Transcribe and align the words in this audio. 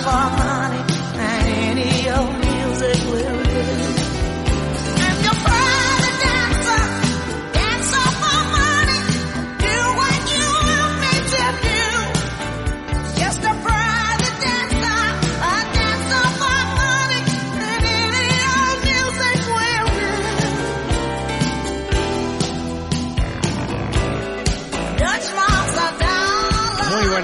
dancer 0.00 0.61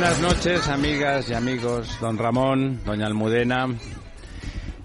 buenas 0.01 0.21
noches, 0.21 0.69
amigas 0.69 1.29
y 1.29 1.35
amigos. 1.35 1.99
Don 2.01 2.17
Ramón, 2.17 2.81
doña 2.85 3.07
Almudena, 3.07 3.67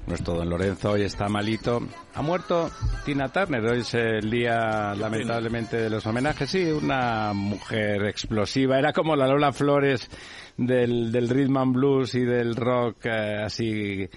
nuestro 0.07 0.34
don 0.34 0.50
Lorenzo 0.50 0.94
hoy 0.94 1.03
está 1.03 1.29
malito. 1.29 1.88
Ha 2.16 2.24
muerto 2.24 2.72
Tina 3.06 3.29
Turner, 3.31 3.63
hoy 3.63 3.81
es 3.81 3.94
el 3.94 4.31
día 4.31 4.96
lamentablemente 4.96 5.78
de 5.78 5.91
los 5.91 6.03
homenajes. 6.07 6.50
Sí, 6.50 6.63
una 6.63 7.31
mujer 7.34 8.06
explosiva, 8.07 8.79
era 8.79 8.91
como 8.91 9.16
la 9.16 9.28
Lola 9.28 9.53
Flores 9.53 10.09
del, 10.57 11.12
del 11.12 11.29
rhythm 11.29 11.57
and 11.57 11.75
blues 11.75 12.16
y 12.16 12.22
del 12.22 12.56
rock 12.56 13.06
eh, 13.06 13.44
así 13.44 14.09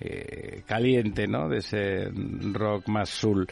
eh, 0.00 0.64
caliente, 0.66 1.26
¿no? 1.26 1.48
De 1.48 1.58
ese 1.58 2.10
rock 2.52 2.88
más 2.88 3.08
soul. 3.08 3.48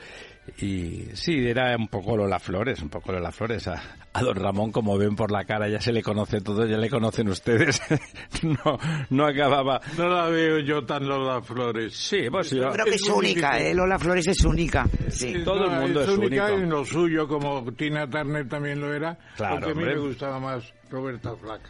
Y 0.59 1.05
sí, 1.15 1.47
era 1.49 1.77
un 1.77 1.89
poco 1.89 2.17
Lola 2.17 2.39
Flores, 2.39 2.81
un 2.83 2.89
poco 2.89 3.13
Lola 3.13 3.31
Flores. 3.33 3.69
A, 3.69 3.81
a 4.13 4.23
don 4.23 4.35
Ramón, 4.37 4.73
como 4.73 4.97
ven 4.99 5.15
por 5.17 5.31
la 5.31 5.45
cara, 5.45 5.69
ya 5.69 5.81
se 5.81 5.93
le 5.93 6.03
conoce 6.03 6.41
todo, 6.41 6.67
ya 6.67 6.77
le 6.77 6.89
conocen 6.91 7.29
ustedes. 7.29 7.81
no, 8.43 8.79
no 9.11 9.27
acababa. 9.27 9.81
No 9.97 10.09
la 10.09 10.27
veo 10.29 10.59
yo 10.61 10.85
tan 10.85 11.07
Lola 11.09 11.41
Flores. 11.43 11.95
Sí, 11.97 12.29
pues 12.31 12.51
yo. 12.51 12.71
Creo 12.71 12.85
que 12.87 12.95
es 12.97 13.09
única, 13.09 13.59
¿eh? 13.59 13.75
Lola 13.75 13.99
Flores 13.99 14.27
es 14.27 14.45
única. 14.45 14.87
Sí. 15.09 15.35
Todo 15.45 15.65
el 15.65 15.81
mundo 15.81 16.03
es 16.03 16.09
única 16.09 16.47
único. 16.47 16.59
en 16.59 16.71
lo 16.71 16.85
suyo, 16.85 17.29
como 17.29 17.65
Tina 17.73 18.09
Turner 18.09 18.49
también 18.49 18.81
lo 18.81 18.93
era. 18.93 19.17
Claro, 19.37 19.57
porque 19.61 19.71
a 19.73 19.75
mí 19.75 19.85
me 19.85 19.99
gustaba 19.99 20.39
más 20.41 20.73
Roberta 20.91 21.35
Flack. 21.37 21.63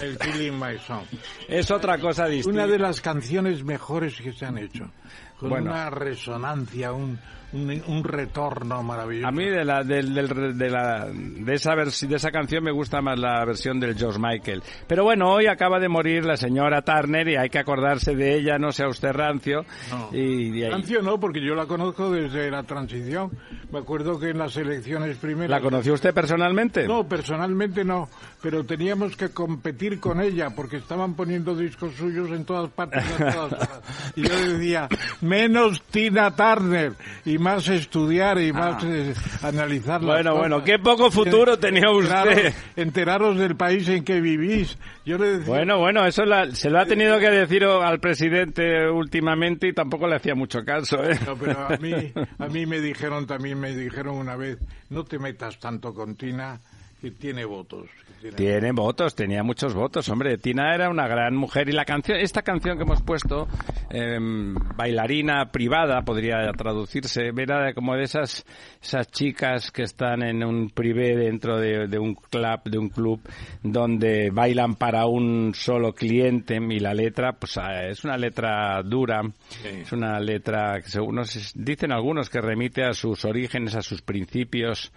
El 0.00 0.16
Killing 0.18 0.58
My 0.60 0.78
Song. 0.78 1.02
Es 1.48 1.70
otra 1.72 1.98
cosa 1.98 2.26
distinta. 2.26 2.62
Una 2.64 2.72
de 2.72 2.78
las 2.78 3.00
canciones 3.00 3.64
mejores 3.64 4.16
que 4.20 4.32
se 4.32 4.46
han 4.46 4.58
hecho. 4.58 4.92
Con 5.40 5.50
Bueno. 5.50 5.72
una 5.72 5.90
resonancia, 5.90 6.92
un, 6.92 7.18
un, 7.52 7.82
un 7.86 8.04
retorno 8.04 8.82
maravilloso. 8.82 9.28
A 9.28 9.30
mí 9.32 9.44
de 9.46 9.64
la, 9.64 9.82
del- 9.82 10.12
del- 10.14 10.58
de, 10.58 10.70
la, 10.70 11.06
de, 11.12 11.54
esa 11.54 11.74
vers- 11.74 12.06
de 12.06 12.16
esa 12.16 12.30
canción 12.30 12.62
me 12.64 12.70
gusta 12.72 13.00
más 13.00 13.18
la 13.18 13.44
versión 13.44 13.78
del 13.80 13.96
George 13.96 14.18
Michael. 14.20 14.62
Pero 14.86 15.04
bueno, 15.04 15.30
hoy 15.32 15.46
acaba 15.46 15.78
de 15.78 15.88
morir 15.88 16.24
la 16.24 16.36
señora 16.36 16.82
Turner 16.82 17.28
y 17.28 17.36
hay 17.36 17.48
que 17.48 17.58
acordarse 17.58 18.14
de 18.14 18.34
ella, 18.34 18.58
no 18.58 18.72
sea 18.72 18.88
usted 18.88 19.12
rancio. 19.12 19.64
No. 19.90 20.10
Y, 20.12 20.58
y 20.58 20.64
ahí- 20.64 20.70
Rancio 20.70 21.02
no, 21.02 21.18
porque 21.20 21.40
yo 21.40 21.54
la 21.54 21.66
conozco 21.66 22.10
desde 22.10 22.50
la 22.50 22.62
transición. 22.64 23.30
Me 23.70 23.78
acuerdo 23.80 24.18
que 24.18 24.30
en 24.30 24.38
las 24.38 24.56
elecciones 24.56 25.16
primeras... 25.16 25.50
¿La 25.50 25.60
conoció 25.60 25.94
usted 25.94 26.12
personalmente? 26.14 26.86
No, 26.86 27.06
personalmente 27.08 27.84
no, 27.84 28.08
pero 28.42 28.64
teníamos 28.64 29.16
que 29.16 29.30
competir 29.30 29.98
con 30.00 30.20
ella 30.20 30.50
porque 30.50 30.76
estaban 30.76 31.14
poniendo 31.14 31.54
discos 31.56 31.94
suyos 31.94 32.30
en 32.30 32.44
todas 32.44 32.70
partes. 32.70 33.04
todas. 33.18 33.68
Y 34.16 34.22
yo 34.22 34.34
decía, 34.52 34.88
menos 35.20 35.82
Tina 35.90 36.30
Turner 36.34 36.92
y 37.24 37.35
más 37.38 37.68
estudiar 37.68 38.38
y 38.40 38.52
más 38.52 38.82
eh, 38.84 39.14
analizar 39.42 40.02
las 40.02 40.10
Ah. 40.10 40.14
Bueno, 40.16 40.30
cosas. 40.32 40.48
bueno, 40.48 40.64
qué 40.64 40.78
poco 40.78 41.10
futuro 41.10 41.58
tenía 41.58 41.90
usted. 41.90 42.14
Enteraros, 42.16 42.54
enteraros 42.76 43.38
del 43.38 43.56
país 43.56 43.88
en 43.88 44.04
que 44.04 44.20
vivís. 44.20 44.78
Yo 45.04 45.18
le 45.18 45.38
decía, 45.38 45.46
Bueno, 45.46 45.78
bueno, 45.78 46.06
eso 46.06 46.24
la- 46.24 46.50
se 46.54 46.70
lo 46.70 46.80
ha 46.80 46.86
tenido 46.86 47.18
que 47.18 47.30
decir 47.30 47.64
al 47.64 48.00
presidente 48.00 48.88
últimamente 48.90 49.68
y 49.68 49.72
tampoco 49.72 50.06
le 50.08 50.16
hacía 50.16 50.34
mucho 50.34 50.64
caso, 50.64 51.02
¿eh? 51.04 51.18
No, 51.26 51.36
pero 51.36 51.58
a 51.66 51.76
mí, 51.78 51.92
a 52.38 52.46
mí 52.46 52.66
me 52.66 52.80
dijeron 52.80 53.26
también, 53.26 53.58
me 53.60 53.74
dijeron 53.74 54.16
una 54.16 54.36
vez, 54.36 54.58
no 54.90 55.04
te 55.04 55.18
metas 55.18 55.58
tanto 55.58 55.92
con 55.94 56.16
Tina, 56.16 56.60
que 57.00 57.10
tiene 57.10 57.44
votos. 57.44 57.88
que 58.06 58.30
tiene 58.30 58.36
Tiene 58.36 58.72
votos, 58.72 59.14
tenía 59.14 59.42
muchos 59.42 59.74
votos, 59.74 60.08
hombre. 60.08 60.38
Tina 60.38 60.74
era 60.74 60.88
una 60.88 61.06
gran 61.06 61.36
mujer 61.36 61.68
y 61.68 61.72
la 61.72 61.84
canción, 61.84 62.18
esta 62.18 62.42
canción 62.42 62.76
que 62.76 62.84
hemos 62.84 63.02
puesto, 63.02 63.46
em, 63.90 64.54
bailarina 64.76 65.50
privada, 65.52 66.02
podría 66.02 66.50
traducirse, 66.56 67.32
era 67.36 67.74
como 67.74 67.94
de 67.94 68.04
esas, 68.04 68.44
esas 68.82 69.10
chicas 69.10 69.70
que 69.70 69.82
están 69.82 70.22
en 70.22 70.42
un 70.42 70.70
privé 70.70 71.16
dentro 71.16 71.58
de, 71.58 71.86
de 71.86 71.98
un 71.98 72.14
club, 72.14 72.62
de 72.64 72.78
un 72.78 72.88
club, 72.88 73.20
donde 73.62 74.30
bailan 74.30 74.76
para 74.76 75.06
un 75.06 75.52
solo 75.54 75.92
cliente 75.92 76.56
y 76.56 76.80
la 76.80 76.94
letra, 76.94 77.32
pues 77.32 77.58
ah, 77.58 77.84
es 77.86 78.04
una 78.04 78.16
letra 78.16 78.82
dura, 78.82 79.22
es 79.64 79.92
una 79.92 80.18
letra 80.18 80.80
que 80.82 80.88
según 80.88 81.16
nos 81.16 81.52
dicen 81.54 81.92
algunos 81.92 82.30
que 82.30 82.40
remite 82.40 82.84
a 82.84 82.94
sus 82.94 83.24
orígenes, 83.24 83.74
a 83.74 83.82
sus 83.82 84.02
principios 84.02 84.92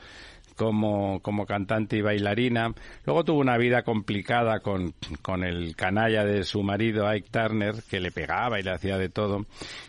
como, 0.60 1.22
como 1.22 1.46
cantante 1.46 1.96
y 1.96 2.02
bailarina. 2.02 2.74
Luego 3.06 3.24
tuvo 3.24 3.40
una 3.40 3.58
vida 3.58 3.84
complicada 3.84 4.60
con, 4.60 4.94
con 5.22 5.46
el 5.46 5.74
canalla 5.78 6.26
de 6.26 6.44
su 6.44 6.62
marido, 6.64 7.08
Ike 7.08 7.30
Turner, 7.32 7.76
que 7.90 8.02
le 8.02 8.12
pegaba 8.12 8.60
y 8.60 8.64
le 8.64 8.72
hacía 8.72 8.98
de 8.98 9.08
todo. 9.08 9.46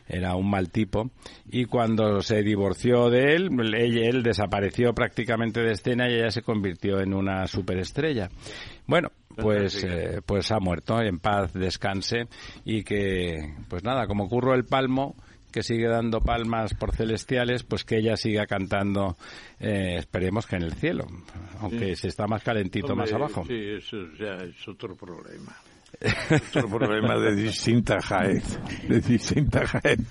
Era 0.06 0.36
un 0.36 0.48
mal 0.48 0.70
tipo. 0.70 1.10
Y 1.50 1.64
cuando 1.64 2.22
se 2.22 2.44
divorció 2.44 3.10
de 3.10 3.34
él, 3.34 3.50
él, 3.74 3.98
él 3.98 4.22
desapareció 4.22 4.94
prácticamente 4.94 5.60
de 5.60 5.72
escena 5.72 6.08
y 6.08 6.14
ella 6.14 6.30
se 6.30 6.42
convirtió 6.42 7.00
en 7.00 7.14
una 7.14 7.48
superestrella. 7.48 8.28
Bueno, 8.86 9.10
pues, 9.36 9.82
eh, 9.82 10.20
pues 10.24 10.52
ha 10.52 10.60
muerto, 10.60 11.00
en 11.00 11.18
paz 11.18 11.52
descanse 11.52 12.28
y 12.64 12.84
que, 12.84 13.54
pues 13.68 13.82
nada, 13.82 14.06
como 14.06 14.28
Curro 14.28 14.54
el 14.54 14.64
Palmo, 14.64 15.16
que 15.50 15.62
sigue 15.62 15.86
dando 15.86 16.20
palmas 16.20 16.74
por 16.74 16.94
celestiales, 16.94 17.62
pues 17.62 17.84
que 17.84 17.98
ella 17.98 18.16
siga 18.16 18.46
cantando, 18.46 19.16
eh, 19.58 19.96
esperemos 19.98 20.46
que 20.46 20.56
en 20.56 20.62
el 20.62 20.74
cielo, 20.74 21.06
aunque 21.60 21.96
se 21.96 22.08
está 22.08 22.26
más 22.26 22.42
calentito 22.42 22.94
más 22.96 23.12
abajo. 23.12 23.44
Sí, 23.46 23.58
eso 23.58 23.96
ya 24.18 24.36
es 24.36 24.66
otro 24.68 24.96
problema. 24.96 25.56
Otro 26.54 26.68
problema 26.78 27.18
de 27.18 27.34
distinta 27.34 28.00
Jaén, 28.00 28.42
de 28.88 29.00
distinta 29.00 29.66
Jaén. 29.66 30.06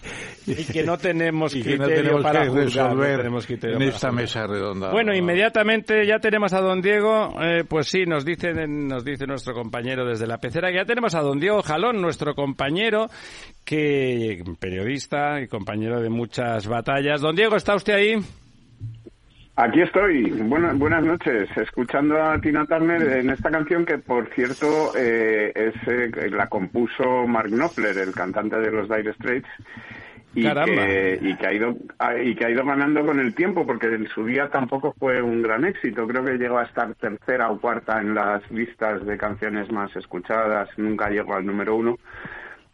Y 0.46 0.64
que 0.66 0.84
no 0.84 0.98
tenemos 0.98 1.56
Y 1.56 1.64
que 1.64 1.78
no 1.78 1.86
criterio 1.86 2.04
tenemos 2.04 2.24
para 2.24 2.44
que 2.44 2.50
juzgar, 2.50 2.64
no 2.64 2.90
resolver 3.02 3.18
tenemos 3.18 3.46
criterio 3.48 3.76
en 3.76 3.80
para 3.80 3.90
esta 3.96 4.10
juzgar. 4.10 4.14
mesa 4.24 4.48
redonda. 4.48 4.92
Bueno, 4.92 5.16
inmediatamente 5.16 6.06
ya 6.06 6.20
tenemos 6.20 6.54
a 6.54 6.62
don 6.62 6.82
Diego, 6.82 7.36
eh, 7.42 7.64
pues 7.68 7.88
sí, 7.88 8.06
nos 8.06 8.24
dice, 8.24 8.54
nos 8.54 9.04
dice 9.04 9.26
nuestro 9.26 9.54
compañero 9.54 10.06
desde 10.06 10.28
la 10.28 10.38
pecera 10.38 10.70
que 10.70 10.76
ya 10.76 10.86
tenemos 10.86 11.16
a 11.16 11.22
don 11.22 11.40
Diego 11.40 11.64
Jalón, 11.64 12.02
nuestro 12.02 12.36
compañero, 12.36 13.08
que 13.66 14.44
periodista 14.60 15.42
y 15.42 15.48
compañero 15.48 16.02
de 16.02 16.10
muchas 16.10 16.68
batallas. 16.68 17.22
Don 17.22 17.36
Diego, 17.36 17.56
¿está 17.56 17.76
usted 17.76 17.94
ahí? 17.94 18.16
Aquí 19.62 19.82
estoy. 19.82 20.24
Buena- 20.44 20.72
buenas 20.72 21.04
noches. 21.04 21.50
Escuchando 21.58 22.16
a 22.24 22.40
Tina 22.40 22.66
Turner 22.66 23.02
en 23.18 23.30
esta 23.30 23.52
canción 23.52 23.86
que, 23.86 23.98
por 23.98 24.28
cierto, 24.34 24.94
eh, 24.96 25.52
es, 25.54 25.76
eh, 25.86 26.30
la 26.32 26.48
compuso 26.48 27.28
Mark 27.28 27.50
Knopfler, 27.50 27.98
el 27.98 28.14
cantante 28.14 28.58
de 28.58 28.72
los 28.72 28.88
Dire 28.88 29.12
Straits. 29.16 29.50
Y 30.34 30.44
que, 30.54 31.20
y, 31.22 31.36
que 31.36 31.46
ha 31.48 31.52
ido, 31.54 31.76
y 32.24 32.36
que 32.36 32.46
ha 32.46 32.50
ido 32.52 32.64
ganando 32.64 33.06
con 33.06 33.20
el 33.20 33.36
tiempo, 33.36 33.66
porque 33.66 33.88
en 33.88 34.08
su 34.08 34.26
día 34.26 34.48
tampoco 34.48 34.96
fue 34.98 35.22
un 35.22 35.42
gran 35.42 35.66
éxito. 35.66 36.08
Creo 36.08 36.24
que 36.24 36.38
llegó 36.38 36.60
a 36.60 36.64
estar 36.64 36.96
tercera 36.96 37.50
o 37.52 37.60
cuarta 37.60 38.00
en 38.00 38.16
las 38.16 38.50
listas 38.52 39.06
de 39.06 39.18
canciones 39.18 39.70
más 39.74 39.94
escuchadas. 39.94 40.70
Nunca 40.78 41.10
llegó 41.10 41.34
al 41.36 41.46
número 41.46 41.76
uno. 41.76 41.98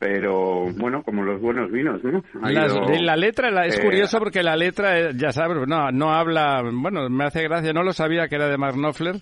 Pero 0.07 0.66
bueno, 0.78 1.02
como 1.04 1.24
los 1.24 1.42
buenos 1.42 1.72
vinos, 1.72 2.00
¿no? 2.04 2.24
Las- 2.42 2.72
ido, 2.72 2.86
la 3.02 3.16
letra 3.16 3.50
la- 3.50 3.66
es 3.66 3.80
eh, 3.80 3.81
curioso 3.81 4.19
porque 4.19 4.44
la 4.44 4.56
letra, 4.56 5.12
ya 5.13 5.31
sabes, 5.31 5.57
no, 5.68 5.92
no 5.92 6.12
habla, 6.13 6.62
bueno, 6.72 7.10
me 7.10 7.24
hace 7.25 7.42
gracia, 7.42 7.74
no 7.74 7.81
lo 7.81 7.92
sabía 7.92 8.28
que 8.28 8.36
era 8.36 8.48
de 8.48 8.57
Mark 8.57 8.75
Knopfler 8.75 9.16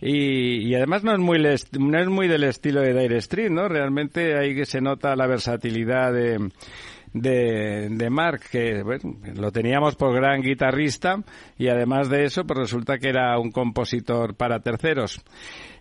y, 0.00 0.68
y 0.68 0.74
además 0.76 1.02
no 1.02 1.12
es 1.12 1.18
muy 1.18 1.38
les- 1.38 1.68
no 1.78 1.98
es 1.98 2.06
muy 2.06 2.28
del 2.28 2.44
estilo 2.44 2.80
de 2.82 2.94
Dire 2.94 3.16
Street, 3.16 3.50
¿no? 3.50 3.68
Realmente 3.68 4.38
ahí 4.38 4.54
que 4.54 4.64
se 4.64 4.80
nota 4.80 5.16
la 5.16 5.26
versatilidad 5.26 6.12
de 6.12 6.50
de, 7.14 7.88
de 7.90 8.10
Mark, 8.10 8.42
que 8.52 8.82
bueno, 8.82 9.16
lo 9.34 9.50
teníamos 9.50 9.96
por 9.96 10.14
gran 10.14 10.42
guitarrista 10.42 11.16
y 11.56 11.68
además 11.68 12.10
de 12.10 12.24
eso, 12.24 12.44
pues 12.44 12.58
resulta 12.58 12.98
que 12.98 13.08
era 13.08 13.38
un 13.38 13.50
compositor 13.50 14.36
para 14.36 14.60
terceros. 14.60 15.18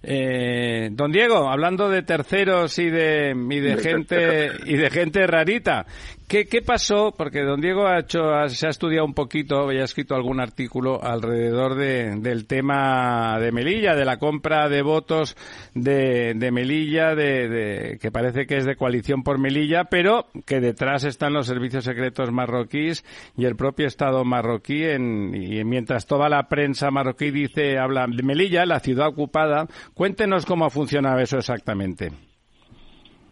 Eh, 0.03 0.89
don 0.91 1.11
Diego, 1.11 1.49
hablando 1.49 1.89
de 1.89 2.03
terceros 2.03 2.77
y 2.79 2.89
de, 2.89 3.35
y 3.49 3.59
de 3.59 3.77
gente 3.77 4.51
y 4.65 4.75
de 4.77 4.89
gente 4.89 5.25
rarita, 5.27 5.85
¿qué, 6.27 6.45
qué 6.45 6.61
pasó? 6.61 7.13
Porque 7.17 7.41
don 7.41 7.59
Diego 7.61 7.87
ha 7.87 7.99
hecho, 7.99 8.33
ha- 8.33 8.47
se 8.49 8.67
ha 8.67 8.69
estudiado 8.69 9.05
un 9.05 9.13
poquito 9.13 9.71
y 9.71 9.79
ha 9.79 9.83
escrito 9.83 10.15
algún 10.15 10.39
artículo 10.39 11.03
alrededor 11.03 11.75
de, 11.75 12.15
del 12.17 12.45
tema 12.45 13.39
de 13.39 13.51
Melilla, 13.51 13.95
de 13.95 14.05
la 14.05 14.17
compra 14.17 14.69
de 14.69 14.81
votos 14.81 15.35
de, 15.73 16.33
de 16.35 16.51
Melilla, 16.51 17.15
de, 17.15 17.49
de- 17.49 17.99
que 17.99 18.11
parece 18.11 18.45
que 18.45 18.57
es 18.57 18.65
de 18.65 18.75
coalición 18.75 19.23
por 19.23 19.39
Melilla, 19.39 19.85
pero 19.85 20.27
que 20.45 20.59
detrás 20.59 21.03
están 21.03 21.33
los 21.33 21.47
servicios 21.47 21.83
secretos 21.83 22.31
marroquíes 22.31 23.03
y 23.35 23.45
el 23.45 23.55
propio 23.55 23.87
Estado 23.87 24.23
marroquí, 24.23 24.83
en, 24.83 25.33
y 25.33 25.63
mientras 25.63 26.05
toda 26.05 26.29
la 26.29 26.47
prensa 26.47 26.91
marroquí 26.91 27.31
dice, 27.31 27.77
habla 27.77 28.05
de 28.07 28.23
Melilla, 28.23 28.65
la 28.65 28.79
ciudad 28.79 29.07
ocupada, 29.07 29.67
cuéntenos 29.97 30.45
cómo 30.45 30.69
funcionaba 30.69 31.21
eso 31.21 31.37
exactamente. 31.37 32.11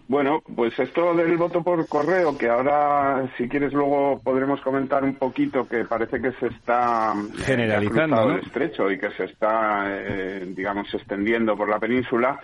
Bueno, 0.07 0.43
pues 0.55 0.77
esto 0.77 1.15
del 1.15 1.35
voto 1.35 1.63
por 1.63 1.87
correo, 1.87 2.37
que 2.37 2.47
ahora, 2.47 3.27
si 3.37 3.47
quieres, 3.49 3.73
luego 3.73 4.21
podremos 4.23 4.61
comentar 4.61 5.03
un 5.03 5.15
poquito, 5.15 5.67
que 5.67 5.85
parece 5.85 6.21
que 6.21 6.31
se 6.33 6.47
está 6.47 7.13
eh, 7.15 7.41
Generalizando, 7.43 8.15
ha 8.15 8.25
¿no? 8.25 8.35
el 8.35 8.41
estrecho 8.41 8.91
y 8.91 8.99
que 8.99 9.09
se 9.11 9.23
está, 9.23 9.85
eh, 9.87 10.45
digamos, 10.55 10.93
extendiendo 10.93 11.57
por 11.57 11.69
la 11.69 11.79
península. 11.79 12.39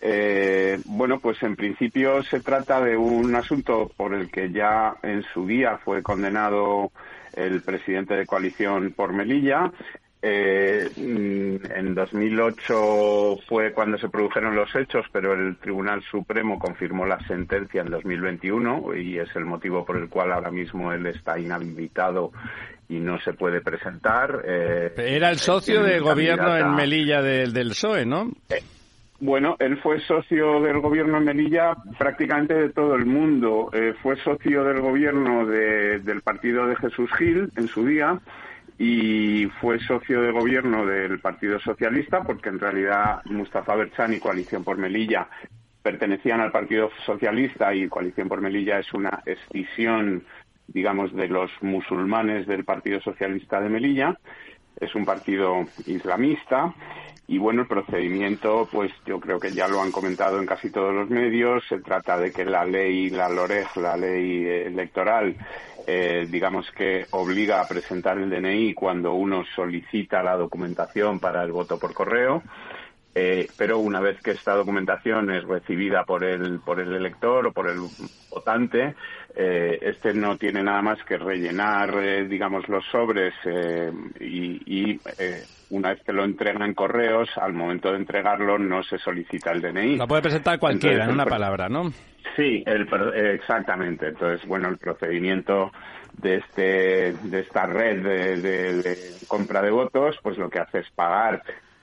Eh, 0.00 0.80
bueno, 0.86 1.18
pues 1.20 1.42
en 1.42 1.54
principio 1.54 2.22
se 2.22 2.40
trata 2.40 2.80
de 2.82 2.96
un 2.96 3.34
asunto 3.36 3.90
por 3.94 4.14
el 4.14 4.30
que 4.30 4.50
ya 4.50 4.96
en 5.02 5.22
su 5.34 5.46
día 5.46 5.78
fue 5.84 6.02
condenado 6.02 6.90
el 7.34 7.62
presidente 7.62 8.14
de 8.14 8.26
coalición 8.26 8.94
por 8.96 9.12
Melilla. 9.12 9.70
Eh, 10.24 10.88
mm, 10.96 11.72
en 11.74 11.94
2008 11.96 13.38
fue 13.48 13.72
cuando 13.72 13.98
se 13.98 14.08
produjeron 14.08 14.54
los 14.54 14.72
hechos, 14.76 15.04
pero 15.12 15.32
el 15.32 15.56
Tribunal 15.56 16.00
Supremo 16.02 16.58
confirmó 16.60 17.04
la 17.06 17.18
sentencia 17.26 17.80
en 17.82 17.90
2021 17.90 18.94
y 18.96 19.18
es 19.18 19.34
el 19.34 19.44
motivo 19.44 19.84
por 19.84 19.96
el 19.96 20.08
cual 20.08 20.30
ahora 20.32 20.50
mismo 20.52 20.92
él 20.92 21.06
está 21.06 21.38
inhabilitado 21.40 22.30
y 22.88 23.00
no 23.00 23.18
se 23.20 23.32
puede 23.32 23.60
presentar. 23.62 24.42
Eh, 24.46 24.92
Era 24.96 25.30
el 25.30 25.38
socio 25.38 25.80
tiene 25.80 25.94
de 25.94 26.00
gobierno 26.00 26.56
en 26.56 26.74
Melilla 26.76 27.20
del, 27.20 27.52
del 27.52 27.70
PSOE, 27.70 28.06
¿no? 28.06 28.30
bueno, 29.18 29.54
él 29.60 29.76
fue 29.78 30.00
socio 30.00 30.60
del 30.60 30.80
gobierno 30.80 31.18
en 31.18 31.24
Melilla 31.24 31.74
prácticamente 31.98 32.54
de 32.54 32.70
todo 32.70 32.94
el 32.96 33.06
mundo. 33.06 33.70
Eh, 33.72 33.94
fue 34.02 34.16
socio 34.16 34.64
del 34.64 34.80
gobierno 34.80 35.46
de- 35.46 36.00
del 36.00 36.22
partido 36.22 36.66
de 36.66 36.74
Jesús 36.76 37.08
Gil 37.18 37.50
en 37.56 37.68
su 37.68 37.86
día 37.86 38.18
y 38.78 39.46
fue 39.60 39.78
socio 39.80 40.22
de 40.22 40.32
gobierno 40.32 40.86
del 40.86 41.20
Partido 41.20 41.58
Socialista 41.60 42.22
porque 42.22 42.48
en 42.48 42.58
realidad 42.58 43.22
Mustafa 43.26 43.74
Berchan 43.74 44.14
y 44.14 44.18
Coalición 44.18 44.64
por 44.64 44.78
Melilla 44.78 45.28
pertenecían 45.82 46.40
al 46.40 46.52
Partido 46.52 46.90
Socialista 47.04 47.74
y 47.74 47.88
Coalición 47.88 48.28
por 48.28 48.40
Melilla 48.40 48.78
es 48.78 48.92
una 48.94 49.22
escisión, 49.26 50.24
digamos, 50.68 51.14
de 51.14 51.28
los 51.28 51.50
musulmanes 51.60 52.46
del 52.46 52.64
Partido 52.64 53.00
Socialista 53.00 53.60
de 53.60 53.68
Melilla. 53.68 54.16
Es 54.80 54.94
un 54.94 55.04
partido 55.04 55.64
islamista 55.86 56.74
y 57.28 57.38
bueno, 57.38 57.62
el 57.62 57.68
procedimiento, 57.68 58.68
pues 58.70 58.92
yo 59.06 59.20
creo 59.20 59.38
que 59.38 59.52
ya 59.52 59.68
lo 59.68 59.80
han 59.80 59.92
comentado 59.92 60.38
en 60.38 60.46
casi 60.46 60.70
todos 60.70 60.92
los 60.92 61.08
medios. 61.08 61.64
Se 61.68 61.78
trata 61.78 62.18
de 62.18 62.32
que 62.32 62.44
la 62.44 62.64
ley, 62.64 63.10
la 63.10 63.28
LOREG, 63.28 63.76
la 63.76 63.96
ley 63.96 64.44
eh, 64.44 64.66
electoral, 64.66 65.36
eh, 65.86 66.26
digamos 66.28 66.70
que 66.72 67.06
obliga 67.10 67.60
a 67.60 67.68
presentar 67.68 68.18
el 68.18 68.28
DNI 68.28 68.74
cuando 68.74 69.14
uno 69.14 69.44
solicita 69.54 70.22
la 70.22 70.36
documentación 70.36 71.20
para 71.20 71.42
el 71.44 71.52
voto 71.52 71.78
por 71.78 71.94
correo. 71.94 72.42
Eh, 73.14 73.46
pero 73.56 73.78
una 73.78 74.00
vez 74.00 74.20
que 74.22 74.30
esta 74.30 74.54
documentación 74.54 75.30
es 75.30 75.44
recibida 75.44 76.04
por 76.04 76.24
el, 76.24 76.60
por 76.60 76.80
el 76.80 76.94
elector 76.94 77.46
o 77.46 77.52
por 77.52 77.68
el 77.68 77.80
votante, 78.30 78.94
eh, 79.36 79.78
este 79.82 80.14
no 80.14 80.38
tiene 80.38 80.62
nada 80.62 80.80
más 80.80 80.98
que 81.04 81.18
rellenar, 81.18 81.94
eh, 82.02 82.24
digamos, 82.26 82.66
los 82.68 82.84
sobres 82.86 83.34
eh, 83.44 83.92
y, 84.18 84.62
y, 84.92 85.00
eh, 85.18 85.46
una 85.68 85.90
vez 85.90 86.02
que 86.04 86.12
lo 86.12 86.24
entrega 86.24 86.64
en 86.64 86.74
correos, 86.74 87.28
al 87.36 87.52
momento 87.52 87.90
de 87.92 87.98
entregarlo 87.98 88.58
no 88.58 88.82
se 88.82 88.98
solicita 88.98 89.52
el 89.52 89.60
DNI. 89.62 89.96
Lo 89.96 90.06
puede 90.06 90.22
presentar 90.22 90.58
cualquiera, 90.58 91.04
Entonces, 91.04 91.08
en 91.08 91.14
una 91.20 91.24
palabra, 91.26 91.68
¿no? 91.68 91.90
Sí, 92.36 92.62
el, 92.66 92.88
exactamente. 93.34 94.08
Entonces, 94.08 94.46
bueno, 94.46 94.68
el 94.68 94.78
procedimiento 94.78 95.70
de 96.14 96.36
este 96.36 97.12
de 97.22 97.40
esta 97.40 97.66
red 97.66 98.02
de, 98.02 98.36
de- 98.40 98.82
de 98.82 99.26
compra 99.26 99.60
de 99.62 99.70
votos, 99.70 100.18
pues 100.22 100.38
lo 100.38 100.48
que 100.48 100.58
hace 100.60 100.80
es 100.80 100.90
pagar, 100.92 101.42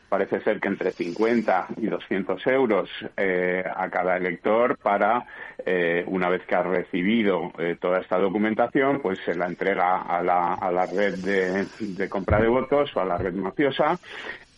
parece 0.10 0.42
ser 0.42 0.60
que 0.60 0.68
entre 0.68 0.92
50 0.92 1.68
y 1.78 1.88
200 1.88 2.46
euros 2.48 2.90
eh, 3.16 3.64
a 3.64 3.90
cada 3.90 4.18
elector 4.18 4.78
para, 4.78 5.26
eh, 5.66 6.04
una 6.08 6.30
vez 6.30 6.42
que 6.46 6.56
ha 6.56 6.64
recibido 6.64 7.52
eh, 7.60 7.78
toda 7.80 8.00
esta 8.00 8.18
documentación, 8.18 9.02
pues 9.02 9.20
se 9.24 9.36
la 9.36 9.46
entrega 9.46 10.02
a 10.02 10.22
la, 10.24 10.56
a 10.56 10.72
la 10.72 10.86
red 10.86 11.20
de, 11.20 11.68
de 11.80 12.10
compra 12.10 12.42
de 12.42 12.48
votos 12.48 12.92
o 12.96 13.00
a 13.02 13.06
la 13.06 13.18
red 13.18 13.34
mafiosa 13.34 14.00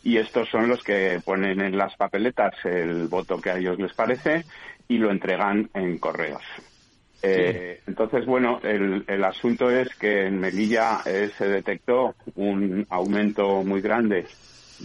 y 0.03 0.17
estos 0.17 0.49
son 0.49 0.67
los 0.67 0.81
que 0.83 1.19
ponen 1.23 1.61
en 1.61 1.77
las 1.77 1.95
papeletas 1.95 2.53
el 2.65 3.07
voto 3.07 3.39
que 3.39 3.51
a 3.51 3.57
ellos 3.57 3.77
les 3.77 3.93
parece 3.93 4.45
y 4.87 4.97
lo 4.97 5.11
entregan 5.11 5.69
en 5.73 5.99
correos. 5.99 6.43
Eh, 7.23 7.81
Entonces, 7.85 8.25
bueno, 8.25 8.59
el, 8.63 9.03
el 9.07 9.23
asunto 9.23 9.69
es 9.69 9.93
que 9.95 10.25
en 10.25 10.39
Melilla 10.39 11.01
eh, 11.05 11.29
se 11.37 11.47
detectó 11.47 12.15
un 12.35 12.85
aumento 12.89 13.63
muy 13.63 13.81
grande 13.81 14.25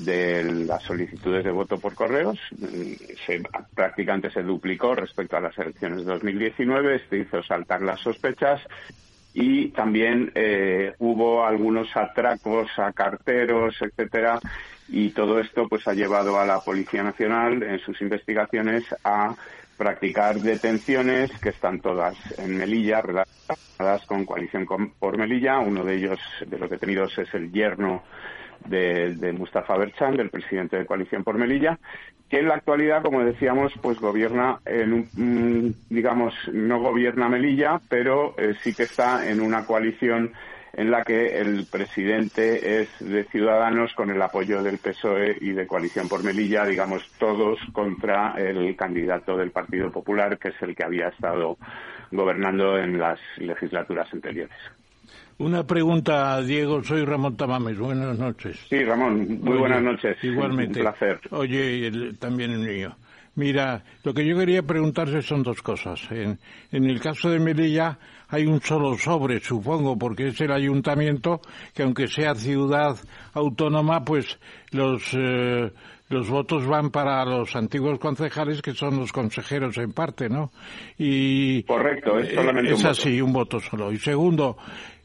de 0.05 0.45
las 0.67 0.83
solicitudes 0.83 1.45
de 1.45 1.51
voto 1.51 1.79
por 1.79 1.95
correos. 1.95 2.39
Mm, 2.59 2.93
Se, 3.27 3.43
prácticamente 3.75 4.31
se 4.31 4.43
duplicó 4.43 4.95
respecto 4.95 5.37
a 5.37 5.41
las 5.41 5.57
elecciones 5.59 5.99
de 5.99 6.05
2019. 6.05 6.97
Esto 6.97 7.17
hizo 7.17 7.43
saltar 7.43 7.83
las 7.83 8.01
sospechas 8.01 8.61
y 9.35 9.69
también 9.69 10.33
eh, 10.35 10.95
hubo 10.99 11.45
algunos 11.45 11.95
atracos 11.95 12.71
a 12.79 12.93
carteros, 12.93 13.77
etcétera, 13.83 14.41
y 14.89 15.11
todo 15.11 15.39
esto 15.39 15.69
pues 15.69 15.87
ha 15.89 15.93
llevado 15.93 16.41
a 16.41 16.47
la 16.47 16.61
Policía 16.61 17.03
Nacional 17.03 17.63
en 17.63 17.79
sus 17.81 18.01
investigaciones 18.01 18.85
a 19.05 19.35
practicar 19.77 20.37
detenciones 20.37 21.31
que 21.39 21.51
están 21.51 21.81
todas 21.81 22.17
en 22.39 22.57
Melilla, 22.57 23.03
relacionadas 23.03 24.07
con 24.07 24.25
Coalición 24.25 24.67
por 24.99 25.19
Melilla. 25.19 25.59
Uno 25.59 25.85
de 25.85 25.97
ellos, 25.97 26.19
de 26.47 26.59
los 26.59 26.71
detenidos, 26.71 27.19
es 27.19 27.33
el 27.35 27.53
yerno 27.53 28.05
de, 28.65 29.33
Mustafa 29.33 29.77
Berchan, 29.77 30.17
del 30.17 30.31
presidente 30.31 30.77
de 30.77 30.87
Coalición 30.87 31.25
por 31.25 31.39
Melilla, 31.39 31.79
que 32.29 32.41
en 32.41 32.49
la 32.49 32.55
actualidad, 32.55 33.03
como 33.03 33.25
decíamos, 33.25 33.73
pues 33.81 34.01
gobierna 34.01 34.59
en 34.65 34.93
un, 34.93 35.77
digamos, 35.89 36.35
no 36.53 36.81
gobierna 36.81 37.29
Melilla, 37.29 37.81
pero 37.89 38.35
eh, 38.39 38.55
sí 38.63 38.75
que 38.75 38.85
está 38.85 39.29
en 39.29 39.41
una 39.41 39.65
coalición 39.65 40.33
en 40.77 40.91
la 40.91 41.03
que 41.05 41.41
el 41.41 41.67
presidente 41.71 42.83
es 42.83 42.89
de 43.01 43.25
Ciudadanos 43.25 43.95
con 43.95 44.11
el 44.11 44.21
apoyo 44.21 44.63
del 44.63 44.79
PSOE 44.79 45.39
y 45.41 45.53
de 45.53 45.67
Coalición 45.67 46.07
por 46.07 46.23
Melilla, 46.23 46.67
digamos, 46.67 47.11
todos 47.19 47.59
contra 47.73 48.35
el 48.37 48.77
candidato 48.77 49.39
del 49.39 49.53
Partido 49.53 49.91
Popular, 49.91 50.39
que 50.39 50.49
es 50.49 50.63
el 50.63 50.77
que 50.77 50.85
había 50.85 51.09
estado 51.09 51.57
gobernando 52.11 52.77
en 52.79 52.99
las 52.99 53.19
legislaturas 53.39 54.13
anteriores. 54.13 54.57
Una 55.39 55.67
pregunta, 55.67 56.41
Diego. 56.41 56.83
Soy 56.83 57.05
Ramón 57.05 57.37
Tamames. 57.37 57.79
Buenas 57.79 58.19
noches. 58.19 58.59
Sí, 58.71 58.83
Ramón. 58.83 59.41
Muy 59.43 59.59
buenas 59.59 59.83
noches. 59.83 60.17
Igualmente. 60.23 60.81
Un 60.81 60.85
placer. 60.87 61.21
Oye, 61.31 62.13
también 62.19 62.53
el 62.53 62.61
mío. 62.61 62.97
Mira, 63.35 63.85
lo 64.03 64.15
que 64.15 64.27
yo 64.27 64.35
quería 64.39 64.63
preguntarse 64.63 65.21
son 65.21 65.43
dos 65.43 65.61
cosas. 65.61 66.01
En, 66.11 66.39
en 66.73 66.85
el 66.89 67.01
caso 67.01 67.29
de 67.29 67.39
Melilla 67.39 67.99
hay 68.29 68.47
un 68.47 68.63
solo 68.63 68.97
sobre, 68.97 69.41
supongo, 69.41 69.99
porque 69.99 70.29
es 70.29 70.41
el 70.41 70.53
ayuntamiento 70.53 71.43
que 71.75 71.83
aunque 71.83 72.07
sea 72.09 72.35
ciudad 72.35 72.97
autónoma, 73.35 74.03
pues 74.05 74.39
los 74.73 75.03
eh, 75.13 75.71
los 76.09 76.29
votos 76.31 76.67
van 76.67 76.91
para 76.91 77.25
los 77.25 77.55
antiguos 77.57 77.99
concejales 77.99 78.63
que 78.63 78.73
son 78.73 78.97
los 78.97 79.13
consejeros 79.13 79.77
en 79.79 79.93
parte, 79.93 80.29
¿no? 80.29 80.51
Y 80.99 81.63
correcto, 81.65 82.19
es 82.19 82.33
solamente 82.33 82.73
es 82.73 82.85
así, 82.85 83.21
un 83.21 83.33
voto 83.33 83.59
solo. 83.61 83.93
Y 83.93 83.99
segundo, 83.99 84.57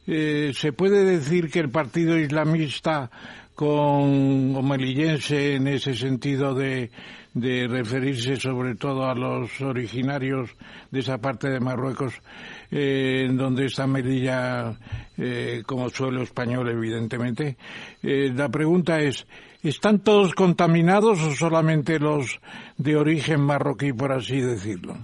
eh, 0.08 0.52
se 0.56 0.74
puede 0.74 1.04
decir 1.04 1.50
que 1.50 1.60
el 1.60 1.70
Partido 1.70 2.18
Islamista 2.18 3.10
con 3.62 4.56
o 4.56 4.62
melillense 4.64 5.56
en 5.56 5.68
ese 5.68 5.94
sentido 5.94 6.56
de, 6.56 6.90
referirse 7.36 8.36
sobre 8.38 8.74
todo 8.74 9.06
a 9.06 9.14
los 9.14 9.62
originarios 9.62 10.50
de 10.90 11.00
esa 11.00 11.20
parte 11.20 11.48
de 11.48 11.60
Marruecos, 11.60 12.14
eh, 12.72 13.30
donde 13.32 13.68
está 13.68 13.86
Melilla 13.86 14.76
eh, 15.16 15.62
como 15.66 15.90
suelo 15.90 16.24
español, 16.24 16.70
evidentemente. 16.70 17.56
Eh, 18.02 18.32
la 18.34 18.50
pregunta 18.50 19.00
es, 19.00 19.28
¿están 19.62 20.00
todos 20.00 20.34
contaminados 20.34 21.22
o 21.22 21.36
solamente 21.36 22.00
los 22.00 22.40
de 22.78 22.96
origen 22.96 23.42
marroquí, 23.42 23.94
por 23.94 24.12
así 24.12 24.42
decirlo? 24.42 24.98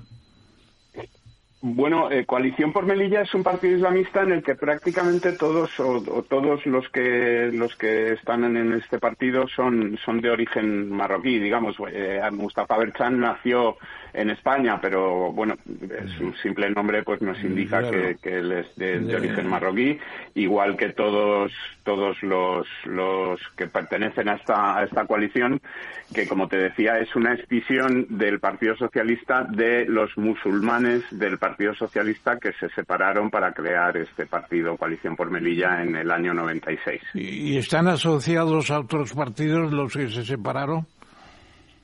Bueno, 1.60 2.12
eh, 2.12 2.24
Coalición 2.28 2.72
por 2.72 2.86
Melilla 2.86 3.22
es 3.22 3.34
un 3.34 3.42
partido 3.42 3.76
islamista 3.76 4.22
en 4.22 4.32
el 4.32 4.44
que 4.44 4.54
prácticamente 4.54 5.32
todos 5.32 5.80
o, 5.80 6.22
todos 6.22 6.64
los 6.68 6.88
que 6.90 7.50
los 7.52 7.76
que 7.76 8.14
están 8.14 8.44
en, 8.44 8.74
este 8.74 9.00
partido 9.00 9.48
son 9.48 9.98
son 10.06 10.22
de 10.22 10.30
origen 10.30 10.92
marroquí. 10.92 11.40
Digamos, 11.40 11.76
eh, 11.92 12.22
Mustafa 12.32 12.78
Berchan 12.78 13.20
nació 13.20 13.78
en 14.18 14.32
España, 14.32 14.80
pero 14.82 15.32
bueno, 15.32 15.56
su 16.18 16.34
simple 16.42 16.70
nombre 16.72 17.04
pues 17.04 17.22
nos 17.22 17.42
indica 17.44 17.90
que, 17.90 18.18
él 18.24 18.52
es 18.52 18.76
de, 18.76 19.16
origen 19.16 19.48
marroquí, 19.48 19.98
igual 20.34 20.76
que 20.76 20.90
todos 20.90 21.52
todos 21.84 22.22
los, 22.22 22.68
los 22.86 23.40
que 23.56 23.68
pertenecen 23.68 24.28
a 24.28 24.34
esta, 24.34 24.78
a 24.78 24.84
esta 24.84 25.06
coalición, 25.06 25.62
que 26.14 26.28
como 26.28 26.48
te 26.48 26.58
decía 26.58 27.00
es 27.00 27.16
una 27.16 27.34
escisión 27.34 28.08
del 28.10 28.40
Partido 28.40 28.76
Socialista 28.76 29.44
de 29.44 29.86
los 29.86 30.18
musulmanes 30.18 31.04
del 31.12 31.38
Partido 31.38 31.74
Socialista 31.76 32.38
que 32.40 32.52
se 32.54 32.70
separaron 32.70 33.30
para 33.30 33.54
crear 33.54 33.96
este 33.96 34.26
partido 34.26 34.76
Coalición 34.78 35.16
por 35.16 35.30
Melilla 35.30 35.82
en 35.82 35.96
el 35.96 36.12
año 36.12 36.34
96. 36.34 37.02
¿Y 37.14 37.58
están 37.58 37.88
asociados 37.88 38.72
a 38.72 38.80
otros 38.80 39.14
partidos 39.14 39.72
los 39.72 39.94
que 39.94 40.10
se 40.10 40.26
separaron? 40.26 40.86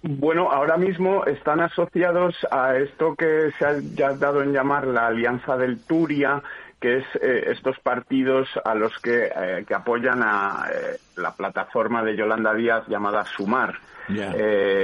Bueno, 0.05 0.51
ahora 0.51 0.75
mismo 0.75 1.23
están 1.25 1.61
asociados 1.61 2.35
a 2.51 2.75
esto 2.75 3.15
que 3.15 3.51
se 3.57 3.65
ha 3.65 3.79
ya 3.95 4.11
dado 4.11 4.43
en 4.43 4.51
llamar 4.51 4.85
la 4.85 5.07
Alianza 5.07 5.55
del 5.55 5.79
Turia, 5.79 6.43
que 6.81 6.97
es 6.97 7.05
eh, 7.21 7.45
estos 7.47 7.79
partidos 7.79 8.49
a 8.65 8.75
los 8.75 8.99
que, 8.99 9.31
eh, 9.33 9.63
que 9.65 9.73
apoyan 9.73 10.21
a 10.21 10.65
eh, 10.69 10.97
la 11.15 11.31
plataforma 11.31 12.03
de 12.03 12.17
Yolanda 12.17 12.53
Díaz 12.53 12.83
llamada 12.89 13.23
Sumar. 13.23 13.75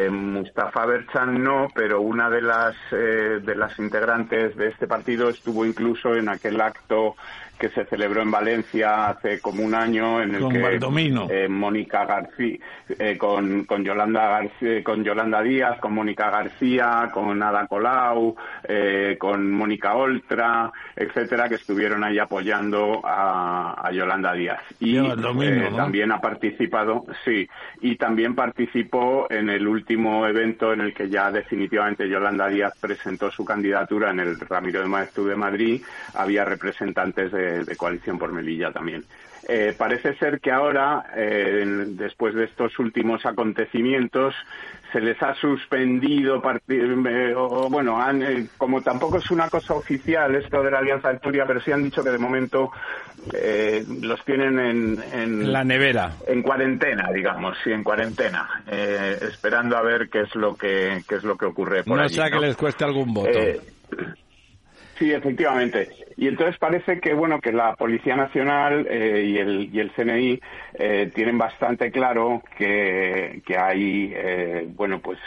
Mustafa 0.10 0.86
Berchan 0.86 1.44
no, 1.44 1.68
pero 1.76 2.00
una 2.00 2.30
de 2.30 2.42
las 2.42 2.74
de 2.90 3.54
las 3.54 3.78
integrantes 3.78 4.56
de 4.56 4.70
este 4.70 4.88
partido 4.88 5.28
estuvo 5.28 5.66
incluso 5.66 6.16
en 6.16 6.30
aquel 6.30 6.62
acto 6.62 7.18
que 7.60 7.70
se 7.70 7.86
celebró 7.86 8.22
en 8.22 8.32
Valencia 8.32 9.10
hace 9.10 9.40
como 9.42 9.64
un 9.64 9.76
año 9.76 10.22
en 10.22 10.36
el 10.36 10.48
que 10.50 10.80
eh, 11.30 11.48
Mónica 11.50 12.06
García 12.06 12.58
eh, 12.98 13.18
con, 13.18 13.66
con 13.66 13.84
Yolanda 13.84 14.28
García, 14.28 14.84
con 14.84 15.04
Yolanda 15.04 15.42
Díaz, 15.42 15.80
con 15.80 15.94
Mónica 15.94 16.30
García, 16.30 17.10
con 17.14 17.44
Ada 17.44 17.68
Colau, 17.68 18.36
eh, 18.64 19.18
con 19.20 19.52
Mónica 19.52 19.94
Oltra, 19.96 20.72
etcétera, 20.96 21.50
que 21.50 21.56
estuvieron 21.56 22.04
ahí 22.04 22.18
apoyando 22.18 23.02
a, 23.04 23.90
Yolanda 23.92 24.34
Díaz. 24.34 24.62
Y 24.80 24.98
también 25.76 26.12
ha 26.12 26.22
participado, 26.22 27.06
sí, 27.26 27.50
y 27.82 27.96
también 27.96 28.36
participó 28.36 29.28
en 29.30 29.50
el 29.50 29.68
último 29.68 30.26
evento 30.28 30.72
en 30.72 30.82
el 30.82 30.94
que 30.94 31.10
ya 31.10 31.32
definitivamente 31.32 32.08
Yolanda 32.08 32.48
Díaz 32.48 32.74
presentó 32.80 33.32
su 33.32 33.44
candidatura 33.44 34.12
en 34.12 34.20
el 34.20 34.40
Ramiro 34.40 34.82
de 34.82 34.88
Maestú 34.88 35.26
de 35.26 35.36
Madrid. 35.36 35.82
Había 36.14 36.46
representantes 36.46 37.32
de 37.32 37.49
de, 37.66 37.76
Coalición 37.76 38.18
por 38.18 38.32
Melilla 38.32 38.72
también. 38.72 39.04
Eh, 39.48 39.74
parece 39.78 40.16
ser 40.16 40.40
que 40.40 40.52
ahora, 40.52 41.06
eh, 41.16 41.64
después 41.88 42.36
de 42.36 42.46
estos 42.46 42.78
últimos 42.78 43.26
acontecimientos, 43.26 44.36
se 44.92 45.00
les 45.00 45.22
ha 45.24 45.34
suspendido, 45.36 46.42
eh, 46.68 47.34
o, 47.36 47.70
bueno, 47.70 48.02
han, 48.02 48.50
como 48.58 48.82
tampoco 48.82 49.18
es 49.18 49.32
una 49.32 49.50
cosa 49.50 49.76
oficial 49.76 50.36
esto 50.36 50.62
de 50.62 50.72
la 50.72 50.80
Alianza 50.80 51.14
de 51.14 51.20
Turia, 51.20 51.46
pero 51.48 51.62
sí 51.62 51.72
han 51.72 51.84
dicho 51.84 52.04
que 52.04 52.10
de 52.10 52.18
momento 52.18 52.72
los 54.02 54.24
tienen 54.26 54.60
en, 55.14 55.52
la 55.52 55.64
nevera, 55.64 56.14
en 56.28 56.42
cuarentena, 56.42 57.12
digamos, 57.12 57.58
sí, 57.64 57.72
en 57.72 57.84
cuarentena, 57.84 58.64
esperando 58.68 59.78
a 59.78 59.82
ver 59.82 60.10
qué 60.10 60.22
es 60.22 60.36
lo 60.36 60.56
que 60.56 61.04
qué 61.08 61.16
es 61.16 61.24
lo 61.24 61.38
que 61.38 61.46
ocurre 61.46 61.84
por 61.84 61.98
no 61.98 62.10
sea 62.10 62.30
que 62.30 62.40
les 62.40 62.56
cueste 62.56 62.84
algún 62.84 63.14
voto. 63.14 63.40
Sí, 65.00 65.14
efectivamente. 65.14 65.90
Y 66.20 66.28
entonces 66.28 66.58
parece 66.58 67.00
que 67.00 67.14
bueno 67.14 67.40
que 67.40 67.54
la 67.54 67.78
Policía 67.78 68.18
Nacional 68.18 68.86
eh, 68.90 69.24
y, 69.26 69.38
el, 69.38 69.70
y 69.74 69.80
el 69.80 69.90
CNI 69.92 70.42
eh, 70.74 71.10
tienen 71.16 71.38
bastante 71.38 71.94
claro 71.94 72.44
que, 72.58 73.42
que 73.46 73.58
hay 73.58 74.12
eh, 74.14 74.68
bueno 74.76 75.00
pues 75.00 75.18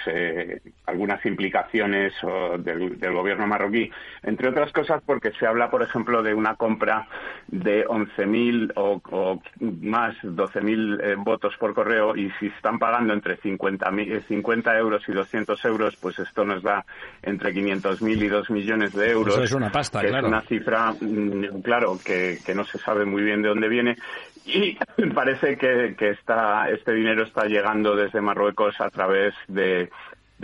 algunas 0.85 1.25
implicaciones 1.25 2.13
del, 2.59 3.13
gobierno 3.15 3.47
marroquí, 3.47 3.91
entre 4.23 4.51
otras 4.51 4.71
cosas 4.73 5.03
porque 5.07 5.31
se 5.39 5.47
habla 5.47 5.71
por 5.71 5.83
ejemplo 5.83 6.23
de 6.23 6.35
una 6.35 6.57
compra 6.57 7.09
de 7.47 7.87
11.000 7.87 8.73
o, 8.77 9.01
o 9.11 9.41
más 9.61 10.15
12.000 10.23 11.25
votos 11.25 11.55
por 11.59 11.73
correo 11.73 12.15
y 12.15 12.31
si 12.39 12.49
están 12.49 12.79
pagando 12.79 13.15
entre 13.15 13.39
50, 13.39 13.91
50 14.29 14.77
euros 14.77 15.03
y 15.09 15.13
200 15.13 15.65
euros 15.65 15.97
pues 15.97 16.19
esto 16.19 16.45
nos 16.45 16.63
da 16.63 16.85
entre 17.23 17.55
500.000 17.55 18.23
y 18.23 18.29
2 18.29 18.51
millones 18.51 18.93
de 18.93 19.11
euros. 19.11 19.35
Eso 19.35 19.45
es 19.45 19.53
una 19.53 19.73
pasta, 19.73 20.01
claro. 20.01 20.27
Es 20.27 20.33
una 20.33 20.43
cifra 20.43 20.82
Mm, 21.01 21.61
claro, 21.63 21.99
que, 22.05 22.39
no 22.55 22.65
se 22.65 22.79
sabe 22.79 23.05
muy 23.05 23.23
bien 23.23 23.43
de 23.43 23.49
dónde 23.49 23.69
viene. 23.69 23.97
Y 24.45 24.77
parece 25.15 25.57
que, 25.57 25.95
que 25.97 26.11
este 26.11 26.93
dinero 26.93 27.25
está 27.25 27.45
llegando 27.45 27.95
desde 27.95 28.21
Marruecos 28.21 28.81
a 28.81 28.91
través 28.91 29.35
de, 29.49 29.91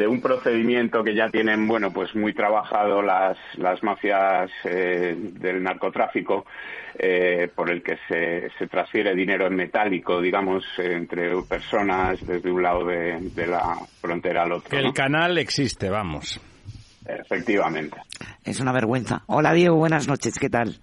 un 0.07 0.21
procedimiento 0.21 1.02
que 1.02 1.14
ya 1.14 1.28
tienen, 1.28 1.66
bueno, 1.66 1.92
pues 1.92 2.14
muy 2.14 2.33
trabajado 2.33 3.02
las, 3.02 3.37
las 3.57 3.83
mafias 3.83 4.49
eh, 4.64 5.16
del 5.18 5.61
narcotráfico, 5.61 6.47
eh, 6.97 7.49
por 7.54 7.71
el 7.71 7.83
que 7.83 7.97
se, 8.09 8.49
se 8.59 8.66
transfiere 8.68 9.14
dinero 9.14 9.47
en 9.47 9.57
metálico, 9.57 10.21
digamos, 10.21 10.64
entre 10.78 11.30
personas 11.42 12.25
desde 12.25 12.50
un 12.50 12.62
lado 12.62 12.85
de, 12.85 13.47
la 13.47 13.76
frontera 14.00 14.45
al 14.45 14.52
otro. 14.52 14.78
El 14.78 14.92
canal 14.92 15.38
existe, 15.38 15.90
vamos. 15.90 16.40
Efectivamente. 17.09 17.97
Es 18.45 18.61
una 18.61 18.73
vergüenza. 18.73 19.23
Hola 19.27 19.53
Diego, 19.55 19.77
buenas 19.77 20.07
noches, 20.07 20.38
¿qué 20.38 20.50
tal? 20.50 20.79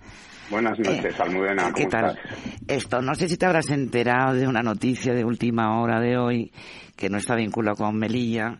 Buenas 0.49 0.77
noches, 0.77 1.05
eh, 1.05 1.21
Almudena. 1.21 1.71
¿Qué 1.73 1.85
tal? 1.85 2.19
Esto, 2.67 3.01
no 3.01 3.15
sé 3.15 3.27
si 3.27 3.37
te 3.37 3.45
habrás 3.45 3.69
enterado 3.69 4.33
de 4.35 4.47
una 4.47 4.61
noticia 4.61 5.13
de 5.13 5.23
última 5.23 5.79
hora 5.81 5.99
de 5.99 6.17
hoy 6.17 6.51
que 6.95 7.09
no 7.09 7.17
está 7.17 7.35
vinculado 7.35 7.75
con 7.77 7.97
Melilla, 7.97 8.57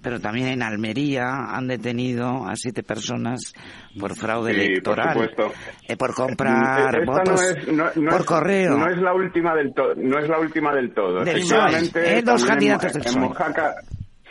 pero 0.00 0.20
también 0.20 0.48
en 0.48 0.62
Almería 0.62 1.24
han 1.50 1.66
detenido 1.66 2.46
a 2.46 2.54
siete 2.56 2.82
personas 2.82 3.52
por 3.98 4.14
fraude 4.14 4.52
electoral, 4.52 5.14
por, 5.14 5.28
supuesto. 5.30 5.58
Eh, 5.88 5.96
por 5.96 6.14
comprar 6.14 7.04
votos 7.04 7.40
por 8.10 8.24
correo. 8.24 8.76
No 8.76 8.88
es 8.88 8.98
la 8.98 9.12
última 9.12 9.54
del 9.54 9.74
todo. 9.74 9.94
No 9.96 10.18
es 10.18 10.28
la 10.28 10.38
última 10.38 10.74
del 10.74 10.92
todo. 10.92 11.24
Del 11.24 11.42
eh, 11.42 12.22
dos 12.24 12.44
candidatos 12.44 12.92
del 12.92 13.04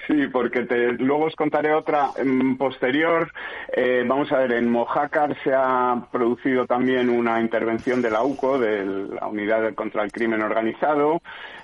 Sí, 0.08 0.28
porque 0.28 0.64
te, 0.64 0.92
luego 0.94 1.26
os 1.26 1.36
contaré 1.36 1.74
otra 1.74 2.10
posterior. 2.58 3.32
Eh, 3.72 4.04
vamos 4.06 4.32
a 4.34 4.40
ver, 4.40 4.52
en 4.54 4.70
Mojácar 4.70 5.38
se 5.44 5.54
ha 5.54 6.08
producido 6.12 6.66
también 6.66 7.10
una 7.10 7.40
intervención 7.40 8.02
de 8.02 8.12
la 8.12 8.24
UCO, 8.24 8.60
de 8.60 8.86
la 8.86 9.28
Unidad 9.28 9.74
contra 9.76 10.04
el 10.04 10.12
Crimen 10.12 10.42
Organizado, 10.42 11.22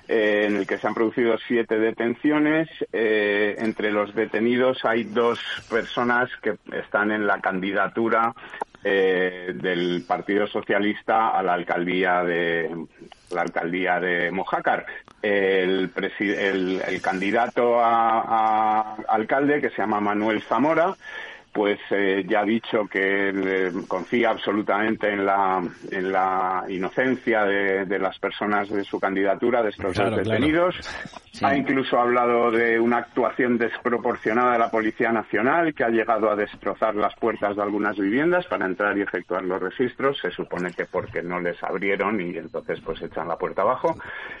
eh, 0.08 0.46
en 0.48 0.56
el 0.56 0.66
que 0.66 0.78
se 0.78 0.86
han 0.86 0.94
producido 0.94 1.36
siete 1.46 1.78
detenciones. 1.78 2.68
Eh, 2.92 3.56
entre 3.58 3.92
los 3.92 4.14
detenidos 4.14 4.86
hay 4.86 5.04
dos 5.04 5.38
personas 5.68 6.30
que 6.42 6.56
están 6.72 7.10
en 7.10 7.26
la 7.26 7.40
candidatura 7.40 8.32
eh, 8.82 9.52
del 9.54 10.02
Partido 10.08 10.46
Socialista 10.46 11.28
a 11.28 11.42
la 11.42 11.52
alcaldía 11.52 12.24
de 12.24 12.70
la 13.30 13.42
alcaldía 13.42 14.00
de 14.00 14.30
Mojácar. 14.30 14.86
El, 15.22 15.90
el, 16.18 17.00
candidato 17.02 17.78
a, 17.80 18.96
alcalde, 19.08 19.60
que 19.60 19.70
se 19.70 19.78
llama 19.78 20.00
Manuel 20.00 20.42
Zamora, 20.42 20.94
pues 21.52 21.80
eh, 21.90 22.24
ya 22.28 22.40
ha 22.40 22.44
dicho 22.44 22.86
que 22.86 23.72
confía 23.88 24.30
absolutamente 24.30 25.12
en 25.12 25.26
la, 25.26 25.60
en 25.90 26.12
la 26.12 26.64
inocencia 26.68 27.44
de, 27.44 27.98
las 27.98 28.18
personas 28.18 28.68
de 28.70 28.84
su 28.84 29.00
candidatura, 29.00 29.62
de 29.62 29.70
estos 29.70 29.96
detenidos. 29.96 30.76
Ha 31.42 31.56
incluso 31.56 31.98
hablado 31.98 32.50
de 32.50 32.78
una 32.78 32.98
actuación 32.98 33.58
desproporcionada 33.58 34.52
de 34.52 34.58
la 34.58 34.70
Policía 34.70 35.10
Nacional 35.10 35.74
que 35.74 35.84
ha 35.84 35.88
llegado 35.88 36.30
a 36.30 36.36
destrozar 36.36 36.94
las 36.94 37.14
puertas 37.16 37.56
de 37.56 37.62
algunas 37.62 37.96
viviendas 37.98 38.46
para 38.46 38.66
entrar 38.66 38.96
y 38.96 39.02
efectuar 39.02 39.42
los 39.44 39.60
registros. 39.60 40.18
Se 40.20 40.30
supone 40.30 40.72
que 40.72 40.84
porque 40.84 41.22
no 41.22 41.40
les 41.40 41.60
abrieron 41.62 42.20
y 42.20 42.36
entonces 42.36 42.80
pues 42.80 43.02
echan 43.02 43.26
la 43.26 43.36
puerta 43.36 43.62
abajo, 43.62 43.96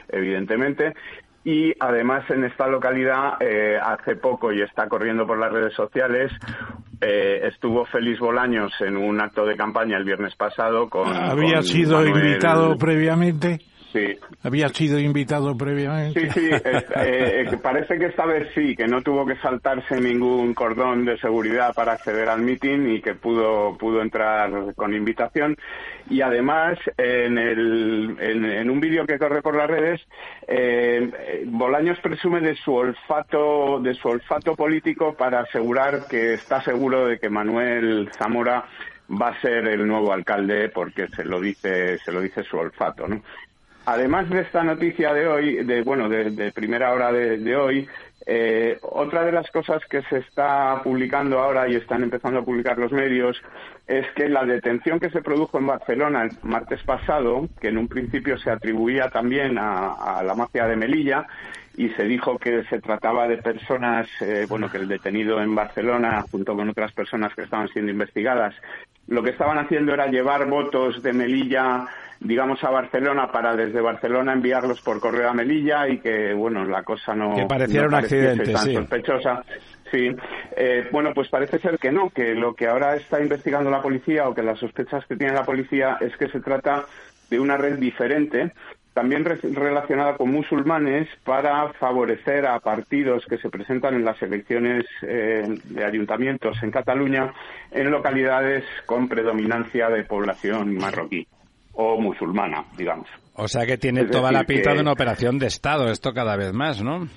evidentemente. 0.08 0.94
Y 1.44 1.72
además 1.80 2.28
en 2.30 2.44
esta 2.44 2.66
localidad, 2.66 3.40
eh, 3.40 3.78
hace 3.82 4.16
poco 4.16 4.52
y 4.52 4.60
está 4.60 4.88
corriendo 4.88 5.26
por 5.26 5.38
las 5.38 5.50
redes 5.50 5.72
sociales, 5.74 6.30
eh, 7.00 7.48
estuvo 7.48 7.86
Félix 7.86 8.20
Bolaños 8.20 8.72
en 8.80 8.96
un 8.96 9.20
acto 9.20 9.46
de 9.46 9.56
campaña 9.56 9.96
el 9.96 10.04
viernes 10.04 10.36
pasado 10.36 10.88
con. 10.90 11.08
¿Había 11.08 11.62
sido 11.62 12.06
invitado 12.06 12.76
previamente? 12.76 13.58
Sí. 13.92 14.16
¿Había 14.44 14.68
sido 14.68 14.98
invitado 15.00 15.56
previamente? 15.56 16.30
Sí, 16.30 16.40
sí, 16.40 16.50
eh, 16.52 16.84
eh, 16.96 17.56
parece 17.60 17.98
que 17.98 18.06
esta 18.06 18.24
vez 18.24 18.48
sí, 18.54 18.76
que 18.76 18.86
no 18.86 19.02
tuvo 19.02 19.26
que 19.26 19.36
saltarse 19.36 20.00
ningún 20.00 20.54
cordón 20.54 21.04
de 21.04 21.18
seguridad 21.18 21.74
para 21.74 21.92
acceder 21.92 22.28
al 22.28 22.40
meeting 22.40 22.88
y 22.88 23.00
que 23.00 23.14
pudo, 23.14 23.76
pudo 23.76 24.00
entrar 24.00 24.74
con 24.76 24.94
invitación. 24.94 25.56
Y 26.08 26.20
además, 26.20 26.78
en, 26.96 27.38
el, 27.38 28.16
en, 28.20 28.70
un 28.70 28.80
vídeo 28.80 29.06
que 29.06 29.18
corre 29.18 29.42
por 29.42 29.56
las 29.56 29.68
redes, 29.68 30.00
eh, 30.46 31.44
Bolaños 31.46 31.98
presume 32.00 32.40
de 32.40 32.54
su 32.56 32.72
olfato, 32.72 33.80
de 33.80 33.94
su 33.94 34.08
olfato 34.08 34.54
político 34.54 35.14
para 35.14 35.40
asegurar 35.40 36.06
que 36.08 36.34
está 36.34 36.62
seguro 36.62 37.06
de 37.06 37.18
que 37.18 37.28
Manuel 37.28 38.08
Zamora 38.16 38.64
va 39.10 39.28
a 39.28 39.40
ser 39.40 39.66
el 39.66 39.86
nuevo 39.86 40.12
alcalde 40.12 40.68
porque 40.68 41.08
se 41.08 41.24
lo 41.24 41.40
dice 41.40 41.98
se 41.98 42.12
lo 42.12 42.20
dice 42.20 42.44
su 42.44 42.56
olfato 42.56 43.08
¿no? 43.08 43.22
Además 43.86 44.28
de 44.30 44.40
esta 44.40 44.62
noticia 44.62 45.12
de 45.12 45.26
hoy, 45.26 45.64
de 45.64 45.82
bueno, 45.82 46.08
de, 46.08 46.52
primera 46.52 46.92
hora 46.92 47.12
de, 47.12 47.56
hoy, 47.56 47.88
eh, 48.26 48.78
otra 48.82 49.24
de 49.24 49.32
las 49.32 49.50
cosas 49.50 49.82
que 49.88 50.02
se 50.02 50.18
está 50.18 50.80
publicando 50.82 51.38
ahora 51.38 51.68
y 51.68 51.74
están 51.74 52.02
empezando 52.02 52.40
a 52.40 52.44
publicar 52.44 52.78
los 52.78 52.92
medios 52.92 53.40
es 53.86 54.06
que 54.14 54.28
la 54.28 54.44
detención 54.44 55.00
que 55.00 55.10
se 55.10 55.22
produjo 55.22 55.58
en 55.58 55.66
Barcelona 55.66 56.24
el 56.24 56.30
martes 56.42 56.82
pasado, 56.84 57.48
que 57.60 57.68
en 57.68 57.78
un 57.78 57.88
principio 57.88 58.38
se 58.38 58.50
atribuía 58.50 59.08
también 59.10 59.58
a, 59.58 60.22
la 60.22 60.34
mafia 60.34 60.66
de 60.66 60.76
Melilla, 60.76 61.26
y 61.76 61.88
se 61.90 62.04
dijo 62.04 62.38
que 62.38 62.64
se 62.64 62.80
trataba 62.80 63.26
de 63.26 63.38
personas, 63.38 64.06
eh, 64.20 64.44
bueno, 64.48 64.70
que 64.70 64.78
el 64.78 64.88
detenido 64.88 65.40
en 65.40 65.54
Barcelona, 65.54 66.24
junto 66.30 66.54
con 66.54 66.68
otras 66.68 66.92
personas 66.92 67.34
que 67.34 67.42
estaban 67.42 67.68
siendo 67.68 67.90
investigadas, 67.90 68.54
lo 69.08 69.22
que 69.22 69.30
estaban 69.30 69.58
haciendo 69.58 69.94
era 69.94 70.06
llevar 70.06 70.46
votos 70.46 71.02
de 71.02 71.12
Melilla 71.12 71.88
digamos, 72.20 72.62
a 72.62 72.70
Barcelona 72.70 73.32
para 73.32 73.56
desde 73.56 73.80
Barcelona 73.80 74.34
enviarlos 74.34 74.82
por 74.82 75.00
correo 75.00 75.30
a 75.30 75.34
Melilla 75.34 75.88
y 75.88 75.98
que, 75.98 76.34
bueno, 76.34 76.64
la 76.64 76.82
cosa 76.82 77.14
no, 77.14 77.34
que 77.34 77.46
pareciera 77.46 77.88
un 77.88 77.94
accidente, 77.94 78.52
tan 78.52 78.74
sospechosa. 78.74 79.42
Sí, 79.90 80.14
eh, 80.56 80.86
bueno, 80.92 81.12
pues 81.14 81.28
parece 81.28 81.58
ser 81.58 81.78
que 81.78 81.90
no, 81.90 82.10
que 82.10 82.34
lo 82.34 82.54
que 82.54 82.68
ahora 82.68 82.94
está 82.94 83.20
investigando 83.20 83.70
la 83.70 83.82
policía 83.82 84.28
o 84.28 84.34
que 84.34 84.42
las 84.42 84.58
sospechas 84.58 85.04
que 85.06 85.16
tiene 85.16 85.32
la 85.32 85.44
policía 85.44 85.96
es 86.00 86.16
que 86.16 86.28
se 86.28 86.40
trata 86.40 86.84
de 87.28 87.40
una 87.40 87.56
red 87.56 87.78
diferente, 87.78 88.52
también 88.92 89.24
relacionada 89.24 90.16
con 90.16 90.30
musulmanes, 90.30 91.08
para 91.24 91.72
favorecer 91.72 92.46
a 92.46 92.60
partidos 92.60 93.24
que 93.26 93.38
se 93.38 93.48
presentan 93.48 93.94
en 93.94 94.04
las 94.04 94.20
elecciones 94.22 94.84
eh, 95.02 95.58
de 95.64 95.84
ayuntamientos 95.84 96.62
en 96.62 96.70
Cataluña 96.70 97.32
en 97.70 97.90
localidades 97.90 98.64
con 98.86 99.08
predominancia 99.08 99.88
de 99.88 100.04
población 100.04 100.76
marroquí 100.76 101.26
o 101.80 102.00
musulmana, 102.00 102.64
digamos. 102.76 103.08
O 103.34 103.48
sea 103.48 103.64
que 103.64 103.78
tiene 103.78 104.04
toda 104.04 104.30
la 104.30 104.44
pinta 104.44 104.74
de 104.74 104.80
una 104.80 104.92
operación 104.92 105.38
de 105.38 105.46
Estado, 105.46 105.90
esto 105.90 106.12
cada 106.12 106.36
vez 106.36 106.52
más, 106.52 106.82
¿no? 106.82 107.08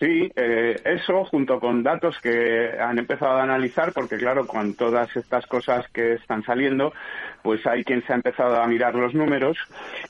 Sí, 0.00 0.32
eh, 0.34 0.76
eso 0.82 1.26
junto 1.26 1.60
con 1.60 1.82
datos 1.82 2.18
que 2.22 2.70
han 2.80 2.98
empezado 2.98 3.36
a 3.36 3.42
analizar, 3.42 3.92
porque 3.92 4.16
claro, 4.16 4.46
con 4.46 4.74
todas 4.74 5.14
estas 5.14 5.46
cosas 5.46 5.86
que 5.92 6.14
están 6.14 6.42
saliendo, 6.42 6.94
pues 7.42 7.66
hay 7.66 7.84
quien 7.84 8.02
se 8.06 8.14
ha 8.14 8.16
empezado 8.16 8.62
a 8.62 8.66
mirar 8.66 8.94
los 8.94 9.14
números 9.14 9.58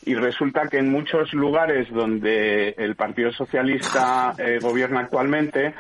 y 0.07 0.15
resulta 0.15 0.69
que 0.69 0.79
en 0.79 0.91
muchos 0.93 1.35
lugares 1.35 1.91
donde 1.91 2.71
el 2.79 2.95
Partido 2.95 3.33
Socialista 3.33 4.33
eh, 4.39 4.59
gobierna 4.63 5.01
actualmente, 5.01 5.75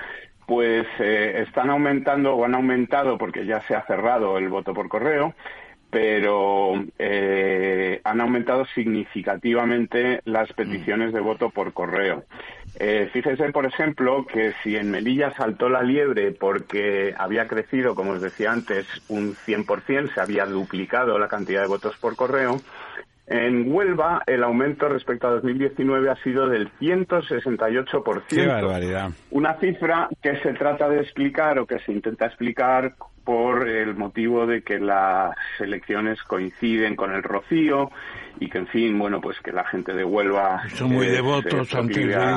pues 0.44 0.88
eh, 0.98 1.44
están 1.46 1.70
aumentando 1.70 2.34
o 2.34 2.44
han 2.44 2.56
aumentado, 2.56 3.16
porque 3.16 3.46
ya 3.46 3.60
se 3.68 3.76
ha 3.76 3.86
cerrado 3.86 4.38
el 4.38 4.48
voto 4.48 4.74
por 4.74 4.88
correo, 4.88 5.34
pero 5.90 6.84
eh, 6.98 8.00
han 8.04 8.20
aumentado 8.20 8.64
significativamente 8.66 10.20
las 10.24 10.52
peticiones 10.52 11.12
de 11.12 11.20
voto 11.20 11.50
por 11.50 11.72
correo. 11.72 12.24
Eh, 12.78 13.10
fíjense, 13.12 13.50
por 13.50 13.66
ejemplo, 13.66 14.24
que 14.26 14.52
si 14.62 14.76
en 14.76 14.90
Melilla 14.90 15.32
saltó 15.34 15.68
la 15.68 15.82
liebre 15.82 16.30
porque 16.32 17.14
había 17.18 17.48
crecido, 17.48 17.94
como 17.94 18.12
os 18.12 18.22
decía 18.22 18.52
antes, 18.52 18.86
un 19.08 19.34
100%, 19.34 20.14
se 20.14 20.20
había 20.20 20.46
duplicado 20.46 21.18
la 21.18 21.28
cantidad 21.28 21.62
de 21.62 21.68
votos 21.68 21.96
por 21.96 22.14
correo, 22.14 22.60
en 23.30 23.72
Huelva 23.72 24.24
el 24.26 24.42
aumento 24.42 24.88
respecto 24.88 25.28
a 25.28 25.30
2019 25.30 26.10
ha 26.10 26.16
sido 26.16 26.48
del 26.48 26.68
168%. 26.80 28.22
¡Qué 28.28 28.46
barbaridad! 28.46 29.10
Una 29.30 29.54
cifra 29.60 30.08
que 30.20 30.36
se 30.40 30.52
trata 30.54 30.88
de 30.88 31.00
explicar 31.00 31.60
o 31.60 31.66
que 31.66 31.78
se 31.78 31.92
intenta 31.92 32.26
explicar 32.26 32.94
por 33.24 33.68
el 33.68 33.94
motivo 33.94 34.46
de 34.46 34.62
que 34.62 34.78
las 34.78 35.36
elecciones 35.58 36.22
coinciden 36.22 36.96
con 36.96 37.12
el 37.12 37.22
rocío 37.22 37.90
y 38.38 38.48
que 38.48 38.58
en 38.58 38.66
fin 38.68 38.98
bueno 38.98 39.20
pues 39.20 39.38
que 39.40 39.52
la 39.52 39.64
gente 39.64 39.92
de 39.92 40.04
Huelva 40.04 40.62
son 40.68 40.90
muy 40.92 41.06
devotos 41.06 41.68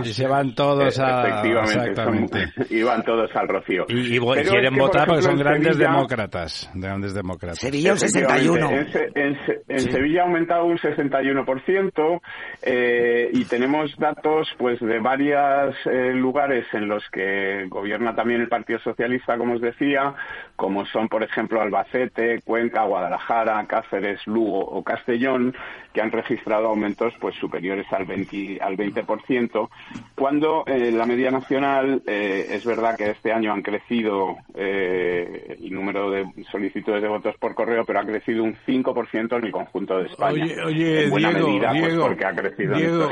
y 0.05 0.13
se 0.13 0.27
van 0.27 0.55
todos 0.55 0.99
a 0.99 1.27
efectivamente 1.27 2.53
iban 2.69 3.03
todos 3.05 3.29
al 3.35 3.47
rocío. 3.47 3.85
Y, 3.89 4.19
quieren 4.19 4.75
votar 4.75 5.07
porque 5.07 5.21
son 5.21 5.37
grandes 5.37 5.77
demócratas 5.77 6.69
grandes 6.73 7.13
demócratas. 7.13 7.59
Sevilla 7.59 7.93
un 7.93 7.99
61 7.99 8.69
en, 9.15 9.79
Sevilla 9.79 10.21
ha 10.21 10.25
aumentado 10.25 10.65
un 10.65 10.77
61% 10.77 12.21
eh, 12.63 13.29
y 13.31 13.45
tenemos 13.45 13.95
datos 13.97 14.49
pues 14.57 14.79
de 14.79 14.99
varios 14.99 15.75
eh, 15.85 16.13
lugares 16.13 16.65
en 16.73 16.87
los 16.87 17.03
que 17.11 17.65
gobierna 17.69 18.15
también 18.15 18.41
el 18.41 18.49
Partido 18.49 18.79
Socialista 18.79 19.37
como 19.37 19.55
os 19.55 19.61
decía 19.61 20.13
como 20.55 20.85
son 20.85 21.07
por 21.07 21.23
ejemplo 21.23 21.61
Albacete 21.61 22.41
Cuenca 22.41 22.83
Guadalajara 22.83 23.65
Cáceres 23.67 24.25
Lugo 24.27 24.59
o 24.59 24.83
Castellón 24.83 25.55
que 25.93 26.01
han 26.01 26.11
registrado 26.11 26.67
aumentos 26.67 27.13
pues 27.19 27.35
superiores 27.35 27.85
al 27.91 28.05
20, 28.05 28.59
al 28.61 28.75
20%, 28.75 29.69
cuando 30.15 30.63
eh, 30.65 30.91
la 30.91 31.05
media 31.05 31.29
nacional 31.29 32.01
eh, 32.07 32.47
es 32.49 32.65
verdad 32.65 32.97
que 32.97 33.11
este 33.11 33.31
año 33.31 33.53
han 33.53 33.61
crecido 33.61 34.37
eh, 34.55 35.57
el 35.59 35.71
número 35.71 36.09
de 36.09 36.25
solicitudes 36.51 37.01
de 37.01 37.07
votos 37.07 37.35
por 37.39 37.53
correo, 37.53 37.85
pero 37.85 37.99
ha 37.99 38.05
crecido 38.05 38.43
un 38.43 38.55
5% 38.55 39.37
en 39.37 39.45
el 39.45 39.51
conjunto 39.51 39.97
de 39.99 40.07
España. 40.07 40.45
Oye, 40.65 41.09
Diego, 41.09 41.15
pues, 41.15 41.95
porque 41.95 42.25
ha 42.25 42.35
crecido 42.35 42.75
Diego, 42.75 43.11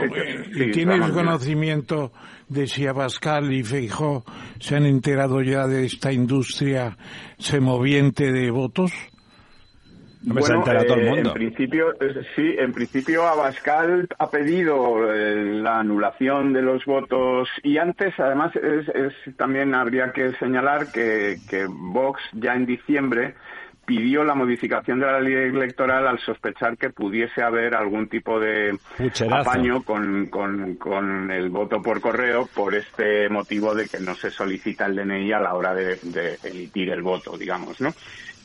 ¿y 0.55 0.71
tienes 0.71 1.09
conocimiento 1.11 2.11
de 2.49 2.67
si 2.67 2.87
Abascal 2.87 3.53
y 3.53 3.63
Feijó 3.63 4.23
se 4.59 4.75
han 4.75 4.85
enterado 4.85 5.41
ya 5.41 5.67
de 5.67 5.85
esta 5.85 6.11
industria 6.11 6.97
semoviente 7.37 8.31
de 8.31 8.49
votos? 8.49 8.91
Bueno, 10.23 10.63
eh, 10.67 11.19
En 11.19 11.33
principio, 11.33 11.93
sí, 12.35 12.55
en 12.57 12.73
principio 12.73 13.27
Abascal 13.27 14.07
ha 14.19 14.29
pedido 14.29 15.11
eh, 15.11 15.59
la 15.61 15.79
anulación 15.79 16.53
de 16.53 16.61
los 16.61 16.85
votos 16.85 17.49
y 17.63 17.77
antes, 17.77 18.13
además, 18.19 18.51
es, 18.55 19.15
también 19.35 19.73
habría 19.73 20.11
que 20.11 20.31
señalar 20.33 20.91
que, 20.91 21.37
que 21.49 21.65
Vox 21.67 22.21
ya 22.33 22.53
en 22.53 22.65
diciembre 22.65 23.35
pidió 23.83 24.23
la 24.23 24.35
modificación 24.35 24.99
de 24.99 25.05
la 25.05 25.19
ley 25.19 25.33
electoral 25.33 26.07
al 26.07 26.19
sospechar 26.19 26.77
que 26.77 26.91
pudiese 26.91 27.41
haber 27.41 27.75
algún 27.75 28.07
tipo 28.07 28.39
de 28.39 28.77
apaño 29.29 29.83
con, 29.83 30.27
con, 30.27 30.75
con, 30.75 31.31
el 31.31 31.49
voto 31.49 31.81
por 31.81 31.99
correo 31.99 32.47
por 32.53 32.75
este 32.75 33.27
motivo 33.27 33.73
de 33.73 33.87
que 33.87 33.99
no 33.99 34.13
se 34.15 34.29
solicita 34.29 34.85
el 34.85 34.95
DNI 34.95 35.33
a 35.33 35.39
la 35.39 35.55
hora 35.55 35.73
de, 35.73 35.97
de 36.03 36.37
emitir 36.43 36.89
el 36.91 37.01
voto, 37.01 37.37
digamos, 37.37 37.81
¿no? 37.81 37.91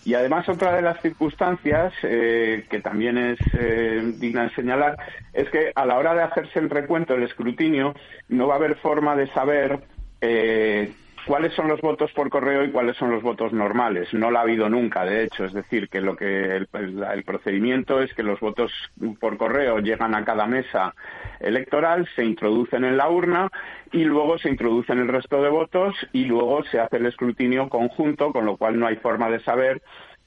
Y 0.06 0.14
además 0.14 0.48
otra 0.48 0.72
de 0.76 0.82
las 0.82 1.02
circunstancias 1.02 1.92
eh, 2.04 2.64
que 2.70 2.80
también 2.80 3.18
es 3.18 3.38
eh, 3.54 4.12
digna 4.18 4.44
de 4.44 4.50
señalar 4.50 4.96
es 5.32 5.50
que 5.50 5.72
a 5.74 5.84
la 5.84 5.98
hora 5.98 6.14
de 6.14 6.22
hacerse 6.22 6.60
el 6.60 6.70
recuento, 6.70 7.14
el 7.14 7.24
escrutinio, 7.24 7.92
no 8.28 8.46
va 8.46 8.54
a 8.54 8.58
haber 8.58 8.76
forma 8.76 9.16
de 9.16 9.26
saber 9.32 9.80
eh, 10.20 10.92
¿cuáles 11.26 11.52
son 11.54 11.68
los 11.68 11.80
votos 11.80 12.12
por 12.12 12.30
correo 12.30 12.64
y 12.64 12.70
cuáles 12.70 12.96
son 12.96 13.10
los 13.10 13.22
votos 13.22 13.52
normales? 13.52 14.12
No 14.14 14.30
la 14.30 14.40
ha 14.40 14.42
habido 14.42 14.68
nunca, 14.68 15.04
de 15.04 15.24
hecho. 15.24 15.44
Es 15.44 15.52
decir, 15.52 15.88
que 15.88 16.00
lo 16.00 16.16
que 16.16 16.56
el, 16.56 16.68
el 16.72 17.24
procedimiento 17.24 18.00
es 18.00 18.14
que 18.14 18.22
los 18.22 18.40
votos 18.40 18.72
por 19.20 19.36
correo 19.36 19.78
llegan 19.80 20.14
a 20.14 20.24
cada 20.24 20.46
mesa 20.46 20.94
electoral, 21.40 22.08
se 22.14 22.24
introducen 22.24 22.84
en 22.84 22.96
la 22.96 23.08
urna 23.08 23.48
y 23.92 24.04
luego 24.04 24.38
se 24.38 24.48
introducen 24.48 24.98
el 24.98 25.08
resto 25.08 25.42
de 25.42 25.48
votos 25.48 25.94
y 26.12 26.24
luego 26.24 26.62
se 26.64 26.80
hace 26.80 26.96
el 26.96 27.06
escrutinio 27.06 27.68
conjunto, 27.68 28.32
con 28.32 28.44
lo 28.44 28.56
cual 28.56 28.78
no 28.78 28.86
hay 28.86 28.96
forma 28.96 29.28
de 29.28 29.40
saber 29.40 29.82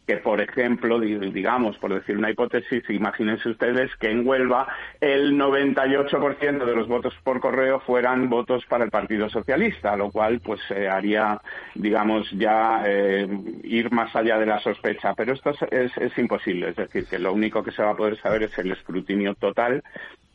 que, 0.09 0.17
por 0.17 0.41
ejemplo, 0.41 0.99
digamos, 0.99 1.77
por 1.77 1.93
decir 1.93 2.17
una 2.17 2.31
hipótesis, 2.31 2.83
imagínense 2.89 3.47
ustedes 3.47 3.95
que 3.97 4.09
en 4.09 4.27
Huelva 4.27 4.67
el 4.99 5.37
98% 5.37 6.65
de 6.65 6.75
los 6.75 6.87
votos 6.87 7.13
por 7.23 7.39
correo 7.39 7.79
fueran 7.81 8.27
votos 8.27 8.65
para 8.65 8.83
el 8.83 8.89
Partido 8.89 9.29
Socialista, 9.29 9.95
lo 9.95 10.09
cual 10.09 10.39
pues 10.39 10.61
eh, 10.71 10.89
haría, 10.89 11.39
digamos, 11.75 12.27
ya 12.31 12.81
eh, 12.87 13.27
ir 13.61 13.91
más 13.91 14.15
allá 14.15 14.39
de 14.39 14.47
la 14.47 14.59
sospecha. 14.61 15.13
Pero 15.13 15.33
esto 15.33 15.51
es, 15.69 15.95
es 15.95 16.17
imposible, 16.17 16.69
es 16.69 16.75
decir, 16.75 17.05
que 17.05 17.19
lo 17.19 17.31
único 17.31 17.61
que 17.61 17.71
se 17.71 17.83
va 17.83 17.91
a 17.91 17.95
poder 17.95 18.19
saber 18.19 18.41
es 18.41 18.57
el 18.57 18.71
escrutinio 18.71 19.35
total 19.35 19.83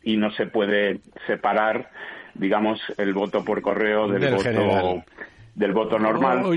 y 0.04 0.16
no 0.16 0.30
se 0.30 0.46
puede 0.46 1.00
separar, 1.26 1.90
digamos, 2.34 2.80
el 2.96 3.12
voto 3.12 3.44
por 3.44 3.60
correo 3.60 4.06
del, 4.06 4.36
voto 4.36 5.02
del 5.54 5.72
voto 5.72 5.98
normal, 5.98 6.42
como 6.42 6.54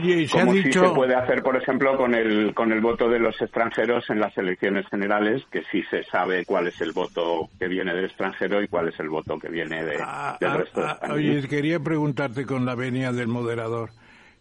si 0.53 0.71
se 0.71 0.89
puede 0.89 1.15
hacer, 1.15 1.43
por 1.43 1.55
ejemplo, 1.55 1.95
con 1.97 2.15
el 2.15 2.53
con 2.55 2.71
el 2.71 2.81
voto 2.81 3.07
de 3.07 3.19
los 3.19 3.39
extranjeros 3.39 4.10
en 4.10 4.19
las 4.19 4.36
elecciones 4.38 4.88
generales, 4.88 5.43
que 5.51 5.63
sí 5.71 5.83
se 5.89 6.03
sabe 6.05 6.45
cuál 6.45 6.67
es 6.67 6.81
el 6.81 6.93
voto 6.93 7.49
que 7.60 7.67
viene 7.67 7.93
del 7.93 8.05
extranjero 8.05 8.62
y 8.62 8.67
cuál 8.67 8.88
es 8.88 8.99
el 8.99 9.10
voto 9.10 9.38
que 9.38 9.49
viene 9.49 9.83
de, 9.83 9.97
ah, 10.01 10.38
del 10.39 10.49
ah, 10.49 10.57
resto 10.57 10.81
de 10.81 10.88
ah, 10.88 10.99
Oye, 11.12 11.47
quería 11.47 11.79
preguntarte 11.79 12.45
con 12.45 12.65
la 12.65 12.73
venia 12.73 13.12
del 13.12 13.27
moderador, 13.27 13.91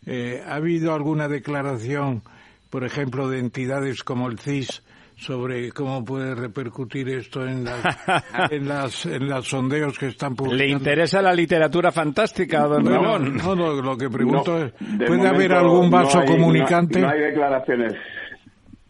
eh, 0.06 0.42
¿ha 0.46 0.54
habido 0.54 0.94
alguna 0.94 1.28
declaración, 1.28 2.22
por 2.70 2.84
ejemplo, 2.84 3.28
de 3.28 3.40
entidades 3.40 4.02
como 4.04 4.28
el 4.28 4.38
CIS 4.38 4.82
sobre 5.16 5.72
cómo 5.72 6.04
puede 6.04 6.34
repercutir 6.34 7.08
esto 7.08 7.46
en, 7.46 7.66
en, 8.50 8.68
las, 8.68 9.06
en 9.06 9.28
los 9.28 9.48
sondeos 9.48 9.98
que 9.98 10.08
están 10.08 10.36
publicando. 10.36 10.64
¿Le 10.64 10.70
interesa 10.70 11.22
la 11.22 11.32
literatura 11.32 11.90
fantástica, 11.90 12.66
don 12.66 12.86
Ramón? 12.86 13.36
No, 13.36 13.54
no, 13.54 13.80
lo 13.80 13.96
que 13.96 14.08
pregunto 14.10 14.62
es, 14.62 14.72
¿puede 15.06 15.26
haber 15.26 15.52
algún 15.52 15.90
vaso 15.90 16.22
comunicante? 16.24 17.00
No, 17.00 17.08
hay 17.08 17.20
declaraciones. 17.20 17.94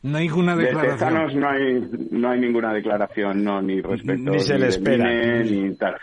No 0.03 0.19
hay 0.19 0.29
ninguna 0.29 0.57
declaración. 0.57 1.15
De 1.15 1.35
no 1.35 1.49
hay, 1.49 2.09
no 2.11 2.31
hay 2.31 2.41
ninguna 2.41 2.73
declaración, 2.73 3.43
no, 3.43 3.63
ni 3.63 3.81
respecto. 3.81 4.31
Ni 4.31 4.41
se 4.41 4.59
le 4.59 4.69
espera. 4.69 5.05
ni 5.43 5.75
tal 5.77 5.97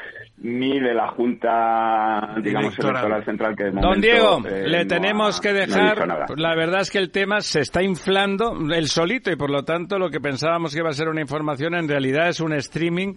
ni 0.44 0.78
de 0.78 0.94
la 0.94 1.08
Junta, 1.08 2.36
digamos, 2.44 2.78
electoral, 2.78 3.24
central 3.24 3.56
que 3.56 3.64
de 3.64 3.72
Don 3.72 4.02
Diego, 4.02 4.46
eh, 4.46 4.68
le 4.68 4.86
tenemos 4.86 5.40
que 5.40 5.54
dejar. 5.54 6.06
la 6.38 6.56
verdad 6.56 6.82
es 6.82 6.92
que 6.92 6.98
el 6.98 7.12
tema 7.12 7.40
se 7.40 7.62
está 7.62 7.82
inflando 7.82 8.54
el 8.74 8.88
solito 8.88 9.32
y 9.32 9.38
por 9.38 9.50
lo 9.50 9.64
tanto 9.64 9.98
lo 9.98 10.10
que 10.10 10.20
pensábamos 10.20 10.74
que 10.74 10.80
iba 10.80 10.90
a 10.90 10.94
ser 10.94 11.08
una 11.08 11.22
información 11.22 11.76
en 11.76 11.88
realidad 11.88 12.28
es 12.28 12.42
un 12.42 12.52
streaming 12.54 13.14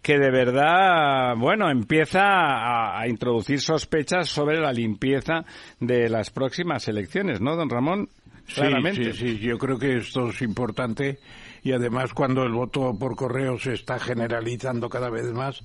que 0.00 0.18
de 0.18 0.30
verdad, 0.30 1.34
bueno, 1.36 1.68
empieza 1.68 3.00
a, 3.00 3.08
introducir 3.08 3.60
sospechas 3.60 4.28
sobre 4.28 4.60
la 4.60 4.72
limpieza 4.72 5.44
de 5.80 6.08
las 6.08 6.30
próximas 6.30 6.86
elecciones, 6.86 7.40
¿no, 7.40 7.56
don 7.56 7.68
Ramón? 7.70 8.08
Claramente. 8.54 9.12
Sí, 9.12 9.36
sí, 9.36 9.38
yo 9.38 9.58
creo 9.58 9.78
que 9.78 9.96
esto 9.96 10.30
es 10.30 10.40
importante 10.42 11.18
y 11.62 11.72
además 11.72 12.14
cuando 12.14 12.44
el 12.44 12.52
voto 12.52 12.96
por 12.98 13.16
correo 13.16 13.58
se 13.58 13.74
está 13.74 13.98
generalizando 13.98 14.88
cada 14.88 15.10
vez 15.10 15.32
más, 15.32 15.62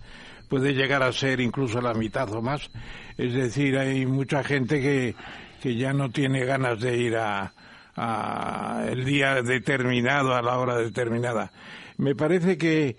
puede 0.48 0.74
llegar 0.74 1.04
a 1.04 1.12
ser 1.12 1.40
incluso 1.40 1.82
la 1.82 1.94
mitad 1.94 2.32
o 2.34 2.42
más. 2.42 2.70
Es 3.18 3.34
decir, 3.34 3.78
hay 3.78 4.06
mucha 4.06 4.44
gente 4.44 4.82
que, 4.82 5.16
que 5.62 5.76
ya 5.76 5.94
no 5.94 6.10
tiene 6.10 6.46
ganas 6.46 6.80
de 6.80 6.98
ir 6.98 7.16
a, 7.18 7.54
el 8.88 9.06
día 9.06 9.42
determinado, 9.42 10.36
a 10.36 10.42
la 10.42 10.58
hora 10.58 10.78
determinada. 10.78 11.52
Me 11.98 12.16
parece 12.16 12.58
que 12.58 12.98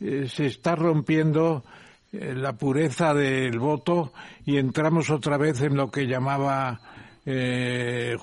eh, 0.00 0.26
se 0.28 0.46
está 0.46 0.76
rompiendo 0.76 1.64
eh, 2.12 2.32
la 2.34 2.52
pureza 2.54 3.12
del 3.12 3.58
voto 3.58 4.12
y 4.44 4.56
entramos 4.56 5.10
otra 5.10 5.36
vez 5.36 5.60
en 5.62 5.76
lo 5.76 5.90
que 5.90 6.06
llamaba 6.06 6.80
eh, 7.24 8.16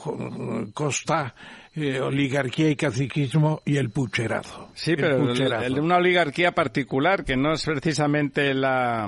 Costa 0.73 1.36
eh, 1.75 1.99
oligarquía 1.99 2.69
y 2.69 2.75
caciquismo 2.75 3.62
y 3.65 3.77
el 3.77 3.89
pucherazo. 3.89 4.69
Sí, 4.73 4.95
pero 4.95 5.31
El, 5.31 5.79
una 5.79 5.97
oligarquía 5.97 6.51
particular 6.51 7.23
que 7.23 7.36
no 7.36 7.53
es 7.53 7.65
precisamente 7.65 8.53
la 8.53 9.07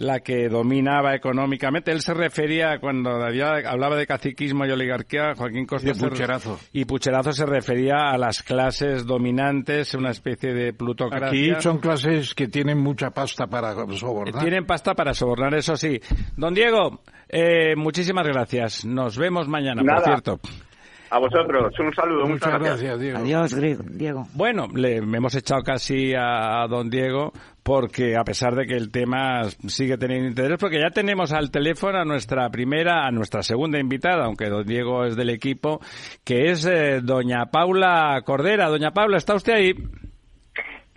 la 0.00 0.20
que 0.20 0.48
dominaba 0.48 1.14
económicamente. 1.14 1.92
Él 1.92 2.00
se 2.00 2.14
refería, 2.14 2.78
cuando 2.80 3.10
hablaba 3.10 3.96
de 3.96 4.06
caciquismo 4.06 4.64
y 4.64 4.70
oligarquía, 4.70 5.34
Joaquín 5.36 5.66
Costa... 5.66 5.90
Y 5.90 5.92
pucherazo. 5.92 6.58
y 6.72 6.84
pucherazo 6.86 7.32
se 7.32 7.44
refería 7.44 8.10
a 8.10 8.16
las 8.16 8.42
clases 8.42 9.04
dominantes, 9.04 9.94
una 9.94 10.10
especie 10.10 10.54
de 10.54 10.72
plutocracia. 10.72 11.28
Aquí 11.28 11.62
son 11.62 11.78
clases 11.78 12.34
que 12.34 12.48
tienen 12.48 12.78
mucha 12.78 13.10
pasta 13.10 13.46
para 13.46 13.74
sobornar. 13.94 14.42
Tienen 14.42 14.64
pasta 14.64 14.94
para 14.94 15.12
sobornar, 15.12 15.54
eso 15.54 15.76
sí. 15.76 16.00
Don 16.34 16.54
Diego, 16.54 17.02
eh, 17.28 17.76
muchísimas 17.76 18.26
gracias. 18.26 18.86
Nos 18.86 19.18
vemos 19.18 19.48
mañana, 19.48 19.82
por 19.82 20.02
cierto. 20.02 20.40
A 21.10 21.18
vosotros, 21.18 21.72
un 21.80 21.92
saludo. 21.92 22.26
Muchas, 22.26 22.60
gracias. 22.60 23.00
Diego. 23.00 23.18
Adiós, 23.18 23.56
Diego. 23.90 24.26
Bueno, 24.34 24.68
le 24.72 24.98
hemos 24.98 25.34
echado 25.34 25.62
casi 25.62 26.14
a, 26.16 26.66
don 26.68 26.88
Diego 26.88 27.32
porque 27.64 28.16
a 28.16 28.22
pesar 28.22 28.54
de 28.54 28.66
que 28.66 28.76
el 28.76 28.90
tema 28.90 29.42
sigue 29.66 29.98
teniendo 29.98 30.28
interés, 30.28 30.56
porque 30.58 30.80
ya 30.80 30.90
tenemos 30.90 31.32
al 31.32 31.50
teléfono 31.50 31.98
a 31.98 32.04
nuestra 32.04 32.48
primera, 32.50 33.06
a 33.06 33.10
nuestra 33.10 33.42
segunda 33.42 33.78
invitada, 33.78 34.24
aunque 34.24 34.48
don 34.48 34.64
Diego 34.64 35.04
es 35.04 35.16
del 35.16 35.30
equipo, 35.30 35.80
que 36.24 36.50
es 36.52 36.64
eh, 36.64 37.00
doña 37.02 37.46
Paula 37.46 38.22
Cordera. 38.24 38.68
Doña 38.68 38.92
Paula, 38.92 39.16
¿está 39.16 39.34
usted 39.34 39.52
ahí? 39.52 39.74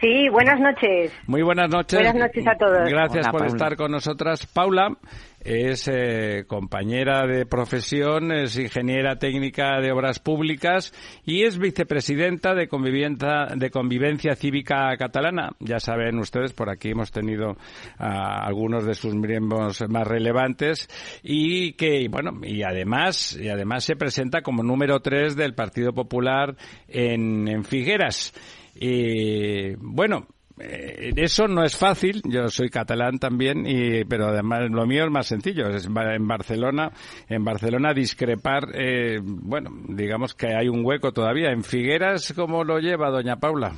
Sí, 0.04 0.28
buenas 0.28 0.60
noches. 0.60 1.14
Muy 1.28 1.44
buenas 1.44 1.70
noches. 1.70 1.98
Buenas 1.98 2.16
noches 2.16 2.46
a 2.46 2.58
todos. 2.58 2.90
Gracias 2.90 3.26
por 3.30 3.46
estar 3.46 3.78
con 3.78 3.90
nosotras. 3.90 4.46
Paula 4.48 4.98
es 5.40 5.90
eh, 5.90 6.44
compañera 6.46 7.26
de 7.26 7.46
profesión, 7.46 8.34
es 8.34 8.58
ingeniera 8.58 9.16
técnica 9.18 9.80
de 9.80 9.94
obras 9.94 10.20
públicas 10.20 10.94
y 11.26 11.44
es 11.44 11.58
vicepresidenta 11.58 12.54
de 12.54 12.68
convivencia, 12.68 13.48
de 13.56 13.70
convivencia 13.70 14.36
cívica 14.36 14.94
catalana. 14.98 15.52
Ya 15.60 15.80
saben 15.80 16.20
ustedes, 16.20 16.52
por 16.52 16.70
aquí 16.70 16.90
hemos 16.90 17.10
tenido 17.10 17.56
a 17.98 18.46
algunos 18.46 18.86
de 18.86 18.96
sus 18.96 19.16
miembros 19.16 19.86
más 19.88 20.06
relevantes 20.06 20.90
y 21.24 21.74
que, 21.74 22.10
bueno, 22.10 22.42
y 22.44 22.64
además, 22.64 23.40
y 23.40 23.48
además 23.48 23.86
se 23.86 23.96
presenta 23.96 24.42
como 24.42 24.64
número 24.64 25.00
tres 25.00 25.38
del 25.38 25.54
Partido 25.54 25.94
Popular 25.94 26.58
en, 26.90 27.48
en 27.48 27.64
Figueras. 27.64 28.34
Y 28.76 29.76
bueno, 29.76 30.28
eh, 30.60 31.14
eso 31.16 31.48
no 31.48 31.64
es 31.64 31.76
fácil, 31.76 32.22
yo 32.26 32.48
soy 32.50 32.70
catalán 32.70 33.18
también, 33.18 33.66
y, 33.66 34.06
pero 34.06 34.28
además 34.28 34.70
lo 34.70 34.86
mío 34.86 35.06
es 35.06 35.12
más 35.12 35.28
sencillo, 35.28 35.68
es 35.70 35.86
en 35.86 36.28
Barcelona, 36.28 36.92
en 37.28 37.44
Barcelona 37.44 37.94
discrepar, 37.94 38.70
eh, 38.74 39.20
bueno, 39.24 39.72
digamos 39.88 40.36
que 40.36 40.56
hay 40.56 40.70
un 40.70 40.86
hueco 40.86 41.12
todavía. 41.12 41.52
¿En 41.52 41.64
Figueras 41.64 42.34
cómo 42.36 42.64
lo 42.64 42.80
lleva 42.80 43.10
doña 43.10 43.38
Paula? 43.38 43.74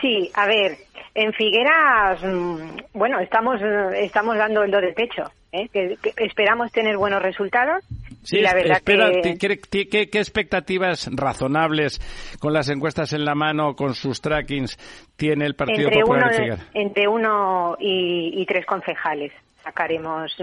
Sí, 0.00 0.30
a 0.34 0.46
ver, 0.46 0.78
en 1.16 1.32
Figueras, 1.32 2.22
mm, 2.22 2.98
bueno, 2.98 3.18
estamos, 3.20 3.60
estamos 3.94 4.36
dando 4.36 4.62
el 4.62 4.70
do 4.70 4.80
de 4.80 4.92
pecho, 4.92 5.24
¿eh? 5.52 5.68
que 5.68 5.96
esperamos 6.16 6.70
tener 6.72 6.96
buenos 6.96 7.22
resultados 7.22 7.84
Sí, 8.26 8.40
la 8.40 8.54
verdad 8.54 8.82
¿qué, 8.84 10.08
expectativas 10.18 11.08
razonables 11.12 12.00
con 12.40 12.52
las 12.52 12.68
encuestas 12.68 13.12
en 13.12 13.24
la 13.24 13.36
mano, 13.36 13.76
con 13.76 13.94
sus 13.94 14.20
trackings, 14.20 14.76
tiene 15.16 15.46
el 15.46 15.54
Partido 15.54 15.86
entre 15.86 16.00
Popular 16.00 16.32
uno, 16.42 16.56
Entre 16.74 17.06
uno 17.06 17.76
y, 17.78 18.44
tres 18.46 18.66
concejales 18.66 19.32
sacaremos 19.62 20.36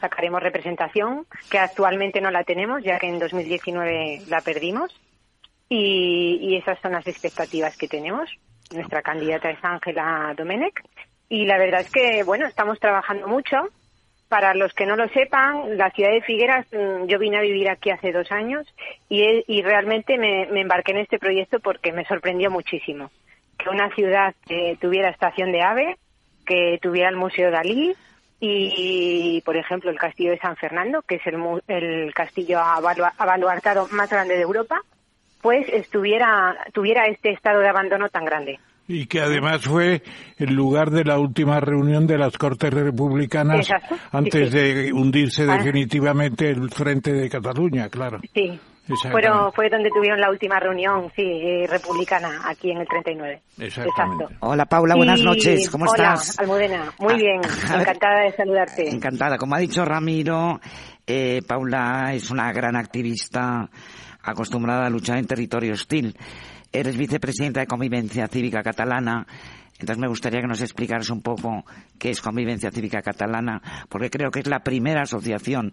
sacaremos 0.00 0.42
representación, 0.42 1.26
que 1.50 1.58
actualmente 1.58 2.20
no 2.20 2.30
la 2.30 2.44
tenemos, 2.44 2.82
ya 2.82 2.98
que 2.98 3.08
en 3.08 3.20
2019 3.20 4.22
la 4.28 4.40
perdimos. 4.40 4.92
Y, 5.68 6.38
y 6.40 6.56
esas 6.56 6.78
son 6.80 6.92
las 6.92 7.06
expectativas 7.06 7.76
que 7.76 7.88
tenemos. 7.88 8.28
Nuestra 8.72 9.02
candidata 9.02 9.50
es 9.50 9.58
Ángela 9.62 10.34
Domenech. 10.36 10.82
Y 11.28 11.46
la 11.46 11.58
verdad 11.58 11.80
es 11.80 11.90
que, 11.90 12.22
bueno, 12.24 12.46
estamos 12.46 12.78
trabajando 12.78 13.26
mucho 13.26 13.68
para 14.32 14.54
los 14.54 14.72
que 14.72 14.86
no 14.86 14.96
lo 14.96 15.08
sepan, 15.10 15.76
la 15.76 15.90
ciudad 15.90 16.10
de 16.10 16.22
Figueras, 16.22 16.66
mm, 16.72 17.04
yo 17.04 17.18
vine 17.18 17.36
a 17.36 17.42
vivir 17.42 17.68
aquí 17.68 17.90
hace 17.90 18.12
dos 18.12 18.32
años 18.32 18.66
y, 19.10 19.60
realmente 19.60 20.16
me, 20.16 20.44
embarqué 20.58 20.92
en 20.92 21.00
este 21.00 21.18
proyecto 21.18 21.60
porque 21.60 21.92
me 21.92 22.06
sorprendió 22.06 22.50
muchísimo. 22.50 23.10
Que 23.58 23.68
una 23.68 23.94
ciudad 23.94 24.34
que 24.48 24.78
tuviera 24.80 25.10
estación 25.10 25.52
de 25.52 25.60
ave, 25.60 25.98
que 26.46 26.78
tuviera 26.80 27.10
el 27.10 27.16
Museo 27.16 27.50
Dalí 27.50 27.94
y, 28.40 29.42
por 29.44 29.58
ejemplo, 29.58 29.90
el 29.90 29.98
Castillo 29.98 30.30
de 30.30 30.38
San 30.38 30.56
Fernando, 30.56 31.02
que 31.02 31.16
es 31.16 31.26
el, 31.26 31.36
el 31.68 32.14
castillo 32.14 32.58
abaluartado 32.58 33.86
más 33.90 34.08
grande 34.08 34.36
de 34.36 34.42
Europa, 34.42 34.80
pues 35.42 35.66
estuviera, 35.72 36.56
tuviera 36.72 37.06
este 37.06 37.30
estado 37.32 37.60
de 37.60 37.68
abandono 37.68 38.08
tan 38.08 38.24
grande. 38.24 38.58
Y 38.88 39.06
que 39.06 39.20
además 39.20 39.62
fue 39.62 40.02
el 40.38 40.54
lugar 40.54 40.90
de 40.90 41.04
la 41.04 41.18
última 41.18 41.60
reunión 41.60 42.06
de 42.06 42.18
las 42.18 42.36
Cortes 42.36 42.72
Republicanas 42.72 43.60
Exacto, 43.70 43.94
sí, 43.94 44.00
antes 44.12 44.50
sí. 44.50 44.56
de 44.58 44.92
hundirse 44.92 45.46
Ah. 45.48 45.56
definitivamente 45.56 46.50
el 46.50 46.68
Frente 46.70 47.12
de 47.12 47.28
Cataluña, 47.28 47.88
claro. 47.88 48.18
Sí. 48.34 48.58
Fueron, 49.12 49.52
fue 49.52 49.70
donde 49.70 49.88
tuvieron 49.90 50.20
la 50.20 50.28
última 50.28 50.58
reunión, 50.58 51.10
sí, 51.14 51.22
eh, 51.22 51.66
republicana, 51.68 52.40
aquí 52.46 52.72
en 52.72 52.78
el 52.78 52.88
39. 52.88 53.40
Exactamente. 53.60 54.24
Exacto. 54.24 54.46
Hola 54.46 54.66
Paula, 54.66 54.96
buenas 54.96 55.20
Y- 55.20 55.24
noches, 55.24 55.70
¿cómo 55.70 55.84
hola, 55.84 56.14
estás? 56.14 56.38
Almudena, 56.40 56.92
muy 56.98 57.14
Ah, 57.14 57.16
bien, 57.16 57.40
ver. 57.70 57.80
encantada 57.80 58.20
de 58.24 58.32
saludarte. 58.32 58.88
Encantada. 58.90 59.38
Como 59.38 59.54
ha 59.54 59.58
dicho 59.60 59.84
Ramiro, 59.84 60.60
eh, 61.06 61.40
Paula 61.46 62.12
es 62.12 62.28
una 62.32 62.52
gran 62.52 62.74
activista 62.74 63.70
acostumbrada 64.22 64.86
a 64.86 64.90
luchar 64.90 65.18
en 65.18 65.26
territorio 65.26 65.72
hostil. 65.72 66.16
Eres 66.72 66.96
vicepresidenta 66.96 67.60
de 67.60 67.66
Convivencia 67.66 68.26
Cívica 68.28 68.62
Catalana. 68.62 69.26
Entonces 69.78 69.98
me 69.98 70.08
gustaría 70.08 70.40
que 70.40 70.46
nos 70.46 70.60
explicaras 70.60 71.10
un 71.10 71.22
poco 71.22 71.64
qué 71.98 72.10
es 72.10 72.20
Convivencia 72.22 72.70
Cívica 72.70 73.02
Catalana, 73.02 73.60
porque 73.88 74.10
creo 74.10 74.30
que 74.30 74.40
es 74.40 74.46
la 74.46 74.60
primera 74.60 75.02
asociación 75.02 75.72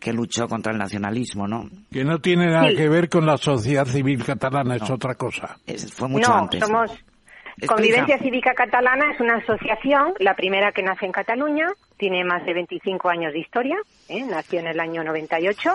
que 0.00 0.12
luchó 0.12 0.48
contra 0.48 0.72
el 0.72 0.78
nacionalismo, 0.78 1.46
¿no? 1.46 1.68
Que 1.92 2.02
no 2.02 2.18
tiene 2.18 2.46
nada 2.46 2.70
Sí. 2.70 2.76
que 2.76 2.88
ver 2.88 3.08
con 3.08 3.24
la 3.26 3.36
sociedad 3.36 3.84
civil 3.86 4.24
catalana, 4.24 4.76
es 4.76 4.90
otra 4.90 5.14
cosa. 5.14 5.56
Es- 5.66 5.92
fue 5.92 6.08
mucho 6.08 6.28
no, 6.30 6.38
antes. 6.38 6.60
somos 6.60 6.90
Explica. 6.90 7.74
Convivencia 7.74 8.18
Cívica 8.18 8.54
Catalana 8.54 9.12
es 9.12 9.20
una 9.20 9.36
asociación, 9.36 10.14
la 10.18 10.34
primera 10.34 10.72
que 10.72 10.82
nace 10.82 11.04
en 11.04 11.12
Cataluña, 11.12 11.68
tiene 11.98 12.24
más 12.24 12.44
de 12.46 12.54
25 12.54 13.10
años 13.10 13.32
de 13.34 13.40
historia, 13.40 13.76
¿eh? 14.08 14.24
nació 14.28 14.60
en 14.60 14.68
el 14.68 14.80
año 14.80 15.04
98 15.04 15.70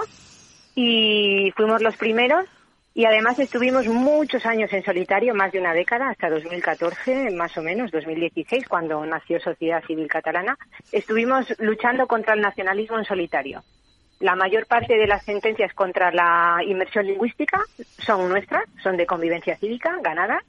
y 0.80 1.52
fuimos 1.56 1.82
los 1.82 1.98
primeros 1.98 2.46
y 2.94 3.06
además 3.06 3.40
estuvimos 3.40 3.88
muchos 3.88 4.46
años 4.46 4.72
en 4.72 4.86
solitario, 4.86 5.34
más 5.34 5.52
de 5.52 5.60
una 5.60 5.74
década, 5.74 6.10
hasta 6.10 6.30
2014, 6.30 7.32
más 7.32 7.58
o 7.58 7.64
menos, 7.64 7.90
2016, 7.90 8.68
cuando 8.68 9.04
nació 9.04 9.40
Sociedad 9.40 9.84
Civil 9.88 10.08
Catalana, 10.08 10.56
estuvimos 10.92 11.52
luchando 11.58 12.06
contra 12.06 12.36
el 12.36 12.42
nacionalismo 12.42 13.00
en 13.00 13.06
solitario. 13.06 13.64
La 14.20 14.36
mayor 14.36 14.68
parte 14.68 14.96
de 14.98 15.08
las 15.08 15.26
sentencias 15.26 15.74
contra 15.74 16.12
la 16.12 16.60
inmersión 16.64 17.08
lingüística 17.08 17.60
son 17.98 18.30
nuestras, 18.30 18.64
son 18.84 18.98
de 18.98 19.08
convivencia 19.08 19.58
cívica, 19.58 19.98
ganadas. 20.04 20.44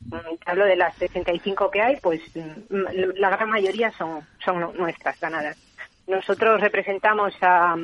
Mm, 0.00 0.16
hablo 0.44 0.64
de 0.64 0.76
las 0.76 0.96
65 0.96 1.70
que 1.70 1.82
hay, 1.82 1.96
pues 2.00 2.20
mm, 2.34 3.14
la 3.14 3.30
gran 3.30 3.48
mayoría 3.48 3.92
son, 3.92 4.26
son 4.44 4.76
nuestras 4.76 5.20
ganadas. 5.20 5.56
Nosotros 6.08 6.60
representamos 6.60 7.32
a, 7.42 7.76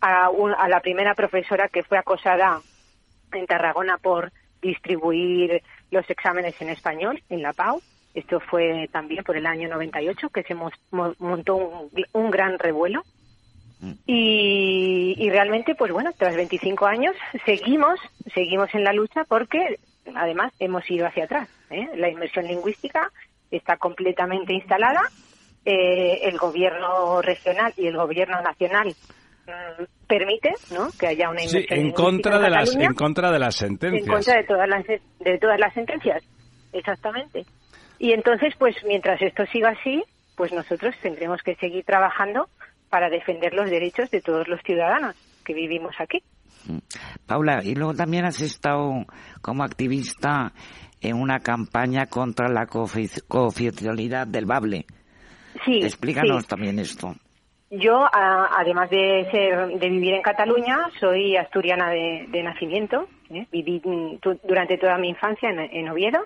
a, 0.00 0.30
un- 0.30 0.54
a 0.56 0.68
la 0.68 0.80
primera 0.80 1.14
profesora 1.14 1.68
que 1.68 1.82
fue 1.82 1.98
acosada 1.98 2.60
en 3.32 3.46
Tarragona 3.46 3.98
por 3.98 4.32
distribuir 4.62 5.62
los 5.90 6.08
exámenes 6.10 6.60
en 6.60 6.70
español 6.70 7.22
en 7.28 7.42
la 7.42 7.52
PAU. 7.52 7.80
Esto 8.14 8.40
fue 8.40 8.88
también 8.92 9.22
por 9.24 9.36
el 9.36 9.46
año 9.46 9.68
98 9.68 10.30
que 10.30 10.42
se 10.42 10.54
montó 10.54 11.56
un, 11.56 11.90
un 12.12 12.30
gran 12.30 12.58
revuelo. 12.58 13.02
Y, 14.06 15.14
y 15.18 15.30
realmente, 15.30 15.74
pues 15.74 15.92
bueno, 15.92 16.10
tras 16.16 16.34
25 16.34 16.86
años 16.86 17.14
seguimos, 17.44 18.00
seguimos 18.34 18.74
en 18.74 18.84
la 18.84 18.92
lucha 18.92 19.24
porque 19.24 19.78
además 20.14 20.52
hemos 20.58 20.88
ido 20.90 21.06
hacia 21.06 21.24
atrás. 21.24 21.48
¿eh? 21.70 21.88
La 21.96 22.08
inmersión 22.08 22.46
lingüística 22.46 23.10
está 23.50 23.76
completamente 23.76 24.54
instalada. 24.54 25.02
Eh, 25.64 26.20
el 26.28 26.38
gobierno 26.38 27.20
regional 27.22 27.74
y 27.76 27.86
el 27.88 27.96
gobierno 27.96 28.40
nacional 28.40 28.88
mm, 28.88 29.25
permite 30.06 30.50
¿no? 30.72 30.88
que 30.98 31.06
haya 31.08 31.30
una 31.30 31.40
Sí, 31.40 31.64
en 31.68 31.92
contra 31.92 32.38
de 32.38 32.50
las 32.50 32.74
en 32.74 32.94
contra 32.94 33.30
de 33.30 33.38
las 33.38 33.60
en 33.62 33.68
sentencias. 33.68 34.08
contra 34.08 34.34
de 34.36 34.44
todas 34.44 34.68
las 34.68 34.84
de 34.86 35.38
todas 35.38 35.58
las 35.60 35.72
sentencias 35.74 36.22
exactamente 36.72 37.44
y 37.98 38.12
entonces 38.12 38.54
pues 38.58 38.76
mientras 38.86 39.20
esto 39.22 39.44
siga 39.52 39.70
así 39.70 40.02
pues 40.36 40.52
nosotros 40.52 40.94
tendremos 41.02 41.40
que 41.42 41.54
seguir 41.56 41.84
trabajando 41.84 42.48
para 42.90 43.08
defender 43.08 43.54
los 43.54 43.70
derechos 43.70 44.10
de 44.10 44.20
todos 44.20 44.48
los 44.48 44.60
ciudadanos 44.62 45.16
que 45.44 45.54
vivimos 45.54 45.94
aquí 45.98 46.18
Paula, 47.26 47.60
y 47.62 47.74
luego 47.76 47.94
también 47.94 48.24
has 48.24 48.40
estado 48.40 48.90
como 49.40 49.62
activista 49.62 50.52
en 51.00 51.14
una 51.16 51.38
campaña 51.38 52.06
contra 52.06 52.48
la 52.48 52.66
coofi- 52.66 53.22
cooficialidad 53.28 54.26
del 54.26 54.46
bable. 54.46 54.84
sí 55.64 55.78
Explícanos 55.82 56.42
sí. 56.42 56.48
también 56.48 56.78
esto. 56.80 57.14
Yo, 57.70 58.04
a- 58.04 58.50
además 58.58 58.90
de 58.90 59.26
ser 59.30 59.66
de 59.78 59.88
vivir 59.88 60.14
en 60.14 60.22
Cataluña, 60.22 60.78
soy 61.00 61.36
asturiana 61.36 61.90
de, 61.90 62.26
de 62.28 62.42
nacimiento. 62.42 63.08
¿eh? 63.30 63.46
Viví 63.50 63.80
mm, 63.84 64.16
durante 64.44 64.78
toda 64.78 64.98
mi 64.98 65.08
infancia 65.08 65.50
en, 65.50 65.58
en 65.58 65.88
Oviedo 65.88 66.20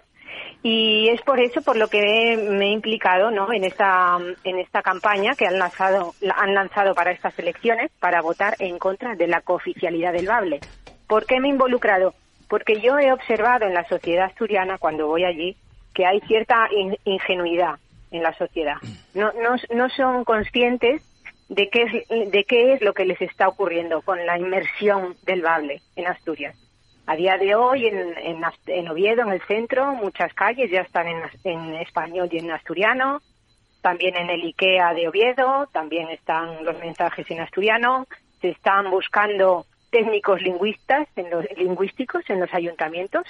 y 0.63 1.09
es 1.09 1.21
por 1.23 1.41
eso 1.41 1.63
por 1.63 1.77
lo 1.77 1.89
que 1.89 2.37
me 2.37 2.67
he 2.67 2.71
implicado, 2.73 3.31
¿no? 3.31 3.53
En 3.53 3.65
esta 3.65 4.19
en 4.45 4.59
esta 4.59 4.83
campaña 4.83 5.35
que 5.35 5.47
han 5.47 5.59
lanzado 5.59 6.15
la- 6.21 6.35
han 6.35 6.55
lanzado 6.55 6.95
para 6.95 7.11
estas 7.11 7.37
elecciones 7.39 7.91
para 7.99 8.21
votar 8.21 8.55
en 8.59 8.79
contra 8.79 9.15
de 9.17 9.27
la 9.27 9.41
cooficialidad 9.41 10.13
del 10.13 10.27
Bable. 10.29 10.63
¿Por 11.09 11.25
qué 11.27 11.41
me 11.41 11.49
he 11.49 11.51
involucrado? 11.51 12.15
Porque 12.49 12.81
yo 12.81 12.99
he 12.99 13.13
observado 13.13 13.67
en 13.67 13.75
la 13.75 13.89
sociedad 13.89 14.27
asturiana 14.27 14.77
cuando 14.79 15.07
voy 15.07 15.25
allí 15.25 15.57
que 15.95 16.05
hay 16.07 16.21
cierta 16.21 16.69
in- 16.71 16.97
ingenuidad 17.05 17.77
en 18.13 18.23
la 18.23 18.33
sociedad. 18.35 18.77
No, 19.15 19.33
no, 19.33 19.57
no 19.75 19.89
son 19.91 20.25
conscientes 20.25 21.01
de 21.51 21.69
qué, 21.69 21.83
es, 21.83 22.31
de 22.31 22.45
qué 22.45 22.73
es 22.73 22.81
lo 22.81 22.95
que 22.95 23.05
les 23.05 23.21
está 23.21 23.49
ocurriendo 23.49 24.01
con 24.03 24.25
la 24.25 24.39
inmersión 24.39 25.17
del 25.25 25.43
Bable 25.43 25.83
en 25.97 26.07
Asturias. 26.07 26.57
A 27.07 27.17
día 27.17 27.37
de 27.39 27.57
hoy, 27.57 27.87
en, 27.87 28.17
en, 28.19 28.41
en 28.67 28.89
Oviedo, 28.89 29.23
en 29.23 29.33
el 29.33 29.43
centro, 29.43 29.93
muchas 29.95 30.33
calles 30.33 30.71
ya 30.71 30.83
están 30.83 31.09
en, 31.09 31.23
en 31.43 31.75
español 31.75 32.29
y 32.31 32.39
en 32.39 32.53
asturiano. 32.53 33.21
También 33.83 34.15
en 34.17 34.31
el 34.31 34.43
IKEA 34.43 34.95
de 34.95 35.09
Oviedo, 35.09 35.69
también 35.73 36.09
están 36.11 36.65
los 36.65 36.79
mensajes 36.79 37.29
en 37.31 37.41
asturiano. 37.41 38.07
Se 38.41 38.51
están 38.51 38.89
buscando 38.89 39.67
técnicos 39.91 40.41
lingüistas, 40.43 41.09
en 41.17 41.31
los, 41.31 41.45
lingüísticos 41.57 42.23
en 42.29 42.41
los 42.41 42.55
ayuntamientos. 42.55 43.27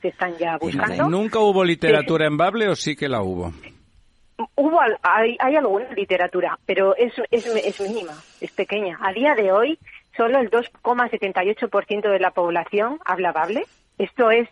Se 0.00 0.08
están 0.08 0.38
ya 0.38 0.56
buscando. 0.56 1.10
¿Nunca 1.10 1.38
hubo 1.38 1.64
literatura 1.64 2.26
en 2.26 2.38
Bable 2.38 2.68
o 2.68 2.76
sí 2.76 2.96
que 2.96 3.08
la 3.10 3.20
hubo? 3.20 3.52
Hubo, 4.54 4.80
al- 4.80 4.98
hay, 5.02 5.36
hay 5.40 5.56
alguna 5.56 5.90
literatura, 5.92 6.58
pero 6.66 6.94
es, 6.96 7.12
es, 7.30 7.46
es 7.46 7.80
mínima, 7.80 8.12
es 8.40 8.50
pequeña. 8.52 8.98
A 9.02 9.12
día 9.12 9.34
de 9.34 9.52
hoy, 9.52 9.78
solo 10.16 10.38
el 10.38 10.50
2,78% 10.50 12.10
de 12.10 12.18
la 12.20 12.30
población 12.30 12.98
habla 13.04 13.32
bable. 13.32 13.64
Esto 13.98 14.30
es, 14.30 14.48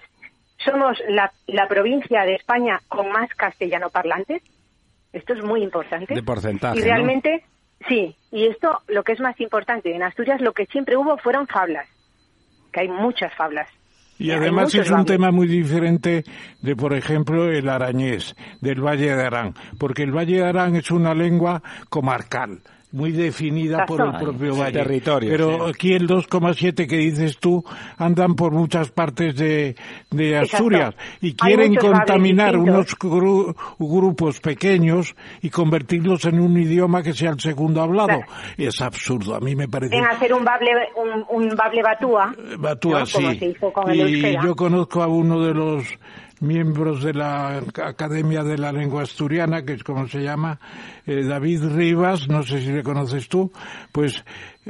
somos 0.59 0.99
la, 1.09 1.33
la 1.47 1.69
provincia 1.69 2.23
de 2.25 2.35
España 2.35 2.81
con 2.89 3.11
más 3.11 3.29
castellano 3.35 3.91
parlantes. 3.91 4.43
Esto 5.13 5.33
es 5.35 5.43
muy 5.45 5.63
importante. 5.63 6.15
De 6.15 6.23
porcentaje, 6.23 6.77
Y 6.77 6.81
¿no? 6.81 6.85
realmente, 6.87 7.45
sí. 7.89 8.15
Y 8.31 8.47
esto, 8.47 8.81
lo 8.89 9.03
que 9.03 9.13
es 9.13 9.21
más 9.21 9.39
importante, 9.41 9.95
en 9.95 10.03
Asturias 10.03 10.41
lo 10.41 10.53
que 10.53 10.67
siempre 10.67 10.97
hubo 10.97 11.17
fueron 11.19 11.47
fablas, 11.49 11.89
que 12.73 12.81
hay 12.81 12.89
muchas 12.89 13.35
fablas. 13.35 13.69
Y 14.21 14.33
además 14.33 14.75
es 14.75 14.91
un 14.91 15.07
tema 15.07 15.31
muy 15.31 15.47
diferente 15.47 16.25
de, 16.61 16.77
por 16.77 16.93
ejemplo, 16.93 17.51
el 17.51 17.69
arañés, 17.71 18.37
del 18.61 18.85
Valle 18.85 19.17
de 19.17 19.25
Arán, 19.25 19.55
porque 19.79 20.03
el 20.03 20.15
Valle 20.15 20.37
de 20.37 20.45
Arán 20.45 20.77
es 20.77 20.91
una 20.91 21.15
lengua 21.15 21.63
comarcal, 21.89 22.61
muy 22.93 23.13
definida 23.13 23.87
por 23.87 24.01
el 24.01 24.13
propio 24.21 24.55
Sí, 24.55 24.61
valle. 24.61 24.73
territorio, 24.73 25.31
Pero 25.31 25.65
sí. 25.67 25.71
aquí 25.75 25.93
el 25.93 26.09
2,7 26.09 26.87
que 26.89 26.97
dices 26.97 27.39
tú 27.39 27.65
andan 27.99 28.35
por 28.35 28.53
muchas 28.53 28.91
partes 28.91 29.37
de, 29.37 29.77
de 30.11 30.31
Exacto. 30.39 30.57
Asturias 30.57 30.95
y 31.21 31.35
quieren 31.35 31.77
contaminar 31.77 32.57
unos 32.57 32.97
gru- 32.99 33.55
grupos 33.79 34.41
pequeños 34.41 35.15
y 35.43 35.51
convertirlos 35.51 36.25
en 36.25 36.41
un 36.41 36.59
idioma 36.59 37.03
que 37.03 37.13
sea 37.13 37.31
el 37.31 37.41
segundo 37.41 37.81
hablado. 37.83 38.09
Claro. 38.09 38.27
Es 38.59 38.81
absurdo, 38.81 39.35
a 39.37 39.41
mí 39.41 39.55
me 39.55 39.69
parece. 39.69 39.97
En 39.97 40.05
hacer 40.07 40.33
un 40.35 40.45
bable, 40.45 40.71
un, 40.97 41.43
un 41.49 41.57
bable 41.57 41.83
batúa, 41.83 42.35
Batúa, 42.59 43.01
¿no? 43.01 43.07
como 43.13 43.31
sí. 43.33 43.39
se 43.39 43.47
hizo 43.47 43.73
con 43.73 43.91
el 43.91 43.97
y 43.99 44.01
euskera. 44.15 44.43
yo 44.45 44.57
conozco 44.57 45.03
a 45.03 45.07
uno 45.07 45.41
de 45.45 45.55
los 45.55 45.85
miembros 46.41 47.03
de 47.03 47.15
la 47.15 47.63
Academia 47.85 48.43
de 48.43 48.59
la 48.59 48.73
Lengua 48.73 49.03
Asturiana, 49.03 49.63
que 49.65 49.75
es 49.75 49.85
como 49.85 50.09
se 50.09 50.23
llama, 50.23 50.59
eh, 51.07 51.23
David 51.25 51.65
Rivas, 51.75 52.29
no 52.29 52.43
sé 52.43 52.61
si 52.61 52.73
le 52.73 52.83
conoces 52.83 53.29
tú, 53.29 53.53
pues 53.93 54.25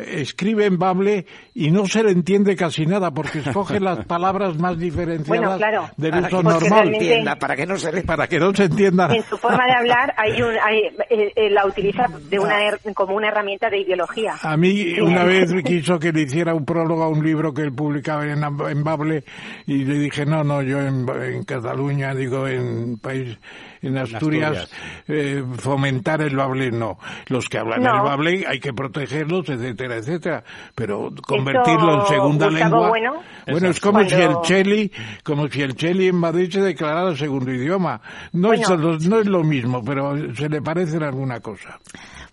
escribe 0.06 0.66
en 0.66 0.78
bable 0.78 1.26
y 1.54 1.70
no 1.70 1.86
se 1.86 2.02
le 2.02 2.10
entiende 2.10 2.56
casi 2.56 2.86
nada 2.86 3.10
porque 3.10 3.38
escoge 3.40 3.80
las 3.80 4.04
palabras 4.06 4.56
más 4.58 4.78
diferenciadas 4.78 5.26
Bueno, 5.28 5.56
claro. 5.56 5.90
del 5.96 6.24
uso 6.24 6.42
normal, 6.42 6.94
entienda, 6.94 7.36
para 7.36 7.56
que 7.56 7.66
no 7.66 7.76
se 7.78 7.92
le... 7.92 8.02
para 8.02 8.26
que 8.28 8.38
no 8.38 8.54
se 8.54 8.64
entienda. 8.64 9.14
en 9.14 9.22
su 9.24 9.36
forma 9.36 9.64
de 9.66 9.72
hablar 9.72 10.14
hay 10.16 10.40
un 10.42 10.54
hay, 10.62 10.78
eh, 11.10 11.32
eh, 11.36 11.50
la 11.50 11.66
utiliza 11.66 12.06
de 12.28 12.38
una 12.38 12.60
her- 12.62 12.94
como 12.94 13.14
una 13.16 13.28
herramienta 13.28 13.68
de 13.70 13.80
ideología 13.80 14.34
A 14.42 14.56
mí 14.56 14.98
una 15.00 15.24
vez 15.24 15.52
quiso 15.64 15.98
que 15.98 16.12
le 16.12 16.22
hiciera 16.22 16.54
un 16.54 16.64
prólogo 16.64 17.02
a 17.04 17.08
un 17.08 17.24
libro 17.24 17.52
que 17.54 17.62
él 17.62 17.72
publicaba 17.72 18.24
en, 18.26 18.42
en 18.42 18.84
Bable 18.84 19.24
y 19.66 19.84
le 19.84 19.94
dije, 19.98 20.24
no, 20.26 20.42
no, 20.44 20.62
yo 20.62 20.80
en, 20.80 21.06
en 21.08 21.44
Cataluña, 21.44 22.14
digo, 22.14 22.46
en 22.46 22.98
país, 22.98 23.38
en 23.82 23.96
Asturias, 23.98 24.70
eh, 25.08 25.42
fomentar 25.58 26.20
el 26.22 26.36
Bable 26.36 26.70
no. 26.70 26.98
Los 27.28 27.48
que 27.48 27.58
hablan 27.58 27.82
No. 27.82 27.96
el 27.96 28.02
Bable 28.02 28.44
hay 28.46 28.60
que 28.60 28.72
protegerlos, 28.72 29.48
etcétera. 29.48 29.89
Etcétera, 29.96 30.42
etcétera. 30.42 30.72
Pero 30.74 31.10
convertirlo 31.26 32.00
en 32.00 32.06
segunda 32.06 32.50
lengua. 32.50 32.88
Bueno, 32.88 33.22
bueno 33.46 33.68
es 33.68 33.80
como 33.80 34.04
si 34.04 34.14
el 34.14 34.40
cheli, 34.42 34.92
como 35.24 35.48
si 35.48 35.62
el 35.62 35.74
cheli 35.74 36.08
en 36.08 36.16
Madrid 36.16 36.50
se 36.50 36.60
declarara 36.60 37.14
segundo 37.16 37.52
idioma. 37.52 38.00
No, 38.32 38.52
es, 38.52 38.68
no 38.68 39.20
es 39.20 39.26
lo 39.26 39.42
mismo, 39.42 39.84
pero 39.84 40.34
se 40.34 40.48
le 40.48 40.62
parece 40.62 40.96
en 40.96 41.04
alguna 41.04 41.40
cosa. 41.40 41.78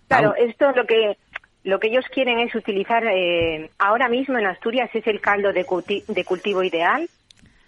Claro, 0.08 0.34
esto 0.36 0.72
lo 0.72 0.84
que 0.86 1.16
lo 1.64 1.78
que 1.78 1.88
ellos 1.88 2.04
quieren 2.12 2.38
es 2.38 2.54
utilizar 2.54 3.04
eh, 3.04 3.70
ahora 3.78 4.08
mismo 4.08 4.38
en 4.38 4.46
Asturias 4.46 4.88
es 4.94 5.06
el 5.06 5.20
caldo 5.20 5.52
de, 5.52 5.66
de 6.08 6.24
cultivo 6.24 6.62
ideal 6.62 7.08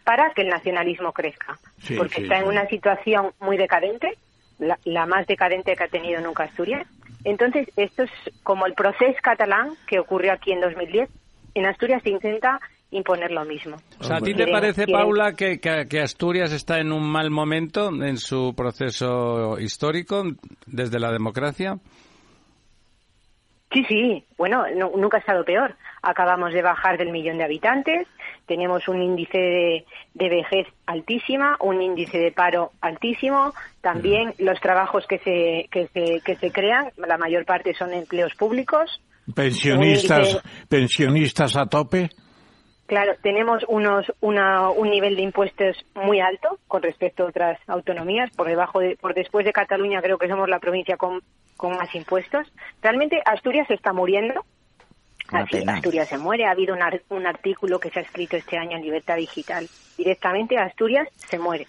para 0.04 0.30
que 0.30 0.42
el 0.42 0.48
nacionalismo 0.48 1.12
crezca, 1.12 1.58
porque 1.96 2.22
está 2.22 2.38
en 2.38 2.48
una 2.48 2.66
situación 2.66 3.32
muy 3.40 3.56
decadente, 3.56 4.16
la, 4.58 5.06
más 5.06 5.26
decadente 5.26 5.76
que 5.76 5.84
ha 5.84 5.88
tenido 5.88 6.20
nunca 6.20 6.44
Asturias. 6.44 6.86
Entonces, 7.24 7.68
esto 7.76 8.04
es 8.04 8.10
como 8.42 8.66
el 8.66 8.74
proceso 8.74 9.18
catalán 9.22 9.70
que 9.86 9.98
ocurrió 9.98 10.32
aquí 10.32 10.52
en 10.52 10.60
2010. 10.60 11.10
En 11.54 11.66
Asturias 11.66 12.02
se 12.02 12.10
intenta 12.10 12.60
imponer 12.90 13.30
lo 13.30 13.44
mismo. 13.44 13.76
O 14.00 14.04
sea, 14.04 14.16
¿a 14.16 14.20
ti 14.20 14.34
te 14.34 14.46
parece, 14.46 14.86
Paula, 14.86 15.34
que, 15.34 15.60
que, 15.60 16.00
Asturias 16.00 16.52
está 16.52 16.78
en 16.80 16.92
un 16.92 17.08
mal 17.08 17.30
momento 17.30 17.88
en 17.88 18.16
su 18.16 18.54
proceso 18.56 19.58
histórico 19.58 20.24
desde 20.66 20.98
la 20.98 21.12
democracia? 21.12 21.76
Sí, 23.72 23.84
sí. 23.88 24.24
Bueno, 24.36 24.64
nunca 24.96 25.18
ha 25.18 25.20
estado 25.20 25.44
peor. 25.44 25.76
Acabamos 26.02 26.52
de 26.52 26.62
bajar 26.62 26.98
del 26.98 27.12
millón 27.12 27.38
de 27.38 27.44
habitantes, 27.44 28.08
tenemos 28.50 28.88
un 28.88 29.00
índice 29.00 29.38
de, 29.38 29.84
de, 30.14 30.28
vejez 30.28 30.66
altísima, 30.84 31.56
un 31.60 31.80
índice 31.80 32.18
de 32.18 32.32
paro 32.32 32.72
altísimo, 32.80 33.54
también 33.80 34.34
los 34.38 34.58
trabajos 34.60 35.06
que 35.06 35.18
se, 35.18 35.68
que 35.70 35.86
se, 35.86 36.20
que 36.24 36.34
se 36.34 36.50
crean, 36.50 36.90
la 36.96 37.16
mayor 37.16 37.44
parte 37.44 37.74
son 37.74 37.92
empleos 37.92 38.34
públicos. 38.34 39.00
Pensionistas, 39.32 40.42
pensionistas 40.68 41.56
a 41.56 41.66
tope. 41.66 42.10
Claro, 42.86 43.12
tenemos 43.22 43.62
unos, 43.68 44.06
una, 44.20 44.70
un 44.70 44.90
nivel 44.90 45.14
de 45.14 45.22
impuestos 45.22 45.76
muy 45.94 46.18
alto 46.18 46.58
con 46.66 46.82
respecto 46.82 47.22
a 47.22 47.28
otras 47.28 47.60
autonomías. 47.68 48.32
Por 48.32 48.48
debajo, 48.48 48.80
de, 48.80 48.96
por 49.00 49.14
después 49.14 49.46
de 49.46 49.52
Cataluña, 49.52 50.02
creo 50.02 50.18
que 50.18 50.26
somos 50.26 50.48
la 50.48 50.58
provincia 50.58 50.96
con, 50.96 51.20
con 51.56 51.70
más 51.76 51.94
impuestos. 51.94 52.52
Realmente 52.82 53.22
Asturias 53.24 53.68
se 53.68 53.74
está 53.74 53.92
muriendo. 53.92 54.44
Asturias 55.32 56.08
se 56.08 56.18
muere. 56.18 56.46
Ha 56.46 56.52
habido 56.52 56.74
un, 56.74 57.26
artículo 57.26 57.78
que 57.78 57.90
se 57.90 58.00
ha 58.00 58.02
escrito 58.02 58.36
este 58.36 58.58
año 58.58 58.76
en 58.76 58.82
Libertad 58.82 59.16
Digital. 59.16 59.68
Directamente 59.96 60.58
Asturias 60.58 61.08
se 61.16 61.38
muere. 61.38 61.66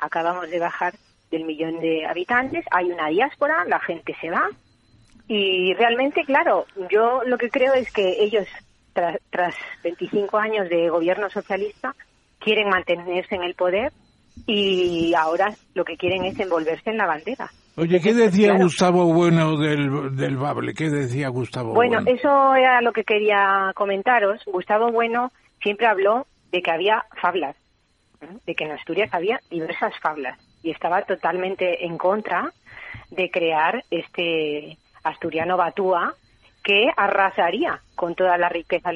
Acabamos 0.00 0.48
de 0.50 0.58
bajar 0.58 0.94
del 1.30 1.44
millón 1.44 1.80
de 1.80 2.06
habitantes. 2.06 2.64
Hay 2.70 2.90
una 2.90 3.08
diáspora, 3.08 3.64
la 3.66 3.80
gente 3.80 4.14
se 4.20 4.30
va. 4.30 4.48
Y 5.28 5.74
realmente, 5.74 6.24
claro, 6.24 6.66
yo 6.90 7.22
lo 7.24 7.38
que 7.38 7.50
creo 7.50 7.74
es 7.74 7.92
que 7.92 8.22
ellos 8.22 8.48
tras, 8.92 9.18
tras 9.30 9.54
25 9.84 10.38
años 10.38 10.68
de 10.68 10.88
gobierno 10.88 11.30
socialista, 11.30 11.94
quieren 12.38 12.68
mantenerse 12.68 13.36
en 13.36 13.44
el 13.44 13.54
poder 13.54 13.92
y 14.46 15.14
ahora 15.14 15.54
lo 15.74 15.84
que 15.84 15.96
quieren 15.96 16.24
es 16.24 16.38
envolverse 16.38 16.90
en 16.90 16.96
la 16.96 17.06
bandera. 17.06 17.50
Oye, 17.76 18.00
¿qué 18.00 18.12
decía 18.12 18.54
Gustavo 18.54 19.12
Bueno 19.12 19.56
del, 19.56 20.16
del 20.16 20.36
Bable? 20.36 20.74
¿Qué 20.74 20.90
decía 20.90 21.28
Gustavo 21.28 21.72
Bueno, 21.74 22.00
eso 22.06 22.54
era 22.54 22.80
lo 22.80 22.92
que 22.92 23.04
quería 23.04 23.72
comentaros. 23.74 24.42
Gustavo 24.46 24.90
Bueno 24.90 25.30
siempre 25.62 25.86
habló 25.86 26.26
de 26.52 26.62
que 26.62 26.70
había 26.70 27.04
fablas, 27.20 27.56
de 28.46 28.54
que 28.54 28.64
en 28.64 28.72
Asturias 28.72 29.10
había 29.12 29.40
diversas 29.50 29.92
fablas 30.00 30.38
y 30.62 30.70
estaba 30.70 31.02
totalmente 31.02 31.84
en 31.84 31.96
contra 31.96 32.52
de 33.10 33.30
crear 33.30 33.84
este 33.90 34.76
asturiano 35.02 35.56
Batúa 35.56 36.14
que 36.62 36.88
arrasaría 36.96 37.80
con 37.94 38.14
toda 38.14 38.36
la 38.36 38.48
riqueza 38.48 38.90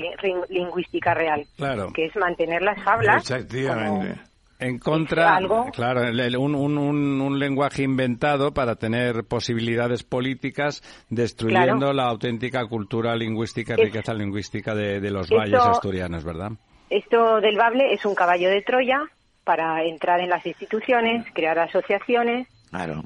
lingüística 0.49 1.15
real, 1.15 1.47
claro. 1.57 1.93
que 1.95 2.07
es 2.07 2.17
mantener 2.17 2.63
las 2.63 2.79
hablas. 2.87 3.31
Exactamente. 3.31 4.21
En 4.65 4.79
contra, 4.79 5.39
claro, 5.73 6.01
un, 6.41 6.55
un, 6.55 6.79
un, 7.21 7.39
lenguaje 7.39 7.83
inventado 7.83 8.55
para 8.55 8.77
tener 8.77 9.25
posibilidades 9.25 10.03
políticas, 10.03 10.83
destruyendo 11.11 11.93
la 11.93 12.05
auténtica 12.05 12.65
cultura 12.67 13.15
lingüística 13.15 13.75
y 13.75 13.85
riqueza 13.85 14.15
lingüística 14.15 14.75
de, 14.75 15.11
los 15.11 15.29
valles 15.29 15.61
asturianos, 15.61 16.25
¿verdad? 16.25 16.53
Esto 16.89 17.41
del 17.41 17.57
bable 17.57 17.93
es 17.93 18.07
un 18.07 18.15
caballo 18.15 18.49
de 18.49 18.63
Troya 18.63 19.03
para 19.45 19.85
entrar 19.85 20.21
en 20.21 20.31
las 20.31 20.45
instituciones, 20.47 21.27
crear 21.35 21.59
asociaciones, 21.59 22.49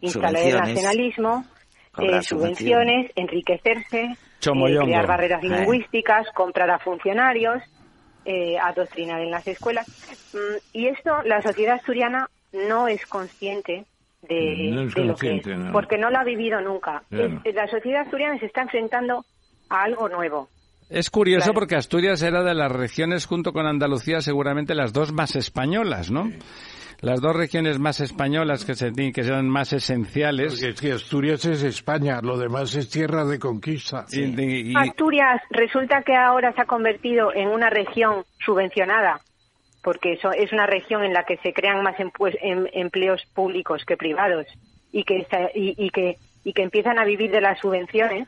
instalar 0.01 0.43
el 0.43 0.57
nacionalismo, 0.57 1.45
eh, 1.99 2.23
subvenciones, 2.23 3.11
enriquecerse, 3.17 4.03
eh, 4.03 4.79
crear 4.85 5.07
barreras 5.09 5.43
eh. 5.43 5.49
lingüísticas, 5.49 6.29
comprar 6.35 6.71
a 6.71 6.79
funcionarios, 6.79 7.63
eh, 8.31 8.59
adoctrinar 8.59 9.23
en 9.23 9.31
las 9.31 9.47
escuelas. 9.49 9.87
Mm, 10.35 10.59
y 10.75 10.89
esto 10.89 11.23
la 11.23 11.41
sociedad 11.41 11.77
asturiana 11.77 12.29
no 12.53 12.87
es 12.87 13.07
consciente 13.07 13.87
de, 14.21 14.71
lo 14.97 15.17
que 15.17 15.37
es, 15.37 15.43
porque 15.73 15.97
no 15.97 16.11
lo 16.11 16.19
ha 16.19 16.25
vivido 16.25 16.61
nunca. 16.61 17.03
la 17.09 17.69
sociedad 17.69 18.03
asturiana 18.03 18.39
se 18.39 18.45
está 18.45 18.61
enfrentando 18.61 19.25
a 19.71 19.85
algo 19.85 20.11
nuevo. 20.11 20.51
Es 20.89 21.11
curioso 21.11 21.53
porque 21.53 21.77
Asturias 21.77 22.23
era 22.23 22.43
de 22.43 22.55
las 22.55 22.73
regiones 22.73 23.27
junto 23.27 23.53
con 23.53 23.67
Andalucía 23.67 24.21
seguramente 24.21 24.75
las 24.75 24.93
dos 24.93 25.13
más 25.13 25.37
españolas, 25.37 26.11
¿no? 26.11 26.31
las 27.01 27.21
dos 27.21 27.37
regiones 27.37 27.79
más 27.79 28.01
españolas 28.01 28.65
que, 28.65 28.75
se, 28.75 28.93
que 28.93 29.23
son 29.23 29.49
más 29.49 29.73
esenciales. 29.73 30.55
Porque 30.55 30.69
es 30.71 30.81
que 30.81 30.93
Asturias 30.93 31.45
es 31.45 31.63
España, 31.63 32.21
lo 32.23 32.37
demás 32.37 32.75
es 32.75 32.91
tierra 32.91 33.25
de 33.25 33.39
conquista. 33.39 34.07
Asturias 34.77 35.41
resulta 35.51 36.03
que 36.03 36.17
ahora 36.17 36.53
se 36.53 36.63
ha 36.63 36.67
convertido 36.67 37.33
en 37.35 37.49
una 37.49 37.71
región 37.71 38.25
subvencionada, 38.45 39.21
porque 39.83 40.15
eso 40.15 40.33
es 40.33 40.53
una 40.53 40.67
región 40.67 41.05
en 41.05 41.13
la 41.13 41.25
que 41.25 41.37
se 41.39 41.53
crean 41.53 41.83
más 41.83 41.95
em, 42.01 42.67
empleos 42.73 43.23
públicos 43.35 43.85
que 43.87 43.97
privados 43.97 44.47
y 44.91 45.05
que, 45.05 45.27
y, 45.55 45.91
que, 45.91 46.17
y 46.43 46.53
que 46.53 46.63
empiezan 46.63 46.99
a 46.99 47.05
vivir 47.05 47.31
de 47.31 47.41
las 47.41 47.61
subvenciones. 47.61 48.27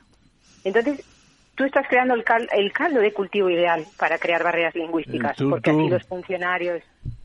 Entonces, 0.63 1.05
tú 1.55 1.65
estás 1.65 1.87
creando 1.89 2.15
el, 2.15 2.73
caldo 2.73 3.01
de 3.01 3.13
cultivo 3.13 3.51
ideal 3.51 3.85
para 3.99 4.19
crear 4.19 4.43
barreras 4.43 4.75
lingüísticas, 4.75 5.37
porque 5.39 5.71
así 5.71 5.89
los 5.89 6.07
funcionarios 6.07 6.83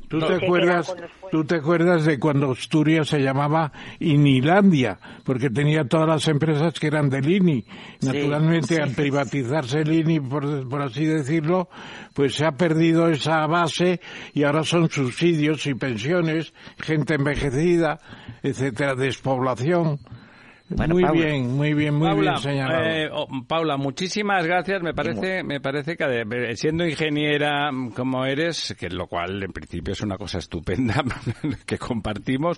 ¿Tú 0.08 0.20
te, 0.20 0.34
acuerdas, 0.36 0.96
¿Tú 1.32 1.44
te 1.46 1.56
acuerdas 1.56 2.06
de 2.06 2.20
cuando 2.20 2.52
Asturias 2.52 3.10
se 3.10 3.20
llamaba 3.20 3.72
Inilandia? 4.00 5.00
Porque 5.24 5.50
tenía 5.50 5.86
todas 5.86 6.08
las 6.08 6.28
empresas 6.28 6.80
que 6.80 6.88
eran 6.88 7.10
del 7.10 7.30
INI. 7.30 7.66
Naturalmente, 8.02 8.82
al 8.82 8.92
privatizarse 8.92 9.80
el 9.80 9.92
INI, 9.92 10.20
por, 10.20 10.70
por 10.70 10.82
así 10.82 11.06
decirlo, 11.06 11.70
pues 12.14 12.36
se 12.36 12.46
ha 12.46 12.52
perdido 12.52 13.10
esa 13.10 13.46
base 13.48 14.00
y 14.34 14.44
ahora 14.44 14.64
son 14.64 14.90
subsidios 14.90 15.66
y 15.66 15.74
pensiones, 15.74 16.54
gente 16.80 17.16
envejecida, 17.16 18.00
etcétera, 18.44 18.96
despoblación 18.96 20.00
muy 20.70 21.04
bien, 21.14 21.56
muy 21.56 21.74
bien, 21.76 21.94
muy 21.94 22.22
bien 22.22 22.38
señalado. 22.38 22.86
Eh, 22.86 23.10
oh, 23.12 23.28
Paula, 23.48 23.78
muchísimas 23.78 24.46
gracias. 24.46 24.82
Me 24.82 24.96
parece, 24.96 25.44
me 25.44 25.62
parece 25.62 25.96
que 25.96 26.22
eh, 26.22 26.56
siendo 26.56 26.86
ingeniera 26.86 27.70
como 27.96 28.26
eres, 28.26 28.76
que 28.78 28.90
lo 28.90 29.06
cual 29.06 29.44
en 29.44 29.52
principio 29.52 29.94
es 29.94 30.02
una 30.02 30.18
cosa 30.18 30.40
estupenda 30.40 31.04
que 31.68 31.78
compartimos, 31.78 32.58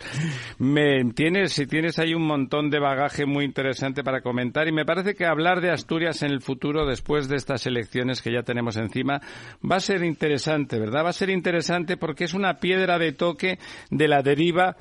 me 0.58 1.04
tienes, 1.14 1.52
si 1.52 1.68
tienes 1.68 2.00
ahí 2.00 2.14
un 2.14 2.26
montón 2.26 2.70
de 2.70 2.80
bagaje 2.80 3.26
muy 3.26 3.44
interesante 3.44 4.04
para 4.06 4.22
comentar 4.22 4.70
y 4.70 4.72
me 4.72 4.86
parece 4.86 5.14
que 5.14 5.26
hablar 5.26 5.60
de 5.60 5.72
Asturias 5.72 6.24
en 6.24 6.32
el 6.32 6.42
futuro 6.42 6.86
después 6.86 7.28
de 7.28 7.36
estas 7.36 7.66
elecciones 7.66 8.22
que 8.22 8.32
ya 8.32 8.44
tenemos 8.44 8.78
encima 8.78 9.22
va 9.70 9.78
a 9.78 9.82
ser 9.82 10.04
interesante, 10.04 10.80
¿verdad? 10.80 11.04
Va 11.04 11.10
a 11.10 11.14
ser 11.14 11.30
interesante 11.30 11.98
porque 11.98 12.24
es 12.24 12.34
una 12.34 12.60
piedra 12.60 12.98
de 12.98 13.12
toque 13.12 13.60
de 13.90 14.08
la 14.08 14.22
deriva 14.22 14.78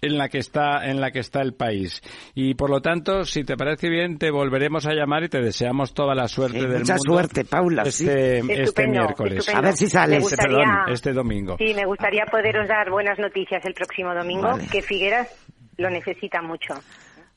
en 0.00 0.18
la 0.18 0.28
que 0.28 0.38
está 0.38 0.86
en 0.86 1.00
la 1.00 1.10
que 1.10 1.20
está 1.20 1.40
el 1.40 1.54
país. 1.54 2.02
Y 2.34 2.54
por 2.54 2.70
lo 2.70 2.80
tanto 2.80 3.24
si 3.24 3.44
te 3.44 3.56
parece 3.56 3.88
bien 3.88 4.18
te 4.18 4.30
volveremos 4.30 4.86
a 4.86 4.92
llamar 4.92 5.24
y 5.24 5.28
te 5.28 5.40
deseamos 5.40 5.94
toda 5.94 6.14
la 6.14 6.28
suerte 6.28 6.66
del 6.66 6.80
mucha 6.80 6.98
suerte 6.98 7.44
Paula 7.44 7.82
este, 7.82 8.38
este 8.62 8.86
miércoles. 8.86 9.48
a 9.48 9.60
ver 9.60 9.74
si 9.74 9.88
sales 9.88 10.24
este, 10.24 10.36
perdón, 10.36 10.68
este 10.88 11.12
domingo. 11.12 11.56
Sí 11.58 11.74
me 11.74 11.84
gustaría 11.84 12.24
poderos 12.26 12.68
dar 12.68 12.90
buenas 12.90 13.18
noticias 13.18 13.64
el 13.64 13.74
próximo 13.74 14.14
domingo 14.14 14.58
que 14.70 14.82
Figueras 14.82 15.28
lo 15.76 15.90
necesita 15.90 16.42
mucho. 16.42 16.74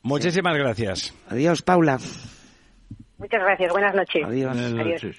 Muchísimas 0.04 0.58
gracias. 0.58 1.14
Adiós 1.30 1.62
Paula. 1.62 2.00
Muchas 3.18 3.42
gracias 3.44 3.72
buenas 3.72 3.94
noches. 3.94 4.24
Adiós, 4.26 4.58
adiós. 4.58 5.18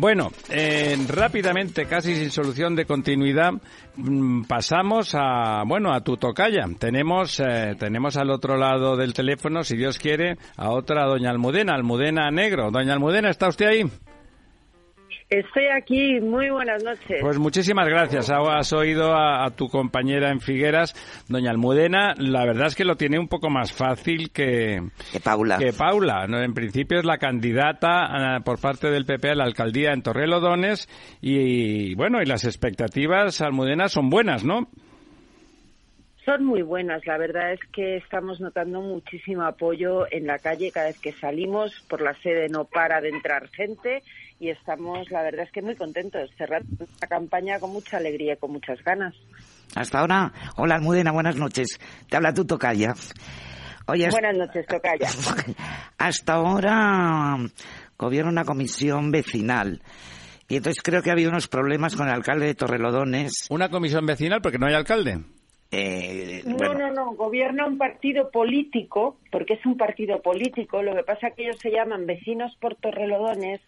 Bueno, 0.00 0.30
eh, 0.48 0.96
rápidamente, 1.08 1.86
casi 1.86 2.14
sin 2.14 2.30
solución 2.30 2.76
de 2.76 2.84
continuidad, 2.84 3.54
mm, 3.96 4.44
pasamos 4.44 5.12
a, 5.16 5.64
bueno, 5.66 5.92
a 5.92 6.02
tu 6.02 6.16
tocaya. 6.16 6.66
Tenemos, 6.78 7.40
eh, 7.40 7.74
tenemos 7.76 8.16
al 8.16 8.30
otro 8.30 8.56
lado 8.56 8.96
del 8.96 9.12
teléfono, 9.12 9.64
si 9.64 9.76
Dios 9.76 9.98
quiere, 9.98 10.36
a 10.56 10.70
otra 10.70 11.04
doña 11.04 11.30
Almudena, 11.30 11.74
Almudena 11.74 12.30
Negro. 12.30 12.70
Doña 12.70 12.92
Almudena, 12.92 13.28
¿está 13.28 13.48
usted 13.48 13.66
ahí? 13.66 13.90
Estoy 15.30 15.66
aquí, 15.66 16.20
muy 16.20 16.48
buenas 16.48 16.82
noches. 16.82 17.18
Pues 17.20 17.38
muchísimas 17.38 17.86
gracias. 17.86 18.30
Has 18.30 18.72
oído 18.72 19.14
a, 19.14 19.50
tu 19.50 19.68
compañera 19.68 20.30
en 20.30 20.40
Figueras, 20.40 20.94
doña 21.28 21.50
Almudena. 21.50 22.14
La 22.16 22.46
verdad 22.46 22.68
es 22.68 22.74
que 22.74 22.86
lo 22.86 22.96
tiene 22.96 23.18
un 23.18 23.28
poco 23.28 23.50
más 23.50 23.70
fácil 23.70 24.30
que, 24.30 24.80
que 25.12 25.20
Paula. 25.20 25.58
Que 25.58 25.74
Paula. 25.74 26.26
¿no? 26.26 26.42
En 26.42 26.54
principio 26.54 26.98
es 26.98 27.04
la 27.04 27.18
candidata 27.18 28.36
ah, 28.36 28.40
por 28.42 28.58
parte 28.58 28.90
del 28.90 29.04
PP 29.04 29.32
a 29.32 29.34
la 29.34 29.44
alcaldía 29.44 29.92
en 29.92 30.00
Torrelodones 30.00 30.88
y, 31.20 31.94
bueno, 31.94 32.22
y 32.22 32.24
las 32.24 32.46
expectativas, 32.46 33.42
Almudena, 33.42 33.88
son 33.88 34.08
buenas, 34.08 34.44
¿no? 34.46 34.68
Son 36.24 36.42
muy 36.42 36.62
buenas. 36.62 37.06
La 37.06 37.18
verdad 37.18 37.52
es 37.52 37.60
que 37.72 37.96
estamos 37.96 38.40
notando 38.40 38.80
muchísimo 38.80 39.42
apoyo 39.42 40.10
en 40.10 40.26
la 40.26 40.38
calle 40.38 40.70
cada 40.72 40.86
vez 40.86 40.98
que 40.98 41.12
salimos. 41.12 41.84
Por 41.88 42.00
la 42.00 42.14
sede 42.22 42.48
no 42.48 42.64
para 42.64 43.02
de 43.02 43.10
entrar 43.10 43.48
gente 43.48 44.02
y 44.40 44.50
estamos, 44.50 45.10
la 45.10 45.22
verdad 45.22 45.46
es 45.46 45.52
que 45.52 45.62
muy 45.62 45.76
contentos. 45.76 46.30
Cerrar 46.36 46.62
la 47.00 47.06
campaña 47.08 47.58
con 47.58 47.72
mucha 47.72 47.96
alegría 47.96 48.34
y 48.34 48.36
con 48.36 48.52
muchas 48.52 48.82
ganas. 48.84 49.14
Hasta 49.74 50.00
ahora, 50.00 50.32
hola 50.56 50.76
Almudena, 50.76 51.12
buenas 51.12 51.36
noches. 51.36 51.78
Te 52.08 52.16
habla 52.16 52.32
tu 52.32 52.44
tocaya. 52.44 52.94
buenas 53.86 54.36
noches, 54.36 54.66
tocaya. 54.66 55.08
Hasta 55.98 56.32
ahora 56.34 57.36
gobierna 57.98 58.30
una 58.30 58.44
comisión 58.44 59.10
vecinal. 59.10 59.82
Y 60.48 60.56
entonces 60.56 60.82
creo 60.82 61.02
que 61.02 61.10
ha 61.10 61.12
habido 61.12 61.30
unos 61.30 61.48
problemas 61.48 61.94
con 61.94 62.08
el 62.08 62.14
alcalde 62.14 62.46
de 62.46 62.54
Torrelodones. 62.54 63.46
¿Una 63.50 63.68
comisión 63.68 64.06
vecinal 64.06 64.40
porque 64.40 64.58
no 64.58 64.66
hay 64.66 64.74
alcalde? 64.74 65.20
Eh, 65.70 66.42
no, 66.46 66.72
no, 66.72 66.90
no, 66.90 67.12
gobierna 67.12 67.66
un 67.66 67.76
partido 67.76 68.30
político, 68.30 69.18
porque 69.30 69.54
es 69.54 69.66
un 69.66 69.76
partido 69.76 70.22
político, 70.22 70.80
lo 70.82 70.94
que 70.94 71.02
pasa 71.02 71.28
es 71.28 71.34
que 71.34 71.42
ellos 71.42 71.58
se 71.60 71.70
llaman 71.70 72.06
vecinos 72.06 72.56
por 72.58 72.76
Torrelodones 72.76 73.60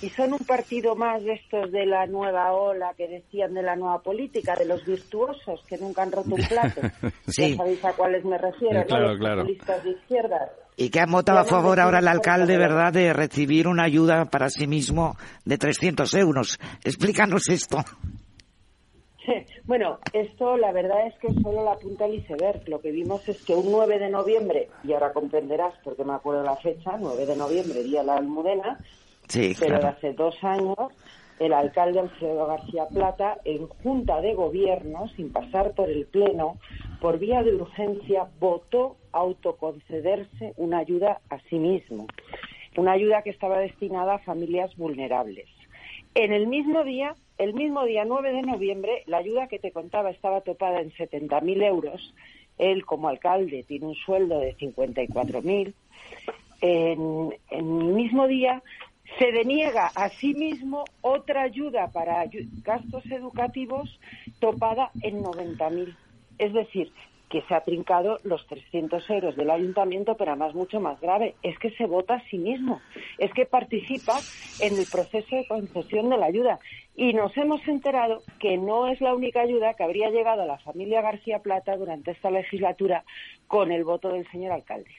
y 0.00 0.08
son 0.10 0.34
un 0.34 0.38
partido 0.38 0.94
más 0.94 1.24
de 1.24 1.32
estos 1.32 1.72
de 1.72 1.84
la 1.84 2.06
nueva 2.06 2.52
ola 2.52 2.94
que 2.96 3.08
decían 3.08 3.54
de 3.54 3.62
la 3.62 3.74
nueva 3.74 4.00
política, 4.02 4.54
de 4.54 4.66
los 4.66 4.86
virtuosos 4.86 5.60
que 5.68 5.78
nunca 5.78 6.02
han 6.02 6.12
roto 6.12 6.36
un 6.36 6.42
plato. 6.48 6.80
Ya 7.26 7.56
sabéis 7.56 7.84
a 7.84 7.92
cuáles 7.94 8.24
me 8.24 8.38
refiero, 8.38 8.84
¿no? 8.88 9.00
Los 9.00 9.18
populistas 9.18 9.82
de 9.82 9.90
izquierda. 9.90 10.52
Y 10.76 10.90
que 10.90 11.00
han 11.00 11.10
votado 11.10 11.40
a 11.40 11.44
favor 11.44 11.80
ahora 11.80 11.98
el 11.98 12.06
alcalde, 12.06 12.56
¿verdad?, 12.56 12.92
de 12.92 13.12
recibir 13.12 13.66
una 13.66 13.82
ayuda 13.82 14.26
para 14.26 14.48
sí 14.48 14.68
mismo 14.68 15.16
de 15.44 15.58
300 15.58 16.14
euros. 16.14 16.60
Explícanos 16.84 17.48
esto. 17.48 17.78
Bueno, 19.64 19.98
esto 20.12 20.56
la 20.56 20.72
verdad 20.72 21.06
es 21.06 21.14
que 21.18 21.28
es 21.28 21.34
solo 21.42 21.64
la 21.64 21.76
punta 21.76 22.06
del 22.06 22.16
iceberg. 22.16 22.68
Lo 22.68 22.80
que 22.80 22.90
vimos 22.90 23.28
es 23.28 23.42
que 23.44 23.54
un 23.54 23.70
9 23.70 23.98
de 23.98 24.10
noviembre, 24.10 24.68
y 24.84 24.92
ahora 24.92 25.12
comprenderás 25.12 25.74
porque 25.84 26.04
me 26.04 26.14
acuerdo 26.14 26.42
la 26.42 26.56
fecha, 26.56 26.96
9 26.98 27.26
de 27.26 27.36
noviembre, 27.36 27.82
día 27.82 28.00
de 28.00 28.06
la 28.06 28.16
Almudena, 28.16 28.78
pero 29.58 29.78
de 29.78 29.86
hace 29.86 30.12
dos 30.14 30.42
años, 30.42 30.76
el 31.38 31.52
alcalde 31.52 32.00
Alfredo 32.00 32.46
García 32.46 32.86
Plata, 32.88 33.38
en 33.44 33.68
junta 33.68 34.20
de 34.20 34.34
gobierno, 34.34 35.08
sin 35.16 35.32
pasar 35.32 35.72
por 35.72 35.90
el 35.90 36.06
Pleno, 36.06 36.56
por 37.00 37.18
vía 37.18 37.42
de 37.42 37.54
urgencia, 37.54 38.26
votó 38.40 38.96
autoconcederse 39.12 40.54
una 40.56 40.78
ayuda 40.78 41.20
a 41.30 41.38
sí 41.48 41.56
mismo, 41.56 42.06
una 42.76 42.92
ayuda 42.92 43.22
que 43.22 43.30
estaba 43.30 43.58
destinada 43.58 44.14
a 44.14 44.18
familias 44.18 44.74
vulnerables. 44.76 45.46
En 46.14 46.32
el 46.32 46.46
mismo 46.46 46.82
día 46.84 47.14
el 47.38 47.54
mismo 47.54 47.84
día 47.84 48.04
9 48.04 48.32
de 48.32 48.42
noviembre, 48.42 49.04
la 49.06 49.18
ayuda 49.18 49.46
que 49.46 49.58
te 49.58 49.70
contaba 49.70 50.10
estaba 50.10 50.40
topada 50.40 50.80
en 50.80 50.90
70.000 50.90 51.62
euros. 51.64 52.14
Él, 52.58 52.84
como 52.84 53.08
alcalde, 53.08 53.64
tiene 53.66 53.86
un 53.86 53.94
sueldo 53.94 54.40
de 54.40 54.56
54.000. 54.56 55.72
En, 56.60 57.34
en 57.50 57.80
el 57.80 57.94
mismo 57.94 58.26
día 58.26 58.62
se 59.18 59.30
deniega 59.30 59.86
a 59.94 60.08
sí 60.08 60.34
mismo 60.34 60.84
otra 61.00 61.42
ayuda 61.42 61.88
para 61.92 62.24
gastos 62.64 63.06
educativos 63.06 63.98
topada 64.40 64.90
en 65.02 65.22
90.000. 65.22 65.96
Es 66.38 66.52
decir, 66.52 66.92
que 67.28 67.42
se 67.42 67.54
ha 67.54 67.60
trincado 67.60 68.18
los 68.24 68.46
300 68.46 69.08
euros 69.10 69.36
del 69.36 69.50
ayuntamiento, 69.50 70.16
pero 70.16 70.32
además 70.32 70.54
mucho 70.54 70.80
más 70.80 71.00
grave, 71.00 71.34
es 71.42 71.58
que 71.58 71.70
se 71.72 71.86
vota 71.86 72.14
a 72.14 72.28
sí 72.28 72.38
mismo, 72.38 72.80
es 73.18 73.32
que 73.32 73.44
participa 73.44 74.14
en 74.60 74.78
el 74.78 74.86
proceso 74.90 75.36
de 75.36 75.46
concesión 75.46 76.08
de 76.08 76.16
la 76.16 76.26
ayuda. 76.26 76.58
Y 76.96 77.12
nos 77.12 77.36
hemos 77.36 77.66
enterado 77.68 78.22
que 78.40 78.56
no 78.56 78.88
es 78.88 79.00
la 79.00 79.14
única 79.14 79.42
ayuda 79.42 79.74
que 79.74 79.84
habría 79.84 80.10
llegado 80.10 80.42
a 80.42 80.46
la 80.46 80.58
familia 80.58 81.02
García 81.02 81.38
Plata 81.40 81.76
durante 81.76 82.10
esta 82.12 82.30
legislatura 82.30 83.04
con 83.46 83.70
el 83.70 83.84
voto 83.84 84.08
del 84.08 84.28
señor 84.30 84.52
alcalde. 84.52 84.90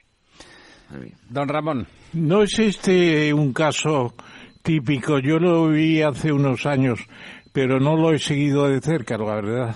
Don 1.29 1.47
Ramón. 1.47 1.87
No 2.13 2.41
es 2.41 2.57
este 2.57 3.33
un 3.33 3.53
caso 3.53 4.13
típico. 4.63 5.19
Yo 5.19 5.37
lo 5.37 5.67
vi 5.67 6.01
hace 6.01 6.31
unos 6.31 6.65
años, 6.65 6.99
pero 7.53 7.79
no 7.79 7.95
lo 7.95 8.11
he 8.11 8.17
seguido 8.17 8.67
de 8.67 8.79
cerca, 8.81 9.17
la 9.17 9.35
verdad 9.35 9.75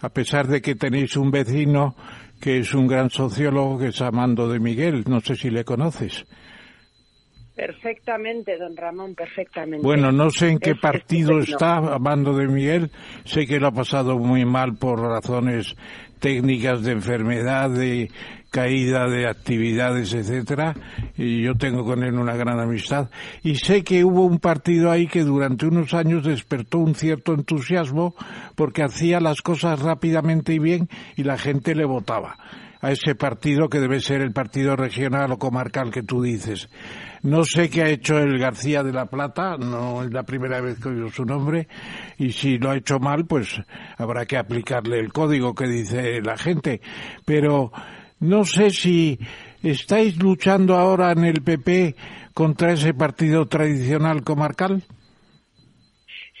a 0.00 0.08
pesar 0.08 0.46
de 0.46 0.60
que 0.60 0.74
tenéis 0.74 1.16
un 1.16 1.30
vecino 1.30 1.94
que 2.40 2.58
es 2.58 2.74
un 2.74 2.86
gran 2.86 3.10
sociólogo, 3.10 3.78
que 3.78 3.88
es 3.88 4.00
Amando 4.00 4.48
de 4.48 4.58
Miguel. 4.58 5.04
No 5.06 5.20
sé 5.20 5.36
si 5.36 5.50
le 5.50 5.64
conoces. 5.64 6.26
Perfectamente, 7.54 8.56
don 8.56 8.74
Ramón, 8.74 9.14
perfectamente. 9.14 9.84
Bueno, 9.84 10.10
no 10.10 10.30
sé 10.30 10.48
en 10.48 10.58
qué 10.58 10.74
partido 10.74 11.40
está 11.40 11.76
Amando 11.76 12.34
de 12.34 12.48
Miguel. 12.48 12.90
Sé 13.24 13.46
que 13.46 13.60
lo 13.60 13.68
ha 13.68 13.72
pasado 13.72 14.18
muy 14.18 14.46
mal 14.46 14.76
por 14.76 14.98
razones 14.98 15.76
técnicas 16.20 16.82
de 16.82 16.92
enfermedad, 16.92 17.70
de 17.70 18.10
caída 18.50 19.08
de 19.08 19.28
actividades, 19.28 20.12
etcétera, 20.12 20.74
y 21.16 21.42
yo 21.42 21.54
tengo 21.54 21.84
con 21.84 22.02
él 22.02 22.14
una 22.14 22.34
gran 22.34 22.58
amistad. 22.60 23.08
Y 23.42 23.56
sé 23.56 23.82
que 23.84 24.04
hubo 24.04 24.24
un 24.24 24.38
partido 24.38 24.90
ahí 24.90 25.06
que 25.06 25.22
durante 25.22 25.66
unos 25.66 25.94
años 25.94 26.24
despertó 26.24 26.78
un 26.78 26.94
cierto 26.94 27.32
entusiasmo 27.32 28.14
porque 28.56 28.82
hacía 28.82 29.20
las 29.20 29.40
cosas 29.40 29.80
rápidamente 29.80 30.52
y 30.52 30.58
bien 30.58 30.88
y 31.16 31.22
la 31.22 31.38
gente 31.38 31.74
le 31.74 31.84
votaba 31.84 32.36
a 32.80 32.90
ese 32.90 33.14
partido 33.14 33.68
que 33.68 33.78
debe 33.78 34.00
ser 34.00 34.20
el 34.20 34.32
partido 34.32 34.74
regional 34.74 35.32
o 35.32 35.38
comarcal 35.38 35.90
que 35.90 36.02
tú 36.02 36.22
dices. 36.22 36.68
No 37.22 37.44
sé 37.44 37.68
qué 37.68 37.82
ha 37.82 37.88
hecho 37.90 38.18
el 38.18 38.38
García 38.38 38.82
de 38.82 38.92
la 38.92 39.04
Plata, 39.04 39.58
no 39.58 40.02
es 40.02 40.10
la 40.10 40.22
primera 40.22 40.60
vez 40.62 40.80
que 40.80 40.88
oigo 40.88 41.10
su 41.10 41.26
nombre, 41.26 41.68
y 42.16 42.32
si 42.32 42.56
lo 42.56 42.70
ha 42.70 42.76
hecho 42.76 42.98
mal, 42.98 43.26
pues 43.26 43.60
habrá 43.98 44.24
que 44.24 44.38
aplicarle 44.38 45.00
el 45.00 45.12
código 45.12 45.54
que 45.54 45.66
dice 45.66 46.22
la 46.22 46.38
gente. 46.38 46.80
Pero 47.26 47.72
no 48.20 48.44
sé 48.44 48.70
si 48.70 49.18
estáis 49.62 50.16
luchando 50.16 50.76
ahora 50.76 51.12
en 51.12 51.24
el 51.24 51.42
PP 51.42 51.94
contra 52.32 52.72
ese 52.72 52.94
partido 52.94 53.46
tradicional 53.46 54.22
comarcal. 54.22 54.82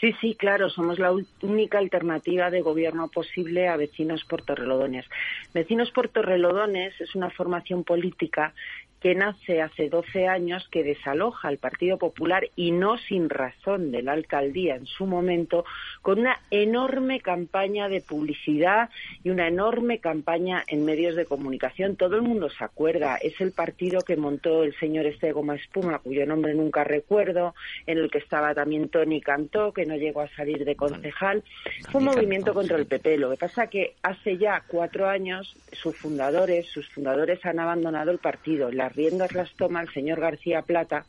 Sí, 0.00 0.14
sí, 0.18 0.34
claro, 0.34 0.70
somos 0.70 0.98
la 0.98 1.12
única 1.42 1.76
alternativa 1.76 2.48
de 2.48 2.62
gobierno 2.62 3.08
posible 3.08 3.68
a 3.68 3.76
Vecinos 3.76 4.24
por 4.24 4.40
Torrelodones. 4.42 5.04
Vecinos 5.52 5.90
por 5.90 6.08
Torrelodones 6.08 6.98
es 7.02 7.14
una 7.14 7.28
formación 7.28 7.84
política 7.84 8.54
que 9.00 9.14
nace 9.14 9.62
hace 9.62 9.88
12 9.88 10.28
años, 10.28 10.68
que 10.70 10.84
desaloja 10.84 11.48
al 11.48 11.56
Partido 11.56 11.96
Popular 11.96 12.48
y 12.54 12.70
no 12.70 12.98
sin 12.98 13.30
razón 13.30 13.90
de 13.90 14.02
la 14.02 14.12
alcaldía 14.12 14.76
en 14.76 14.86
su 14.86 15.06
momento, 15.06 15.64
con 16.02 16.20
una 16.20 16.40
enorme 16.50 17.20
campaña 17.20 17.88
de 17.88 18.02
publicidad 18.02 18.90
y 19.24 19.30
una 19.30 19.48
enorme 19.48 19.98
campaña 19.98 20.64
en 20.66 20.84
medios 20.84 21.16
de 21.16 21.24
comunicación. 21.24 21.96
Todo 21.96 22.16
el 22.16 22.22
mundo 22.22 22.50
se 22.50 22.62
acuerda. 22.62 23.16
Es 23.16 23.40
el 23.40 23.52
partido 23.52 24.02
que 24.02 24.16
montó 24.16 24.62
el 24.62 24.74
señor 24.78 25.06
este 25.06 25.32
Goma 25.32 25.56
Espuma, 25.56 25.98
cuyo 25.98 26.26
nombre 26.26 26.54
nunca 26.54 26.84
recuerdo, 26.84 27.54
en 27.86 27.98
el 27.98 28.10
que 28.10 28.18
estaba 28.18 28.54
también 28.54 28.88
Tony 28.90 29.20
Cantó, 29.20 29.72
que 29.72 29.86
no 29.86 29.96
llegó 29.96 30.20
a 30.20 30.28
salir 30.28 30.64
de 30.64 30.76
concejal. 30.76 31.42
Fue 31.90 32.00
un 32.00 32.06
movimiento 32.06 32.52
contra 32.52 32.76
el 32.76 32.86
PP. 32.86 33.16
Lo 33.16 33.30
que 33.30 33.36
pasa 33.36 33.68
que 33.68 33.94
hace 34.02 34.36
ya 34.36 34.62
cuatro 34.66 35.08
años 35.08 35.56
sus 35.72 35.96
fundadores, 35.96 36.66
sus 36.66 36.88
fundadores 36.90 37.44
han 37.46 37.60
abandonado 37.60 38.10
el 38.10 38.18
partido. 38.18 38.70
La 38.70 38.89
riendas 38.94 39.32
las 39.32 39.50
toma 39.56 39.82
el 39.82 39.92
señor 39.92 40.20
García 40.20 40.62
Plata 40.62 41.04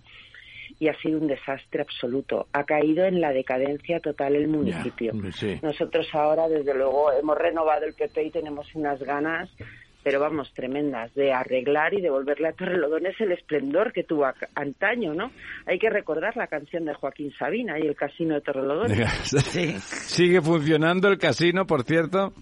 y 0.79 0.87
ha 0.87 0.97
sido 0.99 1.19
un 1.19 1.27
desastre 1.27 1.81
absoluto. 1.81 2.47
Ha 2.53 2.63
caído 2.63 3.05
en 3.05 3.21
la 3.21 3.31
decadencia 3.31 3.99
total 3.99 4.35
el 4.35 4.47
municipio. 4.47 5.13
Nosotros 5.61 6.07
ahora, 6.13 6.47
desde 6.47 6.73
luego, 6.73 7.11
hemos 7.11 7.37
renovado 7.37 7.85
el 7.85 7.93
PP 7.93 8.23
y 8.23 8.31
tenemos 8.31 8.73
unas 8.73 8.99
ganas, 8.99 9.47
pero 10.03 10.19
vamos, 10.19 10.51
tremendas, 10.55 11.13
de 11.13 11.33
arreglar 11.33 11.93
y 11.93 12.01
devolverle 12.01 12.47
a 12.47 12.53
Torrelodones 12.53 13.13
el 13.21 13.31
esplendor 13.31 13.93
que 13.93 14.03
tuvo 14.03 14.25
antaño, 14.55 15.13
¿no? 15.13 15.31
Hay 15.67 15.77
que 15.77 15.91
recordar 15.91 16.35
la 16.35 16.47
canción 16.47 16.85
de 16.85 16.95
Joaquín 16.95 17.31
Sabina 17.37 17.77
y 17.77 17.85
el 17.85 17.95
casino 17.95 18.33
de 18.33 18.41
Torrelodones. 18.41 19.07
Sigue 19.83 20.41
funcionando 20.41 21.09
el 21.09 21.19
casino, 21.19 21.67
por 21.67 21.83
cierto. 21.83 22.33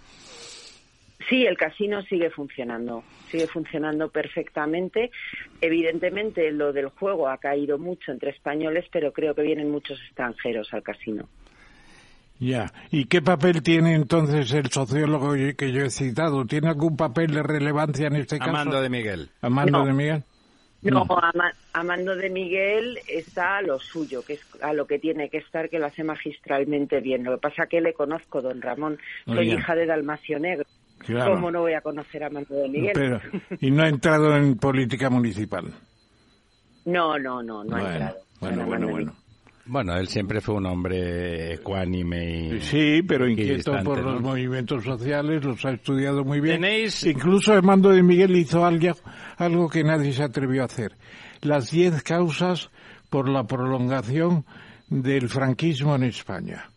Sí, 1.30 1.46
el 1.46 1.58
casino 1.58 2.02
sigue 2.02 2.32
funcionando, 2.32 3.04
sigue 3.30 3.46
funcionando 3.46 4.10
perfectamente. 4.10 5.12
Evidentemente 5.62 6.52
lo 6.52 6.74
del 6.74 6.88
juego 6.90 7.30
ha 7.30 7.38
caído 7.38 7.78
mucho 7.78 8.12
entre 8.12 8.32
españoles, 8.32 8.86
pero 8.92 9.14
creo 9.14 9.36
que 9.36 9.44
vienen 9.44 9.70
muchos 9.70 10.02
extranjeros 10.02 10.74
al 10.74 10.82
casino. 10.82 11.30
Ya. 12.40 12.72
¿Y 12.90 13.06
qué 13.06 13.22
papel 13.22 13.62
tiene 13.62 13.94
entonces 13.94 14.52
el 14.54 14.72
sociólogo 14.72 15.34
que 15.34 15.72
yo 15.72 15.84
he 15.84 15.90
citado? 15.90 16.46
¿Tiene 16.46 16.70
algún 16.70 16.98
papel 16.98 17.32
de 17.34 17.44
relevancia 17.44 18.08
en 18.08 18.16
este 18.16 18.40
caso? 18.40 18.50
Amando 18.50 18.82
de 18.82 18.90
Miguel. 18.90 19.30
Amando 19.42 19.86
de 19.86 19.94
Miguel. 19.94 20.24
No, 20.82 21.06
Amando 21.74 22.16
de 22.16 22.30
Miguel 22.30 22.98
está 23.08 23.58
a 23.58 23.62
lo 23.62 23.80
suyo, 23.80 24.24
que 24.24 24.34
es 24.34 24.42
a 24.62 24.72
lo 24.72 24.88
que 24.88 24.98
tiene 24.98 25.30
que 25.30 25.38
estar, 25.38 25.70
que 25.70 25.78
lo 25.78 25.88
hace 25.88 26.06
magistralmente 26.06 27.02
bien. 27.02 27.26
Lo 27.26 27.32
que 27.32 27.42
pasa 27.42 27.68
que 27.68 27.82
le 27.82 27.94
conozco, 27.94 28.42
don 28.42 28.62
Ramón. 28.62 28.98
Soy 29.26 29.52
hija 29.52 29.76
de 29.76 29.86
Dalmacio 29.86 30.40
Negro. 30.40 30.66
¿Cómo 31.08 31.52
no 31.52 31.62
voy 31.62 31.74
a 31.74 31.82
conocer 31.82 32.24
a 32.24 32.30
de 32.30 32.70
Miguel? 32.70 33.22
¿Y 33.60 33.72
no 33.72 33.84
ha 33.84 33.90
entrado 33.90 34.36
en 34.36 34.58
política 34.58 35.10
municipal? 35.10 35.66
No, 36.86 37.18
no, 37.18 37.42
no, 37.42 37.64
no 37.64 37.76
ha 37.76 37.80
entrado. 37.80 38.16
Bueno, 38.40 38.66
bueno, 38.66 38.88
bueno. 38.90 39.14
Bueno, 39.66 39.96
él 39.98 40.08
siempre 40.08 40.42
fue 40.42 40.56
un 40.56 40.66
hombre 40.66 41.54
ecuánime 41.54 42.56
y... 42.56 42.62
Sí, 42.62 43.04
pero 43.08 43.30
inquieto 43.30 43.72
por 43.84 44.04
los 44.04 44.20
movimientos 44.20 44.84
sociales, 44.84 45.44
los 45.46 45.64
ha 45.64 45.72
estudiado 45.72 46.24
muy 46.24 46.40
bien. 46.40 46.60
¿Tenéis... 46.60 47.04
Incluso 47.04 47.54
Armando 47.54 47.90
de 47.90 48.02
Miguel 48.02 48.36
hizo 48.36 48.66
algo, 48.66 48.94
algo 49.38 49.70
que 49.70 49.84
nadie 49.84 50.12
se 50.12 50.24
atrevió 50.24 50.64
a 50.64 50.66
hacer. 50.66 50.94
Las 51.42 51.70
diez 51.70 52.02
causas 52.02 52.72
por 53.12 53.30
la 53.30 53.44
prolongación 53.44 54.44
del 54.88 55.30
franquismo 55.30 55.96
en 55.96 56.04
España. 56.06 56.72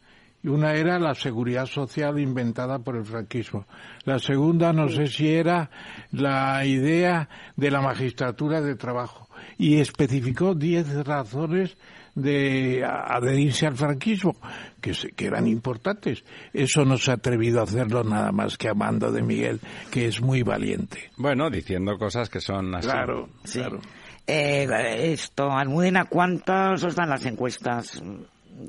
Una 0.44 0.74
era 0.74 0.98
la 0.98 1.14
seguridad 1.14 1.66
social 1.66 2.18
inventada 2.18 2.80
por 2.80 2.96
el 2.96 3.04
franquismo. 3.04 3.66
La 4.04 4.18
segunda, 4.18 4.72
no 4.72 4.88
sé 4.88 5.06
si 5.06 5.28
era 5.28 5.70
la 6.10 6.64
idea 6.66 7.28
de 7.56 7.70
la 7.70 7.80
magistratura 7.80 8.60
de 8.60 8.74
trabajo. 8.74 9.28
Y 9.56 9.78
especificó 9.78 10.54
diez 10.54 10.92
razones 11.04 11.76
de 12.14 12.84
adherirse 12.84 13.66
al 13.66 13.76
franquismo, 13.76 14.36
que, 14.80 14.92
que 15.14 15.26
eran 15.26 15.46
importantes. 15.46 16.24
Eso 16.52 16.84
no 16.84 16.98
se 16.98 17.12
ha 17.12 17.14
atrevido 17.14 17.60
a 17.60 17.64
hacerlo 17.64 18.04
nada 18.04 18.32
más 18.32 18.58
que 18.58 18.68
Amando 18.68 19.10
de 19.12 19.22
Miguel, 19.22 19.60
que 19.90 20.06
es 20.06 20.20
muy 20.20 20.42
valiente. 20.42 21.10
Bueno, 21.16 21.50
diciendo 21.50 21.96
cosas 21.98 22.28
que 22.28 22.40
son 22.40 22.74
así. 22.74 22.88
Claro, 22.88 23.28
claro. 23.50 23.80
Eh, 24.26 25.12
esto, 25.12 25.50
Almudena, 25.50 26.04
¿cuántas 26.04 26.82
os 26.84 26.94
dan 26.94 27.10
las 27.10 27.24
encuestas? 27.26 28.02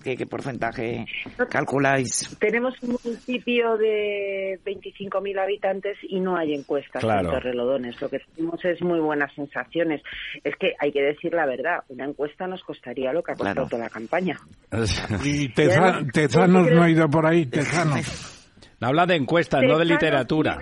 ¿Qué, 0.03 0.25
porcentaje 0.25 1.05
calculáis? 1.49 2.37
Tenemos 2.39 2.73
un 2.81 2.97
municipio 3.03 3.77
de 3.77 4.59
25.000 4.65 5.41
habitantes 5.41 5.97
y 6.03 6.19
no 6.19 6.37
hay 6.37 6.53
encuestas 6.53 7.03
en 7.03 7.25
Torrelodones. 7.25 8.01
Lo 8.01 8.09
que 8.09 8.19
tenemos 8.35 8.63
es 8.63 8.81
muy 8.81 8.99
buenas 8.99 9.33
sensaciones. 9.35 10.01
Es 10.43 10.55
que 10.55 10.73
hay 10.79 10.91
que 10.91 11.01
decir 11.01 11.33
la 11.33 11.45
verdad, 11.45 11.83
una 11.89 12.05
encuesta 12.05 12.47
nos 12.47 12.63
costaría 12.63 13.13
lo 13.13 13.23
que 13.23 13.33
ha 13.33 13.35
costado 13.35 13.67
toda 13.67 13.83
la 13.83 13.89
campaña. 13.89 14.37
y 15.23 15.49
Tezanos 15.49 16.71
no 16.71 16.83
ha 16.83 16.89
ido 16.89 17.07
por 17.09 17.25
ahí, 17.25 17.45
Tezanos. 17.45 18.39
Habla 18.81 19.05
de 19.05 19.15
encuestas, 19.15 19.61
no 19.63 19.77
de 19.77 19.85
literatura. 19.85 20.61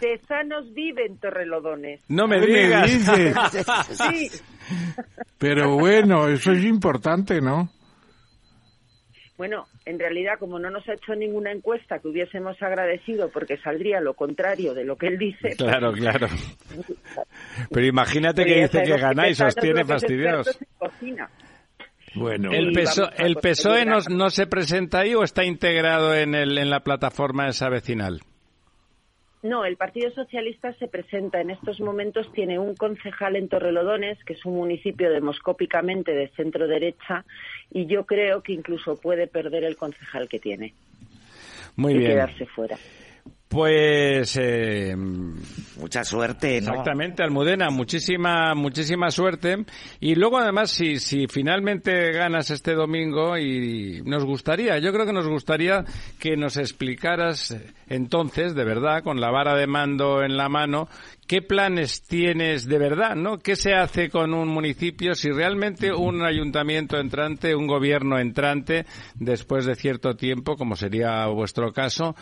Tezanos 0.00 0.72
vive 0.74 1.06
en 1.06 1.16
Torrelodones. 1.18 2.00
No 2.08 2.26
me 2.26 2.40
digas. 2.40 2.90
sí. 3.90 4.28
Pero 5.38 5.78
bueno, 5.78 6.28
eso 6.28 6.50
es 6.50 6.64
importante, 6.64 7.40
¿no? 7.40 7.70
Bueno, 9.42 9.66
en 9.86 9.98
realidad, 9.98 10.38
como 10.38 10.60
no 10.60 10.70
nos 10.70 10.88
ha 10.88 10.92
hecho 10.92 11.16
ninguna 11.16 11.50
encuesta 11.50 11.98
que 11.98 12.06
hubiésemos 12.06 12.62
agradecido 12.62 13.28
porque 13.28 13.56
saldría 13.56 14.00
lo 14.00 14.14
contrario 14.14 14.72
de 14.72 14.84
lo 14.84 14.94
que 14.94 15.08
él 15.08 15.18
dice. 15.18 15.56
Claro, 15.58 15.92
claro. 15.92 16.28
Pero 17.68 17.86
imagínate 17.86 18.44
que 18.44 18.62
dice 18.62 18.84
que 18.84 18.96
ganáis, 18.96 19.40
os 19.40 19.56
tiene 19.56 19.84
fastidiados. 19.84 20.56
Bueno, 22.14 22.52
¿El, 22.52 22.72
PSOE, 22.72 23.10
el 23.18 23.34
PSOE 23.34 23.84
no, 23.84 23.98
no, 24.10 24.30
se 24.30 24.46
presenta 24.46 25.00
ahí 25.00 25.16
o 25.16 25.24
está 25.24 25.42
integrado 25.42 26.14
en, 26.14 26.36
el, 26.36 26.56
en 26.56 26.70
la 26.70 26.84
plataforma 26.84 27.48
esa 27.48 27.68
vecinal? 27.68 28.20
No, 29.42 29.64
el 29.64 29.76
Partido 29.76 30.08
Socialista 30.12 30.72
se 30.74 30.86
presenta 30.86 31.40
en 31.40 31.50
estos 31.50 31.80
momentos, 31.80 32.30
tiene 32.32 32.60
un 32.60 32.76
concejal 32.76 33.34
en 33.34 33.48
Torrelodones, 33.48 34.22
que 34.24 34.34
es 34.34 34.44
un 34.44 34.54
municipio 34.54 35.10
demoscópicamente 35.10 36.12
de 36.12 36.28
centro 36.36 36.68
derecha, 36.68 37.24
y 37.72 37.86
yo 37.86 38.04
creo 38.04 38.42
que 38.42 38.52
incluso 38.52 38.96
puede 38.96 39.26
perder 39.26 39.64
el 39.64 39.76
concejal 39.76 40.28
que 40.28 40.38
tiene. 40.38 40.74
Muy 41.76 41.94
y 41.94 42.00
quedarse 42.00 42.46
fuera. 42.46 42.76
Pues 43.48 44.38
eh, 44.40 44.96
mucha 44.96 46.04
suerte, 46.04 46.62
¿no? 46.62 46.70
Exactamente, 46.70 47.22
Almudena, 47.22 47.68
muchísima 47.68 48.54
muchísima 48.54 49.10
suerte 49.10 49.66
y 50.00 50.14
luego 50.14 50.38
además 50.38 50.70
si 50.70 50.98
si 50.98 51.26
finalmente 51.26 52.12
ganas 52.12 52.50
este 52.50 52.72
domingo 52.72 53.36
y 53.36 54.00
nos 54.06 54.24
gustaría, 54.24 54.78
yo 54.78 54.90
creo 54.90 55.04
que 55.04 55.12
nos 55.12 55.28
gustaría 55.28 55.84
que 56.18 56.34
nos 56.34 56.56
explicaras 56.56 57.54
entonces, 57.88 58.54
de 58.54 58.64
verdad, 58.64 59.02
con 59.02 59.20
la 59.20 59.30
vara 59.30 59.54
de 59.54 59.66
mando 59.66 60.22
en 60.22 60.38
la 60.38 60.48
mano, 60.48 60.88
¿Qué 61.26 61.40
planes 61.40 62.02
tienes 62.02 62.66
de 62.66 62.78
verdad, 62.78 63.14
no? 63.14 63.38
¿Qué 63.38 63.56
se 63.56 63.74
hace 63.74 64.10
con 64.10 64.34
un 64.34 64.48
municipio 64.48 65.14
si 65.14 65.30
realmente 65.30 65.92
un 65.92 66.22
ayuntamiento 66.22 66.98
entrante, 66.98 67.54
un 67.54 67.66
gobierno 67.66 68.18
entrante, 68.18 68.84
después 69.14 69.64
de 69.64 69.74
cierto 69.74 70.14
tiempo, 70.14 70.56
como 70.56 70.76
sería 70.76 71.26
vuestro 71.26 71.72
caso, 71.72 72.16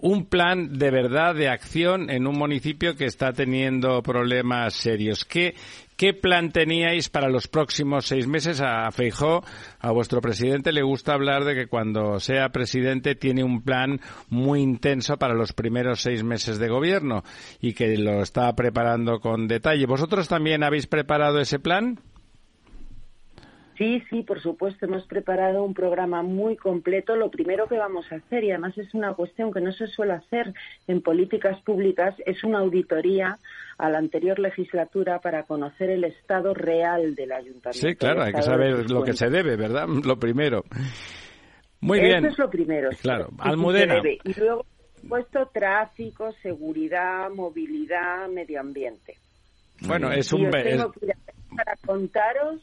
un 0.00 0.26
plan 0.26 0.78
de 0.78 0.90
verdad 0.90 1.34
de 1.34 1.48
acción 1.48 2.10
en 2.10 2.26
un 2.26 2.38
municipio 2.38 2.94
que 2.94 3.06
está 3.06 3.32
teniendo 3.32 4.02
problemas 4.02 4.74
serios? 4.74 5.24
¿Qué, 5.24 5.54
¿Qué 5.96 6.14
plan 6.14 6.50
teníais 6.50 7.08
para 7.08 7.28
los 7.28 7.48
próximos 7.48 8.06
seis 8.06 8.26
meses? 8.26 8.60
A 8.60 8.90
Feijó, 8.90 9.44
a 9.78 9.92
vuestro 9.92 10.20
presidente, 10.20 10.72
le 10.72 10.82
gusta 10.82 11.12
hablar 11.14 11.44
de 11.44 11.54
que 11.54 11.66
cuando 11.66 12.18
sea 12.18 12.48
presidente 12.48 13.14
tiene 13.14 13.44
un 13.44 13.62
plan 13.62 14.00
muy 14.28 14.60
intenso 14.60 15.16
para 15.16 15.34
los 15.34 15.52
primeros 15.52 16.00
seis 16.00 16.24
meses 16.24 16.58
de 16.58 16.68
gobierno 16.68 17.22
y 17.60 17.74
que 17.74 17.96
lo 17.96 18.22
está 18.22 18.52
preparando 18.54 19.20
con 19.20 19.46
detalle. 19.46 19.86
¿Vosotros 19.86 20.28
también 20.28 20.64
habéis 20.64 20.86
preparado 20.86 21.38
ese 21.40 21.58
plan? 21.58 22.00
Sí, 23.78 24.02
sí, 24.10 24.22
por 24.22 24.40
supuesto, 24.40 24.84
hemos 24.84 25.06
preparado 25.06 25.64
un 25.64 25.72
programa 25.72 26.22
muy 26.22 26.56
completo. 26.56 27.16
Lo 27.16 27.30
primero 27.30 27.66
que 27.66 27.78
vamos 27.78 28.04
a 28.12 28.16
hacer, 28.16 28.44
y 28.44 28.50
además 28.50 28.76
es 28.76 28.92
una 28.92 29.14
cuestión 29.14 29.50
que 29.52 29.60
no 29.60 29.72
se 29.72 29.86
suele 29.86 30.12
hacer 30.12 30.52
en 30.86 31.00
políticas 31.00 31.60
públicas, 31.62 32.14
es 32.26 32.44
una 32.44 32.58
auditoría 32.58 33.38
a 33.78 33.88
la 33.88 33.98
anterior 33.98 34.38
legislatura 34.38 35.20
para 35.20 35.44
conocer 35.44 35.90
el 35.90 36.04
estado 36.04 36.52
real 36.52 37.14
del 37.14 37.32
ayuntamiento. 37.32 37.88
Sí, 37.88 37.94
claro, 37.94 38.22
hay 38.22 38.32
que 38.32 38.42
saber 38.42 38.90
lo 38.90 39.02
que 39.02 39.14
se 39.14 39.30
debe, 39.30 39.56
¿verdad? 39.56 39.86
Lo 40.04 40.16
primero. 40.16 40.64
Muy 41.80 42.00
bien. 42.00 42.18
Eso 42.18 42.28
es 42.28 42.38
lo 42.38 42.50
primero. 42.50 42.90
Claro, 43.00 43.30
Almudena. 43.38 44.00
Y 44.24 44.38
luego, 44.38 44.64
por 44.64 45.00
supuesto, 45.00 45.50
tráfico, 45.52 46.32
seguridad, 46.42 47.28
movilidad, 47.30 48.28
medio 48.28 48.60
ambiente. 48.60 49.16
Bueno, 49.80 50.12
es 50.12 50.32
un... 50.32 50.48
Tengo 50.50 50.92
que 50.92 51.08
para 51.56 51.76
contaros 51.84 52.60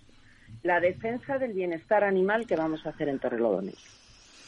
la 0.63 0.79
defensa 0.79 1.37
del 1.37 1.53
bienestar 1.53 2.03
animal 2.03 2.45
que 2.45 2.55
vamos 2.55 2.85
a 2.85 2.89
hacer 2.89 3.09
en 3.09 3.19
Torrelodones. 3.19 3.99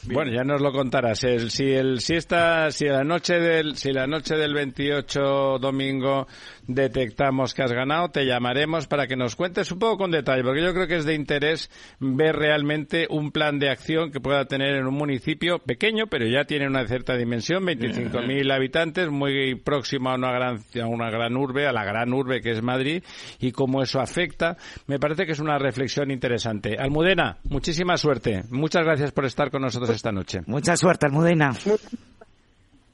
Bueno, 0.04 0.32
ya 0.32 0.42
nos 0.42 0.60
lo 0.60 0.72
contarás. 0.72 1.20
si 1.20 1.72
el 1.72 2.00
si 2.00 2.14
esta 2.14 2.70
si 2.72 2.86
la 2.86 3.04
noche 3.04 3.34
del 3.38 3.76
si 3.76 3.92
la 3.92 4.06
noche 4.06 4.34
del 4.34 4.52
28 4.52 5.58
domingo 5.60 6.26
detectamos 6.66 7.54
que 7.54 7.62
has 7.62 7.72
ganado, 7.72 8.10
te 8.10 8.24
llamaremos 8.24 8.86
para 8.86 9.06
que 9.06 9.16
nos 9.16 9.36
cuentes 9.36 9.70
un 9.72 9.78
poco 9.78 9.98
con 9.98 10.10
detalle, 10.10 10.42
porque 10.42 10.62
yo 10.62 10.72
creo 10.72 10.86
que 10.86 10.96
es 10.96 11.04
de 11.04 11.14
interés 11.14 11.70
ver 11.98 12.36
realmente 12.36 13.06
un 13.10 13.32
plan 13.32 13.58
de 13.58 13.70
acción 13.70 14.10
que 14.10 14.20
pueda 14.20 14.44
tener 14.46 14.76
en 14.76 14.86
un 14.86 14.94
municipio 14.94 15.58
pequeño, 15.58 16.06
pero 16.06 16.26
ya 16.26 16.44
tiene 16.44 16.66
una 16.66 16.86
cierta 16.86 17.16
dimensión, 17.16 17.64
25.000 17.64 18.52
habitantes, 18.52 19.10
muy 19.10 19.54
próximo 19.56 20.10
a 20.10 20.14
una 20.14 20.32
gran 20.32 20.60
a 20.80 20.86
una 20.86 21.10
gran 21.10 21.36
urbe, 21.36 21.66
a 21.66 21.72
la 21.72 21.84
gran 21.84 22.12
urbe 22.12 22.40
que 22.40 22.52
es 22.52 22.62
Madrid 22.62 23.02
y 23.40 23.52
cómo 23.52 23.82
eso 23.82 24.00
afecta. 24.00 24.56
Me 24.86 24.98
parece 24.98 25.26
que 25.26 25.32
es 25.32 25.40
una 25.40 25.58
reflexión 25.58 26.10
interesante. 26.10 26.76
Almudena, 26.78 27.38
muchísima 27.44 27.96
suerte. 27.96 28.42
Muchas 28.50 28.84
gracias 28.84 29.12
por 29.12 29.24
estar 29.24 29.50
con 29.50 29.62
nosotros 29.62 29.90
esta 29.90 30.12
noche. 30.12 30.40
Mucha 30.46 30.76
suerte, 30.76 31.06
Almudena. 31.06 31.52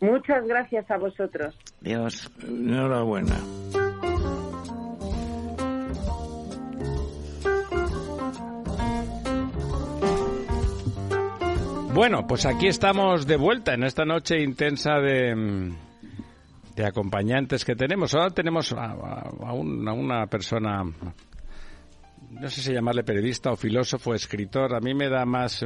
Muchas 0.00 0.46
gracias 0.46 0.90
a 0.90 0.96
vosotros. 0.96 1.56
Dios. 1.80 2.30
Enhorabuena. 2.42 3.36
Bueno, 11.94 12.28
pues 12.28 12.46
aquí 12.46 12.68
estamos 12.68 13.26
de 13.26 13.36
vuelta 13.36 13.74
en 13.74 13.82
esta 13.82 14.04
noche 14.04 14.40
intensa 14.40 15.00
de, 15.00 15.72
de 16.76 16.86
acompañantes 16.86 17.64
que 17.64 17.74
tenemos. 17.74 18.14
Ahora 18.14 18.30
tenemos 18.30 18.72
a, 18.72 18.92
a 18.92 19.52
una 19.52 20.26
persona 20.28 20.84
no 22.30 22.48
sé 22.48 22.60
si 22.60 22.72
llamarle 22.72 23.04
periodista 23.04 23.50
o 23.50 23.56
filósofo, 23.56 24.14
escritor. 24.14 24.74
A 24.74 24.80
mí 24.80 24.94
me 24.94 25.08
da 25.08 25.24
más, 25.24 25.64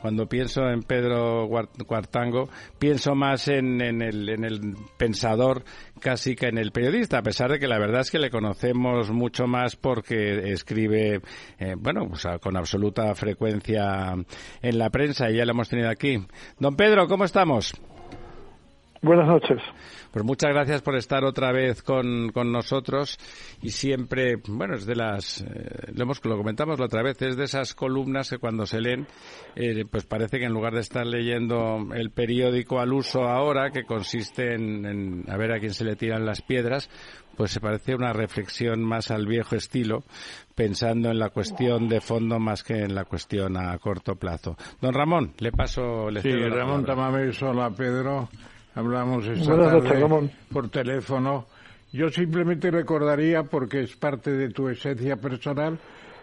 cuando 0.00 0.28
pienso 0.28 0.68
en 0.68 0.82
Pedro 0.82 1.48
Cuartango, 1.86 2.48
pienso 2.78 3.14
más 3.14 3.48
en, 3.48 3.80
el, 3.80 4.28
en 4.28 4.44
el 4.44 4.76
pensador 4.96 5.64
casi 6.00 6.36
que 6.36 6.48
en 6.48 6.58
el 6.58 6.72
periodista, 6.72 7.18
a 7.18 7.22
pesar 7.22 7.50
de 7.50 7.58
que 7.58 7.68
la 7.68 7.78
verdad 7.78 8.02
es 8.02 8.10
que 8.10 8.18
le 8.18 8.30
conocemos 8.30 9.10
mucho 9.10 9.46
más 9.46 9.76
porque 9.76 10.52
escribe, 10.52 11.20
eh, 11.58 11.74
bueno, 11.76 12.10
con 12.40 12.56
absoluta 12.56 13.14
frecuencia 13.14 14.14
en 14.62 14.78
la 14.78 14.90
prensa 14.90 15.30
y 15.30 15.36
ya 15.36 15.44
lo 15.44 15.52
hemos 15.52 15.68
tenido 15.68 15.90
aquí. 15.90 16.24
Don 16.58 16.76
Pedro, 16.76 17.08
¿cómo 17.08 17.24
estamos? 17.24 17.72
Buenas 19.06 19.28
noches. 19.28 19.62
Pues 20.10 20.24
muchas 20.24 20.50
gracias 20.50 20.82
por 20.82 20.96
estar 20.96 21.24
otra 21.24 21.52
vez 21.52 21.80
con, 21.80 22.30
con 22.32 22.50
nosotros 22.50 23.16
y 23.62 23.68
siempre, 23.68 24.34
bueno, 24.48 24.74
es 24.74 24.84
de 24.84 24.96
las, 24.96 25.42
eh, 25.42 25.92
lo, 25.94 26.02
hemos, 26.02 26.24
lo 26.24 26.36
comentamos 26.36 26.80
la 26.80 26.86
otra 26.86 27.04
vez, 27.04 27.22
es 27.22 27.36
de 27.36 27.44
esas 27.44 27.72
columnas 27.72 28.28
que 28.28 28.38
cuando 28.38 28.66
se 28.66 28.80
leen, 28.80 29.06
eh, 29.54 29.84
pues 29.88 30.06
parece 30.06 30.40
que 30.40 30.46
en 30.46 30.52
lugar 30.52 30.74
de 30.74 30.80
estar 30.80 31.06
leyendo 31.06 31.86
el 31.94 32.10
periódico 32.10 32.80
al 32.80 32.92
uso 32.92 33.28
ahora, 33.28 33.70
que 33.70 33.84
consiste 33.84 34.54
en, 34.54 34.84
en 34.84 35.24
a 35.28 35.36
ver 35.36 35.52
a 35.52 35.60
quién 35.60 35.72
se 35.72 35.84
le 35.84 35.94
tiran 35.94 36.26
las 36.26 36.42
piedras, 36.42 36.90
pues 37.36 37.52
se 37.52 37.60
parece 37.60 37.94
una 37.94 38.12
reflexión 38.12 38.82
más 38.82 39.12
al 39.12 39.24
viejo 39.24 39.54
estilo, 39.54 40.02
pensando 40.56 41.10
en 41.12 41.20
la 41.20 41.28
cuestión 41.28 41.86
de 41.86 42.00
fondo 42.00 42.40
más 42.40 42.64
que 42.64 42.80
en 42.80 42.92
la 42.92 43.04
cuestión 43.04 43.56
a 43.56 43.78
corto 43.78 44.16
plazo. 44.16 44.56
Don 44.80 44.92
Ramón, 44.92 45.34
le 45.38 45.52
paso... 45.52 46.10
Le 46.10 46.22
sí, 46.22 46.32
Ramón 46.32 46.84
Tamames, 46.84 47.40
hola 47.40 47.70
Pedro. 47.70 48.28
Hablamos 48.76 49.26
esta 49.26 49.56
tarde 49.56 50.30
por 50.52 50.68
teléfono. 50.68 51.46
Yo 51.92 52.10
simplemente 52.10 52.70
recordaría, 52.70 53.42
porque 53.42 53.80
es 53.80 53.96
parte 53.96 54.30
de 54.32 54.50
tu 54.50 54.68
esencia 54.68 55.16
personal, 55.16 55.78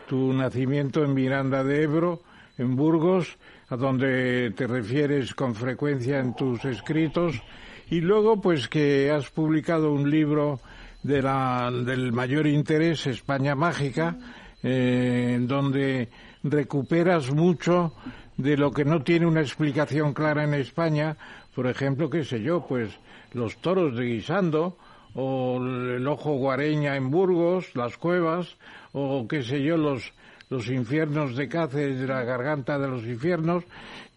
tu 0.08 0.32
nacimiento 0.32 1.04
en 1.04 1.16
Miranda 1.16 1.64
de 1.64 1.82
Ebro, 1.82 2.22
en 2.60 2.76
Burgos, 2.76 3.40
a 3.70 3.76
donde 3.76 4.52
te 4.52 4.68
refieres 4.68 5.34
con 5.34 5.56
frecuencia 5.56 6.20
en 6.20 6.36
tus 6.36 6.64
escritos, 6.66 7.42
y 7.90 8.02
luego 8.02 8.40
pues 8.40 8.68
que 8.68 9.10
has 9.10 9.32
publicado 9.32 9.92
un 9.92 10.12
libro 10.12 10.60
de 11.02 11.24
la, 11.24 11.72
del 11.72 12.14
mayor 12.14 12.46
interés, 12.46 13.08
España 13.08 13.56
Mágica, 13.56 14.16
eh, 14.62 15.34
en 15.38 15.48
donde 15.48 16.08
recuperas 16.44 17.32
mucho 17.34 17.94
de 18.38 18.58
lo 18.58 18.72
que 18.72 18.86
no 18.86 19.02
tiene 19.02 19.26
una 19.26 19.42
explicación 19.42 20.14
clara 20.14 20.44
en 20.44 20.54
España, 20.54 21.18
por 21.56 21.68
ejemplo, 21.68 22.10
qué 22.10 22.24
sé 22.24 22.42
yo, 22.42 22.66
pues 22.68 22.90
los 23.34 23.58
toros 23.58 23.96
de 23.96 24.06
Guisando, 24.06 24.78
o 25.16 25.58
el 25.58 26.08
ojo 26.08 26.34
guareña 26.34 26.96
en 26.96 27.12
Burgos, 27.12 27.76
las 27.76 27.98
cuevas, 27.98 28.58
o 28.94 29.28
qué 29.28 29.44
sé 29.44 29.62
yo, 29.62 29.78
los, 29.78 30.12
los 30.50 30.68
infiernos 30.70 31.36
de 31.36 31.48
Cáceres, 31.48 32.08
la 32.08 32.24
garganta 32.24 32.80
de 32.80 32.88
los 32.88 33.04
infiernos, 33.04 33.64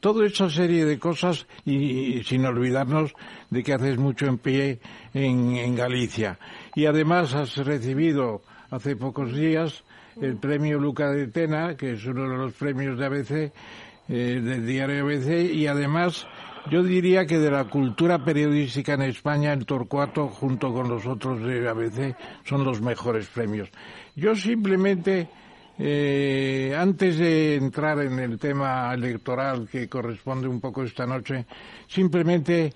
toda 0.01 0.27
esa 0.27 0.49
serie 0.49 0.85
de 0.85 0.99
cosas 0.99 1.47
y, 1.65 2.23
sin 2.25 2.45
olvidarnos 2.47 3.15
de 3.51 3.63
que 3.63 3.75
haces 3.75 3.99
mucho 3.99 4.27
en 4.27 4.39
pie 4.39 4.81
en, 5.13 5.57
en, 5.57 5.75
Galicia. 5.75 6.39
Y 6.75 6.87
además 6.87 7.35
has 7.35 7.57
recibido 7.57 8.43
hace 8.71 8.97
pocos 8.97 9.35
días 9.35 9.85
el 10.21 10.37
premio 10.39 10.79
Luca 10.79 11.11
de 11.11 11.29
Tena, 11.29 11.77
que 11.77 11.93
es 11.93 12.05
uno 12.07 12.29
de 12.29 12.37
los 12.37 12.53
premios 12.55 12.99
de 12.99 13.07
ABC, 13.07 13.31
eh, 14.09 14.41
del 14.41 14.67
diario 14.67 15.05
ABC, 15.05 15.53
y 15.53 15.67
además 15.67 16.27
yo 16.71 16.83
diría 16.83 17.27
que 17.27 17.39
de 17.39 17.51
la 17.51 17.65
cultura 17.65 18.25
periodística 18.25 18.95
en 18.95 19.03
España, 19.03 19.53
el 19.53 19.67
Torcuato, 19.67 20.29
junto 20.29 20.73
con 20.73 20.89
los 20.89 21.07
otros 21.07 21.41
de 21.43 21.69
ABC, 21.69 22.17
son 22.45 22.65
los 22.65 22.81
mejores 22.81 23.29
premios. 23.29 23.69
Yo 24.15 24.35
simplemente, 24.35 25.29
eh, 25.79 26.75
antes 26.77 27.19
de 27.19 27.57
entrar 27.57 28.01
en 28.01 28.19
el 28.19 28.39
tema 28.39 28.93
electoral 28.93 29.69
que 29.71 29.89
corresponde 29.89 30.49
un 30.49 30.61
poco 30.61 30.83
esta 30.83 31.07
noche, 31.07 31.47
simplemente, 31.87 32.73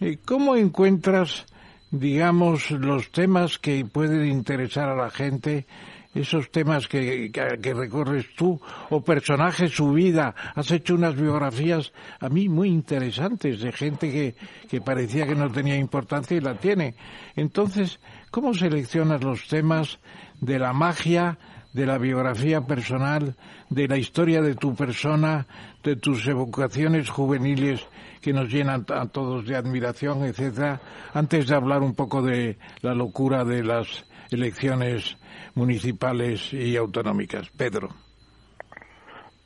eh, 0.00 0.18
¿cómo 0.24 0.54
encuentras, 0.54 1.46
digamos, 1.90 2.70
los 2.70 3.10
temas 3.10 3.58
que 3.58 3.84
pueden 3.84 4.24
interesar 4.26 4.88
a 4.88 4.96
la 4.96 5.10
gente 5.10 5.66
esos 6.14 6.50
temas 6.50 6.88
que, 6.88 7.30
que, 7.32 7.74
recorres 7.74 8.26
tú, 8.36 8.60
o 8.90 9.00
personajes, 9.00 9.72
su 9.72 9.92
vida. 9.92 10.34
Has 10.54 10.70
hecho 10.70 10.94
unas 10.94 11.16
biografías 11.16 11.92
a 12.20 12.28
mí 12.28 12.48
muy 12.48 12.68
interesantes 12.68 13.60
de 13.60 13.72
gente 13.72 14.10
que, 14.10 14.34
que 14.68 14.80
parecía 14.80 15.26
que 15.26 15.34
no 15.34 15.50
tenía 15.50 15.76
importancia 15.76 16.36
y 16.36 16.40
la 16.40 16.54
tiene. 16.54 16.94
Entonces, 17.34 17.98
¿cómo 18.30 18.52
seleccionas 18.52 19.22
los 19.22 19.48
temas 19.48 19.98
de 20.40 20.58
la 20.58 20.72
magia, 20.72 21.38
de 21.72 21.86
la 21.86 21.96
biografía 21.98 22.60
personal, 22.60 23.34
de 23.70 23.88
la 23.88 23.96
historia 23.96 24.42
de 24.42 24.54
tu 24.54 24.74
persona, 24.74 25.46
de 25.82 25.96
tus 25.96 26.26
evocaciones 26.26 27.08
juveniles 27.08 27.86
que 28.20 28.32
nos 28.32 28.52
llenan 28.52 28.84
a 28.88 29.06
todos 29.06 29.46
de 29.46 29.56
admiración, 29.56 30.24
etcétera, 30.24 30.80
antes 31.14 31.48
de 31.48 31.54
hablar 31.54 31.82
un 31.82 31.94
poco 31.94 32.22
de 32.22 32.58
la 32.82 32.94
locura 32.94 33.44
de 33.44 33.64
las 33.64 34.04
elecciones 34.32 35.16
municipales 35.54 36.52
y 36.52 36.76
autonómicas. 36.76 37.48
Pedro. 37.50 37.88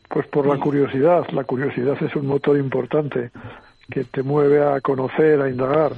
Pues 0.08 0.26
por 0.28 0.46
la 0.46 0.58
curiosidad. 0.58 1.26
La 1.30 1.44
curiosidad 1.44 1.96
es 2.02 2.14
un 2.16 2.26
motor 2.26 2.56
importante 2.56 3.30
que 3.90 4.04
te 4.04 4.22
mueve 4.22 4.62
a 4.62 4.80
conocer, 4.80 5.40
a 5.40 5.50
indagar. 5.50 5.92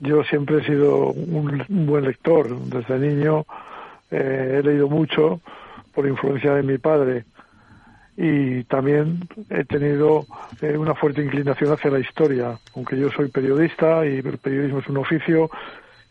Yo 0.00 0.22
siempre 0.24 0.58
he 0.58 0.64
sido 0.64 1.10
un, 1.10 1.64
buen 1.68 2.04
lector. 2.04 2.58
Desde 2.60 2.98
niño 2.98 3.44
eh, 4.10 4.58
he 4.58 4.62
leído 4.62 4.88
mucho 4.88 5.40
por 5.94 6.06
influencia 6.06 6.54
de 6.54 6.62
mi 6.62 6.78
padre 6.78 7.24
y 8.20 8.64
también 8.64 9.28
he 9.48 9.64
tenido 9.64 10.26
eh, 10.60 10.76
una 10.76 10.94
fuerte 10.94 11.22
inclinación 11.22 11.72
hacia 11.72 11.92
la 11.92 12.00
historia, 12.00 12.58
aunque 12.74 12.98
yo 12.98 13.10
soy 13.12 13.28
periodista 13.28 14.04
y 14.04 14.16
el 14.16 14.38
periodismo 14.38 14.80
es 14.80 14.88
un 14.88 14.96
oficio 14.96 15.48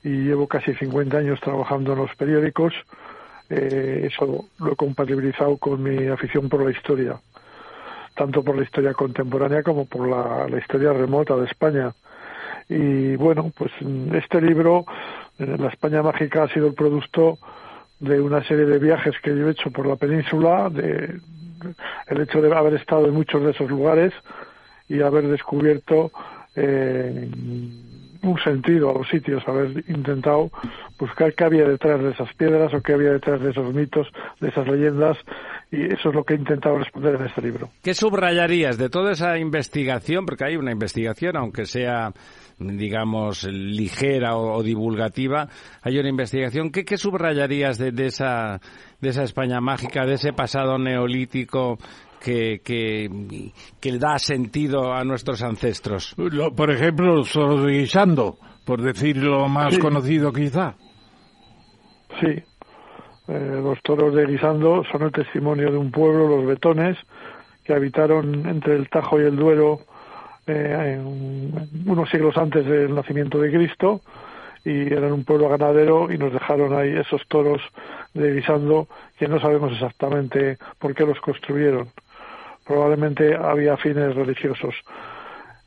y 0.04 0.10
llevo 0.10 0.48
casi 0.48 0.74
50 0.74 1.18
años 1.18 1.40
trabajando 1.42 1.94
en 1.94 2.00
los 2.00 2.16
periódicos, 2.16 2.74
eh, 3.50 4.10
eso 4.12 4.46
lo 4.60 4.74
he 4.74 4.76
compatibilizado 4.76 5.58
con 5.58 5.82
mi 5.82 6.08
afición 6.08 6.50
por 6.50 6.64
la 6.64 6.72
historia, 6.72 7.20
tanto 8.16 8.44
por 8.44 8.58
la 8.58 8.64
historia 8.64 8.94
contemporánea 8.94 9.64
como 9.64 9.86
por 9.86 10.08
la, 10.08 10.58
historia 10.58 10.94
remota 10.94 11.36
de 11.36 11.46
España. 11.46 11.94
Y 12.70 13.16
bueno, 13.16 13.52
pues 13.58 13.72
este 14.14 14.42
libro, 14.42 14.86
eh, 15.40 15.56
La 15.58 15.70
España 15.70 16.04
Mágica, 16.04 16.44
ha 16.44 16.54
sido 16.54 16.68
el 16.68 16.74
producto 16.74 17.38
de 18.00 18.20
una 18.20 18.44
serie 18.44 18.66
de 18.66 18.80
viajes 18.80 19.16
que 19.24 19.36
yo 19.36 19.48
he 19.48 19.52
hecho 19.52 19.72
por 19.72 19.88
la 19.88 19.96
península, 19.96 20.70
de, 20.70 21.20
el 22.08 22.22
hecho 22.22 22.42
de 22.42 22.54
haber 22.54 22.76
estado 22.76 23.08
en 23.08 23.14
muchos 23.14 23.44
de 23.44 23.52
esos 23.52 23.70
lugares 23.70 24.14
y 24.90 25.02
haber 25.02 25.28
descubierto 25.28 26.12
eh, 26.56 27.30
un 28.24 28.40
sentido 28.40 28.92
a 28.92 28.94
los 28.94 29.08
sitios, 29.10 29.44
haber 29.48 29.84
intentado 29.88 30.50
buscar 31.00 31.34
qué 31.34 31.44
había 31.44 31.66
detrás 31.66 32.02
de 32.02 32.12
esas 32.12 32.34
piedras 32.36 32.74
o 32.74 32.82
qué 32.82 32.94
había 32.94 33.12
detrás 33.12 33.42
de 33.42 33.52
esos 33.52 33.74
mitos, 33.74 34.08
de 34.40 34.50
esas 34.50 34.68
leyendas, 34.68 35.18
y 35.72 35.86
eso 35.86 36.10
es 36.10 36.16
lo 36.16 36.24
que 36.24 36.34
he 36.34 36.38
intentado 36.38 36.78
responder 36.78 37.16
en 37.16 37.26
este 37.26 37.42
libro. 37.42 37.70
¿Qué 37.84 37.94
subrayarías 37.94 38.78
de 38.78 38.90
toda 38.90 39.12
esa 39.12 39.38
investigación? 39.38 40.26
Porque 40.26 40.46
hay 40.46 40.58
una 40.58 40.72
investigación, 40.72 41.38
aunque 41.38 41.66
sea 41.66 42.14
digamos, 42.60 43.44
ligera 43.44 44.36
o, 44.36 44.64
divulgativa, 44.64 45.48
hay 45.82 46.00
una 46.00 46.10
investigación. 46.10 46.72
¿Qué, 46.72 46.86
qué 46.86 46.98
subrayarías 46.98 47.78
de, 47.78 47.92
de, 47.92 48.08
esa, 48.08 48.60
de 49.00 49.10
esa 49.10 49.24
España 49.24 49.62
mágica, 49.62 50.06
de 50.06 50.16
ese 50.16 50.34
pasado 50.34 50.80
neolítico 50.80 51.78
que, 52.20 52.62
que, 52.64 53.10
que 53.80 53.98
da 53.98 54.20
sentido 54.20 54.94
a 54.94 55.04
nuestros 55.04 55.42
ancestros. 55.42 56.16
por 56.56 56.72
ejemplo, 56.72 57.16
los 57.16 57.32
toros 57.32 57.66
de 57.66 57.80
guisando, 57.80 58.38
por 58.66 58.82
decirlo 58.82 59.48
más 59.48 59.78
conocido 59.80 60.32
quizá. 60.32 60.76
Sí, 62.20 62.44
eh, 63.28 63.62
los 63.62 63.82
toros 63.82 64.14
de 64.16 64.26
guisando 64.26 64.84
son 64.92 65.04
el 65.04 65.12
testimonio 65.12 65.72
de 65.72 65.78
un 65.78 65.92
pueblo, 65.92 66.28
los 66.28 66.46
betones, 66.46 66.98
que 67.64 67.74
habitaron 67.74 68.48
entre 68.48 68.76
el 68.76 68.90
Tajo 68.90 69.20
y 69.20 69.26
el 69.26 69.36
Duero 69.36 69.82
eh, 70.48 70.98
unos 71.86 72.10
siglos 72.10 72.38
antes 72.38 72.66
del 72.66 72.96
nacimiento 72.96 73.38
de 73.40 73.52
Cristo 73.52 74.02
y 74.64 74.94
eran 74.94 75.12
un 75.12 75.26
pueblo 75.26 75.50
ganadero 75.50 76.12
y 76.12 76.18
nos 76.18 76.32
dejaron 76.32 76.74
ahí 76.74 76.96
esos 76.96 77.22
toros 77.28 77.62
de 78.14 78.34
guisando 78.34 78.88
que 79.20 79.28
no 79.28 79.42
sabemos 79.42 79.74
exactamente 79.74 80.58
por 80.80 80.96
qué 80.96 81.06
los 81.06 81.20
construyeron 81.20 81.90
probablemente 82.68 83.36
había 83.36 83.78
fines 83.78 84.14
religiosos. 84.14 84.76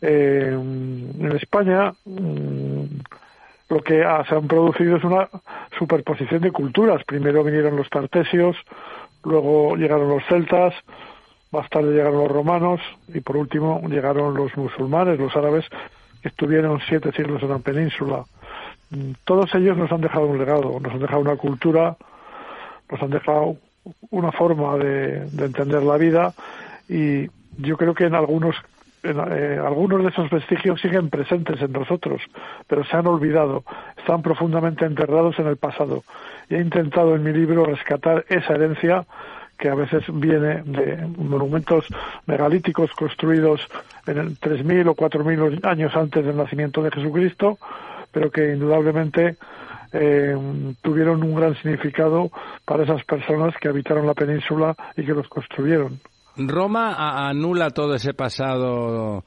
Eh, 0.03 0.51
en 0.53 1.33
España 1.41 1.93
mm, 2.05 2.85
lo 3.69 3.83
que 3.83 4.05
se 4.29 4.35
han 4.35 4.47
producido 4.47 4.97
es 4.97 5.05
una 5.05 5.29
superposición 5.79 6.43
de 6.43 6.53
culturas. 6.53 7.03
Primero 7.05 7.43
vinieron 7.43 7.77
los 7.77 7.89
tartesios, 7.89 8.57
luego 9.25 9.77
llegaron 9.77 10.09
los 10.09 10.25
celtas, 10.27 10.75
más 11.53 11.69
tarde 11.71 11.93
llegaron 11.93 12.19
los 12.19 12.31
romanos 12.31 12.81
y 13.09 13.21
por 13.21 13.37
último 13.37 13.81
llegaron 13.89 14.35
los 14.35 14.57
musulmanes, 14.57 15.19
los 15.19 15.35
árabes, 15.37 15.65
que 16.23 16.29
estuvieron 16.29 16.81
siete 16.87 17.13
siglos 17.13 17.43
en 17.43 17.51
la 17.51 17.59
península. 17.59 18.25
Mm, 18.91 19.13
todos 19.25 19.55
ellos 19.55 19.77
nos 19.77 19.91
han 19.91 20.01
dejado 20.03 20.27
un 20.27 20.39
legado, 20.39 20.79
nos 20.81 20.93
han 20.93 21.01
dejado 21.01 21.21
una 21.21 21.37
cultura, 21.37 21.97
nos 22.91 23.03
han 23.03 23.11
dejado 23.11 23.57
una 24.11 24.31
forma 24.33 24.77
de 24.77 25.23
entender 25.39 25.83
la 25.83 25.97
vida 25.97 26.35
y 26.91 27.31
yo 27.59 27.77
creo 27.77 27.95
que 27.95 28.05
en 28.05 28.15
algunos 28.15 28.57
eh, 29.03 29.59
algunos 29.65 30.03
de 30.03 30.11
esos 30.11 30.29
vestigios 30.29 30.81
siguen 30.81 31.09
presentes 31.09 31.63
en 31.63 31.73
nosotros, 31.73 32.21
pero 32.67 32.85
se 32.85 32.97
han 32.97 33.07
olvidado, 33.07 33.65
están 33.97 34.21
profundamente 34.21 34.85
enterrados 34.85 35.39
en 35.39 35.47
el 35.47 35.57
pasado. 35.57 36.05
Y 36.51 36.57
he 36.57 36.61
intentado 36.61 37.15
en 37.15 37.23
mi 37.23 37.33
libro 37.33 37.65
rescatar 37.65 38.27
esa 38.29 38.55
herencia 38.55 39.07
que 39.57 39.69
a 39.69 39.75
veces 39.75 40.05
viene 40.09 40.63
de 40.65 41.07
monumentos 41.17 41.87
megalíticos 42.27 42.91
construidos 42.93 43.61
en 44.07 44.19
el 44.19 44.39
3.000 44.39 44.89
o 44.89 44.95
4.000 44.95 45.65
años 45.67 45.95
antes 45.97 46.25
del 46.25 46.37
nacimiento 46.37 46.83
de 46.83 46.91
Jesucristo, 46.91 47.59
pero 48.11 48.31
que 48.31 48.53
indudablemente 48.53 49.37
eh, 49.93 50.37
tuvieron 50.83 51.23
un 51.23 51.35
gran 51.35 51.55
significado 51.57 52.31
para 52.65 52.85
esas 52.85 53.05
personas 53.05 53.55
que 53.61 53.69
habitaron 53.69 54.07
la 54.07 54.15
península 54.15 54.75
y 54.97 55.05
que 55.05 55.15
los 55.15 55.29
construyeron. 55.29 56.01
¿Roma 56.49 57.29
anula 57.29 57.71
todo 57.71 57.95
ese 57.95 58.15
pasado 58.15 59.25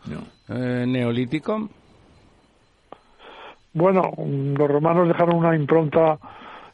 eh, 0.49 0.85
neolítico? 0.87 1.69
Bueno, 3.73 4.01
los 4.17 4.67
romanos 4.67 5.07
dejaron 5.07 5.37
una 5.37 5.55
impronta 5.55 6.17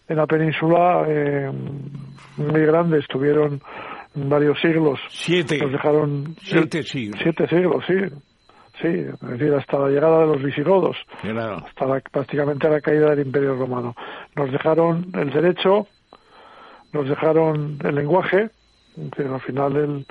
en 0.07 0.17
la 0.17 0.27
península 0.27 1.05
eh, 1.07 1.49
muy 2.37 2.61
grande, 2.65 2.99
estuvieron 2.99 3.61
varios 4.15 4.59
siglos. 4.59 4.99
Siete. 5.09 5.59
Nos 5.59 5.71
dejaron 5.71 6.35
siete 6.41 6.83
siglos. 6.83 7.19
Siete 7.21 7.47
siglos, 7.47 7.83
sí. 7.87 7.95
Sí, 8.81 8.87
es 8.87 9.19
decir, 9.19 9.53
hasta 9.53 9.77
la 9.77 9.89
llegada 9.89 10.19
de 10.19 10.27
los 10.27 10.41
visigodos, 10.41 10.95
hasta 11.21 11.99
prácticamente 12.11 12.69
la 12.69 12.79
caída 12.79 13.09
del 13.09 13.25
Imperio 13.25 13.55
Romano. 13.55 13.93
Nos 14.37 14.49
dejaron 14.53 15.11
el 15.15 15.31
derecho, 15.31 15.87
nos 16.93 17.09
dejaron 17.09 17.77
el 17.83 17.95
lenguaje, 17.95 18.49
que 19.17 19.23
al 19.23 19.41
final 19.41 19.75
el, 19.75 20.05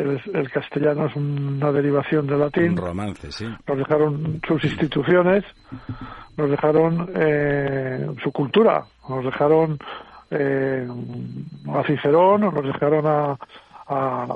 el, 0.00 0.50
castellano 0.50 1.06
es 1.06 1.16
una 1.16 1.72
derivación 1.72 2.26
del 2.26 2.40
latín. 2.40 2.70
Un 2.70 2.76
romance, 2.76 3.32
sí. 3.32 3.46
Nos 3.66 3.78
dejaron 3.78 4.40
sus 4.46 4.64
instituciones, 4.64 5.44
nos 6.36 6.50
dejaron 6.50 7.10
eh, 7.14 8.06
su 8.22 8.32
cultura, 8.32 8.84
nos 9.08 9.24
dejaron 9.24 9.78
eh, 10.30 10.86
a 11.72 11.82
Cicerón, 11.84 12.40
nos 12.42 12.64
dejaron 12.64 13.06
a, 13.06 13.36
a, 13.86 14.26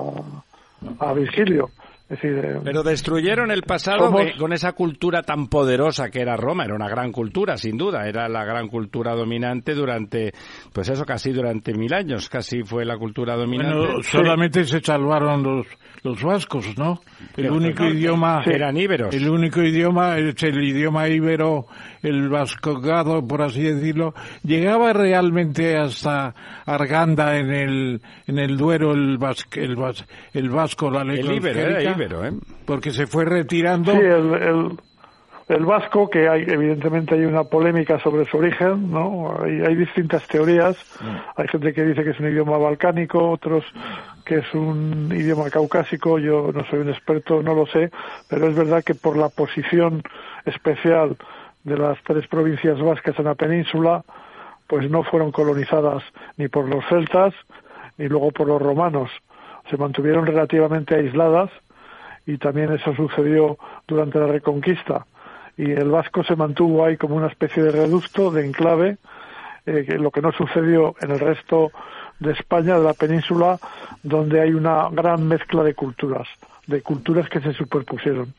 a 1.00 1.12
Virgilio. 1.12 1.70
Eh, 2.10 2.60
Pero 2.62 2.82
destruyeron 2.82 3.50
el 3.50 3.62
pasado 3.62 4.12
con 4.38 4.52
esa 4.52 4.72
cultura 4.72 5.22
tan 5.22 5.48
poderosa 5.48 6.10
que 6.10 6.20
era 6.20 6.36
Roma. 6.36 6.64
Era 6.64 6.74
una 6.74 6.88
gran 6.88 7.10
cultura, 7.12 7.56
sin 7.56 7.78
duda. 7.78 8.06
Era 8.06 8.28
la 8.28 8.44
gran 8.44 8.68
cultura 8.68 9.14
dominante 9.14 9.74
durante, 9.74 10.32
pues 10.72 10.90
eso, 10.90 11.06
casi 11.06 11.32
durante 11.32 11.72
mil 11.72 11.94
años. 11.94 12.28
Casi 12.28 12.62
fue 12.62 12.84
la 12.84 12.98
cultura 12.98 13.36
dominante. 13.36 13.74
Bueno, 13.74 14.02
solamente 14.02 14.64
se 14.64 14.80
salvaron 14.80 15.42
los, 15.42 15.66
los 16.02 16.22
vascos, 16.22 16.76
¿no? 16.76 17.00
El 17.38 17.50
único 17.50 17.86
idioma... 17.86 18.42
Eran 18.44 18.76
íberos. 18.76 19.14
El 19.14 19.28
único 19.28 19.62
idioma 19.62 20.18
es 20.18 20.42
el 20.42 20.62
idioma 20.62 21.08
íbero, 21.08 21.66
el 22.02 22.28
vascogado, 22.28 23.26
por 23.26 23.40
así 23.40 23.62
decirlo. 23.62 24.12
Llegaba 24.42 24.92
realmente 24.92 25.78
hasta 25.78 26.34
Arganda 26.66 27.38
en 27.38 27.50
el, 27.50 28.02
en 28.26 28.38
el 28.38 28.58
Duero 28.58 28.92
el, 28.92 29.18
el, 29.54 29.76
el 30.34 30.50
vasco, 30.50 30.90
la 30.90 31.02
lengua 31.02 31.93
Íbero, 31.96 32.24
¿eh? 32.24 32.32
Porque 32.64 32.90
se 32.90 33.06
fue 33.06 33.24
retirando. 33.24 33.92
Sí, 33.92 33.98
el, 33.98 34.78
el, 35.48 35.64
vasco, 35.64 36.08
que 36.08 36.28
hay, 36.28 36.42
evidentemente 36.42 37.14
hay 37.14 37.24
una 37.24 37.44
polémica 37.44 37.98
sobre 38.00 38.24
su 38.24 38.38
origen, 38.38 38.90
¿no? 38.90 39.36
Hay, 39.42 39.60
hay 39.60 39.74
distintas 39.74 40.26
teorías. 40.26 40.76
Mm. 41.00 41.40
Hay 41.40 41.48
gente 41.48 41.72
que 41.72 41.84
dice 41.84 42.04
que 42.04 42.10
es 42.10 42.20
un 42.20 42.28
idioma 42.28 42.58
balcánico, 42.58 43.30
otros 43.30 43.64
que 44.24 44.36
es 44.36 44.54
un 44.54 45.12
idioma 45.14 45.50
caucásico. 45.50 46.18
Yo 46.18 46.50
no 46.52 46.64
soy 46.66 46.80
un 46.80 46.88
experto, 46.88 47.42
no 47.42 47.54
lo 47.54 47.66
sé, 47.66 47.90
pero 48.28 48.48
es 48.48 48.56
verdad 48.56 48.82
que 48.82 48.94
por 48.94 49.16
la 49.16 49.28
posición 49.28 50.02
especial 50.46 51.16
de 51.64 51.78
las 51.78 51.98
tres 52.04 52.26
provincias 52.28 52.80
vascas 52.80 53.18
en 53.18 53.24
la 53.24 53.34
península, 53.34 54.04
pues 54.66 54.90
no 54.90 55.02
fueron 55.02 55.32
colonizadas 55.32 56.02
ni 56.36 56.48
por 56.48 56.68
los 56.68 56.84
celtas 56.86 57.34
ni 57.98 58.08
luego 58.08 58.30
por 58.30 58.48
los 58.48 58.60
romanos. 58.60 59.10
Se 59.70 59.76
mantuvieron 59.76 60.26
relativamente 60.26 60.94
aisladas 60.94 61.50
y 62.26 62.38
también 62.38 62.72
eso 62.72 62.94
sucedió 62.94 63.58
durante 63.86 64.18
la 64.18 64.26
Reconquista. 64.26 65.06
Y 65.56 65.70
el 65.70 65.90
vasco 65.90 66.24
se 66.24 66.36
mantuvo 66.36 66.84
ahí 66.84 66.96
como 66.96 67.16
una 67.16 67.28
especie 67.28 67.62
de 67.62 67.70
reducto, 67.70 68.30
de 68.30 68.46
enclave, 68.46 68.96
eh, 69.66 69.96
lo 69.98 70.10
que 70.10 70.20
no 70.20 70.32
sucedió 70.32 70.94
en 71.00 71.12
el 71.12 71.20
resto 71.20 71.70
de 72.18 72.32
España, 72.32 72.78
de 72.78 72.84
la 72.84 72.94
península, 72.94 73.58
donde 74.02 74.40
hay 74.40 74.52
una 74.52 74.88
gran 74.90 75.26
mezcla 75.26 75.62
de 75.62 75.74
culturas, 75.74 76.28
de 76.66 76.82
culturas 76.82 77.28
que 77.28 77.40
se 77.40 77.52
superpusieron. 77.52 78.32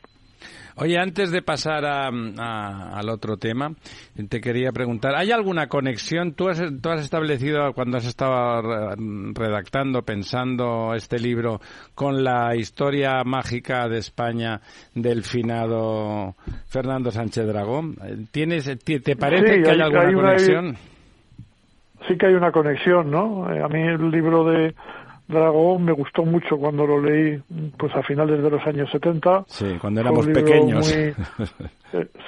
Oye, 0.78 0.98
antes 0.98 1.30
de 1.30 1.40
pasar 1.40 1.86
a, 1.86 2.08
al 2.08 3.08
otro 3.08 3.38
tema, 3.38 3.72
te 4.28 4.40
quería 4.42 4.72
preguntar, 4.72 5.14
¿hay 5.16 5.32
alguna 5.32 5.68
conexión? 5.68 6.34
¿Tú 6.34 6.48
has, 6.48 6.62
tú 6.82 6.90
has 6.90 7.00
establecido 7.00 7.72
cuando 7.72 7.96
has 7.96 8.06
estado 8.06 8.94
redactando, 9.34 10.02
pensando 10.02 10.92
este 10.94 11.18
libro 11.18 11.60
con 11.94 12.22
la 12.22 12.54
historia 12.56 13.24
mágica 13.24 13.88
de 13.88 13.98
España 13.98 14.60
del 14.94 15.22
finado 15.22 16.34
Fernando 16.68 17.10
Sánchez 17.10 17.46
Dragón? 17.46 17.96
¿Tienes, 18.30 18.64
¿Te 18.84 19.16
parece 19.16 19.62
que 19.62 19.70
hay, 19.70 19.80
alguna 19.80 20.12
conexión? 20.12 20.76
sí 22.06 22.16
que 22.16 22.26
hay 22.26 22.34
una 22.34 22.52
conexión, 22.52 23.10
¿no? 23.10 23.52
Eh, 23.52 23.62
a 23.62 23.68
mí 23.68 23.80
el 23.80 24.10
libro 24.10 24.44
de 24.44 24.74
Dragón 25.28 25.84
me 25.84 25.92
gustó 25.92 26.24
mucho 26.24 26.56
cuando 26.56 26.86
lo 26.86 27.00
leí 27.00 27.42
pues 27.76 27.94
a 27.96 28.02
finales 28.02 28.42
de 28.42 28.50
los 28.50 28.64
años 28.66 28.88
70. 28.90 29.44
Sí, 29.48 29.76
cuando 29.80 30.00
éramos 30.00 30.26
pequeños. 30.28 30.90
Eh, 30.92 31.14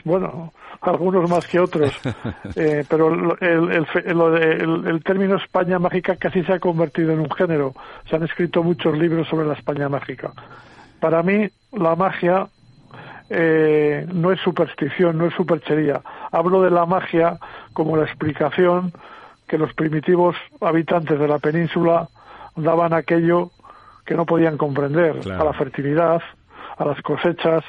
bueno, 0.05 0.53
algunos 0.81 1.29
más 1.29 1.47
que 1.47 1.61
otros. 1.61 1.93
Eh, 2.57 2.85
pero 2.89 3.37
el, 3.41 3.87
el, 4.01 4.87
el, 4.87 5.05
término 5.05 5.37
España 5.37 5.79
mágica 5.79 6.17
casi 6.17 6.43
se 6.43 6.55
ha 6.55 6.59
convertido 6.59 7.13
en 7.13 7.21
un 7.21 7.31
género. 7.31 7.73
Se 8.09 8.17
han 8.17 8.23
escrito 8.25 8.63
muchos 8.63 8.97
libros 8.97 9.29
sobre 9.29 9.47
la 9.47 9.55
España 9.55 9.89
mágica. 9.89 10.33
Para 10.99 11.23
mí, 11.23 11.49
la 11.73 11.95
magia 11.95 12.49
eh, 13.31 14.07
no 14.13 14.33
es 14.33 14.41
superstición, 14.41 15.19
no 15.19 15.27
es 15.27 15.35
superchería. 15.35 16.01
Hablo 16.33 16.63
de 16.63 16.71
la 16.71 16.87
magia 16.87 17.39
como 17.73 17.97
la 17.97 18.05
explicación 18.05 18.93
que 19.47 19.59
los 19.59 19.73
primitivos 19.75 20.37
habitantes 20.61 21.19
de 21.19 21.29
la 21.29 21.39
península 21.39 22.09
daban 22.59 22.93
aquello 22.93 23.51
que 24.05 24.15
no 24.15 24.25
podían 24.27 24.57
comprender, 24.57 25.21
a 25.31 25.45
la 25.45 25.53
fertilidad, 25.53 26.23
a 26.77 26.85
las 26.85 27.01
cosechas, 27.03 27.65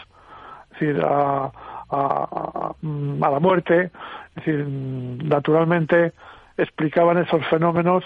es 0.71 0.79
decir, 0.79 1.01
a, 1.03 1.51
a, 1.89 2.75
la 2.81 3.39
muerte, 3.39 3.91
es 4.35 4.45
decir, 4.45 4.65
naturalmente 4.67 6.13
explicaban 6.57 7.17
esos 7.17 7.45
fenómenos 7.47 8.03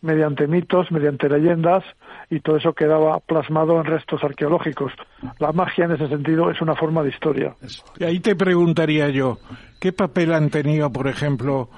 mediante 0.00 0.48
mitos, 0.48 0.90
mediante 0.90 1.28
leyendas, 1.28 1.84
y 2.28 2.40
todo 2.40 2.56
eso 2.56 2.72
quedaba 2.72 3.20
plasmado 3.20 3.78
en 3.78 3.84
restos 3.84 4.22
arqueológicos. 4.24 4.92
La 5.38 5.52
magia 5.52 5.84
en 5.84 5.92
ese 5.92 6.08
sentido 6.08 6.50
es 6.50 6.60
una 6.60 6.74
forma 6.74 7.02
de 7.02 7.10
historia. 7.10 7.54
Y 7.98 8.04
ahí 8.04 8.18
te 8.18 8.34
preguntaría 8.34 9.08
yo, 9.10 9.38
¿qué 9.80 9.92
papel 9.92 10.32
han 10.34 10.50
tenido, 10.50 10.90
por 10.90 11.06
ejemplo, 11.06 11.68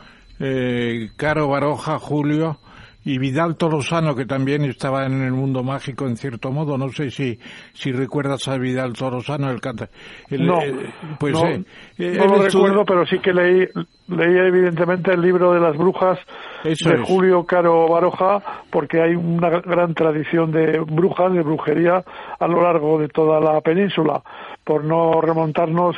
eh, 0.41 1.11
Caro 1.16 1.49
Baroja, 1.49 1.99
Julio, 1.99 2.57
y 3.05 3.19
Vidal 3.19 3.57
Torosano, 3.57 4.15
que 4.15 4.25
también 4.25 4.65
estaba 4.65 5.07
en 5.07 5.23
el 5.23 5.33
mundo 5.33 5.63
mágico 5.63 6.07
en 6.07 6.17
cierto 6.17 6.51
modo. 6.51 6.79
No 6.79 6.89
sé 6.89 7.11
si, 7.11 7.39
si 7.73 7.93
recuerdas 7.93 8.49
a 8.49 8.57
Vidal 8.57 8.95
Torosano, 8.95 9.51
el 9.51 9.61
canta. 9.61 9.89
no, 10.31 10.59
pues, 11.19 11.35
no, 11.35 11.49
eh, 11.49 11.65
no 11.99 12.27
lo 12.27 12.43
recuerdo, 12.43 12.85
pero 12.85 13.07
sí 13.07 13.19
que 13.19 13.33
leí, 13.33 13.67
leí 14.09 14.39
evidentemente 14.39 15.13
el 15.13 15.21
libro 15.21 15.53
de 15.53 15.61
las 15.61 15.77
brujas 15.77 16.19
de 16.65 16.99
Julio 17.05 17.45
Caro 17.45 17.89
Baroja, 17.89 18.43
porque 18.71 19.03
hay 19.03 19.15
una 19.15 19.51
gran 19.51 19.95
tradición 19.95 20.51
de 20.51 20.81
brujas, 20.81 21.33
de 21.33 21.43
brujería, 21.43 22.03
a 22.39 22.49
lo 22.49 22.63
largo 22.63 22.99
de 22.99 23.09
toda 23.09 23.41
la 23.41 23.61
península 23.61 24.23
por 24.65 24.83
no 24.83 25.21
remontarnos 25.21 25.95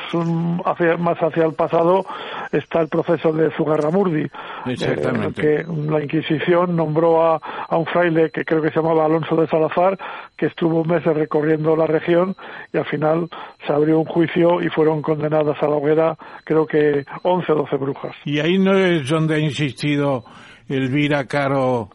más 0.99 1.19
hacia 1.19 1.45
el 1.45 1.55
pasado, 1.55 2.05
está 2.51 2.81
el 2.81 2.89
proceso 2.89 3.33
de 3.33 3.51
Zugarramurdi, 3.53 4.25
eh, 4.25 5.33
que 5.35 5.65
la 5.89 6.03
Inquisición 6.03 6.75
nombró 6.75 7.23
a, 7.23 7.41
un 7.71 7.87
fraile 7.87 8.31
que 8.31 8.45
creo 8.45 8.61
que 8.61 8.71
se 8.71 8.77
llamaba 8.77 9.05
Alonso 9.05 9.37
de 9.37 9.47
Salazar, 9.47 9.99
que 10.37 10.47
estuvo 10.47 10.85
meses 10.85 11.15
recorriendo 11.15 11.77
la 11.77 11.87
región 11.87 12.35
y 12.73 12.79
al 12.79 12.87
final 12.87 13.29
se 13.67 13.73
abrió 13.73 14.01
un 14.01 14.07
juicio 14.07 14.61
y 14.61 14.69
fueron 14.69 15.01
condenadas 15.01 15.63
a 15.63 15.69
la 15.69 15.77
hoguera, 15.77 16.17
creo 16.45 16.67
que 16.67 17.05
11 17.23 17.53
o 17.53 17.55
12 17.55 17.77
brujas. 17.77 18.17
Y 18.25 18.41
ahí 18.41 18.59
no 18.59 18.77
es 18.77 19.09
donde 19.09 19.37
ha 19.37 19.39
insistido 19.39 20.25
Elvira 20.69 21.27
Caro, 21.27 21.91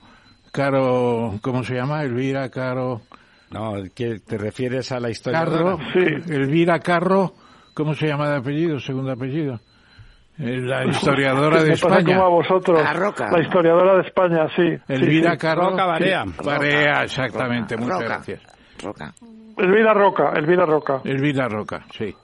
Caro, 0.51 1.33
¿cómo 1.41 1.63
se 1.63 1.75
llama? 1.75 2.03
Elvira 2.03 2.49
Caro. 2.49 3.01
No, 3.51 3.73
que 3.93 4.19
te 4.19 4.37
refieres 4.37 4.91
a 4.91 4.99
la 4.99 5.09
historia. 5.09 5.39
Carro, 5.39 5.77
sí, 5.93 5.99
Elvira 6.33 6.79
Carro, 6.79 7.33
¿cómo 7.73 7.93
se 7.93 8.07
llama 8.07 8.29
de 8.29 8.37
apellido, 8.37 8.79
segundo 8.79 9.11
apellido? 9.11 9.59
Eh, 10.39 10.57
la 10.61 10.85
historiadora 10.89 11.61
de 11.61 11.73
España. 11.73 12.03
como 12.03 12.25
a 12.25 12.29
vosotros. 12.29 12.81
La 12.81 12.93
Roca. 12.93 13.29
La 13.29 13.41
historiadora 13.41 13.95
de 13.95 14.01
España, 14.07 14.47
sí. 14.55 14.77
Elvira 14.87 15.31
sí, 15.33 15.37
Carro. 15.37 15.71
Roca 15.71 15.85
Barea. 15.85 16.23
Barea, 16.43 17.03
exactamente, 17.03 17.75
muchas 17.77 17.99
gracias. 18.01 18.41
Roca. 18.81 19.13
Elvira 19.57 19.93
Roca, 19.93 20.31
Elvira 20.35 20.65
Roca. 20.65 21.01
Elvira 21.03 21.47
Roca, 21.47 21.85
sí. 21.91 22.15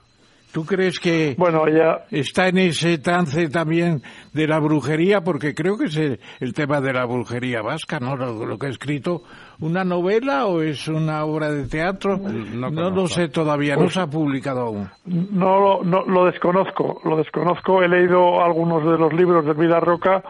¿Tú 0.52 0.64
crees 0.64 0.98
que 0.98 1.34
bueno, 1.36 1.66
ella... 1.66 2.04
está 2.10 2.48
en 2.48 2.58
ese 2.58 2.98
trance 2.98 3.48
también 3.50 4.02
de 4.32 4.46
la 4.46 4.58
brujería? 4.58 5.20
Porque 5.20 5.54
creo 5.54 5.76
que 5.76 5.86
es 5.86 5.96
el, 5.96 6.54
tema 6.54 6.80
de 6.80 6.92
la 6.94 7.04
brujería 7.04 7.60
vasca, 7.60 8.00
¿no? 8.00 8.16
Lo, 8.16 8.58
que 8.58 8.66
ha 8.66 8.70
escrito, 8.70 9.22
¿una 9.60 9.84
novela 9.84 10.46
o 10.46 10.62
es 10.62 10.88
una 10.88 11.24
obra 11.24 11.50
de 11.50 11.68
teatro? 11.68 12.16
No, 12.16 12.90
lo 12.90 13.06
sé 13.08 13.28
todavía, 13.28 13.76
no 13.76 13.90
se 13.90 14.00
ha 14.00 14.06
publicado 14.06 14.60
aún. 14.60 14.88
No, 15.04 15.82
no, 15.82 16.04
lo 16.06 16.24
desconozco, 16.24 17.02
lo 17.04 17.18
desconozco. 17.18 17.82
He 17.82 17.88
leído 17.88 18.42
algunos 18.42 18.84
de 18.84 18.96
los 18.96 19.12
libros 19.12 19.44
de 19.44 19.52
Vida 19.52 19.80
Roca, 19.80 20.22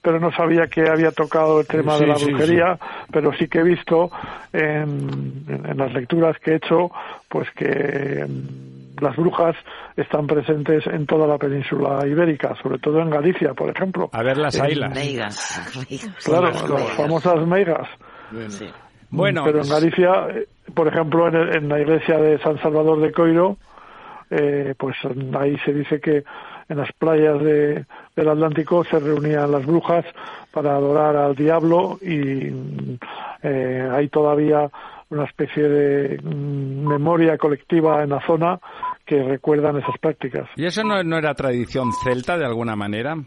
pero 0.00 0.18
no 0.18 0.32
sabía 0.32 0.68
que 0.68 0.88
había 0.88 1.10
tocado 1.10 1.60
el 1.60 1.66
tema 1.66 1.98
de 1.98 2.06
la 2.06 2.14
brujería, 2.14 2.78
pero 3.12 3.32
sí 3.34 3.46
que 3.46 3.58
he 3.58 3.64
visto 3.64 4.10
en, 4.54 5.44
en, 5.48 5.76
las 5.76 5.92
lecturas 5.92 6.38
que 6.38 6.52
he 6.52 6.56
hecho, 6.56 6.90
pues 7.28 7.50
que 7.50 8.24
las 9.00 9.16
brujas 9.16 9.56
están 9.96 10.26
presentes 10.26 10.86
en 10.86 11.06
toda 11.06 11.26
la 11.26 11.38
península 11.38 12.06
ibérica, 12.06 12.54
sobre 12.62 12.78
todo 12.78 13.00
en 13.00 13.10
Galicia, 13.10 13.54
por 13.54 13.70
ejemplo. 13.70 14.08
A 14.12 14.22
ver 14.22 14.38
las 14.38 14.60
ailas. 14.60 14.92
Claro, 16.24 16.50
las 16.50 16.92
famosas 16.92 17.46
meigas. 17.46 17.88
Bueno, 19.10 19.42
pero 19.44 19.62
en 19.62 19.68
Galicia, 19.68 20.28
eh, 20.30 20.46
por 20.74 20.88
ejemplo, 20.88 21.28
en, 21.28 21.68
la 21.68 21.80
iglesia 21.80 22.18
de 22.18 22.38
San 22.40 22.60
Salvador 22.60 23.00
de 23.00 23.12
Coiro, 23.12 23.56
eh, 24.30 24.74
pues 24.76 24.96
ahí 25.38 25.56
se 25.64 25.72
dice 25.72 26.00
que 26.00 26.24
en 26.68 26.78
las 26.78 26.90
playas 26.92 27.40
de, 27.40 27.84
del 28.16 28.28
Atlántico 28.28 28.84
se 28.84 28.98
reunían 28.98 29.52
las 29.52 29.64
brujas 29.64 30.04
para 30.50 30.74
adorar 30.74 31.16
al 31.16 31.36
diablo 31.36 31.98
y 32.02 32.52
eh, 33.42 33.88
hay 33.92 34.08
todavía 34.08 34.68
una 35.10 35.24
especie 35.24 35.68
de 35.68 36.18
mm, 36.22 36.86
memoria 36.86 37.36
colectiva 37.38 38.02
en 38.02 38.10
la 38.10 38.20
zona 38.26 38.58
que 39.04 39.22
recuerdan 39.22 39.76
esas 39.76 39.96
prácticas. 39.98 40.48
¿Y 40.56 40.64
eso 40.64 40.82
no, 40.82 41.16
era 41.16 41.34
tradición 41.34 41.92
celta 42.02 42.36
de 42.36 42.44
alguna 42.44 42.74
manera? 42.74 43.14
Mm, 43.14 43.24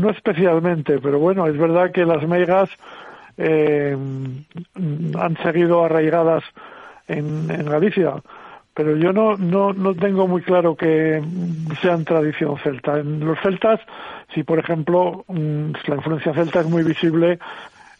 no 0.00 0.10
especialmente, 0.10 0.98
pero 0.98 1.18
bueno, 1.18 1.46
es 1.46 1.56
verdad 1.56 1.92
que 1.92 2.04
las 2.04 2.28
megas 2.28 2.68
eh, 3.38 3.96
han 3.96 5.36
seguido 5.42 5.82
arraigadas 5.84 6.44
en, 7.08 7.50
en, 7.50 7.64
Galicia, 7.64 8.22
pero 8.74 8.96
yo 8.96 9.12
no, 9.12 9.36
no, 9.36 9.72
no 9.72 9.94
tengo 9.94 10.28
muy 10.28 10.42
claro 10.42 10.76
que 10.76 11.22
sean 11.80 12.04
tradición 12.04 12.58
celta. 12.58 12.98
En 12.98 13.20
los 13.20 13.40
celtas, 13.40 13.80
si 14.34 14.42
por 14.42 14.58
ejemplo 14.58 15.24
mm, 15.28 15.70
la 15.86 15.96
influencia 15.96 16.34
celta 16.34 16.60
es 16.60 16.68
muy 16.68 16.82
visible 16.82 17.38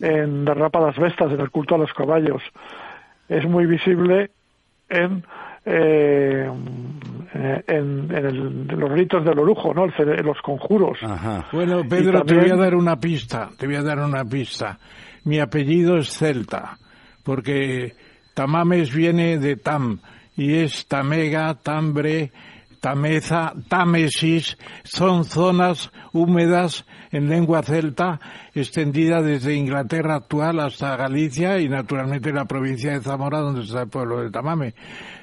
en 0.01 0.45
las 0.45 0.57
rápadas 0.57 0.97
vestas, 0.97 1.33
en 1.33 1.41
el 1.41 1.51
culto 1.51 1.75
a 1.75 1.79
los 1.79 1.93
caballos. 1.93 2.43
Es 3.29 3.47
muy 3.47 3.67
visible 3.67 4.31
en, 4.89 5.25
eh, 5.65 6.51
en, 7.67 8.69
los 8.69 8.93
ritos 8.93 9.25
del 9.25 9.39
orujo, 9.39 9.73
¿no? 9.73 9.87
los 9.87 10.41
conjuros. 10.43 10.99
Bueno, 11.53 11.83
Pedro, 11.89 12.23
te 12.23 12.35
voy 12.35 12.51
a 12.51 12.57
dar 12.57 12.75
una 12.75 12.97
pista, 12.97 13.49
te 13.59 13.67
voy 13.67 13.77
a 13.77 13.83
dar 13.83 13.99
una 13.99 14.25
pista. 14.25 14.79
Mi 15.25 15.41
apellido 15.41 15.97
es 15.97 16.11
celta, 16.11 16.77
porque 17.25 17.95
Tamames 18.35 18.95
viene 18.95 19.39
de 19.39 19.57
Tam, 19.57 20.01
y 20.37 20.57
es 20.57 20.87
Tamega, 20.87 21.55
Tambre, 21.55 22.31
Tameza, 22.85 23.55
Támesis, 23.67 24.59
son 24.83 25.25
zonas 25.25 25.91
húmedas 26.13 26.85
en 27.13 27.31
lengua 27.31 27.63
celta, 27.63 28.21
extendida 28.55 29.23
desde 29.23 29.55
Inglaterra 29.55 30.17
actual 30.17 30.61
hasta 30.61 30.95
Galicia 30.95 31.59
y 31.61 31.67
naturalmente 31.71 32.31
la 32.31 32.45
provincia 32.45 32.93
de 32.93 33.01
Zamora, 33.01 33.39
donde 33.39 33.63
está 33.63 33.81
el 33.85 33.89
pueblo 33.89 34.21
de 34.21 34.31
Tamame. 34.31 34.75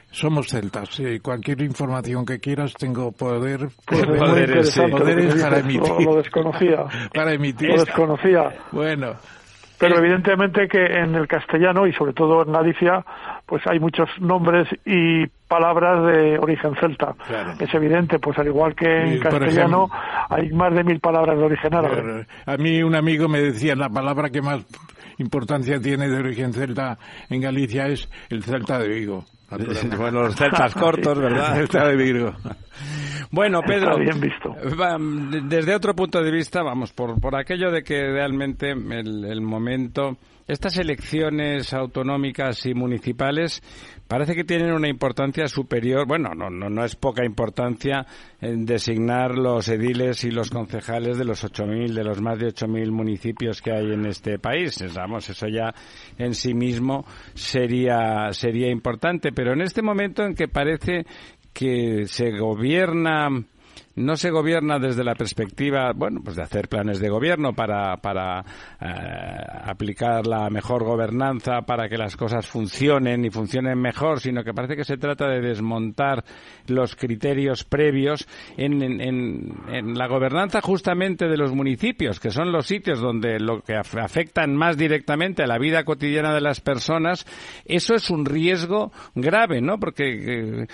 Somos 0.09 0.47
celtas. 0.47 0.99
y 0.99 1.19
cualquier 1.19 1.61
información 1.61 2.25
que 2.25 2.39
quieras, 2.39 2.73
tengo 2.73 3.11
poder, 3.11 3.69
pues 3.85 4.05
poderes, 4.07 4.75
para 5.39 5.59
emitir. 5.59 6.03
Lo, 6.03 6.15
desconocía. 6.15 6.85
para 7.13 7.33
emitir. 7.33 7.69
Lo 7.69 7.85
desconocía. 7.85 8.55
Bueno. 8.71 9.17
Pero 9.81 9.97
evidentemente 9.97 10.67
que 10.67 10.85
en 10.85 11.15
el 11.15 11.27
castellano 11.27 11.87
y 11.87 11.93
sobre 11.93 12.13
todo 12.13 12.43
en 12.45 12.53
Galicia, 12.53 13.03
pues 13.47 13.63
hay 13.65 13.79
muchos 13.79 14.07
nombres 14.19 14.67
y 14.85 15.25
palabras 15.47 16.05
de 16.05 16.37
origen 16.37 16.75
celta. 16.79 17.15
Es 17.59 17.73
evidente, 17.73 18.19
pues 18.19 18.37
al 18.37 18.47
igual 18.47 18.75
que 18.75 18.85
en 18.85 19.19
castellano 19.19 19.89
hay 20.29 20.51
más 20.51 20.73
de 20.75 20.83
mil 20.83 20.99
palabras 20.99 21.35
de 21.35 21.43
origen 21.43 21.73
árabe. 21.73 22.27
A 22.45 22.57
mí 22.57 22.83
un 22.83 22.93
amigo 22.93 23.27
me 23.27 23.41
decía 23.41 23.75
la 23.75 23.89
palabra 23.89 24.29
que 24.29 24.43
más 24.43 24.63
importancia 25.17 25.81
tiene 25.81 26.07
de 26.07 26.19
origen 26.19 26.53
celta 26.53 26.99
en 27.29 27.41
Galicia 27.41 27.87
es 27.87 28.07
el 28.29 28.43
celta 28.43 28.77
de 28.77 28.87
Vigo. 28.87 29.25
Bueno, 29.97 30.23
los 30.23 30.35
celtas 30.35 30.73
cortos, 30.73 31.17
¿verdad? 31.17 31.55
Celta 31.55 31.87
de. 31.87 32.33
Bueno, 33.31 33.61
Pedro, 33.61 33.97
bien 33.97 34.19
visto. 34.19 34.55
desde 35.43 35.75
otro 35.75 35.95
punto 35.95 36.21
de 36.21 36.31
vista, 36.31 36.63
vamos, 36.63 36.91
por, 36.91 37.19
por 37.19 37.35
aquello 37.35 37.71
de 37.71 37.83
que 37.83 38.11
realmente 38.11 38.71
el, 38.71 39.25
el 39.25 39.41
momento, 39.41 40.17
estas 40.47 40.77
elecciones 40.77 41.73
autonómicas 41.73 42.65
y 42.65 42.73
municipales 42.73 43.61
parece 44.07 44.35
que 44.35 44.43
tienen 44.43 44.73
una 44.73 44.89
importancia 44.89 45.47
superior, 45.47 46.05
bueno, 46.05 46.31
no, 46.35 46.49
no, 46.49 46.69
no 46.69 46.83
es 46.83 46.95
poca 46.95 47.23
importancia 47.23 48.05
en 48.41 48.65
designar 48.65 49.37
los 49.37 49.69
ediles 49.69 50.25
y 50.25 50.31
los 50.31 50.49
concejales 50.49 51.17
de 51.17 51.23
los 51.23 51.45
8.000, 51.45 51.93
de 51.93 52.03
los 52.03 52.21
más 52.21 52.37
de 52.37 52.47
8.000 52.47 52.91
municipios 52.91 53.61
que 53.61 53.71
hay 53.71 53.93
en 53.93 54.05
este 54.05 54.37
país. 54.37 54.83
Vamos, 54.93 55.29
eso 55.29 55.47
ya 55.47 55.73
en 56.17 56.33
sí 56.35 56.53
mismo 56.53 57.05
sería, 57.33 58.33
sería 58.33 58.69
importante, 58.69 59.31
pero 59.31 59.53
en 59.53 59.61
este 59.61 59.81
momento 59.81 60.23
en 60.23 60.35
que 60.35 60.49
parece 60.49 61.05
que 61.53 62.05
se 62.07 62.31
gobierna 62.31 63.29
no 63.95 64.15
se 64.15 64.29
gobierna 64.29 64.79
desde 64.79 65.03
la 65.03 65.15
perspectiva, 65.15 65.91
bueno, 65.93 66.21
pues 66.23 66.35
de 66.35 66.43
hacer 66.43 66.69
planes 66.69 66.99
de 66.99 67.09
gobierno 67.09 67.53
para, 67.53 67.97
para 67.97 68.43
eh, 68.79 68.85
aplicar 69.65 70.25
la 70.27 70.49
mejor 70.49 70.83
gobernanza, 70.83 71.61
para 71.61 71.89
que 71.89 71.97
las 71.97 72.15
cosas 72.15 72.47
funcionen 72.47 73.25
y 73.25 73.29
funcionen 73.29 73.79
mejor, 73.79 74.19
sino 74.19 74.43
que 74.43 74.53
parece 74.53 74.75
que 74.75 74.83
se 74.83 74.97
trata 74.97 75.27
de 75.27 75.41
desmontar 75.41 76.23
los 76.67 76.95
criterios 76.95 77.63
previos 77.63 78.27
en, 78.57 78.81
en, 79.01 79.97
la 79.97 80.07
gobernanza 80.07 80.61
justamente 80.61 81.27
de 81.27 81.37
los 81.37 81.53
municipios, 81.53 82.19
que 82.19 82.31
son 82.31 82.51
los 82.51 82.67
sitios 82.67 82.99
donde 82.99 83.39
lo 83.39 83.61
que 83.61 83.75
afectan 83.75 84.55
más 84.55 84.77
directamente 84.77 85.43
a 85.43 85.47
la 85.47 85.57
vida 85.57 85.83
cotidiana 85.83 86.33
de 86.33 86.41
las 86.41 86.61
personas, 86.61 87.25
eso 87.65 87.93
es 87.95 88.09
un 88.09 88.25
riesgo 88.25 88.91
grave, 89.15 89.61
¿no? 89.61 89.79
Porque 89.79 90.61
eh, 90.61 90.67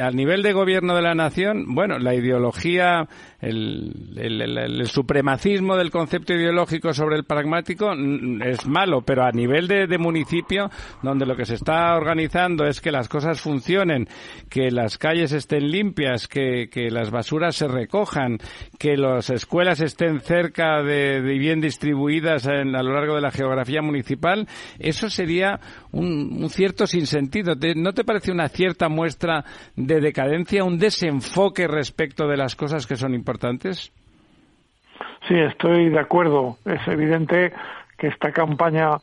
al 0.00 0.16
nivel 0.16 0.42
de 0.42 0.52
gobierno 0.52 0.94
de 0.94 1.02
la 1.02 1.14
nación, 1.14 1.74
bueno, 1.74 1.98
la 1.98 2.14
ideología, 2.14 3.08
el, 3.40 4.82
supremacismo 4.86 5.76
del 5.76 5.90
concepto 5.90 6.32
ideológico 6.32 6.94
sobre 6.94 7.16
el 7.16 7.24
pragmático 7.24 7.92
es 8.44 8.66
malo, 8.66 9.02
pero 9.02 9.24
a 9.24 9.32
nivel 9.32 9.68
de, 9.68 9.98
municipio, 9.98 10.70
donde 11.02 11.26
lo 11.26 11.36
que 11.36 11.44
se 11.44 11.54
está 11.54 11.94
organizando 11.96 12.66
es 12.66 12.80
que 12.80 12.92
las 12.92 13.08
cosas 13.08 13.40
funcionen, 13.40 14.08
que 14.48 14.70
las 14.70 14.98
calles 14.98 15.32
estén 15.32 15.70
limpias, 15.70 16.28
que, 16.28 16.68
las 16.90 17.10
basuras 17.10 17.56
se 17.56 17.68
recojan, 17.68 18.38
que 18.78 18.96
las 18.96 19.30
escuelas 19.30 19.80
estén 19.80 20.20
cerca 20.20 20.82
de, 20.82 21.20
bien 21.20 21.60
distribuidas 21.60 22.46
a 22.46 22.64
lo 22.64 22.94
largo 22.94 23.16
de 23.16 23.20
la 23.20 23.30
geografía 23.30 23.82
municipal, 23.82 24.46
eso 24.78 25.10
sería 25.10 25.60
un, 25.92 26.42
un 26.42 26.50
cierto 26.50 26.86
sinsentido. 26.86 27.54
¿No 27.74 27.92
te 27.92 28.04
parece 28.04 28.30
una 28.30 28.48
cierta 28.48 28.88
muestra 28.88 29.44
de 29.74 30.00
decadencia, 30.00 30.64
un 30.64 30.78
desenfoque 30.78 31.66
respecto 31.66 32.28
de 32.28 32.36
las 32.36 32.54
cosas 32.54 32.86
que 32.86 32.96
son 32.96 33.14
importantes? 33.14 33.92
Sí, 35.28 35.34
estoy 35.34 35.90
de 35.90 35.98
acuerdo. 35.98 36.58
Es 36.64 36.86
evidente 36.86 37.52
que 37.98 38.08
esta 38.08 38.32
campaña 38.32 38.98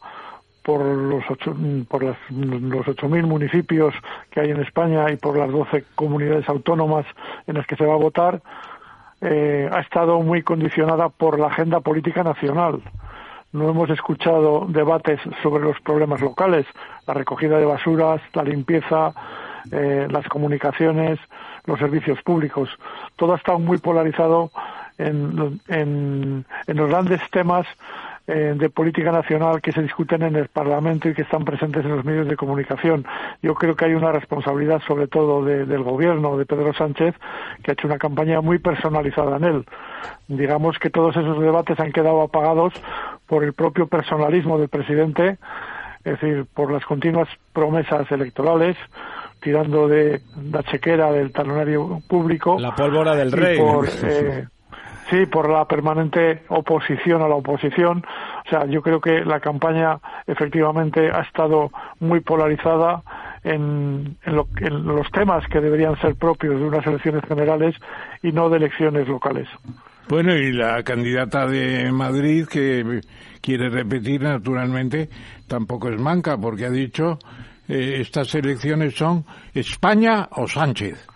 por 0.64 0.82
los 0.82 1.24
ocho, 1.30 1.54
por 1.90 2.04
los 2.04 2.16
8.000 2.30 3.28
municipios 3.28 3.94
que 4.32 4.40
hay 4.40 4.52
en 4.52 4.62
España 4.62 5.12
y 5.12 5.18
por 5.18 5.38
las 5.38 5.52
12 5.52 5.84
comunidades 5.96 6.48
autónomas 6.48 7.06
en 7.48 7.56
las 7.56 7.68
que 7.68 7.76
se 7.76 7.86
va 7.86 7.96
a 7.96 7.98
votar 7.98 8.42
eh, 9.22 9.70
ha 9.72 9.80
estado 9.80 10.20
muy 10.22 10.42
condicionada 10.44 11.10
por 11.10 11.40
la 11.40 11.48
agenda 11.48 11.80
política 11.80 12.24
nacional. 12.24 12.82
No 13.54 13.70
hemos 13.70 13.90
escuchado 13.90 14.66
debates 14.68 15.20
sobre 15.42 15.64
los 15.64 15.80
problemas 15.82 16.20
locales, 16.20 16.66
la 17.08 17.14
recogida 17.14 17.58
de 17.58 17.66
basuras, 17.66 18.22
la 18.34 18.44
limpieza, 18.44 19.14
eh, 19.72 20.08
las 20.10 20.28
comunicaciones, 20.28 21.20
los 21.66 21.80
servicios 21.80 22.22
públicos. 22.22 22.70
Todo 23.16 23.34
ha 23.34 23.38
estado 23.38 23.60
muy 23.60 23.78
polarizado 23.78 24.52
en, 24.98 25.60
en, 25.68 26.46
los 26.68 26.90
grandes 26.90 27.22
temas 27.32 27.66
eh, 28.28 28.54
de 28.56 28.70
política 28.70 29.12
nacional 29.12 29.62
que 29.62 29.72
se 29.72 29.82
discuten 29.82 30.22
en 30.22 30.36
el 30.36 30.48
Parlamento 30.48 31.10
y 31.10 31.14
que 31.14 31.24
están 31.24 31.44
presentes 31.44 31.84
en 31.84 31.96
los 31.96 32.06
medios 32.06 32.28
de 32.28 32.36
comunicación. 32.36 33.06
Yo 33.42 33.54
creo 33.56 33.76
que 33.76 33.86
hay 33.86 33.96
una 33.96 34.12
responsabilidad, 34.12 34.82
sobre 34.88 35.08
todo 35.08 35.44
del 35.44 35.84
gobierno 35.84 36.38
de 36.38 36.46
Pedro 36.46 36.74
Sánchez, 36.74 37.16
que 37.62 37.72
ha 37.72 37.74
hecho 37.74 37.88
una 37.88 37.98
campaña 37.98 38.42
muy 38.42 38.60
personalizada 38.60 39.38
en 39.38 39.44
él. 39.44 39.66
Digamos 40.28 40.80
que 40.80 40.90
todos 40.90 41.16
esos 41.18 41.40
debates 41.42 41.80
han 41.80 41.92
quedado 41.92 42.22
apagados 42.22 42.74
por 43.28 43.44
el 43.44 43.54
propio 43.54 43.88
personalismo 43.88 44.58
del 44.58 44.70
presidente, 44.70 45.38
es 46.06 46.20
decir, 46.20 46.46
por 46.54 46.72
las 46.72 46.86
continuas 46.86 47.28
promesas 47.54 48.10
electorales, 48.12 48.78
tirando 49.44 49.88
de 49.88 50.22
la 50.52 50.64
chequera 50.64 51.12
del 51.12 51.32
talonario 51.32 52.02
público. 52.08 52.58
La 52.60 52.76
pólvora 52.76 53.16
del 53.16 53.32
rey. 53.32 53.60
Eh, 54.04 54.46
sí, 55.10 55.26
por 55.26 55.50
la 55.50 55.66
permanente 55.66 56.44
oposición 56.50 57.22
a 57.22 57.28
la 57.28 57.36
oposición. 57.36 58.04
O 58.46 58.50
sea, 58.50 58.66
yo 58.66 58.82
creo 58.82 59.02
que 59.02 59.26
la 59.26 59.40
campaña 59.40 60.00
efectivamente 60.26 61.10
ha 61.12 61.22
estado 61.22 61.72
muy 62.00 62.22
polarizada 62.22 63.04
en, 63.44 64.18
en 64.26 64.86
los 64.86 65.12
temas 65.12 65.46
que 65.48 65.60
deberían 65.60 66.00
ser 66.00 66.16
propios 66.16 66.60
de 66.60 66.66
unas 66.66 66.86
elecciones 66.86 67.24
generales 67.28 67.76
y 68.22 68.32
no 68.32 68.50
de 68.50 68.58
elecciones 68.58 69.08
locales. 69.08 69.48
Bueno, 70.10 70.36
y 70.36 70.52
la 70.52 70.84
candidata 70.84 71.48
de 71.48 71.92
Madrid 71.92 72.46
que 72.48 73.02
quiere 73.42 73.70
repetir, 73.70 74.22
naturalmente, 74.22 75.10
tampoco 75.48 75.90
es 75.90 76.00
manca, 76.00 76.38
porque 76.38 76.66
ha 76.66 76.70
dicho 76.70 77.20
eh, 77.68 78.02
estas 78.02 78.34
elecciones 78.36 78.96
son 78.96 79.26
España 79.54 80.28
o 80.32 80.48
Sánchez. 80.48 81.08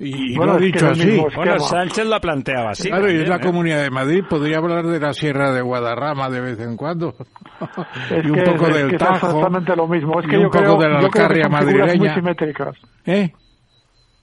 Y 0.00 0.34
lo 0.34 0.52
ha 0.52 0.58
dicho 0.58 0.88
así. 0.88 1.20
Bueno, 1.34 1.58
Sánchez 1.58 2.06
la 2.06 2.20
planteaba 2.20 2.70
así. 2.70 2.88
Claro, 2.88 3.10
y 3.10 3.16
es 3.16 3.28
la 3.28 3.36
¿eh? 3.36 3.40
Comunidad 3.40 3.82
de 3.82 3.90
Madrid. 3.90 4.22
Podría 4.28 4.58
hablar 4.58 4.86
de 4.86 5.00
la 5.00 5.12
Sierra 5.12 5.52
de 5.52 5.60
Guadarrama 5.60 6.28
de 6.30 6.40
vez 6.40 6.60
en 6.60 6.76
cuando. 6.76 7.14
y 8.24 8.30
un 8.30 8.44
poco 8.44 8.68
del 8.68 8.96
Tajo. 8.96 9.14
Es 9.14 9.34
exactamente 9.34 9.74
lo 9.74 9.88
mismo. 9.88 10.20
Es 10.20 10.26
que 10.26 10.36
y 10.36 10.38
un 10.38 10.50
poco 10.50 10.76
de 10.80 10.88
la 10.88 10.98
Alcarria 11.00 11.48
madrileña. 11.48 11.96
muy 11.96 12.08
simétricas. 12.10 12.76
¿Eh? 13.06 13.32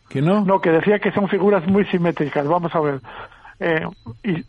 ¿Que 0.08 0.22
no? 0.22 0.46
No, 0.46 0.60
que 0.60 0.72
decía 0.72 1.00
que 1.00 1.12
son 1.12 1.28
figuras 1.28 1.68
muy 1.68 1.84
simétricas. 1.86 2.48
Vamos 2.48 2.74
a 2.74 2.80
ver. 2.80 3.02
Eh, 3.60 3.86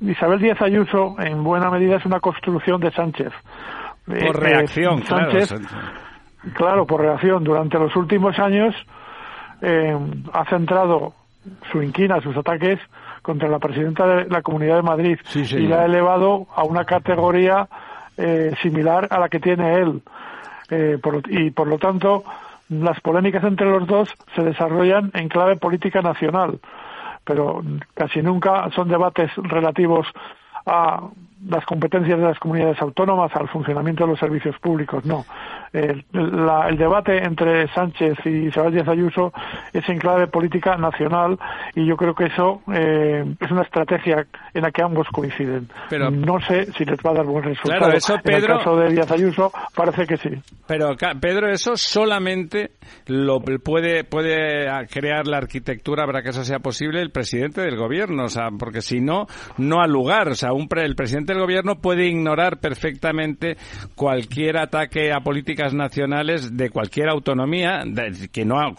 Isabel 0.01 0.41
Díaz 0.41 0.61
Ayuso, 0.61 1.17
en 1.19 1.43
buena 1.43 1.71
medida, 1.71 1.97
es 1.97 2.07
una 2.07 2.21
construcción 2.21 2.81
de 2.81 2.93
Sánchez. 2.93 3.33
Por 4.05 4.17
eh, 4.17 4.33
reacción, 4.33 5.03
Sánchez, 5.05 5.49
claro. 5.49 5.65
Por 6.87 7.01
reacción. 7.01 7.45
Durante 7.45 7.79
los 7.79 7.95
últimos 7.97 8.39
años 8.39 8.75
eh, 9.63 9.97
ha 10.33 10.45
centrado 10.47 11.15
su 11.71 11.83
inquina, 11.83 12.21
sus 12.21 12.37
ataques 12.37 12.79
contra 13.23 13.49
la 13.49 13.59
presidenta 13.59 14.07
de 14.07 14.29
la 14.29 14.43
Comunidad 14.43 14.77
de 14.77 14.83
Madrid 14.83 15.19
y 15.35 15.67
la 15.67 15.83
ha 15.83 15.85
elevado 15.85 16.47
a 16.55 16.65
una 16.65 16.85
categoría 16.85 17.69
similar 18.63 19.09
a 19.11 19.21
la 19.21 19.29
que 19.29 19.41
tiene 19.41 19.75
él. 19.75 20.03
y 21.29 21.51
por 21.51 21.67
lo 21.67 21.79
tanto, 21.79 22.25
las 22.71 22.99
polémicas 23.01 23.45
entre 23.45 23.69
los 23.69 23.87
dos 23.87 24.09
se 24.35 24.43
desarrollan 24.43 25.11
en 25.13 25.29
clave 25.29 25.57
política 25.57 26.01
nacional 26.01 26.59
pero 27.27 27.61
casi 27.95 28.23
nunca 28.23 28.71
son 28.71 28.89
debates 28.89 29.31
relativos 29.37 30.07
a 30.65 31.03
las 31.49 31.67
competencias 31.67 32.19
de 32.19 32.25
las 32.25 32.39
comunidades 32.39 32.81
autónomas, 32.81 33.35
al 33.35 33.49
funcionamiento 33.49 34.05
de 34.05 34.11
los 34.11 34.19
servicios 34.19 34.57
públicos, 34.61 35.05
no. 35.05 35.27
El, 35.77 36.77
debate 36.79 37.19
entre 37.19 37.69
Sánchez 37.69 38.15
y 38.25 38.47
Isabel 38.47 38.73
Díaz 38.73 38.89
Ayuso 38.89 39.33
es 39.73 39.87
en 39.89 39.99
clave 39.99 40.27
política 40.27 40.77
nacional 40.77 41.39
y 41.75 41.87
yo 41.87 41.97
creo 41.97 42.15
que 42.15 42.27
eso 42.27 42.63
eh, 42.73 43.25
es 43.39 43.51
una 43.51 43.63
estrategia 43.63 44.27
en 44.55 44.63
la 44.63 44.71
que 44.71 44.83
ambos 44.83 45.07
coinciden. 45.13 45.69
Pero, 45.91 46.11
no 46.11 46.41
sé 46.41 46.73
si 46.73 46.85
les 46.85 46.99
va 47.01 47.11
a 47.11 47.15
dar 47.15 47.27
buen 47.27 47.45
resultado. 47.45 47.79
Claro, 47.79 47.97
eso, 47.97 48.17
Pedro, 48.23 48.39
en 48.39 48.45
el 48.45 48.59
caso 48.59 48.77
de 48.77 48.89
Díaz 48.91 49.11
Ayuso 49.11 49.53
parece 49.75 50.07
que 50.07 50.17
sí. 50.17 50.31
Pero 50.67 50.97
Pedro, 51.21 51.49
eso 51.51 51.73
solamente 51.77 52.71
lo 53.07 53.41
puede 53.41 54.05
puede 54.05 54.67
crear 54.91 55.27
la 55.27 55.39
arquitectura 55.39 56.07
para 56.07 56.23
que 56.23 56.31
eso 56.31 56.45
sea 56.45 56.59
posible 56.61 57.01
el 57.01 57.11
presidente 57.11 57.61
del 57.61 57.77
gobierno, 57.77 58.25
o 58.25 58.29
sea, 58.29 58.49
porque 58.59 58.81
si 58.81 59.01
no 59.01 59.27
no 59.59 59.81
ha 59.81 59.87
lugar, 59.87 60.29
o 60.29 60.35
sea, 60.35 60.53
un 60.53 60.67
el 60.77 60.95
presidente 60.95 61.33
del 61.33 61.43
gobierno 61.43 61.77
puede 61.77 62.07
ignorar 62.07 62.59
perfectamente 62.59 63.57
cualquier 63.95 64.59
ataque 64.59 65.13
a 65.13 65.21
nacionales 65.75 66.57
de 66.57 66.71
cualquier 66.71 67.09
autonomía, 67.09 67.83
que 68.33 68.45
no, 68.45 68.75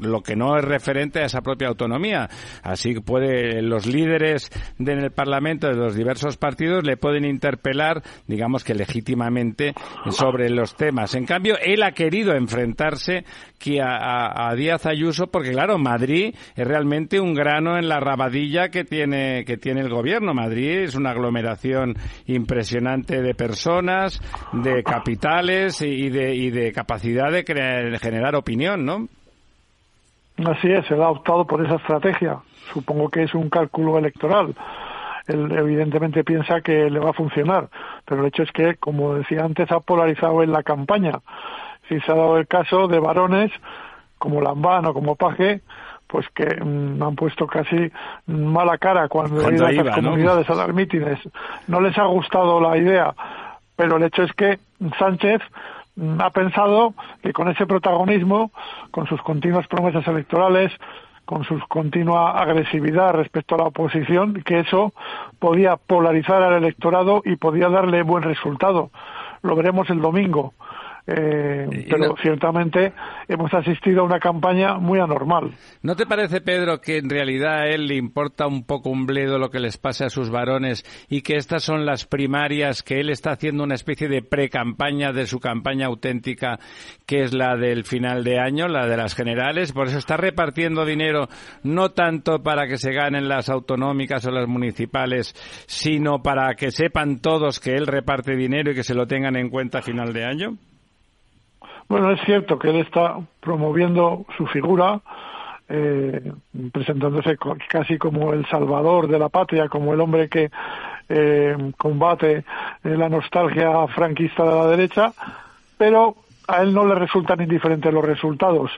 lo 0.00 0.22
que 0.22 0.36
no 0.36 0.56
es 0.56 0.64
referente 0.64 1.20
a 1.20 1.26
esa 1.26 1.40
propia 1.40 1.68
autonomía. 1.68 2.28
Así 2.62 2.94
que 2.94 3.00
puede, 3.00 3.62
los 3.62 3.86
líderes 3.86 4.50
en 4.78 4.88
el 4.88 5.10
Parlamento 5.10 5.68
de 5.68 5.74
los 5.74 5.94
diversos 5.94 6.36
partidos 6.36 6.84
le 6.84 6.96
pueden 6.96 7.24
interpelar, 7.24 8.02
digamos 8.26 8.64
que 8.64 8.74
legítimamente, 8.74 9.74
sobre 10.10 10.50
los 10.50 10.76
temas. 10.76 11.14
En 11.14 11.26
cambio, 11.26 11.56
él 11.62 11.82
ha 11.82 11.92
querido 11.92 12.34
enfrentarse 12.34 13.24
a, 13.82 14.48
a, 14.48 14.54
Díaz 14.54 14.86
Ayuso 14.86 15.26
porque, 15.26 15.50
claro, 15.50 15.78
Madrid 15.78 16.34
es 16.56 16.66
realmente 16.66 17.20
un 17.20 17.34
grano 17.34 17.76
en 17.76 17.88
la 17.88 18.00
rabadilla 18.00 18.68
que 18.70 18.84
tiene, 18.84 19.44
que 19.44 19.56
tiene 19.56 19.80
el 19.80 19.90
gobierno. 19.90 20.32
Madrid 20.32 20.84
es 20.84 20.94
una 20.94 21.10
aglomeración 21.10 21.94
impresionante 22.26 23.20
de 23.20 23.34
personas, 23.34 24.20
de 24.52 24.82
capitales 24.82 25.82
y 25.82 25.97
de, 26.08 26.34
y 26.34 26.50
de 26.50 26.72
capacidad 26.72 27.30
de, 27.30 27.44
generar 28.00 28.34
opinión, 28.34 28.84
¿no? 28.84 29.08
Así 30.46 30.70
es, 30.70 30.88
él 30.90 31.02
ha 31.02 31.10
optado 31.10 31.46
por 31.46 31.64
esa 31.64 31.76
estrategia. 31.76 32.38
Supongo 32.72 33.08
que 33.08 33.24
es 33.24 33.34
un 33.34 33.50
cálculo 33.50 33.98
electoral. 33.98 34.54
Él 35.26 35.50
evidentemente 35.52 36.24
piensa 36.24 36.60
que 36.60 36.88
le 36.88 37.00
va 37.00 37.10
a 37.10 37.14
funcionar, 37.14 37.68
pero 38.04 38.20
el 38.20 38.28
hecho 38.28 38.44
es 38.44 38.52
que, 38.52 38.76
como 38.76 39.14
decía 39.14 39.44
antes, 39.44 39.70
ha 39.72 39.80
polarizado 39.80 40.42
en 40.42 40.52
la 40.52 40.62
campaña. 40.62 41.20
Si 41.88 42.00
se 42.00 42.12
ha 42.12 42.14
dado 42.14 42.38
el 42.38 42.46
caso 42.46 42.86
de 42.86 42.98
varones 42.98 43.50
como 44.18 44.40
Lambán 44.40 44.86
o 44.86 44.94
como 44.94 45.16
Paje, 45.16 45.60
pues 46.08 46.26
que 46.34 46.46
mm, 46.46 47.02
han 47.02 47.14
puesto 47.14 47.46
casi 47.46 47.90
mala 48.26 48.78
cara 48.78 49.08
cuando, 49.08 49.46
han 49.46 49.54
ido 49.54 49.66
a 49.66 49.72
las 49.72 49.96
comunidades 49.96 50.50
a 50.50 50.54
dar 50.54 50.72
mítines. 50.72 51.18
No 51.66 51.80
les 51.80 51.96
ha 51.98 52.06
gustado 52.06 52.60
la 52.60 52.76
idea, 52.76 53.14
pero 53.76 53.96
el 53.96 54.04
hecho 54.04 54.22
es 54.22 54.32
que 54.32 54.58
Sánchez 54.98 55.40
ha 56.18 56.30
pensado 56.30 56.94
que 57.22 57.32
con 57.32 57.48
ese 57.48 57.66
protagonismo, 57.66 58.50
con 58.90 59.06
sus 59.06 59.20
continuas 59.22 59.66
promesas 59.66 60.06
electorales, 60.06 60.72
con 61.24 61.44
su 61.44 61.58
continua 61.68 62.40
agresividad 62.40 63.12
respecto 63.12 63.54
a 63.54 63.58
la 63.58 63.64
oposición, 63.64 64.42
que 64.44 64.60
eso 64.60 64.94
podía 65.38 65.76
polarizar 65.76 66.42
al 66.42 66.54
electorado 66.54 67.20
y 67.24 67.36
podía 67.36 67.68
darle 67.68 68.02
buen 68.02 68.22
resultado. 68.22 68.90
Lo 69.42 69.54
veremos 69.54 69.90
el 69.90 70.00
domingo. 70.00 70.54
Eh, 71.10 71.86
pero 71.88 72.14
ciertamente 72.20 72.92
hemos 73.28 73.52
asistido 73.54 74.02
a 74.02 74.04
una 74.04 74.20
campaña 74.20 74.74
muy 74.74 74.98
anormal. 74.98 75.54
¿No 75.80 75.96
te 75.96 76.04
parece, 76.04 76.42
Pedro, 76.42 76.82
que 76.82 76.98
en 76.98 77.08
realidad 77.08 77.60
a 77.60 77.66
él 77.66 77.86
le 77.86 77.96
importa 77.96 78.46
un 78.46 78.64
poco 78.64 78.90
un 78.90 79.06
bledo 79.06 79.38
lo 79.38 79.48
que 79.48 79.58
les 79.58 79.78
pase 79.78 80.04
a 80.04 80.10
sus 80.10 80.28
varones 80.28 80.84
y 81.08 81.22
que 81.22 81.36
estas 81.36 81.64
son 81.64 81.86
las 81.86 82.04
primarias, 82.04 82.82
que 82.82 83.00
él 83.00 83.08
está 83.08 83.30
haciendo 83.30 83.64
una 83.64 83.74
especie 83.74 84.06
de 84.08 84.20
pre-campaña 84.20 85.12
de 85.12 85.24
su 85.24 85.40
campaña 85.40 85.86
auténtica, 85.86 86.58
que 87.06 87.22
es 87.22 87.32
la 87.32 87.56
del 87.56 87.84
final 87.84 88.22
de 88.22 88.38
año, 88.38 88.68
la 88.68 88.86
de 88.86 88.98
las 88.98 89.14
generales? 89.14 89.72
Por 89.72 89.86
eso 89.86 89.96
está 89.96 90.18
repartiendo 90.18 90.84
dinero 90.84 91.28
no 91.62 91.92
tanto 91.92 92.42
para 92.42 92.66
que 92.66 92.76
se 92.76 92.92
ganen 92.92 93.28
las 93.28 93.48
autonómicas 93.48 94.26
o 94.26 94.30
las 94.30 94.46
municipales, 94.46 95.34
sino 95.66 96.22
para 96.22 96.54
que 96.54 96.70
sepan 96.70 97.20
todos 97.20 97.60
que 97.60 97.76
él 97.76 97.86
reparte 97.86 98.36
dinero 98.36 98.72
y 98.72 98.74
que 98.74 98.84
se 98.84 98.94
lo 98.94 99.06
tengan 99.06 99.36
en 99.36 99.48
cuenta 99.48 99.78
a 99.78 99.82
final 99.82 100.12
de 100.12 100.26
año. 100.26 100.58
Bueno, 101.88 102.10
es 102.10 102.20
cierto 102.26 102.58
que 102.58 102.68
él 102.68 102.76
está 102.76 103.18
promoviendo 103.40 104.26
su 104.36 104.46
figura, 104.46 105.00
eh, 105.70 106.32
presentándose 106.70 107.38
casi 107.68 107.96
como 107.96 108.34
el 108.34 108.46
salvador 108.46 109.08
de 109.08 109.18
la 109.18 109.30
patria, 109.30 109.68
como 109.68 109.94
el 109.94 110.00
hombre 110.00 110.28
que 110.28 110.50
eh, 111.08 111.72
combate 111.78 112.44
la 112.82 113.08
nostalgia 113.08 113.86
franquista 113.88 114.44
de 114.44 114.54
la 114.54 114.66
derecha, 114.66 115.12
pero 115.78 116.16
a 116.46 116.62
él 116.62 116.74
no 116.74 116.86
le 116.86 116.94
resultan 116.94 117.40
indiferentes 117.40 117.92
los 117.92 118.04
resultados. 118.04 118.70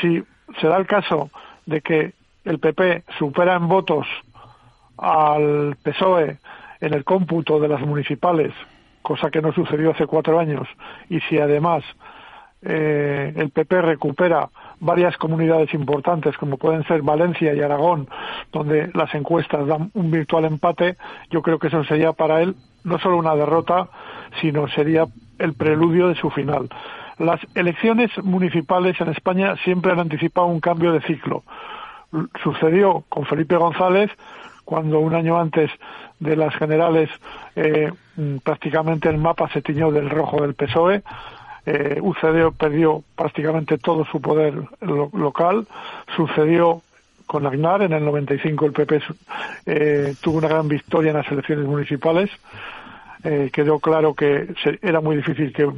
Si 0.00 0.22
se 0.60 0.66
da 0.66 0.78
el 0.78 0.86
caso 0.86 1.30
de 1.64 1.80
que 1.80 2.12
el 2.44 2.58
PP 2.58 3.04
supera 3.18 3.54
en 3.54 3.68
votos 3.68 4.06
al 4.96 5.76
PSOE 5.82 6.38
en 6.80 6.94
el 6.94 7.04
cómputo 7.04 7.60
de 7.60 7.68
las 7.68 7.80
municipales, 7.82 8.52
cosa 9.02 9.30
que 9.30 9.42
no 9.42 9.52
sucedió 9.52 9.92
hace 9.92 10.06
cuatro 10.06 10.40
años, 10.40 10.66
y 11.08 11.20
si 11.20 11.38
además 11.38 11.84
eh, 12.62 13.32
el 13.36 13.50
PP 13.50 13.82
recupera 13.82 14.48
varias 14.80 15.16
comunidades 15.16 15.72
importantes 15.74 16.36
como 16.36 16.56
pueden 16.56 16.84
ser 16.84 17.02
Valencia 17.02 17.54
y 17.54 17.60
Aragón, 17.60 18.08
donde 18.52 18.90
las 18.94 19.14
encuestas 19.14 19.66
dan 19.66 19.90
un 19.94 20.10
virtual 20.10 20.44
empate, 20.44 20.96
yo 21.30 21.42
creo 21.42 21.58
que 21.58 21.68
eso 21.68 21.84
sería 21.84 22.12
para 22.12 22.42
él 22.42 22.56
no 22.84 22.98
solo 22.98 23.18
una 23.18 23.34
derrota, 23.34 23.88
sino 24.40 24.68
sería 24.68 25.04
el 25.38 25.54
preludio 25.54 26.08
de 26.08 26.14
su 26.16 26.30
final. 26.30 26.68
Las 27.18 27.40
elecciones 27.54 28.10
municipales 28.22 29.00
en 29.00 29.08
España 29.08 29.56
siempre 29.64 29.92
han 29.92 30.00
anticipado 30.00 30.46
un 30.46 30.60
cambio 30.60 30.92
de 30.92 31.02
ciclo. 31.02 31.42
Sucedió 32.42 33.04
con 33.08 33.26
Felipe 33.26 33.56
González 33.56 34.10
cuando 34.64 35.00
un 35.00 35.14
año 35.14 35.38
antes 35.38 35.70
de 36.20 36.36
las 36.36 36.54
generales 36.54 37.10
eh, 37.56 37.90
prácticamente 38.42 39.08
el 39.08 39.18
mapa 39.18 39.48
se 39.52 39.62
tiñó 39.62 39.90
del 39.90 40.10
rojo 40.10 40.42
del 40.42 40.54
PSOE 40.54 41.02
eh, 41.68 42.00
perdió 42.56 43.02
prácticamente 43.14 43.78
todo 43.78 44.04
su 44.06 44.20
poder 44.20 44.54
local. 44.80 45.66
Sucedió 46.16 46.82
con 47.26 47.46
Agnar, 47.46 47.82
en 47.82 47.92
el 47.92 48.04
95 48.04 48.66
el 48.66 48.72
PP 48.72 49.02
eh, 49.66 50.14
tuvo 50.20 50.38
una 50.38 50.48
gran 50.48 50.66
victoria 50.66 51.10
en 51.10 51.18
las 51.18 51.30
elecciones 51.30 51.66
municipales. 51.66 52.30
Eh, 53.24 53.50
quedó 53.52 53.80
claro 53.80 54.14
que 54.14 54.54
era 54.80 55.00
muy 55.00 55.16
difícil 55.16 55.52
que 55.52 55.68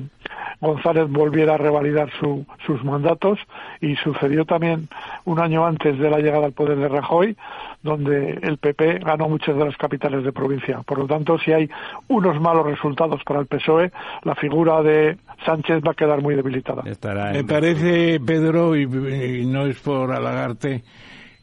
González 0.61 1.09
volviera 1.09 1.55
a 1.55 1.57
revalidar 1.57 2.11
sus 2.21 2.85
mandatos 2.85 3.39
y 3.81 3.97
sucedió 3.97 4.45
también 4.45 4.89
un 5.25 5.41
año 5.41 5.65
antes 5.65 5.99
de 5.99 6.11
la 6.11 6.19
llegada 6.19 6.45
al 6.47 6.53
poder 6.53 6.77
de 6.77 6.89
Rajoy, 6.89 7.35
donde 7.83 8.39
el 8.43 8.59
PP 8.59 8.99
ganó 8.99 9.29
muchas 9.29 9.57
de 9.57 9.65
las 9.65 9.77
capitales 9.79 10.23
de 10.23 10.33
provincia. 10.33 10.83
Por 10.83 10.99
lo 10.99 11.07
tanto, 11.07 11.39
si 11.39 11.53
hay 11.53 11.71
unos 12.09 12.39
malos 12.41 12.67
resultados 12.67 13.23
para 13.25 13.41
el 13.41 13.47
PSOE, 13.47 13.91
la 14.25 14.35
figura 14.35 14.83
de 14.83 15.17
Sánchez 15.47 15.83
va 15.87 15.93
a 15.93 15.95
quedar 15.95 16.21
muy 16.21 16.35
debilitada. 16.35 16.83
Me 17.33 17.45
parece, 17.45 18.21
Pedro, 18.21 18.77
y, 18.77 18.87
no 19.47 19.65
es 19.65 19.81
por 19.81 20.13
halagarte, 20.13 20.83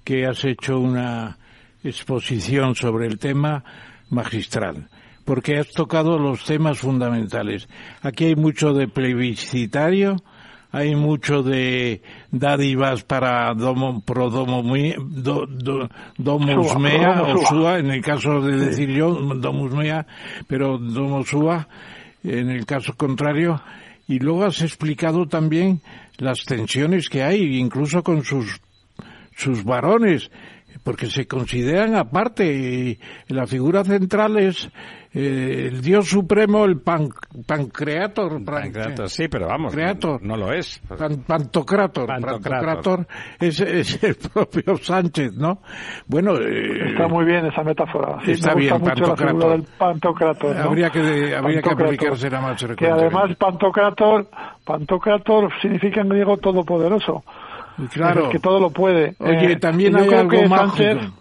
que 0.03 0.27
has 0.27 0.45
hecho 0.45 0.79
una 0.79 1.37
exposición 1.83 2.75
sobre 2.75 3.07
el 3.07 3.17
tema 3.17 3.63
magistral 4.11 4.87
porque 5.27 5.57
has 5.57 5.67
tocado 5.71 6.17
los 6.17 6.45
temas 6.45 6.79
fundamentales. 6.79 7.67
Aquí 8.01 8.27
hay 8.27 8.35
mucho 8.37 8.71
de 8.73 8.87
plebiscitario, 8.87 10.15
hay 10.71 10.95
mucho 10.95 11.43
de 11.43 12.01
dádivas 12.31 13.03
para 13.03 13.53
domo, 13.53 13.99
pro 13.99 14.29
domo, 14.29 14.63
domus 16.17 16.79
mea 16.79 17.23
o 17.23 17.45
sua, 17.45 17.79
en 17.79 17.91
el 17.91 18.01
caso 18.01 18.39
de 18.39 18.55
decir 18.55 18.89
yo, 18.89 19.11
domus 19.35 19.73
mea, 19.73 20.07
pero 20.47 20.77
domus 20.77 21.27
sua, 21.27 21.67
en 22.23 22.49
el 22.49 22.65
caso 22.65 22.93
contrario. 22.95 23.61
Y 24.07 24.19
luego 24.19 24.45
has 24.45 24.61
explicado 24.61 25.27
también 25.27 25.81
las 26.19 26.45
tensiones 26.45 27.09
que 27.09 27.21
hay, 27.21 27.57
incluso 27.57 28.01
con 28.01 28.23
sus, 28.23 28.61
sus 29.35 29.65
varones, 29.65 30.31
porque 30.83 31.07
se 31.07 31.27
consideran 31.27 31.95
aparte. 31.95 32.45
Y 32.45 32.99
la 33.27 33.45
figura 33.45 33.83
central 33.83 34.37
es 34.37 34.69
eh, 35.13 35.69
el 35.71 35.81
Dios 35.81 36.07
Supremo, 36.09 36.65
el 36.65 36.79
pan, 36.79 37.09
Pancreator. 37.45 38.43
Pancreator, 38.43 39.09
sí, 39.09 39.27
pero 39.27 39.47
vamos, 39.47 39.73
creator, 39.73 40.21
no, 40.21 40.35
lo 40.35 40.53
es. 40.53 40.79
pantocrator, 41.25 42.07
pantocrator. 42.07 43.07
es, 43.39 43.59
es, 43.61 44.03
el 44.03 44.15
propio 44.15 44.77
Sánchez, 44.77 45.33
¿no? 45.33 45.59
Bueno... 46.05 46.35
Eh, 46.37 46.91
está 46.91 47.07
muy 47.07 47.25
bien 47.25 47.45
esa 47.45 47.63
metáfora. 47.63 48.19
Sí, 48.25 48.31
está 48.31 48.53
bien, 48.53 48.73
mucho 48.79 49.15
la 49.15 49.49
del 49.49 49.63
pantocrator. 49.77 50.55
Habría 50.57 50.89
que, 50.89 51.35
habría 51.35 51.61
que 51.61 51.69
aplicarse 51.71 52.29
la 52.29 52.41
más 52.41 52.63
Que 52.77 52.87
además 52.87 53.35
pantocrator, 53.37 54.27
pantocrator 54.65 55.51
significa 55.61 56.01
en 56.01 56.09
griego 56.09 56.37
todopoderoso. 56.37 57.23
Claro. 57.91 58.29
que 58.29 58.39
todo 58.39 58.59
lo 58.59 58.71
puede. 58.71 59.15
Oye, 59.19 59.51
eh, 59.51 59.55
también 59.57 59.95
hay 59.95 60.09
algo 60.13 60.47
mágico. 60.47 61.13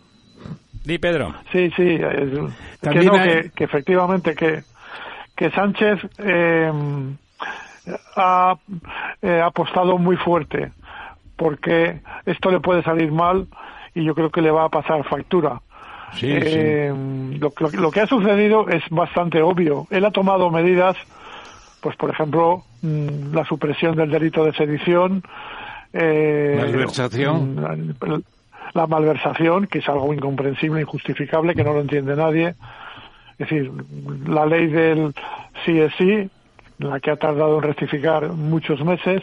Di, 0.84 0.98
Pedro. 0.98 1.34
Sí, 1.52 1.70
sí. 1.76 1.98
que, 2.80 3.50
que, 3.54 3.64
efectivamente 3.64 4.34
que, 4.34 4.62
que 5.34 5.50
Sánchez 5.50 5.98
eh, 6.18 6.72
ha 8.16 8.54
eh, 9.22 9.40
apostado 9.44 9.98
muy 9.98 10.16
fuerte 10.16 10.72
porque 11.36 12.00
esto 12.24 12.50
le 12.50 12.60
puede 12.60 12.82
salir 12.82 13.12
mal 13.12 13.46
y 13.94 14.04
yo 14.04 14.14
creo 14.14 14.30
que 14.30 14.42
le 14.42 14.50
va 14.50 14.64
a 14.64 14.68
pasar 14.68 15.04
factura. 15.04 15.60
Sí, 16.14 16.28
eh, 16.30 16.92
Lo, 17.38 17.52
lo, 17.72 17.90
que 17.90 18.00
ha 18.00 18.06
sucedido 18.06 18.68
es 18.68 18.82
bastante 18.90 19.42
obvio. 19.42 19.86
Él 19.90 20.04
ha 20.04 20.10
tomado 20.10 20.50
medidas, 20.50 20.96
pues 21.80 21.96
por 21.96 22.10
ejemplo, 22.10 22.64
mm, 22.82 23.34
la 23.34 23.44
supresión 23.44 23.96
del 23.96 24.10
delito 24.10 24.44
de 24.44 24.52
sedición, 24.52 25.18
eh, 25.18 25.24
malversación. 25.96 27.56
Mm, 27.56 28.22
la 28.74 28.86
malversación, 28.86 29.66
que 29.66 29.78
es 29.78 29.88
algo 29.88 30.12
incomprensible, 30.12 30.80
injustificable, 30.80 31.54
que 31.54 31.64
no 31.64 31.72
lo 31.72 31.80
entiende 31.80 32.14
nadie. 32.14 32.54
Es 33.38 33.48
decir, 33.48 33.70
la 34.26 34.46
ley 34.46 34.66
del 34.66 35.14
sí 35.64 35.78
es 35.78 35.92
sí, 35.96 36.28
la 36.78 37.00
que 37.00 37.10
ha 37.10 37.16
tardado 37.16 37.56
en 37.56 37.62
rectificar 37.62 38.28
muchos 38.32 38.82
meses, 38.84 39.22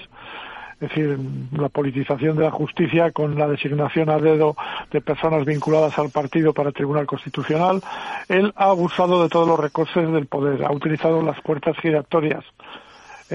es 0.81 0.89
decir, 0.89 1.17
la 1.51 1.69
politización 1.69 2.35
de 2.35 2.43
la 2.43 2.51
justicia 2.51 3.11
con 3.11 3.37
la 3.37 3.47
designación 3.47 4.09
a 4.09 4.17
dedo 4.17 4.55
de 4.91 5.01
personas 5.01 5.45
vinculadas 5.45 5.97
al 5.97 6.09
partido 6.09 6.53
para 6.53 6.69
el 6.69 6.75
Tribunal 6.75 7.05
Constitucional. 7.05 7.81
Él 8.27 8.53
ha 8.55 8.65
abusado 8.65 9.23
de 9.23 9.29
todos 9.29 9.47
los 9.47 9.59
recortes 9.59 10.11
del 10.11 10.25
poder, 10.25 10.63
ha 10.65 10.71
utilizado 10.71 11.21
las 11.21 11.39
puertas 11.41 11.77
giratorias, 11.77 12.43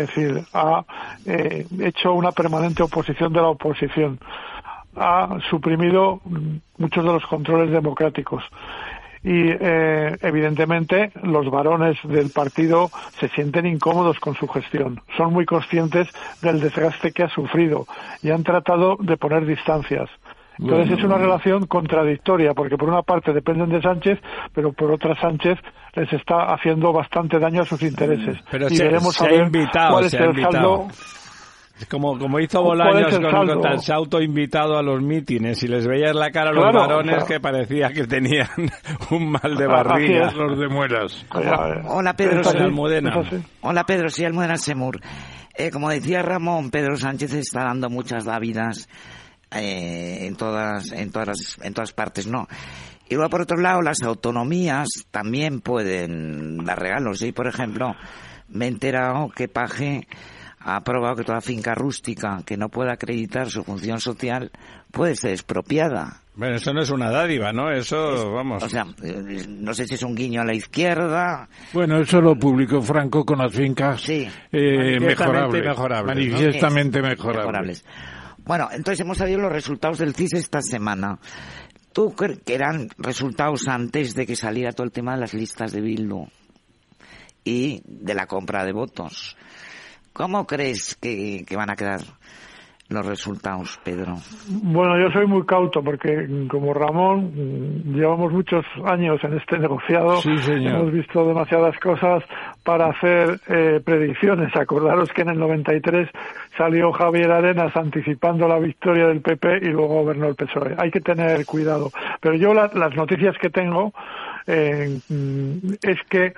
es 0.02 0.08
decir, 0.08 0.44
ha 0.52 0.84
eh, 1.26 1.66
hecho 1.80 2.12
una 2.14 2.32
permanente 2.32 2.82
oposición 2.82 3.32
de 3.32 3.40
la 3.40 3.48
oposición 3.48 4.18
ha 4.98 5.38
suprimido 5.48 6.20
muchos 6.76 7.04
de 7.04 7.12
los 7.12 7.26
controles 7.26 7.70
democráticos. 7.70 8.42
Y 9.24 9.50
eh, 9.50 10.16
evidentemente 10.22 11.10
los 11.22 11.50
varones 11.50 11.98
del 12.04 12.30
partido 12.30 12.90
se 13.18 13.28
sienten 13.30 13.66
incómodos 13.66 14.18
con 14.20 14.34
su 14.36 14.46
gestión. 14.46 15.00
Son 15.16 15.32
muy 15.32 15.44
conscientes 15.44 16.08
del 16.40 16.60
desgaste 16.60 17.12
que 17.12 17.24
ha 17.24 17.28
sufrido 17.28 17.86
y 18.22 18.30
han 18.30 18.44
tratado 18.44 18.96
de 19.00 19.16
poner 19.16 19.44
distancias. 19.44 20.08
Entonces 20.58 20.98
es 20.98 21.04
una 21.04 21.18
relación 21.18 21.66
contradictoria, 21.66 22.52
porque 22.54 22.76
por 22.76 22.88
una 22.88 23.02
parte 23.02 23.32
dependen 23.32 23.70
de 23.70 23.80
Sánchez, 23.80 24.18
pero 24.52 24.72
por 24.72 24.90
otra 24.90 25.14
Sánchez 25.20 25.58
les 25.94 26.12
está 26.12 26.52
haciendo 26.52 26.92
bastante 26.92 27.38
daño 27.38 27.62
a 27.62 27.64
sus 27.64 27.82
intereses. 27.82 28.38
y 28.52 28.78
veremos 28.78 29.20
a 29.20 29.26
ver 29.26 29.50
cuál 29.90 30.04
es 30.04 30.14
el 30.14 30.42
saldo 30.42 30.88
como, 31.86 32.18
como 32.18 32.40
hizo 32.40 32.62
Bolaños 32.62 33.18
con, 33.18 33.80
se 33.80 33.92
ha 33.92 33.96
autoinvitado 33.96 34.76
a 34.76 34.82
los 34.82 35.00
mítines 35.00 35.62
y 35.62 35.68
les 35.68 35.86
veías 35.86 36.14
la 36.14 36.30
cara 36.30 36.50
a 36.50 36.52
los 36.52 36.74
varones 36.74 37.24
que 37.24 37.38
parecía 37.38 37.90
que 37.90 38.06
tenían 38.06 38.48
un 39.10 39.30
mal 39.30 39.56
de 39.56 39.66
barriga. 39.66 40.32
Los 40.32 40.58
de 40.58 40.68
muelas. 40.68 41.26
Hola 41.30 42.14
Pedro, 42.14 42.42
soy 42.42 42.60
Almudena. 42.60 43.22
Hola 43.60 43.84
Pedro, 43.84 44.08
soy 44.08 44.24
Almudena 44.24 44.56
Semur. 44.56 45.00
Eh, 45.54 45.70
como 45.70 45.90
decía 45.90 46.22
Ramón, 46.22 46.70
Pedro 46.70 46.96
Sánchez 46.96 47.34
está 47.34 47.64
dando 47.64 47.90
muchas 47.90 48.24
dávidas 48.24 48.88
eh, 49.50 50.26
en 50.26 50.36
todas, 50.36 50.92
en 50.92 51.10
todas, 51.10 51.58
en 51.62 51.74
todas 51.74 51.92
partes, 51.92 52.26
¿no? 52.26 52.46
Y 53.08 53.14
luego 53.14 53.30
por 53.30 53.42
otro 53.42 53.56
lado, 53.56 53.80
las 53.80 54.02
autonomías 54.02 54.88
también 55.10 55.60
pueden 55.60 56.58
dar 56.64 56.78
regalos. 56.78 57.22
Y 57.22 57.32
por 57.32 57.46
ejemplo, 57.46 57.94
me 58.48 58.66
he 58.66 58.68
enterado 58.68 59.30
que 59.34 59.48
Paje 59.48 60.06
ha 60.60 60.76
aprobado 60.76 61.16
que 61.16 61.24
toda 61.24 61.40
finca 61.40 61.74
rústica 61.74 62.42
que 62.44 62.56
no 62.56 62.68
pueda 62.68 62.92
acreditar 62.92 63.48
su 63.48 63.64
función 63.64 64.00
social 64.00 64.50
puede 64.90 65.16
ser 65.16 65.30
expropiada. 65.30 66.22
Bueno, 66.34 66.56
eso 66.56 66.72
no 66.72 66.82
es 66.82 66.90
una 66.90 67.10
dádiva, 67.10 67.52
¿no? 67.52 67.70
Eso, 67.72 68.30
vamos. 68.32 68.62
O 68.62 68.68
sea, 68.68 68.86
no 69.48 69.74
sé 69.74 69.86
si 69.86 69.94
es 69.94 70.02
un 70.02 70.14
guiño 70.14 70.42
a 70.42 70.44
la 70.44 70.54
izquierda. 70.54 71.48
Bueno, 71.72 71.98
eso 71.98 72.20
lo 72.20 72.36
publicó 72.36 72.80
Franco 72.80 73.24
con 73.24 73.38
las 73.38 73.52
fincas 73.52 74.00
sí. 74.02 74.28
eh, 74.52 75.00
mejorables. 75.00 75.64
Manifiestamente 76.04 77.02
mejorables. 77.02 77.84
Bueno, 78.48 78.70
entonces 78.72 79.00
hemos 79.00 79.18
sabido 79.18 79.40
los 79.40 79.52
resultados 79.52 79.98
del 79.98 80.14
CIS 80.14 80.32
esta 80.32 80.62
semana. 80.62 81.18
¿Tú 81.92 82.14
crees 82.14 82.40
que 82.46 82.54
eran 82.54 82.88
resultados 82.96 83.68
antes 83.68 84.14
de 84.14 84.24
que 84.26 84.36
saliera 84.36 84.72
todo 84.72 84.86
el 84.86 84.90
tema 84.90 85.12
de 85.12 85.20
las 85.20 85.34
listas 85.34 85.70
de 85.70 85.82
Bildu 85.82 86.24
y 87.44 87.82
de 87.84 88.14
la 88.14 88.26
compra 88.26 88.64
de 88.64 88.72
votos? 88.72 89.36
¿Cómo 90.14 90.46
crees 90.46 90.94
que, 90.94 91.44
van 91.54 91.68
a 91.68 91.76
quedar 91.76 92.00
los 92.88 93.04
resultados, 93.04 93.78
Pedro? 93.84 94.14
Bueno, 94.48 94.98
yo 94.98 95.10
soy 95.10 95.26
muy 95.26 95.44
cauto 95.44 95.82
porque, 95.82 96.46
como 96.48 96.72
Ramón, 96.72 97.32
llevamos 97.84 98.32
muchos 98.32 98.64
años 98.84 99.22
en 99.24 99.34
este 99.34 99.58
negociado. 99.58 100.20
Hemos 100.24 100.92
visto 100.92 101.26
demasiadas 101.26 101.78
cosas 101.80 102.24
para 102.64 102.86
hacer 102.86 103.40
eh, 103.48 103.80
predicciones. 103.84 104.54
Acordaros 104.56 105.10
que 105.12 105.22
en 105.22 105.30
el 105.30 105.38
93 105.38 106.08
salió 106.56 106.90
Javier 106.92 107.30
Arenas 107.30 107.76
anticipando 107.76 108.48
la 108.48 108.58
victoria 108.58 109.08
del 109.08 109.20
PP 109.20 109.58
y 109.62 109.68
luego 109.68 110.02
gobernó 110.02 110.28
el 110.28 110.34
PSOE. 110.34 110.74
Hay 110.78 110.90
que 110.90 111.00
tener 111.00 111.44
cuidado. 111.44 111.90
Pero 112.20 112.36
yo 112.36 112.54
las 112.54 112.96
noticias 112.96 113.36
que 113.38 113.50
tengo 113.50 113.92
eh, 114.46 114.98
es 115.82 115.98
que 116.08 116.32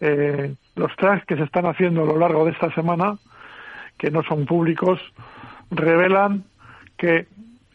eh, 0.00 0.54
los 0.74 0.96
tracks 0.96 1.24
que 1.26 1.36
se 1.36 1.44
están 1.44 1.66
haciendo 1.66 2.02
a 2.02 2.06
lo 2.06 2.18
largo 2.18 2.44
de 2.44 2.50
esta 2.50 2.74
semana, 2.74 3.16
que 3.96 4.10
no 4.10 4.24
son 4.24 4.46
públicos, 4.46 5.00
revelan 5.72 6.44
que 6.96 7.26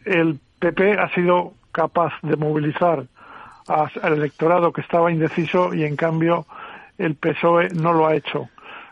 el 0.04 0.38
PP 0.58 0.98
ha 0.98 1.12
sido 1.14 1.52
capaz 1.72 2.12
de 2.22 2.36
movilizar 2.36 3.04
al 3.66 4.12
electorado 4.14 4.72
que 4.72 4.80
estaba 4.80 5.12
indeciso 5.12 5.74
y 5.74 5.84
en 5.84 5.96
cambio 5.96 6.46
el 6.96 7.16
PSOE 7.16 7.68
no 7.74 7.92
lo 7.92 8.06
ha 8.06 8.14
hecho. 8.14 8.48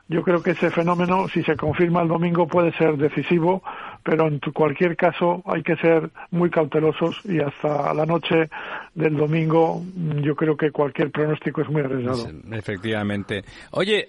Yo 0.08 0.22
creo 0.22 0.42
que 0.42 0.50
ese 0.50 0.70
fenómeno, 0.70 1.28
si 1.28 1.42
se 1.42 1.56
confirma 1.56 2.02
el 2.02 2.08
domingo, 2.08 2.46
puede 2.46 2.72
ser 2.72 2.96
decisivo 2.96 3.62
pero 4.06 4.28
en 4.28 4.38
cualquier 4.38 4.96
caso 4.96 5.42
hay 5.46 5.64
que 5.64 5.74
ser 5.76 6.10
muy 6.30 6.48
cautelosos 6.48 7.20
y 7.24 7.40
hasta 7.40 7.92
la 7.92 8.06
noche 8.06 8.48
del 8.94 9.16
domingo 9.16 9.82
yo 10.22 10.36
creo 10.36 10.56
que 10.56 10.70
cualquier 10.70 11.10
pronóstico 11.10 11.62
es 11.62 11.68
muy 11.68 11.82
arriesgado. 11.82 12.28
Efectivamente. 12.52 13.42
Oye, 13.72 14.08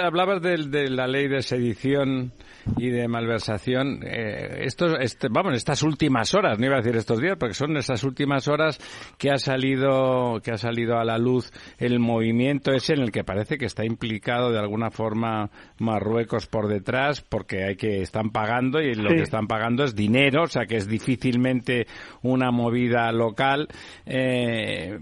hablabas 0.00 0.40
de, 0.42 0.68
de 0.68 0.88
la 0.90 1.08
ley 1.08 1.26
de 1.26 1.42
sedición 1.42 2.32
y 2.76 2.90
de 2.90 3.08
malversación. 3.08 4.00
Eh, 4.04 4.60
estos, 4.64 4.96
este, 5.00 5.26
vamos, 5.28 5.54
estas 5.54 5.82
últimas 5.82 6.34
horas, 6.34 6.60
no 6.60 6.66
iba 6.66 6.76
a 6.76 6.80
decir 6.80 6.96
estos 6.96 7.20
días, 7.20 7.36
porque 7.36 7.54
son 7.54 7.76
esas 7.76 8.04
últimas 8.04 8.46
horas 8.46 8.78
que 9.18 9.30
ha 9.30 9.38
salido, 9.38 10.40
que 10.42 10.52
ha 10.52 10.58
salido 10.58 10.98
a 10.98 11.04
la 11.04 11.18
luz 11.18 11.50
el 11.78 11.98
movimiento 11.98 12.70
ese 12.72 12.94
en 12.94 13.00
el 13.00 13.10
que 13.10 13.24
parece 13.24 13.58
que 13.58 13.66
está 13.66 13.84
implicado 13.84 14.52
de 14.52 14.60
alguna 14.60 14.90
forma 14.90 15.50
Marruecos 15.78 16.46
por 16.46 16.68
detrás, 16.68 17.22
porque 17.22 17.64
hay 17.64 17.76
que 17.76 18.02
están 18.02 18.30
pagando 18.30 18.80
y 18.80 18.94
lo 18.94 19.10
que 19.10 19.22
están 19.32 19.46
pagando 19.46 19.84
es 19.84 19.94
dinero, 19.94 20.42
o 20.42 20.46
sea 20.46 20.66
que 20.66 20.76
es 20.76 20.86
difícilmente 20.86 21.86
una 22.20 22.50
movida 22.50 23.10
local. 23.12 23.66
Eh, 24.04 24.98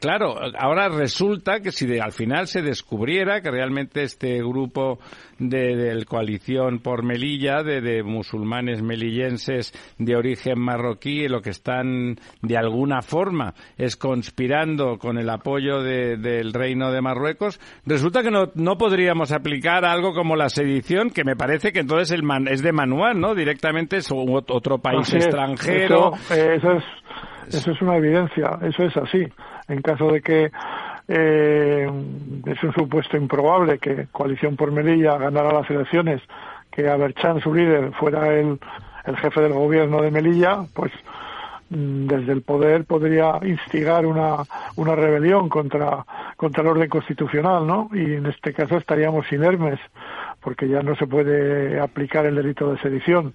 claro, 0.00 0.36
ahora 0.58 0.88
resulta 0.88 1.60
que 1.60 1.70
si 1.70 1.98
al 1.98 2.12
final 2.12 2.46
se 2.46 2.62
descubriera 2.62 3.42
que 3.42 3.50
realmente 3.50 4.04
este 4.04 4.38
grupo 4.38 5.00
de, 5.38 5.76
de 5.76 6.04
coalición 6.06 6.78
por 6.78 7.02
Melilla, 7.02 7.62
de, 7.62 8.02
musulmanes 8.02 8.82
melillenses 8.82 9.72
de 9.98 10.16
origen 10.16 10.58
marroquí, 10.58 11.28
lo 11.28 11.42
que 11.42 11.50
están 11.50 12.18
de 12.40 12.56
alguna 12.56 13.02
forma 13.02 13.54
es 13.76 13.96
conspirando 13.96 14.98
con 14.98 15.18
el 15.18 15.28
apoyo 15.28 15.82
del 15.82 16.54
reino 16.54 16.90
de 16.90 17.02
Marruecos, 17.02 17.60
resulta 17.84 18.22
que 18.22 18.30
no, 18.30 18.50
no 18.54 18.78
podríamos 18.78 19.30
aplicar 19.32 19.84
algo 19.84 20.14
como 20.14 20.36
la 20.36 20.48
sedición, 20.48 21.10
que 21.10 21.24
me 21.24 21.36
parece 21.36 21.72
que 21.72 21.80
entonces 21.80 22.10
el 22.12 22.22
es 22.48 22.62
de 22.62 22.72
manual, 22.72 23.20
¿no? 23.20 23.34
Directamente 23.58 23.96
es 23.96 24.08
otro 24.12 24.78
país 24.78 25.12
extranjero. 25.12 26.12
Eh, 26.30 26.58
eso, 26.58 26.74
es, 26.74 26.84
eso 27.48 27.72
es 27.72 27.82
una 27.82 27.96
evidencia, 27.96 28.56
eso 28.62 28.84
es 28.84 28.96
así. 28.96 29.26
En 29.66 29.82
caso 29.82 30.12
de 30.12 30.20
que 30.20 30.52
eh, 31.08 31.90
es 32.46 32.62
un 32.62 32.72
supuesto 32.72 33.16
improbable 33.16 33.80
que 33.80 34.06
Coalición 34.12 34.54
por 34.54 34.70
Melilla 34.70 35.18
ganara 35.18 35.52
las 35.52 35.68
elecciones, 35.68 36.22
que 36.70 36.88
Aberchan, 36.88 37.40
su 37.40 37.52
líder, 37.52 37.92
fuera 37.94 38.32
el, 38.32 38.60
el 39.04 39.16
jefe 39.16 39.40
del 39.40 39.54
gobierno 39.54 40.02
de 40.02 40.12
Melilla, 40.12 40.60
pues 40.72 40.92
mm, 41.70 42.06
desde 42.06 42.30
el 42.30 42.42
poder 42.42 42.84
podría 42.84 43.40
instigar 43.42 44.06
una, 44.06 44.36
una 44.76 44.94
rebelión 44.94 45.48
contra, 45.48 46.06
contra 46.36 46.62
el 46.62 46.68
orden 46.68 46.88
constitucional, 46.88 47.66
¿no? 47.66 47.90
Y 47.92 48.14
en 48.14 48.26
este 48.26 48.52
caso 48.52 48.76
estaríamos 48.76 49.32
inermes, 49.32 49.80
porque 50.40 50.68
ya 50.68 50.82
no 50.82 50.94
se 50.96 51.06
puede 51.06 51.80
aplicar 51.80 52.26
el 52.26 52.36
delito 52.36 52.72
de 52.72 52.78
sedición. 52.80 53.32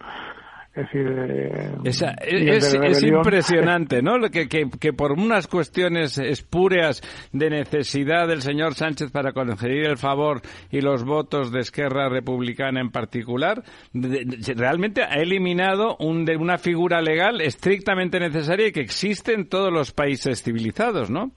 Es 0.76 0.86
decir, 0.86 1.06
eh, 1.08 1.72
es, 1.84 3.04
impresionante, 3.04 4.02
¿no? 4.02 4.20
Que, 4.32 4.48
que, 4.50 4.72
que, 4.80 4.92
por 4.92 5.12
unas 5.12 5.46
cuestiones 5.46 6.18
espúreas 6.18 7.04
de 7.32 7.52
necesidad 7.52 8.28
del 8.28 8.42
señor 8.42 8.74
Sánchez 8.74 9.12
para 9.12 9.34
conseguir 9.34 9.86
el 9.86 9.98
favor 9.98 10.42
y 10.72 10.82
los 10.82 11.04
votos 11.04 11.52
de 11.52 11.60
Esquerra 11.60 12.10
Republicana 12.10 12.82
en 12.82 12.90
particular, 12.90 13.64
realmente 13.94 15.04
ha 15.04 15.22
eliminado 15.22 15.96
un, 16.00 16.26
de 16.26 16.38
una 16.38 16.58
figura 16.58 17.04
legal 17.04 17.40
estrictamente 17.42 18.20
necesaria 18.20 18.70
y 18.70 18.72
que 18.72 18.82
existe 18.82 19.34
en 19.34 19.48
todos 19.48 19.72
los 19.72 19.92
países 19.92 20.42
civilizados, 20.42 21.12
¿no? 21.12 21.34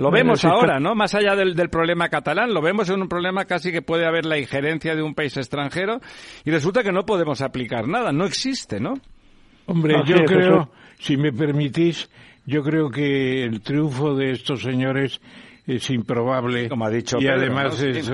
Lo 0.00 0.10
vemos 0.10 0.44
ahora, 0.44 0.80
¿no? 0.80 0.94
Más 0.94 1.14
allá 1.14 1.36
del, 1.36 1.54
problema 1.68 2.08
catalán, 2.08 2.54
lo 2.54 2.62
vemos 2.62 2.88
en 2.88 3.02
un 3.02 3.08
problema 3.08 3.44
casi 3.44 3.70
que 3.70 3.82
puede 3.82 4.06
haber 4.06 4.24
la 4.24 4.38
injerencia 4.38 4.96
de 4.96 5.02
un 5.02 5.14
país 5.14 5.36
extranjero 5.36 6.00
y 6.44 6.50
resulta 6.50 6.82
que 6.82 6.92
no 6.92 7.04
podemos 7.04 7.42
aplicar 7.42 7.86
nada, 7.86 8.12
no 8.12 8.24
existe, 8.24 8.80
¿no? 8.80 8.94
Hombre, 9.66 9.96
yo 10.06 10.24
creo, 10.24 10.70
si 10.98 11.16
me 11.16 11.32
permitís, 11.32 12.10
yo 12.46 12.62
creo 12.62 12.90
que 12.90 13.44
el 13.44 13.60
triunfo 13.60 14.14
de 14.14 14.32
estos 14.32 14.62
señores 14.62 15.20
es 15.66 15.90
improbable 15.90 16.68
Como 16.68 16.86
ha 16.86 16.90
dicho 16.90 17.18
y 17.20 17.28
además 17.28 17.80
es 17.80 18.10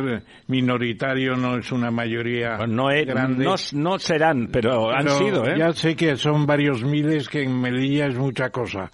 minoritario, 0.48 1.36
no 1.36 1.56
es 1.56 1.72
una 1.72 1.90
mayoría 1.90 2.58
no 2.66 2.88
grande. 2.88 3.46
No, 3.72 3.98
serán, 3.98 4.48
pero, 4.52 4.90
han 4.90 5.08
sido. 5.08 5.46
¿eh? 5.46 5.54
Ya 5.56 5.72
sé 5.72 5.94
que 5.94 6.16
son 6.16 6.44
varios 6.44 6.84
miles, 6.84 7.28
que 7.28 7.42
en 7.42 7.58
Melilla 7.58 8.08
es 8.08 8.16
mucha 8.16 8.50
cosa, 8.50 8.90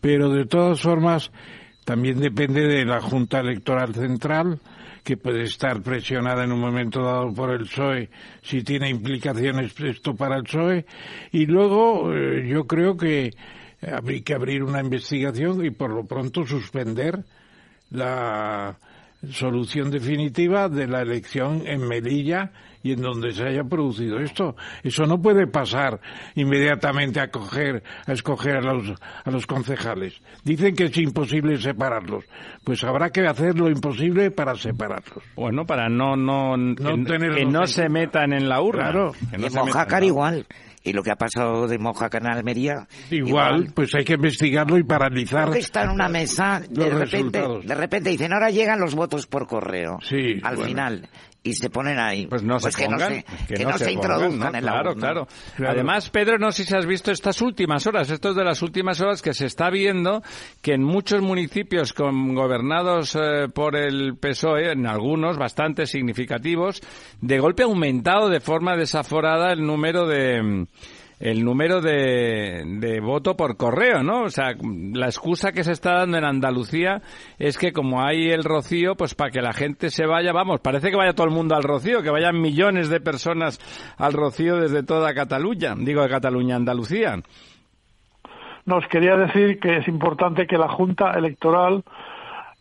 pero 0.00 0.30
de 0.30 0.46
todas 0.46 0.80
formas 0.80 1.30
también 1.90 2.20
depende 2.20 2.68
de 2.68 2.84
la 2.84 3.00
Junta 3.00 3.40
Electoral 3.40 3.92
Central, 3.92 4.60
que 5.02 5.16
puede 5.16 5.42
estar 5.42 5.82
presionada 5.82 6.44
en 6.44 6.52
un 6.52 6.60
momento 6.60 7.02
dado 7.02 7.34
por 7.34 7.50
el 7.50 7.62
PSOE 7.64 8.10
si 8.42 8.62
tiene 8.62 8.88
implicaciones 8.88 9.74
esto 9.80 10.14
para 10.14 10.36
el 10.36 10.44
PSOE. 10.44 10.86
Y 11.32 11.46
luego 11.46 12.14
eh, 12.14 12.46
yo 12.46 12.64
creo 12.68 12.96
que 12.96 13.32
habría 13.92 14.22
que 14.22 14.34
abrir 14.34 14.62
una 14.62 14.78
investigación 14.78 15.64
y 15.64 15.70
por 15.72 15.90
lo 15.90 16.06
pronto 16.06 16.46
suspender 16.46 17.24
la 17.90 18.78
solución 19.28 19.90
definitiva 19.90 20.68
de 20.68 20.86
la 20.86 21.02
elección 21.02 21.66
en 21.66 21.88
Melilla 21.88 22.52
y 22.82 22.92
en 22.92 23.02
donde 23.02 23.32
se 23.32 23.44
haya 23.44 23.64
producido 23.64 24.18
esto. 24.18 24.56
Eso 24.82 25.04
no 25.04 25.20
puede 25.20 25.46
pasar 25.46 26.00
inmediatamente 26.34 27.20
a, 27.20 27.30
coger, 27.30 27.82
a 28.06 28.12
escoger 28.12 28.56
a 28.56 28.60
los, 28.60 28.92
a 29.24 29.30
los 29.30 29.46
concejales. 29.46 30.20
Dicen 30.44 30.74
que 30.74 30.84
es 30.84 30.96
imposible 30.98 31.58
separarlos. 31.58 32.24
Pues 32.64 32.82
habrá 32.84 33.10
que 33.10 33.26
hacer 33.26 33.58
lo 33.58 33.68
imposible 33.68 34.30
para 34.30 34.54
separarlos. 34.54 35.22
Bueno, 35.36 35.66
para 35.66 35.88
no, 35.88 36.16
no, 36.16 36.74
que, 36.74 37.44
no 37.44 37.66
se 37.66 37.88
metan 37.88 38.32
en 38.32 38.48
la 38.48 38.60
urna. 38.62 38.90
Claro. 38.90 39.12
Que 39.30 39.36
y 39.36 39.50
Mojácar 39.50 40.04
igual. 40.04 40.46
Y 40.82 40.94
lo 40.94 41.02
que 41.02 41.10
ha 41.10 41.16
pasado 41.16 41.68
de 41.68 41.78
Mojácar 41.78 42.22
en 42.22 42.32
Almería. 42.32 42.88
Igual, 43.10 43.72
pues 43.74 43.94
hay 43.94 44.04
que 44.04 44.14
investigarlo 44.14 44.78
y 44.78 44.82
paralizar. 44.82 45.54
está 45.54 45.82
en 45.84 45.90
una 45.90 46.08
mesa, 46.08 46.62
de 46.70 46.88
repente, 46.88 47.42
de 47.64 47.74
repente 47.74 48.08
dicen, 48.08 48.32
ahora 48.32 48.48
llegan 48.48 48.80
los 48.80 48.94
votos 48.94 49.26
por 49.26 49.46
correo. 49.46 49.98
Sí. 50.00 50.40
Al 50.42 50.56
final 50.56 51.06
y 51.42 51.54
se 51.54 51.70
ponen 51.70 51.98
ahí. 51.98 52.26
Pues 52.26 52.42
no 52.42 52.58
pues 52.58 52.74
se 52.74 52.84
pongan, 52.84 53.24
que 53.48 53.64
no 53.64 53.78
se, 53.78 53.92
introduzcan 53.92 54.54
en 54.54 54.64
la 54.64 54.72
claro, 54.72 54.94
claro, 54.94 55.28
Además, 55.58 56.10
Pedro, 56.10 56.38
no 56.38 56.52
sé 56.52 56.64
si 56.64 56.74
has 56.74 56.86
visto 56.86 57.10
estas 57.10 57.40
últimas 57.40 57.86
horas, 57.86 58.10
esto 58.10 58.30
es 58.30 58.36
de 58.36 58.44
las 58.44 58.62
últimas 58.62 59.00
horas 59.00 59.22
que 59.22 59.32
se 59.32 59.46
está 59.46 59.70
viendo 59.70 60.22
que 60.60 60.74
en 60.74 60.82
muchos 60.82 61.22
municipios 61.22 61.92
con 61.92 62.34
gobernados 62.34 63.16
eh, 63.16 63.48
por 63.52 63.76
el 63.76 64.16
PSOE, 64.16 64.72
en 64.72 64.86
algunos 64.86 65.38
bastante 65.38 65.86
significativos, 65.86 66.80
de 67.20 67.38
golpe 67.38 67.62
ha 67.62 67.66
aumentado 67.66 68.28
de 68.28 68.40
forma 68.40 68.76
desaforada 68.76 69.52
el 69.52 69.66
número 69.66 70.06
de 70.06 70.66
el 71.20 71.44
número 71.44 71.82
de, 71.82 72.64
de 72.64 72.98
voto 73.00 73.36
por 73.36 73.58
correo, 73.58 74.02
¿no? 74.02 74.22
O 74.22 74.30
sea, 74.30 74.54
la 74.94 75.06
excusa 75.06 75.52
que 75.52 75.64
se 75.64 75.72
está 75.72 75.98
dando 75.98 76.16
en 76.16 76.24
Andalucía 76.24 77.02
es 77.38 77.58
que 77.58 77.72
como 77.72 78.02
hay 78.02 78.30
el 78.30 78.42
rocío, 78.42 78.96
pues 78.96 79.14
para 79.14 79.30
que 79.30 79.42
la 79.42 79.52
gente 79.52 79.90
se 79.90 80.06
vaya, 80.06 80.32
vamos, 80.32 80.60
parece 80.60 80.90
que 80.90 80.96
vaya 80.96 81.12
todo 81.12 81.26
el 81.26 81.34
mundo 81.34 81.54
al 81.54 81.62
rocío, 81.62 82.02
que 82.02 82.08
vayan 82.08 82.40
millones 82.40 82.88
de 82.88 83.00
personas 83.00 83.60
al 83.98 84.14
rocío 84.14 84.56
desde 84.56 84.82
toda 84.82 85.12
Cataluña, 85.12 85.74
digo 85.76 86.02
de 86.02 86.08
Cataluña, 86.08 86.56
Andalucía. 86.56 87.16
Nos 88.64 88.86
quería 88.88 89.16
decir 89.16 89.60
que 89.60 89.76
es 89.76 89.88
importante 89.88 90.46
que 90.46 90.56
la 90.56 90.68
Junta 90.68 91.12
Electoral 91.12 91.84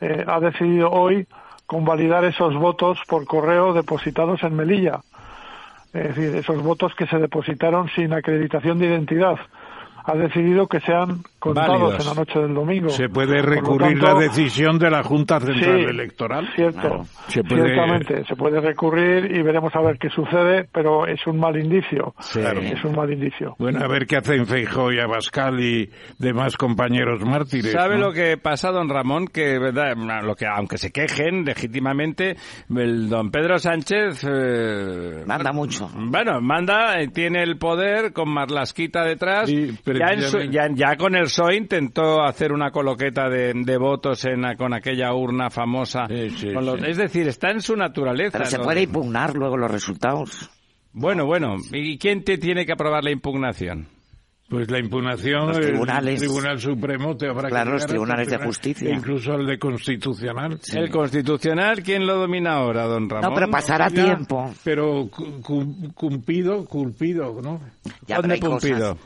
eh, 0.01 0.25
ha 0.27 0.39
decidido 0.41 0.91
hoy 0.91 1.27
convalidar 1.65 2.25
esos 2.25 2.55
votos 2.55 2.99
por 3.07 3.25
correo 3.25 3.73
depositados 3.73 4.43
en 4.43 4.55
Melilla 4.55 4.99
es 5.93 6.15
decir, 6.15 6.35
esos 6.35 6.61
votos 6.61 6.93
que 6.95 7.07
se 7.07 7.17
depositaron 7.17 7.89
sin 7.95 8.13
acreditación 8.13 8.79
de 8.79 8.87
identidad 8.87 9.37
ha 10.09 10.15
decidido 10.15 10.67
que 10.67 10.79
sean 10.81 11.21
contados 11.37 11.99
en 11.99 12.05
la 12.07 12.13
noche 12.13 12.39
del 12.39 12.53
domingo. 12.53 12.89
Se 12.89 13.09
puede 13.09 13.41
recurrir 13.41 14.01
la 14.01 14.15
decisión 14.15 14.79
de 14.79 14.89
la 14.89 15.03
Junta 15.03 15.39
Central 15.39 15.89
Electoral. 15.89 16.49
Cierto, 16.55 17.05
se 17.27 17.43
puede... 17.43 17.65
ciertamente, 17.65 18.25
se 18.25 18.35
puede 18.35 18.59
recurrir 18.59 19.31
y 19.31 19.41
veremos 19.41 19.75
a 19.75 19.81
ver 19.81 19.97
qué 19.99 20.09
sucede, 20.09 20.67
pero 20.71 21.05
es 21.05 21.25
un 21.27 21.39
mal 21.39 21.57
indicio. 21.57 22.15
Es 22.35 22.83
un 22.83 22.95
mal 22.95 23.11
indicio. 23.11 23.55
Bueno, 23.59 23.83
a 23.83 23.87
ver 23.87 24.07
qué 24.07 24.17
hacen 24.17 24.47
Feijóo 24.47 24.91
y 24.91 24.99
Abascal 24.99 25.59
y 25.59 25.89
demás 26.17 26.57
compañeros 26.57 27.23
mártires. 27.23 27.71
¿Sabe 27.71 27.97
lo 27.97 28.11
que 28.11 28.37
pasa, 28.37 28.71
don 28.71 28.89
Ramón? 28.89 29.27
Que, 29.27 29.59
verdad, 29.59 29.95
lo 30.23 30.35
que 30.35 30.47
aunque 30.47 30.77
se 30.77 30.91
quejen 30.91 31.45
legítimamente, 31.45 32.35
el 32.75 33.09
don 33.09 33.29
Pedro 33.29 33.59
Sánchez... 33.59 34.25
Eh, 34.27 35.23
manda 35.25 35.51
mucho. 35.51 35.89
Bueno, 35.95 36.41
manda, 36.41 36.99
eh, 36.99 37.09
tiene 37.09 37.43
el 37.43 37.57
poder 37.57 38.11
con 38.13 38.29
Marlasquita 38.29 39.03
detrás 39.03 39.49
ya, 40.75 40.95
con 40.97 41.15
el 41.15 41.23
PSOE 41.23 41.55
intentó 41.57 42.23
hacer 42.23 42.51
una 42.51 42.71
coloqueta 42.71 43.29
de, 43.29 43.77
votos 43.77 44.25
en, 44.25 44.43
con 44.57 44.73
aquella 44.73 45.13
urna 45.13 45.49
famosa. 45.49 46.05
es 46.09 46.97
decir, 46.97 47.27
está 47.27 47.51
en 47.51 47.61
su 47.61 47.75
naturaleza. 47.75 48.37
Pero 48.37 48.49
se 48.49 48.59
puede 48.59 48.83
impugnar 48.83 49.35
luego 49.35 49.57
los 49.57 49.69
resultados. 49.69 50.49
Bueno, 50.91 51.25
bueno. 51.25 51.55
¿Y 51.71 51.97
quién 51.97 52.23
te 52.23 52.37
tiene 52.37 52.65
que 52.65 52.73
aprobar 52.73 53.03
la 53.03 53.11
impugnación? 53.11 53.87
Pues 54.49 54.71
la 54.71 54.79
impugnación, 54.79 55.49
los 55.49 55.59
tribunales, 55.59 56.15
el 56.15 56.27
Tribunal 56.27 56.59
Supremo 56.59 57.15
te 57.15 57.27
habrá 57.27 57.49
claro, 57.49 57.73
los 57.73 57.85
tribunales 57.85 58.29
de 58.29 58.37
justicia. 58.39 58.89
incluso 58.89 59.35
el 59.35 59.45
de 59.45 59.59
Constitucional. 59.59 60.59
El 60.73 60.89
Constitucional, 60.89 61.83
¿quién 61.83 62.07
lo 62.07 62.15
domina 62.15 62.53
ahora, 62.53 62.85
don 62.85 63.07
Ramón? 63.07 63.29
No, 63.29 63.35
pero 63.35 63.51
pasará 63.51 63.91
tiempo. 63.91 64.51
Pero 64.63 65.07
cumplido, 65.93 66.65
culpido, 66.65 67.39
¿no? 67.43 67.61
Ya, 68.07 68.19
pero 68.21 68.33
hay, 68.33 68.39
cosas, 68.39 68.97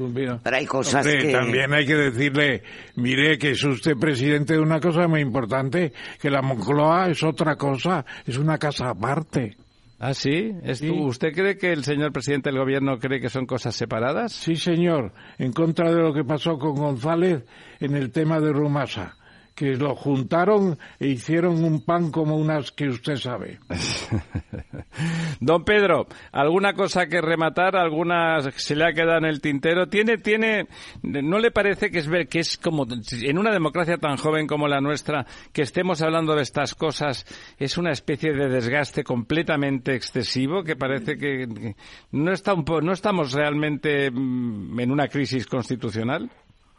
pero 0.41 0.55
hay 0.55 0.65
cosas 0.65 1.05
que... 1.05 1.33
También 1.33 1.73
hay 1.73 1.85
que 1.85 1.95
decirle, 1.95 2.63
mire, 2.95 3.37
que 3.37 3.51
es 3.51 3.63
usted 3.65 3.97
presidente 3.97 4.53
de 4.53 4.59
una 4.59 4.79
cosa 4.79 5.09
muy 5.09 5.19
importante, 5.19 5.91
que 6.21 6.29
la 6.29 6.41
Moncloa 6.41 7.09
es 7.09 7.21
otra 7.21 7.57
cosa, 7.57 8.05
es 8.25 8.37
una 8.37 8.57
casa 8.57 8.91
aparte. 8.91 9.57
¿Ah, 10.05 10.13
sí? 10.13 10.53
¿Usted 10.91 11.31
cree 11.31 11.57
que 11.57 11.71
el 11.71 11.85
señor 11.85 12.11
presidente 12.11 12.49
del 12.49 12.59
gobierno 12.59 12.99
cree 12.99 13.21
que 13.21 13.29
son 13.29 13.45
cosas 13.45 13.73
separadas? 13.73 14.33
Sí, 14.33 14.57
señor. 14.57 15.13
En 15.37 15.53
contra 15.53 15.93
de 15.93 16.01
lo 16.01 16.13
que 16.13 16.25
pasó 16.25 16.57
con 16.57 16.75
González 16.75 17.45
en 17.79 17.95
el 17.95 18.11
tema 18.11 18.41
de 18.41 18.51
Rumasa 18.51 19.15
que 19.55 19.75
lo 19.75 19.95
juntaron 19.95 20.77
e 20.99 21.07
hicieron 21.07 21.63
un 21.63 21.81
pan 21.85 22.11
como 22.11 22.35
unas 22.37 22.71
que 22.71 22.89
usted 22.89 23.15
sabe. 23.15 23.59
Don 25.39 25.63
Pedro, 25.63 26.07
¿alguna 26.31 26.73
cosa 26.73 27.07
que 27.07 27.21
rematar? 27.21 27.75
¿Alguna 27.75 28.39
se 28.55 28.75
le 28.75 28.85
ha 28.85 28.93
quedado 28.93 29.17
en 29.19 29.25
el 29.25 29.41
tintero? 29.41 29.87
¿Tiene, 29.87 30.17
tiene, 30.17 30.67
no 31.01 31.39
le 31.39 31.51
parece 31.51 31.91
que 31.91 31.99
es 31.99 32.07
ver 32.07 32.27
que 32.27 32.39
es 32.39 32.57
como 32.57 32.85
en 32.89 33.37
una 33.37 33.51
democracia 33.51 33.97
tan 33.97 34.17
joven 34.17 34.47
como 34.47 34.67
la 34.67 34.81
nuestra 34.81 35.25
que 35.51 35.61
estemos 35.61 36.01
hablando 36.01 36.35
de 36.35 36.41
estas 36.41 36.75
cosas 36.75 37.25
es 37.57 37.77
una 37.77 37.91
especie 37.91 38.33
de 38.33 38.49
desgaste 38.49 39.03
completamente 39.03 39.95
excesivo 39.95 40.63
que 40.63 40.75
parece 40.75 41.17
que 41.17 41.75
no 42.11 42.31
está 42.31 42.53
un 42.53 42.63
no 42.81 42.91
estamos 42.91 43.33
realmente 43.33 44.09
mm, 44.09 44.79
en 44.79 44.91
una 44.91 45.07
crisis 45.07 45.45
constitucional? 45.45 46.31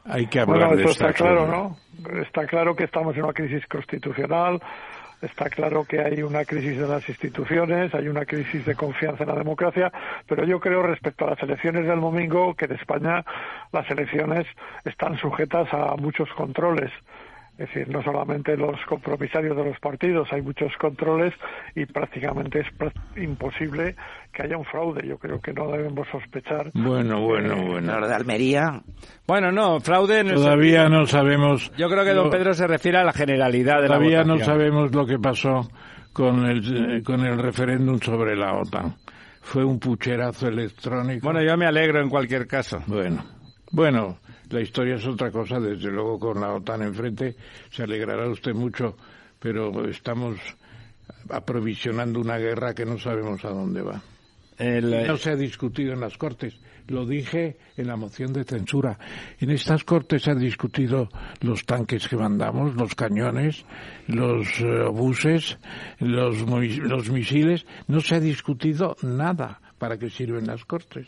Hay 0.05 0.27
que 0.27 0.41
hablar 0.41 0.69
bueno, 0.69 0.83
eso 0.83 0.91
está 0.91 1.13
claro, 1.13 1.47
¿no? 1.47 1.77
Está 2.21 2.47
claro 2.47 2.77
que 2.77 2.85
estamos 2.85 3.17
en 3.17 3.25
una 3.25 3.33
crisis 3.33 3.67
constitucional, 3.67 4.61
está 5.23 5.49
claro 5.49 5.85
que 5.85 6.01
hay 6.01 6.23
una 6.23 6.45
crisis 6.45 6.79
de 6.79 6.87
las 6.87 7.09
instituciones, 7.09 7.95
hay 7.95 8.09
una 8.09 8.27
crisis 8.27 8.67
de 8.67 8.75
confianza 8.75 9.25
en 9.25 9.31
la 9.31 9.37
democracia, 9.37 9.91
pero 10.29 10.45
yo 10.45 10.61
creo 10.61 10.83
respecto 10.83 11.27
a 11.27 11.31
las 11.31 11.43
elecciones 11.43 11.87
del 11.87 12.01
domingo 12.01 12.55
que 12.55 12.67
en 12.67 12.73
España 12.73 13.25
las 13.73 13.91
elecciones 13.91 14.47
están 14.85 15.17
sujetas 15.19 15.73
a 15.73 15.97
muchos 15.97 16.29
controles. 16.35 16.91
Es 17.57 17.69
decir, 17.69 17.89
no 17.89 18.03
solamente 18.03 18.57
los 18.57 18.75
compromisarios 18.89 19.57
de 19.57 19.65
los 19.65 19.79
partidos, 19.79 20.27
hay 20.33 20.43
muchos 20.43 20.73
controles 20.81 21.33
y 21.77 21.87
prácticamente 21.87 22.61
es 22.61 22.67
imposible 23.17 23.95
que 24.33 24.43
haya 24.43 24.57
un 24.57 24.65
fraude. 24.65 25.07
Yo 25.07 25.19
creo 25.19 25.41
que 25.41 25.53
no 25.53 25.71
debemos 25.71 26.09
sospechar. 26.11 26.73
Bueno, 26.75 27.21
bueno, 27.21 27.55
bueno. 27.65 28.09
De 28.09 28.13
Almería. 28.13 28.83
Bueno, 29.25 29.53
no, 29.53 29.79
fraude. 29.79 30.25
Todavía 30.25 30.89
no 30.89 31.07
sabemos. 31.07 31.71
Yo 31.77 31.89
creo 31.89 32.05
que 32.05 32.13
don 32.13 32.29
Pedro 32.29 32.55
se 32.55 32.67
refiere 32.67 32.99
a 32.99 33.05
la 33.05 33.13
generalidad 33.13 33.77
de 33.77 33.89
la 33.89 33.99
Todavía 33.99 34.25
no 34.25 34.39
sabemos 34.41 34.93
lo 34.93 35.07
que 35.07 35.21
pasó 35.21 35.71
con 36.13 36.47
el, 36.47 37.05
con 37.05 37.25
el 37.25 37.39
referéndum 37.39 38.01
sobre 38.01 38.35
la 38.35 38.55
OTAN. 38.55 38.97
Fue 39.43 39.65
un 39.65 39.79
pucherazo 39.79 40.49
electrónico. 40.49 41.21
Bueno, 41.23 41.41
yo 41.41 41.57
me 41.57 41.67
alegro 41.67 42.01
en 42.01 42.09
cualquier 42.09 42.49
caso. 42.49 42.79
Bueno, 42.87 43.25
bueno, 43.71 44.19
la 44.51 44.61
historia 44.61 44.97
es 44.97 45.07
otra 45.07 45.31
cosa, 45.31 45.59
desde 45.59 45.91
luego 45.91 46.19
con 46.19 46.41
la 46.41 46.53
OTAN 46.53 46.83
enfrente 46.83 47.37
se 47.71 47.83
alegrará 47.83 48.29
usted 48.29 48.55
mucho, 48.55 48.97
pero 49.39 49.87
estamos 49.89 50.39
aprovisionando 51.31 52.21
una 52.21 52.39
guerra 52.39 52.75
que 52.75 52.85
no 52.85 52.99
sabemos 52.99 53.45
a 53.45 53.51
dónde 53.51 53.83
va. 53.83 54.03
no 54.59 55.17
se 55.17 55.31
ha 55.31 55.37
discutido 55.37 55.93
en 55.93 56.01
las 56.01 56.17
Cortes. 56.17 56.59
Lo 56.87 57.07
dije 57.07 57.57
en 57.79 57.87
la 57.87 57.97
moción 57.97 58.35
de 58.35 58.45
censura. 58.45 58.99
En 59.41 59.51
estas 59.51 59.85
Cortes 59.85 60.23
se 60.23 60.31
han 60.31 60.39
discutido 60.39 61.09
los 61.41 61.65
tanques 61.65 62.07
que 62.09 62.17
mandamos, 62.17 62.75
los 62.75 62.95
cañones, 62.95 63.65
los 64.07 64.61
eh, 64.61 64.85
buses, 64.93 65.59
los, 65.99 66.43
los 66.43 67.11
misiles. 67.11 67.65
No 67.89 68.01
se 68.01 68.17
ha 68.17 68.21
discutido 68.21 68.97
nada 69.01 69.63
para 69.79 69.99
qué 69.99 70.11
sirven 70.11 70.47
las 70.47 70.67
Cortes. 70.67 71.07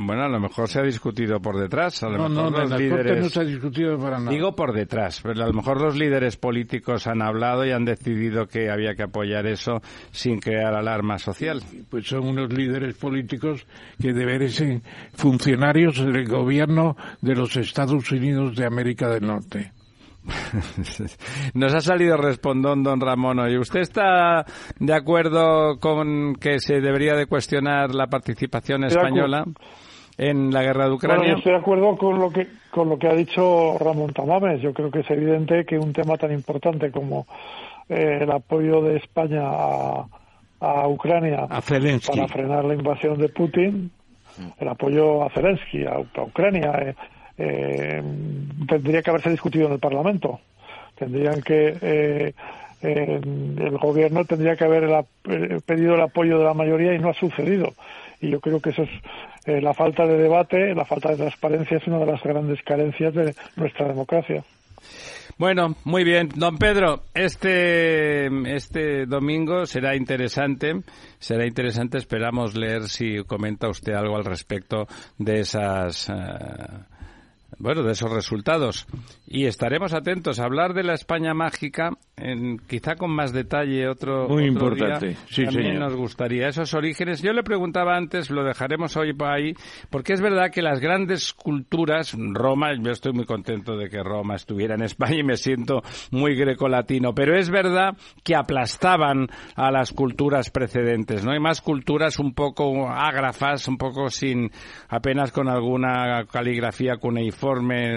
Bueno, 0.00 0.22
a 0.22 0.28
lo 0.28 0.38
mejor 0.38 0.68
se 0.68 0.78
ha 0.78 0.84
discutido 0.84 1.40
por 1.40 1.58
detrás. 1.58 2.04
A 2.04 2.08
lo 2.08 2.18
no, 2.18 2.28
mejor 2.28 2.52
no, 2.52 2.58
los 2.60 2.80
líderes... 2.80 3.20
no 3.20 3.28
se 3.28 3.40
ha 3.40 3.44
discutido 3.44 3.98
para 3.98 4.18
nada. 4.20 4.30
Digo 4.30 4.54
por 4.54 4.72
detrás, 4.72 5.20
pero 5.20 5.42
a 5.42 5.48
lo 5.48 5.52
mejor 5.52 5.80
los 5.80 5.96
líderes 5.96 6.36
políticos 6.36 7.08
han 7.08 7.20
hablado 7.20 7.66
y 7.66 7.72
han 7.72 7.84
decidido 7.84 8.46
que 8.46 8.70
había 8.70 8.94
que 8.94 9.02
apoyar 9.02 9.46
eso 9.46 9.82
sin 10.12 10.38
crear 10.38 10.72
alarma 10.74 11.18
social. 11.18 11.64
Pues 11.90 12.06
son 12.06 12.28
unos 12.28 12.52
líderes 12.52 12.94
políticos 12.94 13.66
que 14.00 14.12
deben 14.12 14.48
ser 14.50 14.82
funcionarios 15.14 15.98
del 15.98 16.28
gobierno 16.28 16.96
de 17.20 17.34
los 17.34 17.56
Estados 17.56 18.12
Unidos 18.12 18.54
de 18.54 18.66
América 18.66 19.08
del 19.08 19.26
Norte. 19.26 19.72
Nos 21.54 21.74
ha 21.74 21.80
salido 21.80 22.16
respondón 22.16 22.84
don 22.84 23.00
Ramón 23.00 23.40
hoy. 23.40 23.58
¿Usted 23.58 23.80
está 23.80 24.44
de 24.78 24.94
acuerdo 24.94 25.80
con 25.80 26.36
que 26.36 26.60
se 26.60 26.80
debería 26.80 27.14
de 27.14 27.26
cuestionar 27.26 27.92
la 27.92 28.06
participación 28.06 28.84
española? 28.84 29.44
En 30.18 30.52
la 30.52 30.62
guerra 30.62 30.88
de 30.88 30.94
Ucrania. 30.94 31.34
estoy 31.34 31.52
de 31.52 31.58
acuerdo 31.58 31.96
con 31.96 32.18
lo 32.18 32.30
que 32.30 32.48
con 32.70 32.88
lo 32.88 32.98
que 32.98 33.08
ha 33.08 33.14
dicho 33.14 33.78
Ramón 33.78 34.12
Tamames. 34.12 34.60
Yo 34.60 34.74
creo 34.74 34.90
que 34.90 35.00
es 35.00 35.10
evidente 35.10 35.64
que 35.64 35.78
un 35.78 35.92
tema 35.92 36.16
tan 36.16 36.32
importante 36.32 36.90
como 36.90 37.26
eh, 37.88 38.18
el 38.22 38.30
apoyo 38.30 38.82
de 38.82 38.96
España 38.96 39.42
a, 39.44 40.88
Ucrania 40.88 41.46
para 41.46 42.28
frenar 42.28 42.64
la 42.64 42.74
invasión 42.74 43.16
de 43.16 43.28
Putin, 43.28 43.92
el 44.58 44.68
apoyo 44.68 45.22
a 45.22 45.30
Zelensky, 45.30 45.84
a, 45.86 46.00
Ucrania, 46.20 46.72
eh, 46.80 46.94
eh, 47.38 48.02
tendría 48.68 49.00
que 49.00 49.10
haberse 49.10 49.30
discutido 49.30 49.68
en 49.68 49.74
el 49.74 49.78
Parlamento. 49.78 50.40
Tendrían 50.96 51.40
que 51.42 52.34
el 52.82 53.78
gobierno 53.78 54.24
tendría 54.24 54.56
que 54.56 54.64
haber 54.64 55.04
pedido 55.64 55.94
el 55.94 56.00
apoyo 56.00 56.38
de 56.38 56.44
la 56.44 56.54
mayoría 56.54 56.92
y 56.92 56.98
no 56.98 57.10
ha 57.10 57.14
sucedido. 57.14 57.74
Y 58.20 58.30
yo 58.30 58.40
creo 58.40 58.60
que 58.60 58.70
eso 58.70 58.82
es 58.82 58.90
eh, 59.48 59.60
la 59.62 59.74
falta 59.74 60.06
de 60.06 60.18
debate, 60.18 60.74
la 60.74 60.84
falta 60.84 61.10
de 61.10 61.16
transparencia 61.16 61.78
es 61.78 61.86
una 61.86 61.98
de 61.98 62.06
las 62.06 62.22
grandes 62.22 62.62
carencias 62.62 63.14
de 63.14 63.34
nuestra 63.56 63.88
democracia. 63.88 64.44
Bueno, 65.38 65.76
muy 65.84 66.02
bien. 66.02 66.30
Don 66.34 66.58
Pedro, 66.58 67.04
este, 67.14 68.26
este 68.54 69.06
domingo 69.06 69.66
será 69.66 69.94
interesante. 69.94 70.80
Será 71.20 71.46
interesante. 71.46 71.98
Esperamos 71.98 72.56
leer 72.56 72.88
si 72.88 73.22
comenta 73.24 73.68
usted 73.68 73.92
algo 73.92 74.16
al 74.16 74.24
respecto 74.24 74.88
de 75.16 75.40
esas. 75.40 76.08
Eh, 76.08 76.14
bueno, 77.58 77.82
de 77.82 77.92
esos 77.92 78.10
resultados. 78.10 78.86
Y 79.26 79.46
estaremos 79.46 79.92
atentos 79.92 80.38
a 80.38 80.44
hablar 80.44 80.74
de 80.74 80.84
la 80.84 80.94
España 80.94 81.34
mágica, 81.34 81.90
en, 82.16 82.58
quizá 82.58 82.94
con 82.94 83.10
más 83.10 83.32
detalle 83.32 83.88
otro, 83.88 84.28
Muy 84.28 84.48
otro 84.48 84.68
importante. 84.68 85.16
Sí, 85.28 85.44
También 85.44 85.80
nos 85.80 85.94
gustaría 85.94 86.48
esos 86.48 86.72
orígenes. 86.74 87.20
Yo 87.20 87.32
le 87.32 87.42
preguntaba 87.42 87.96
antes, 87.96 88.30
lo 88.30 88.44
dejaremos 88.44 88.96
hoy 88.96 89.12
por 89.12 89.28
ahí, 89.28 89.54
porque 89.90 90.12
es 90.12 90.20
verdad 90.20 90.50
que 90.52 90.62
las 90.62 90.80
grandes 90.80 91.32
culturas, 91.32 92.14
Roma, 92.16 92.70
yo 92.80 92.92
estoy 92.92 93.12
muy 93.12 93.24
contento 93.24 93.76
de 93.76 93.88
que 93.88 94.02
Roma 94.02 94.36
estuviera 94.36 94.74
en 94.74 94.82
España 94.82 95.18
y 95.18 95.24
me 95.24 95.36
siento 95.36 95.82
muy 96.12 96.36
grecolatino, 96.36 97.12
pero 97.12 97.36
es 97.36 97.50
verdad 97.50 97.96
que 98.22 98.36
aplastaban 98.36 99.28
a 99.56 99.70
las 99.72 99.92
culturas 99.92 100.50
precedentes, 100.50 101.24
¿no? 101.24 101.32
Hay 101.32 101.40
más 101.40 101.60
culturas 101.60 102.18
un 102.18 102.34
poco 102.34 102.88
ágrafas, 102.88 103.66
un 103.66 103.78
poco 103.78 104.10
sin, 104.10 104.50
apenas 104.88 105.32
con 105.32 105.48
alguna 105.48 106.24
caligrafía 106.30 106.98
cuneiforme 106.98 107.47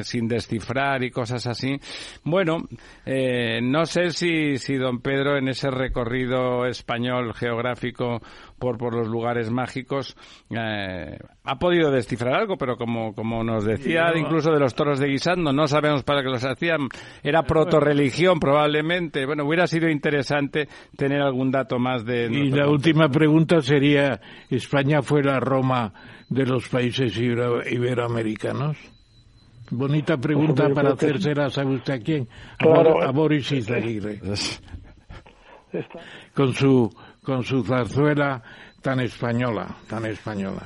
sin 0.04 0.28
descifrar 0.28 1.04
y 1.04 1.12
cosas 1.12 1.46
así. 1.48 1.80
Bueno, 2.24 2.58
eh, 3.06 3.60
no 3.62 3.86
sé 3.86 4.12
si, 4.12 4.58
si 4.58 4.76
don 4.76 5.02
Pedro 5.02 5.38
en 5.38 5.48
ese 5.48 5.70
recorrido 5.70 6.66
español 6.66 7.34
geográfico 7.34 8.22
por, 8.58 8.78
por 8.78 8.96
los 8.96 9.08
lugares 9.08 9.50
mágicos 9.50 10.16
eh, 10.50 11.18
ha 11.44 11.60
podido 11.60 11.92
descifrar 11.92 12.36
algo, 12.36 12.58
pero 12.58 12.78
como, 12.78 13.14
como 13.14 13.44
nos 13.44 13.66
decía 13.66 14.12
incluso 14.16 14.52
de 14.52 14.60
los 14.60 14.76
toros 14.76 15.00
de 15.00 15.08
Guisando, 15.08 15.52
no 15.52 15.68
sabemos 15.68 16.04
para 16.04 16.22
qué 16.22 16.30
los 16.30 16.44
hacían, 16.44 16.88
era 17.24 17.44
proto-religión 17.44 18.40
probablemente. 18.40 19.26
Bueno, 19.26 19.46
hubiera 19.46 19.66
sido 19.68 19.90
interesante 19.90 20.68
tener 20.96 21.22
algún 21.22 21.52
dato 21.52 21.80
más 21.80 22.06
de... 22.06 22.28
Y 22.32 22.52
la 22.52 22.70
última 22.70 23.10
pregunta 23.10 23.62
sería, 23.62 24.22
¿España 24.50 25.02
fue 25.02 25.24
la 25.24 25.40
Roma 25.40 25.94
de 26.30 26.46
los 26.46 26.70
países 26.70 27.18
iberoamericanos? 27.18 28.78
Bonita 29.72 30.18
pregunta 30.18 30.70
para 30.70 30.92
hacérsela, 30.92 31.50
¿sabe 31.50 31.76
usted 31.76 31.94
a 31.94 32.00
quién? 32.00 32.28
A, 32.60 33.12
Boris 33.12 33.52
Izaguirre. 33.52 34.20
con 36.36 36.54
su, 36.54 36.94
con 37.24 37.44
su 37.44 37.64
zarzuela 37.64 38.42
tan 38.82 39.00
española, 39.00 39.68
tan 39.88 40.06
española. 40.06 40.64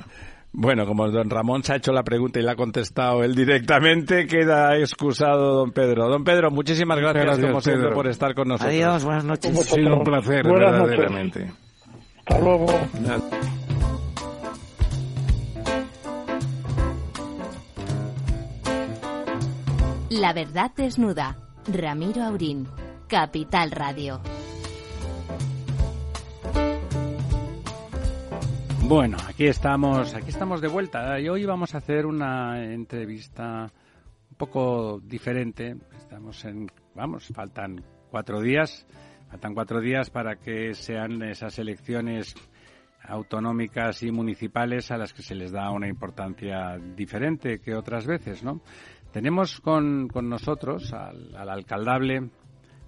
Bueno, 0.52 0.86
como 0.86 1.08
don 1.10 1.28
Ramón 1.28 1.62
se 1.62 1.74
ha 1.74 1.76
hecho 1.76 1.92
la 1.92 2.02
pregunta 2.02 2.40
y 2.40 2.42
la 2.42 2.52
ha 2.52 2.56
contestado 2.56 3.22
él 3.22 3.34
directamente, 3.34 4.26
queda 4.26 4.76
excusado 4.76 5.54
don 5.54 5.70
Pedro. 5.70 6.08
Don 6.08 6.24
Pedro, 6.24 6.50
muchísimas 6.50 6.98
gracias, 6.98 7.38
como 7.38 7.60
siempre 7.60 7.90
por 7.92 8.06
estar 8.08 8.34
con 8.34 8.48
nosotros. 8.48 8.74
Adiós, 8.74 9.04
buenas 9.04 9.24
noches. 9.24 9.56
Ha 9.56 9.62
sido 9.62 9.98
un 9.98 10.04
placer, 10.04 10.44
verdaderamente. 10.44 11.50
Hasta 12.24 12.40
luego. 12.40 12.66
La 20.20 20.32
verdad 20.32 20.70
desnuda. 20.74 21.36
Ramiro 21.66 22.22
Aurín. 22.22 22.66
Capital 23.06 23.70
Radio. 23.70 24.20
Bueno, 28.84 29.18
aquí 29.28 29.46
estamos, 29.46 30.14
aquí 30.14 30.30
estamos 30.30 30.62
de 30.62 30.68
vuelta 30.68 31.20
y 31.20 31.28
hoy 31.28 31.44
vamos 31.44 31.74
a 31.74 31.78
hacer 31.78 32.06
una 32.06 32.64
entrevista 32.72 33.70
un 34.30 34.36
poco 34.38 35.00
diferente. 35.02 35.76
Estamos 35.98 36.42
en, 36.46 36.66
vamos, 36.94 37.28
faltan 37.34 37.84
cuatro 38.10 38.40
días, 38.40 38.86
faltan 39.28 39.52
cuatro 39.52 39.82
días 39.82 40.08
para 40.08 40.36
que 40.36 40.72
sean 40.72 41.22
esas 41.24 41.58
elecciones 41.58 42.34
autonómicas 43.08 44.02
y 44.02 44.10
municipales 44.10 44.90
a 44.90 44.96
las 44.96 45.12
que 45.12 45.22
se 45.22 45.34
les 45.34 45.52
da 45.52 45.70
una 45.70 45.88
importancia 45.88 46.78
diferente 46.78 47.60
que 47.60 47.74
otras 47.74 48.06
veces, 48.06 48.42
¿no? 48.42 48.62
Tenemos 49.16 49.62
con, 49.62 50.08
con 50.08 50.28
nosotros 50.28 50.92
al, 50.92 51.34
alcaldable 51.48 52.28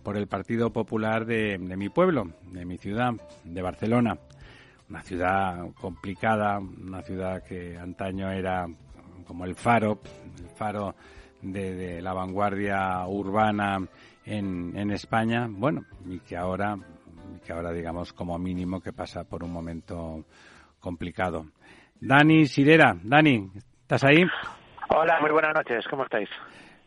por 0.02 0.18
el 0.18 0.26
Partido 0.26 0.70
Popular 0.70 1.24
de, 1.24 1.56
de 1.56 1.76
mi 1.78 1.88
pueblo, 1.88 2.34
de 2.52 2.66
mi 2.66 2.76
ciudad, 2.76 3.14
de 3.44 3.62
Barcelona 3.62 4.18
una 4.90 5.00
ciudad 5.00 5.70
complicada, 5.80 6.58
una 6.58 7.00
ciudad 7.00 7.42
que 7.42 7.78
antaño 7.78 8.30
era 8.30 8.66
como 9.26 9.46
el 9.46 9.54
faro, 9.54 10.00
el 10.38 10.50
faro 10.50 10.94
de, 11.40 12.02
la 12.02 12.12
vanguardia 12.12 13.06
urbana 13.06 13.78
en, 14.26 14.76
en, 14.76 14.90
España, 14.90 15.48
bueno, 15.50 15.86
y 16.04 16.20
que 16.20 16.36
ahora, 16.36 16.76
que 17.42 17.54
ahora 17.54 17.72
digamos 17.72 18.12
como 18.12 18.38
mínimo 18.38 18.82
que 18.82 18.92
pasa 18.92 19.24
por 19.24 19.42
un 19.42 19.52
momento 19.54 20.26
complicado. 20.78 21.46
Dani 21.98 22.44
Sirera, 22.44 22.98
Dani, 23.02 23.50
¿estás 23.80 24.04
ahí? 24.04 24.24
Hola, 24.90 25.20
muy 25.20 25.30
buenas 25.30 25.54
noches, 25.54 25.86
¿cómo 25.88 26.04
estáis? 26.04 26.30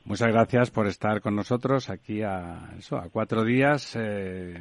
Muchas 0.05 0.29
gracias 0.29 0.71
por 0.71 0.87
estar 0.87 1.21
con 1.21 1.35
nosotros 1.35 1.89
aquí 1.91 2.23
a, 2.23 2.71
eso, 2.77 2.97
a 2.97 3.09
cuatro 3.11 3.43
días. 3.43 3.95
Eh, 3.95 4.55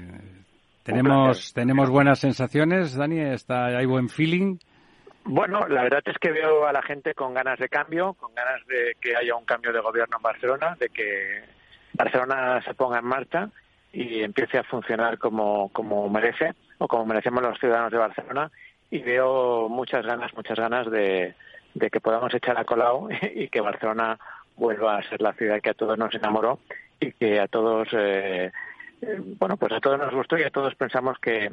tenemos, 0.83 1.55
tenemos 1.55 1.89
buenas 1.89 2.19
sensaciones, 2.19 2.95
Dani, 2.95 3.21
está, 3.21 3.67
hay 3.67 3.87
buen 3.87 4.11
feeling. 4.11 4.59
Bueno, 5.25 5.67
la 5.69 5.85
verdad 5.85 6.03
es 6.05 6.19
que 6.19 6.31
veo 6.33 6.67
a 6.67 6.73
la 6.73 6.83
gente 6.83 7.15
con 7.15 7.33
ganas 7.33 7.59
de 7.59 7.71
cambio, 7.71 8.13
con 8.15 8.35
ganas 8.35 8.67
de 8.67 8.95
que 9.01 9.17
haya 9.17 9.35
un 9.35 9.47
cambio 9.47 9.73
de 9.73 9.81
gobierno 9.81 10.19
en 10.19 10.23
Barcelona, 10.23 10.77
de 10.79 10.89
que 10.91 11.43
Barcelona 11.95 12.61
se 12.63 12.75
ponga 12.75 12.99
en 12.99 13.07
marcha 13.07 13.49
y 13.93 14.23
empiece 14.23 14.59
a 14.59 14.65
funcionar 14.65 15.19
como, 15.19 15.71
como 15.71 16.09
merece 16.11 16.53
o 16.79 16.87
como 16.87 17.07
merecemos 17.07 17.43
los 17.43 17.59
ciudadanos 17.59 17.93
de 17.93 17.99
Barcelona. 17.99 18.51
Y 18.91 18.99
veo 18.99 19.69
muchas 19.69 20.05
ganas, 20.05 20.35
muchas 20.35 20.59
ganas 20.59 20.91
de, 20.91 21.35
de 21.75 21.91
que 21.91 22.01
podamos 22.01 22.33
echar 22.35 22.59
a 22.59 22.65
colado 22.65 23.09
y 23.35 23.49
que 23.49 23.61
Barcelona 23.61 24.19
vuelva 24.57 24.99
a 24.99 25.09
ser 25.09 25.21
la 25.23 25.33
ciudad 25.33 25.61
que 25.61 25.71
a 25.71 25.75
todos 25.75 25.97
nos 25.97 26.15
enamoró 26.15 26.59
y 26.99 27.13
que 27.13 27.41
a 27.41 27.49
todos 27.49 27.89
eh, 27.93 28.53
eh, 29.03 29.19
bueno, 29.39 29.57
pues 29.57 29.73
a 29.73 29.81
todos 29.81 29.99
nos 29.99 30.13
gustó 30.13 30.39
y 30.39 30.43
a 30.43 30.51
todos 30.51 30.75
pensamos 30.75 31.19
que, 31.19 31.51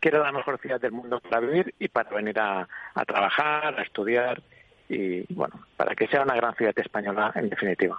que 0.00 0.08
era 0.08 0.20
la 0.20 0.32
mejor 0.32 0.58
ciudad 0.60 0.80
del 0.80 0.92
mundo 0.92 1.20
para 1.20 1.40
vivir 1.40 1.74
y 1.78 1.88
para 1.88 2.10
venir 2.10 2.38
a, 2.38 2.66
trabajar, 3.06 3.78
a 3.78 3.82
estudiar 3.82 4.42
y, 4.88 5.32
bueno, 5.32 5.60
para 5.76 5.94
que 5.94 6.06
sea 6.08 6.22
una 6.22 6.36
gran 6.36 6.54
ciudad 6.54 6.76
española 6.76 7.32
en 7.34 7.48
definitiva. 7.48 7.98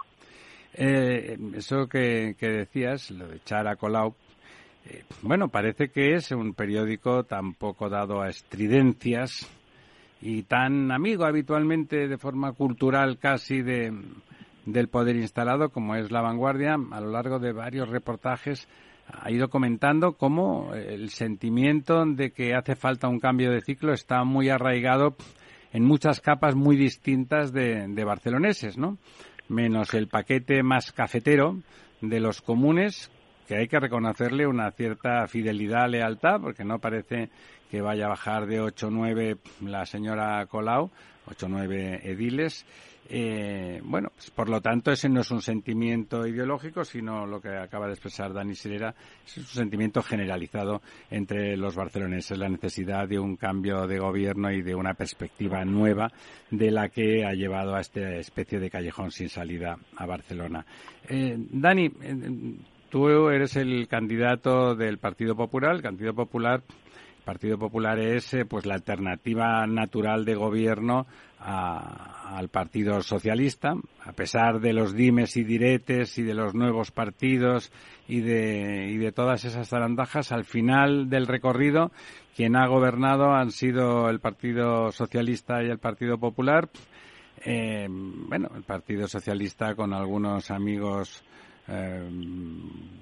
Eh, 0.74 1.36
eso 1.54 1.88
que, 1.88 2.34
decías, 2.38 3.10
lo 3.10 3.28
de 3.28 3.36
echar 3.36 3.66
a 3.66 3.76
Colau, 3.76 4.14
eh, 4.86 5.04
bueno, 5.22 5.48
parece 5.48 5.88
que 5.88 6.14
es 6.14 6.30
un 6.30 6.54
periódico 6.54 7.24
tan 7.24 7.54
poco 7.54 7.88
dado 7.88 8.20
a 8.20 8.28
estridencias 8.28 9.50
y 10.20 10.42
tan 10.42 10.90
amigo 10.90 11.24
habitualmente 11.24 12.08
de 12.08 12.18
forma 12.18 12.52
cultural 12.52 13.18
casi 13.18 13.62
de, 13.62 13.92
del 14.66 14.88
poder 14.88 15.16
instalado, 15.16 15.70
como 15.70 15.94
es 15.94 16.10
La 16.10 16.20
Vanguardia, 16.20 16.74
a 16.74 17.00
lo 17.00 17.10
largo 17.10 17.38
de 17.38 17.52
varios 17.52 17.88
reportajes 17.88 18.68
ha 19.10 19.30
ido 19.30 19.48
comentando 19.48 20.12
cómo 20.12 20.74
el 20.74 21.08
sentimiento 21.10 22.04
de 22.04 22.30
que 22.30 22.54
hace 22.54 22.76
falta 22.76 23.08
un 23.08 23.20
cambio 23.20 23.50
de 23.50 23.62
ciclo 23.62 23.92
está 23.92 24.22
muy 24.24 24.50
arraigado 24.50 25.16
en 25.72 25.84
muchas 25.84 26.20
capas 26.20 26.54
muy 26.54 26.76
distintas 26.76 27.52
de, 27.52 27.88
de 27.88 28.04
barceloneses, 28.04 28.76
¿no? 28.76 28.98
Menos 29.48 29.94
el 29.94 30.08
paquete 30.08 30.62
más 30.62 30.92
cafetero 30.92 31.58
de 32.00 32.20
los 32.20 32.42
comunes, 32.42 33.10
que 33.46 33.56
hay 33.56 33.68
que 33.68 33.80
reconocerle 33.80 34.46
una 34.46 34.70
cierta 34.72 35.26
fidelidad, 35.26 35.88
lealtad, 35.88 36.40
porque 36.40 36.64
no 36.64 36.78
parece 36.78 37.30
que 37.70 37.80
vaya 37.80 38.06
a 38.06 38.10
bajar 38.10 38.46
de 38.46 38.60
8 38.60 38.86
o 38.86 38.90
9 38.90 39.36
la 39.62 39.86
señora 39.86 40.44
Colau, 40.46 40.90
8 41.26 41.46
o 41.46 41.48
9 41.48 42.00
ediles, 42.04 42.66
eh, 43.10 43.80
bueno, 43.84 44.10
pues 44.14 44.30
por 44.30 44.50
lo 44.50 44.60
tanto, 44.60 44.92
ese 44.92 45.08
no 45.08 45.22
es 45.22 45.30
un 45.30 45.40
sentimiento 45.40 46.26
ideológico, 46.26 46.84
sino 46.84 47.26
lo 47.26 47.40
que 47.40 47.48
acaba 47.48 47.86
de 47.86 47.92
expresar 47.92 48.34
Dani 48.34 48.54
Sirera, 48.54 48.94
es 49.26 49.38
un 49.38 49.44
sentimiento 49.44 50.02
generalizado 50.02 50.82
entre 51.10 51.56
los 51.56 51.74
barceloneses, 51.74 52.36
la 52.36 52.50
necesidad 52.50 53.08
de 53.08 53.18
un 53.18 53.36
cambio 53.36 53.86
de 53.86 53.98
gobierno 53.98 54.52
y 54.52 54.60
de 54.60 54.74
una 54.74 54.92
perspectiva 54.92 55.64
nueva 55.64 56.12
de 56.50 56.70
la 56.70 56.90
que 56.90 57.24
ha 57.24 57.32
llevado 57.32 57.74
a 57.74 57.80
esta 57.80 58.16
especie 58.16 58.60
de 58.60 58.68
callejón 58.68 59.10
sin 59.10 59.30
salida 59.30 59.78
a 59.96 60.04
Barcelona. 60.04 60.66
Eh, 61.08 61.34
Dani, 61.38 61.86
eh, 61.86 62.56
tú 62.90 63.30
eres 63.30 63.56
el 63.56 63.88
candidato 63.88 64.74
del 64.74 64.98
Partido 64.98 65.34
Popular, 65.34 65.76
el 65.76 65.82
Partido 65.82 66.12
Popular 66.12 66.62
Partido 67.28 67.58
Popular 67.58 67.98
es 67.98 68.32
eh, 68.32 68.46
pues 68.46 68.64
la 68.64 68.72
alternativa 68.72 69.66
natural 69.66 70.24
de 70.24 70.34
gobierno 70.34 71.06
al 71.38 72.48
Partido 72.48 73.02
Socialista, 73.02 73.74
a 74.02 74.12
pesar 74.12 74.60
de 74.60 74.72
los 74.72 74.94
dimes 74.94 75.36
y 75.36 75.44
diretes 75.44 76.16
y 76.16 76.22
de 76.22 76.32
los 76.32 76.54
nuevos 76.54 76.90
partidos 76.90 77.70
y 78.08 78.22
de, 78.22 78.88
y 78.90 78.96
de 78.96 79.12
todas 79.12 79.44
esas 79.44 79.68
zarandajas, 79.68 80.32
al 80.32 80.46
final 80.46 81.10
del 81.10 81.26
recorrido 81.26 81.92
quien 82.34 82.56
ha 82.56 82.66
gobernado 82.66 83.34
han 83.34 83.50
sido 83.50 84.08
el 84.08 84.20
Partido 84.20 84.90
Socialista 84.90 85.62
y 85.62 85.66
el 85.66 85.78
Partido 85.78 86.16
Popular. 86.16 86.70
Eh, 87.44 87.88
bueno, 87.90 88.48
el 88.56 88.62
Partido 88.62 89.06
Socialista 89.06 89.74
con 89.74 89.92
algunos 89.92 90.50
amigos 90.50 91.22
eh, 91.68 92.08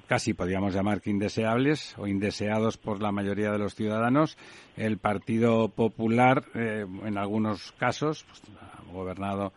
casi 0.09 0.35
podríamos 0.35 0.75
llamar 0.75 1.01
que 1.01 1.11
indeseables 1.11 1.97
o 1.99 2.07
indeseados 2.07 2.77
por 2.77 3.01
la 3.01 3.13
mayoría 3.13 3.53
de 3.53 3.59
los 3.59 3.75
ciudadanos. 3.75 4.37
El 4.77 4.99
Partido 4.99 5.69
Popular, 5.69 6.45
eh, 6.55 6.85
en 7.05 7.17
algunos 7.17 7.73
casos, 7.73 8.25
pues, 8.25 8.43
ha 8.61 8.93
gobernado 8.93 9.53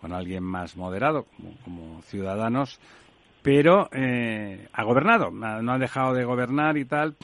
con 0.00 0.12
alguien 0.12 0.42
más 0.42 0.76
moderado, 0.76 1.26
como, 1.64 2.00
ciudadanos, 2.02 2.80
pero 3.42 3.88
eh, 3.92 4.68
ha 4.72 4.84
gobernado, 4.84 5.30
no 5.30 5.72
ha 5.72 5.78
dejado 5.78 6.14
de 6.14 6.24
gobernar 6.24 6.76
y 6.76 6.84
tal. 6.84 7.16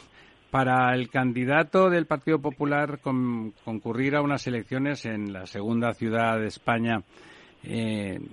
Para 0.51 0.95
el 0.95 1.09
candidato 1.09 1.89
del 1.89 2.05
Partido 2.05 2.39
Popular 2.39 3.01
concurrir 3.01 4.17
a 4.17 4.21
unas 4.21 4.47
elecciones 4.47 5.07
en 5.07 5.33
la 5.33 5.47
segunda 5.47 5.95
ciudad 5.95 6.39
de 6.39 6.47
España, 6.47 7.03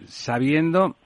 sabiendo 0.06 0.98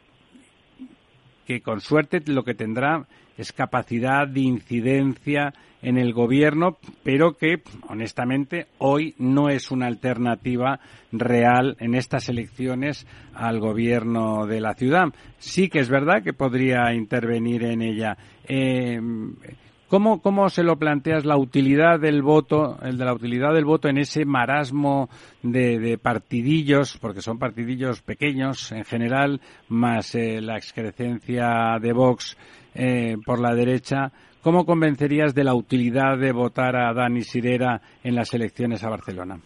que 1.46 1.62
con 1.62 1.82
suerte 1.82 2.22
lo 2.26 2.44
que 2.44 2.54
tendrá 2.54 3.06
es 3.38 3.52
capacidad 3.52 4.28
de 4.28 4.42
incidencia 4.42 5.54
en 5.82 5.98
el 5.98 6.14
gobierno, 6.14 6.78
pero 7.04 7.36
que, 7.36 7.62
honestamente, 7.90 8.68
hoy 8.78 9.16
no 9.18 9.50
es 9.50 9.70
una 9.70 9.88
alternativa 9.88 10.80
real 11.12 11.76
en 11.80 11.94
estas 11.94 12.30
elecciones 12.30 13.06
al 13.34 13.60
gobierno 13.60 14.46
de 14.46 14.62
la 14.62 14.76
ciudad. 14.76 15.08
Sí 15.40 15.70
que 15.70 15.80
es 15.80 15.90
verdad 15.90 16.24
que 16.24 16.34
podría 16.34 16.94
intervenir 16.94 17.64
en 17.64 17.82
ella. 17.82 18.18
Eh, 18.48 19.00
¿Cómo, 19.94 20.24
¿Cómo 20.24 20.50
se 20.50 20.64
lo 20.64 20.78
planteas 20.78 21.24
la 21.24 21.38
utilidad 21.38 22.00
del 22.00 22.24
voto, 22.24 22.80
el 22.82 22.98
de 22.98 23.06
la 23.06 23.14
utilidad 23.14 23.54
del 23.54 23.64
voto 23.64 23.90
en 23.90 24.00
ese 24.00 24.26
marasmo 24.26 25.08
de, 25.44 26.00
partidillos, 26.02 26.98
porque 26.98 27.22
son 27.22 27.38
partidillos 27.38 28.02
pequeños 28.02 28.72
en 28.72 28.86
general, 28.86 29.40
más 29.70 30.16
eh, 30.16 30.42
la 30.42 30.56
excrecencia 30.56 31.78
de 31.80 31.94
Vox 31.94 32.36
eh, 32.74 33.18
por 33.24 33.40
la 33.40 33.54
derecha? 33.54 34.12
¿Cómo 34.42 34.66
convencerías 34.66 35.36
de 35.36 35.44
la 35.44 35.54
utilidad 35.54 36.18
de 36.18 36.32
votar 36.32 36.76
a 36.76 36.92
Dani 36.92 37.22
Sirera 37.22 37.80
en 38.04 38.16
las 38.16 38.34
elecciones 38.34 38.84
a 38.84 38.90
Barcelona? 38.90 39.38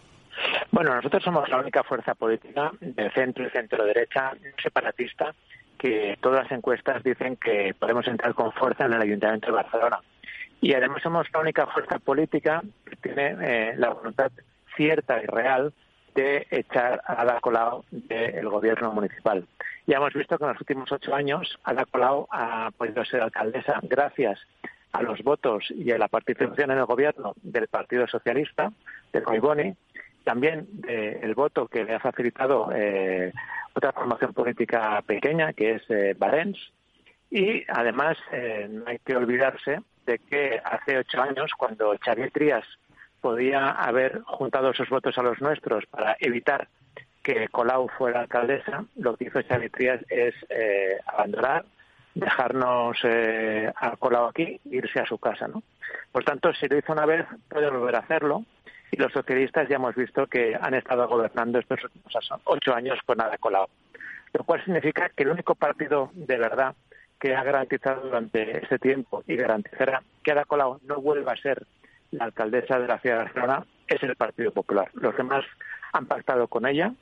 Bueno, 0.72 0.94
nosotros 0.94 1.22
somos 1.22 1.46
la 1.50 1.60
única 1.60 1.82
fuerza 1.82 2.14
política 2.14 2.72
de 2.80 3.10
centro 3.10 3.46
y 3.46 3.50
centro 3.50 3.84
derecha 3.84 4.32
separatista 4.62 5.34
que 5.78 6.16
todas 6.22 6.44
las 6.44 6.52
encuestas 6.52 7.04
dicen 7.04 7.36
que 7.36 7.74
podemos 7.78 8.08
entrar 8.08 8.32
con 8.32 8.50
fuerza 8.52 8.86
en 8.86 8.94
el 8.94 9.02
Ayuntamiento 9.02 9.48
de 9.48 9.52
Barcelona. 9.52 9.98
Y 10.60 10.74
además 10.74 11.02
somos 11.02 11.26
la 11.32 11.40
única 11.40 11.66
fuerza 11.66 11.98
política 11.98 12.62
que 12.84 12.96
tiene 12.96 13.36
eh, 13.40 13.74
la 13.76 13.90
voluntad 13.90 14.32
cierta 14.76 15.22
y 15.22 15.26
real 15.26 15.72
de 16.14 16.46
echar 16.50 17.00
a 17.06 17.22
Ada 17.22 17.40
Colau 17.40 17.84
del 17.90 18.48
gobierno 18.48 18.92
municipal. 18.92 19.46
Ya 19.86 19.98
hemos 19.98 20.12
visto 20.14 20.36
que 20.36 20.44
en 20.44 20.50
los 20.50 20.60
últimos 20.60 20.90
ocho 20.90 21.14
años 21.14 21.58
Ada 21.62 21.84
Colau 21.84 22.26
ha 22.30 22.70
podido 22.76 23.04
ser 23.04 23.22
alcaldesa 23.22 23.78
gracias 23.82 24.40
a 24.92 25.02
los 25.02 25.22
votos 25.22 25.64
y 25.70 25.90
a 25.92 25.98
la 25.98 26.08
participación 26.08 26.70
en 26.70 26.78
el 26.78 26.86
gobierno 26.86 27.34
del 27.42 27.68
Partido 27.68 28.06
Socialista, 28.08 28.72
de 29.12 29.22
Coiboni, 29.22 29.74
también 30.24 30.66
del 30.82 31.34
voto 31.34 31.68
que 31.68 31.84
le 31.84 31.94
ha 31.94 32.00
facilitado 32.00 32.70
eh, 32.74 33.32
otra 33.74 33.92
formación 33.92 34.34
política 34.34 35.02
pequeña 35.06 35.52
que 35.52 35.76
es 35.76 35.82
eh, 35.88 36.16
Y 37.30 37.64
además 37.68 38.18
eh, 38.32 38.66
no 38.68 38.84
hay 38.86 38.98
que 38.98 39.16
olvidarse 39.16 39.80
de 40.08 40.18
que 40.18 40.60
hace 40.64 40.96
ocho 40.96 41.20
años, 41.20 41.52
cuando 41.56 41.94
Xavier 42.02 42.30
Trías 42.30 42.64
podía 43.20 43.70
haber 43.72 44.22
juntado 44.22 44.72
sus 44.72 44.88
votos 44.88 45.18
a 45.18 45.22
los 45.22 45.38
nuestros 45.42 45.84
para 45.86 46.16
evitar 46.18 46.68
que 47.22 47.48
Colau 47.48 47.88
fuera 47.88 48.20
alcaldesa, 48.20 48.84
lo 48.96 49.16
que 49.16 49.26
hizo 49.26 49.42
Xavier 49.46 49.70
Trías 49.70 50.00
es 50.08 50.34
eh, 50.48 50.96
abandonar, 51.06 51.66
dejarnos 52.14 52.96
eh, 53.04 53.70
a 53.76 53.96
Colau 53.96 54.28
aquí 54.28 54.58
irse 54.64 54.98
a 54.98 55.04
su 55.04 55.18
casa. 55.18 55.46
¿no? 55.46 55.62
Por 56.10 56.24
tanto, 56.24 56.54
si 56.54 56.66
lo 56.68 56.78
hizo 56.78 56.94
una 56.94 57.04
vez, 57.04 57.26
puede 57.50 57.68
volver 57.68 57.96
a 57.96 58.00
hacerlo. 58.00 58.44
Y 58.90 58.96
los 58.96 59.12
socialistas 59.12 59.68
ya 59.68 59.76
hemos 59.76 59.94
visto 59.94 60.26
que 60.26 60.56
han 60.58 60.72
estado 60.72 61.06
gobernando 61.06 61.58
estos 61.58 61.84
últimos 61.84 62.30
ocho 62.44 62.74
años 62.74 62.98
con 63.04 63.18
nada 63.18 63.36
Colau. 63.36 63.68
Lo 64.32 64.44
cual 64.44 64.64
significa 64.64 65.10
que 65.10 65.24
el 65.24 65.30
único 65.30 65.54
partido 65.54 66.10
de 66.14 66.38
verdad 66.38 66.74
que 67.18 67.34
ha 67.34 67.42
garantizado 67.42 68.02
durante 68.02 68.62
este 68.62 68.78
tiempo 68.78 69.22
y 69.26 69.36
garantizará 69.36 70.02
que 70.22 70.32
Ada 70.32 70.44
Colau 70.44 70.80
no 70.84 71.00
vuelva 71.00 71.32
a 71.32 71.36
ser 71.36 71.66
la 72.10 72.24
alcaldesa 72.24 72.78
de 72.78 72.88
la 72.88 72.98
ciudad 72.98 73.18
de 73.18 73.24
Barcelona 73.24 73.66
es 73.86 74.02
el 74.02 74.16
Partido 74.16 74.52
Popular. 74.52 74.90
Los 74.94 75.16
demás 75.16 75.44
han 75.92 76.06
pactado 76.06 76.48
con 76.48 76.66
ella, 76.66 76.92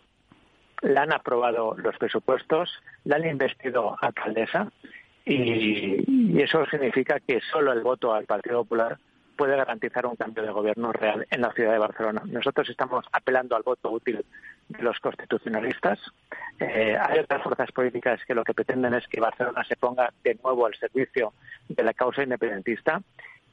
la 0.83 1.03
han 1.03 1.13
aprobado 1.13 1.77
los 1.77 1.97
presupuestos, 1.99 2.71
la 3.05 3.17
han 3.17 3.27
investido 3.27 3.97
alcaldesa 4.01 4.71
y, 5.25 6.41
eso 6.41 6.65
significa 6.67 7.19
que 7.21 7.41
solo 7.53 7.73
el 7.73 7.83
voto 7.83 8.15
al 8.15 8.27
Partido 8.27 8.63
Popular 8.63 8.99
puede 9.37 9.57
garantizar 9.57 10.07
un 10.07 10.17
cambio 10.17 10.43
de 10.43 10.51
gobierno 10.51 10.93
real 10.93 11.27
en 11.31 11.41
la 11.41 11.53
ciudad 11.53 11.73
de 11.73 11.79
Barcelona. 11.79 12.23
Nosotros 12.25 12.69
estamos 12.69 13.05
apelando 13.13 13.55
al 13.57 13.63
voto 13.63 13.91
útil 13.91 14.25
de 14.69 14.83
los 14.83 14.99
constitucionalistas. 15.01 15.99
Eh, 16.59 16.97
hay 16.99 17.19
otras 17.21 17.43
fuerzas 17.43 17.71
políticas 17.73 18.21
que 18.27 18.35
lo 18.35 18.45
que 18.45 18.55
pretenden 18.55 18.95
es 18.95 19.07
que 19.07 19.21
Barcelona 19.21 19.65
se 19.65 19.77
ponga 19.77 20.13
de 20.25 20.37
nuevo 20.43 20.67
al 20.67 20.75
servicio 20.75 21.35
de 21.69 21.83
la 21.85 21.95
causa 21.95 22.23
independentista 22.23 23.01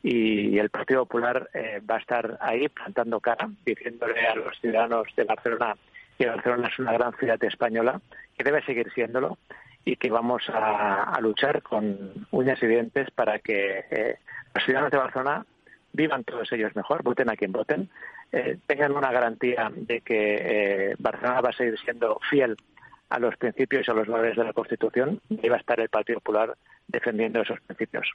y 0.01 0.57
el 0.57 0.69
Partido 0.69 1.05
Popular 1.05 1.49
eh, 1.53 1.81
va 1.89 1.95
a 1.95 1.99
estar 1.99 2.38
ahí 2.41 2.68
plantando 2.68 3.19
cara, 3.19 3.49
diciéndole 3.65 4.27
a 4.27 4.35
los 4.35 4.60
ciudadanos 4.60 5.07
de 5.15 5.23
Barcelona 5.23 5.76
que 6.18 6.27
Barcelona 6.27 6.68
es 6.68 6.80
una 6.80 6.93
gran 6.93 7.14
ciudad 7.14 7.43
española, 7.43 8.01
que 8.38 8.43
debe 8.43 8.64
seguir 8.64 8.91
siéndolo 8.93 9.38
y 9.85 9.95
que 9.95 10.10
vamos 10.10 10.43
a, 10.53 11.18
luchar 11.22 11.61
con 11.61 12.27
uñas 12.31 12.61
y 12.61 12.68
dientes 12.68 13.11
para 13.11 13.39
que 13.39 13.85
eh, 13.89 14.19
los 14.53 14.64
ciudadanos 14.64 14.91
de 14.91 14.97
Barcelona 14.97 15.45
vivan 15.93 16.23
todos 16.23 16.51
ellos 16.51 16.75
mejor, 16.75 17.03
voten 17.03 17.29
a 17.29 17.35
quien 17.35 17.51
voten, 17.51 17.89
eh, 18.31 18.57
tengan 18.67 18.91
una 18.91 19.11
garantía 19.11 19.71
de 19.73 20.01
que 20.01 20.95
Barcelona 20.99 21.41
va 21.41 21.49
a 21.49 21.53
seguir 21.53 21.79
siendo 21.79 22.19
fiel 22.29 22.57
a 23.09 23.19
los 23.19 23.37
principios 23.37 23.87
y 23.87 23.91
a 23.91 23.93
los 23.93 24.07
valores 24.07 24.35
de 24.35 24.43
la 24.43 24.53
Constitución 24.53 25.21
y 25.29 25.47
va 25.47 25.57
a 25.57 25.59
estar 25.59 25.79
el 25.79 25.89
Partido 25.89 26.19
Popular 26.19 26.57
defendiendo 26.87 27.41
esos 27.41 27.59
principios. 27.61 28.09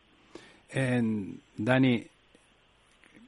Dani, 1.56 2.06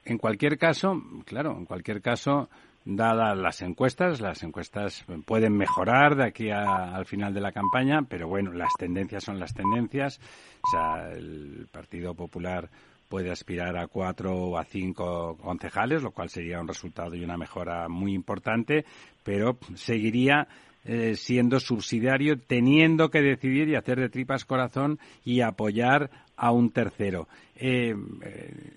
en 0.04 0.18
cualquier 0.18 0.58
caso, 0.58 1.00
claro, 1.24 1.56
en 1.56 1.64
cualquier 1.64 2.02
caso, 2.02 2.48
dadas 2.84 3.36
las 3.36 3.62
encuestas, 3.62 4.20
las 4.20 4.42
encuestas 4.42 5.04
pueden 5.24 5.56
mejorar 5.56 6.16
de 6.16 6.24
aquí 6.24 6.50
al 6.50 7.06
final 7.06 7.34
de 7.34 7.40
la 7.40 7.52
campaña, 7.52 8.02
pero 8.02 8.28
bueno, 8.28 8.52
las 8.52 8.72
tendencias 8.78 9.24
son 9.24 9.38
las 9.38 9.54
tendencias. 9.54 10.20
O 10.62 10.70
sea, 10.70 11.12
el 11.12 11.68
Partido 11.70 12.14
Popular 12.14 12.68
puede 13.10 13.32
aspirar 13.32 13.76
a 13.76 13.88
cuatro 13.88 14.32
o 14.32 14.56
a 14.56 14.64
cinco 14.64 15.36
concejales, 15.36 16.00
lo 16.00 16.12
cual 16.12 16.30
sería 16.30 16.60
un 16.60 16.68
resultado 16.68 17.16
y 17.16 17.24
una 17.24 17.36
mejora 17.36 17.88
muy 17.88 18.14
importante, 18.14 18.84
pero 19.24 19.58
seguiría 19.74 20.46
eh, 20.84 21.16
siendo 21.16 21.58
subsidiario, 21.58 22.38
teniendo 22.38 23.10
que 23.10 23.20
decidir 23.20 23.68
y 23.68 23.74
hacer 23.74 23.98
de 23.98 24.10
tripas 24.10 24.44
corazón 24.44 25.00
y 25.24 25.40
apoyar 25.40 26.08
a 26.36 26.52
un 26.52 26.70
tercero. 26.70 27.26
Eh, 27.56 27.96
eh, 28.22 28.72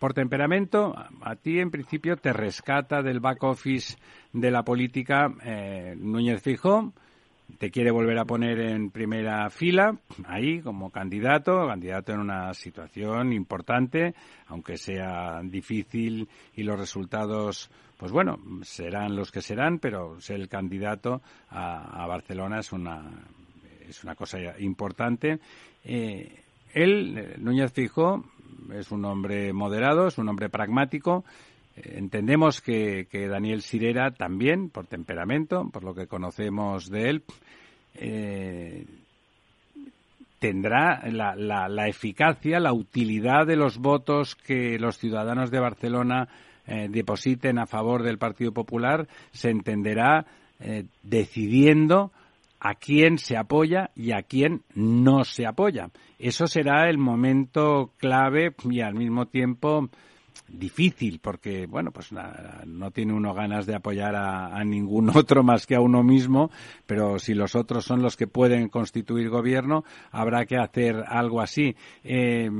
por 0.00 0.12
temperamento, 0.12 0.94
a 1.22 1.36
ti 1.36 1.60
en 1.60 1.70
principio 1.70 2.16
te 2.16 2.32
rescata 2.32 3.00
del 3.00 3.20
back 3.20 3.44
office 3.44 3.96
de 4.32 4.50
la 4.50 4.64
política 4.64 5.32
Núñez 5.96 6.42
Fijó, 6.42 6.92
te 7.58 7.70
quiere 7.70 7.90
volver 7.90 8.18
a 8.18 8.24
poner 8.24 8.60
en 8.60 8.90
primera 8.90 9.48
fila, 9.50 9.96
ahí 10.26 10.60
como 10.60 10.90
candidato, 10.90 11.66
candidato 11.66 12.12
en 12.12 12.20
una 12.20 12.52
situación 12.54 13.32
importante, 13.32 14.14
aunque 14.46 14.76
sea 14.76 15.40
difícil 15.42 16.28
y 16.54 16.62
los 16.62 16.78
resultados 16.78 17.70
pues 17.96 18.12
bueno, 18.12 18.38
serán 18.62 19.16
los 19.16 19.32
que 19.32 19.40
serán, 19.40 19.78
pero 19.78 20.20
ser 20.20 20.36
el 20.36 20.48
candidato 20.48 21.22
a, 21.48 22.06
Barcelona 22.06 22.58
es 22.58 22.72
una, 22.72 23.02
es 23.88 24.04
una 24.04 24.14
cosa 24.14 24.38
importante. 24.58 25.38
Eh, 25.82 26.42
él, 26.74 27.34
Núñez 27.38 27.72
Fijo, 27.72 28.22
es 28.74 28.90
un 28.90 29.04
hombre 29.06 29.52
moderado, 29.52 30.08
es 30.08 30.18
un 30.18 30.28
hombre 30.28 30.50
pragmático. 30.50 31.24
Entendemos 31.76 32.60
que, 32.60 33.06
Daniel 33.12 33.62
Sirera 33.62 34.10
también, 34.10 34.70
por 34.70 34.86
temperamento, 34.86 35.68
por 35.70 35.84
lo 35.84 35.94
que 35.94 36.06
conocemos 36.06 36.88
de 36.88 37.10
él, 37.10 37.22
eh, 37.94 38.86
tendrá 40.38 41.02
la, 41.10 41.34
la, 41.34 41.68
la, 41.68 41.88
eficacia, 41.88 42.60
la 42.60 42.72
utilidad 42.72 43.46
de 43.46 43.56
los 43.56 43.78
votos 43.78 44.34
que 44.34 44.78
los 44.78 44.98
ciudadanos 44.98 45.50
de 45.50 45.60
Barcelona 45.60 46.28
eh, 46.66 46.88
depositen 46.90 47.58
a 47.58 47.66
favor 47.66 48.02
del 48.02 48.18
Partido 48.18 48.52
Popular, 48.52 49.06
se 49.30 49.50
entenderá 49.50 50.26
eh, 50.58 50.84
decidiendo 51.02 52.10
a 52.58 52.74
quién 52.74 53.18
se 53.18 53.36
apoya 53.36 53.90
y 53.94 54.12
a 54.12 54.22
quién 54.22 54.62
no 54.74 55.24
se 55.24 55.46
apoya. 55.46 55.90
Eso 56.18 56.46
será 56.46 56.88
el 56.88 56.98
momento 56.98 57.92
clave 57.98 58.54
y 58.68 58.80
al 58.80 58.94
mismo 58.94 59.26
tiempo 59.26 59.88
difícil 60.48 61.20
porque 61.20 61.66
bueno 61.66 61.90
pues 61.90 62.10
no 62.12 62.90
tiene 62.90 63.12
uno 63.12 63.34
ganas 63.34 63.66
de 63.66 63.74
apoyar 63.74 64.14
a, 64.16 64.62
ningún 64.64 65.10
otro 65.16 65.42
más 65.42 65.66
que 65.66 65.74
a 65.74 65.80
uno 65.80 66.02
mismo 66.02 66.50
pero 66.86 67.18
si 67.18 67.34
los 67.34 67.54
otros 67.54 67.84
son 67.84 68.02
los 68.02 68.16
que 68.16 68.26
pueden 68.26 68.68
constituir 68.68 69.28
gobierno 69.28 69.84
habrá 70.10 70.46
que 70.46 70.56
hacer 70.56 71.04
algo 71.06 71.40
así. 71.40 71.76
Eh, 72.04 72.50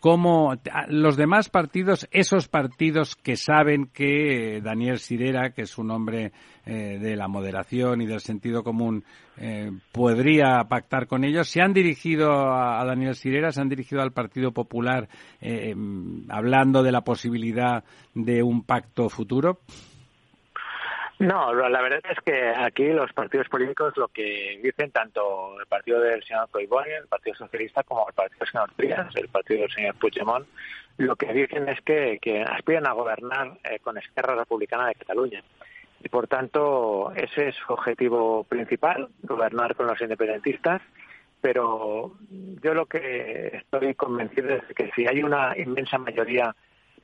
cómo 0.00 0.54
los 0.88 1.16
demás 1.16 1.48
partidos, 1.48 2.06
esos 2.10 2.48
partidos 2.48 3.16
que 3.16 3.36
saben 3.36 3.86
que 3.92 4.60
Daniel 4.62 4.98
Sirera, 4.98 5.50
que 5.50 5.62
es 5.62 5.78
un 5.78 5.90
hombre 5.90 6.32
eh, 6.64 6.98
de 7.00 7.16
la 7.16 7.28
moderación 7.28 8.02
y 8.02 8.06
del 8.06 8.20
sentido 8.20 8.62
común, 8.62 9.04
eh, 9.38 9.70
podría 9.92 10.64
pactar 10.68 11.06
con 11.06 11.24
ellos, 11.24 11.48
se 11.48 11.60
han 11.60 11.72
dirigido 11.72 12.30
a, 12.32 12.84
Daniel 12.84 13.14
Sirera, 13.14 13.52
se 13.52 13.60
han 13.60 13.68
dirigido 13.68 14.02
al 14.02 14.12
Partido 14.12 14.52
Popular 14.52 15.08
eh, 15.40 15.70
em, 15.70 16.24
hablando 16.28 16.82
de 16.82 16.92
la 16.92 17.02
posibilidad 17.02 17.84
de 18.14 18.42
un 18.42 18.62
pacto 18.62 19.08
futuro. 19.08 19.60
No, 21.18 21.54
la 21.54 21.80
verdad 21.80 22.00
es 22.10 22.18
que 22.20 22.48
aquí 22.48 22.88
los 22.88 23.10
partidos 23.14 23.48
políticos 23.48 23.94
lo 23.96 24.08
que 24.08 24.60
dicen, 24.62 24.90
tanto 24.90 25.58
el 25.58 25.66
partido 25.66 26.00
del 26.00 26.22
señor 26.22 26.50
Coiboni, 26.50 26.90
el 26.90 27.06
Partido 27.06 27.36
Socialista, 27.36 27.82
como 27.84 28.06
el 28.06 28.14
partido 28.14 28.38
del 28.40 28.48
señor 28.48 28.70
Trias, 28.76 29.16
el 29.16 29.28
partido 29.28 29.60
del 29.62 29.70
señor 29.70 29.94
Puigdemont, 29.94 30.46
lo 30.98 31.16
que 31.16 31.32
dicen 31.32 31.68
es 31.70 31.80
que, 31.80 32.18
que 32.20 32.42
aspiran 32.42 32.86
a 32.86 32.92
gobernar 32.92 33.58
eh, 33.64 33.78
con 33.80 33.96
Esquerra 33.96 34.34
Republicana 34.34 34.88
de 34.88 34.94
Cataluña. 34.94 35.42
Y 36.02 36.08
por 36.10 36.28
tanto, 36.28 37.12
ese 37.16 37.48
es 37.48 37.56
su 37.56 37.72
objetivo 37.72 38.44
principal, 38.44 39.08
gobernar 39.22 39.74
con 39.74 39.86
los 39.86 40.00
independentistas. 40.00 40.82
Pero 41.40 42.12
yo 42.62 42.74
lo 42.74 42.86
que 42.86 43.48
estoy 43.54 43.94
convencido 43.94 44.50
es 44.50 44.64
que 44.74 44.90
si 44.94 45.06
hay 45.06 45.22
una 45.22 45.56
inmensa 45.56 45.98
mayoría 45.98 46.54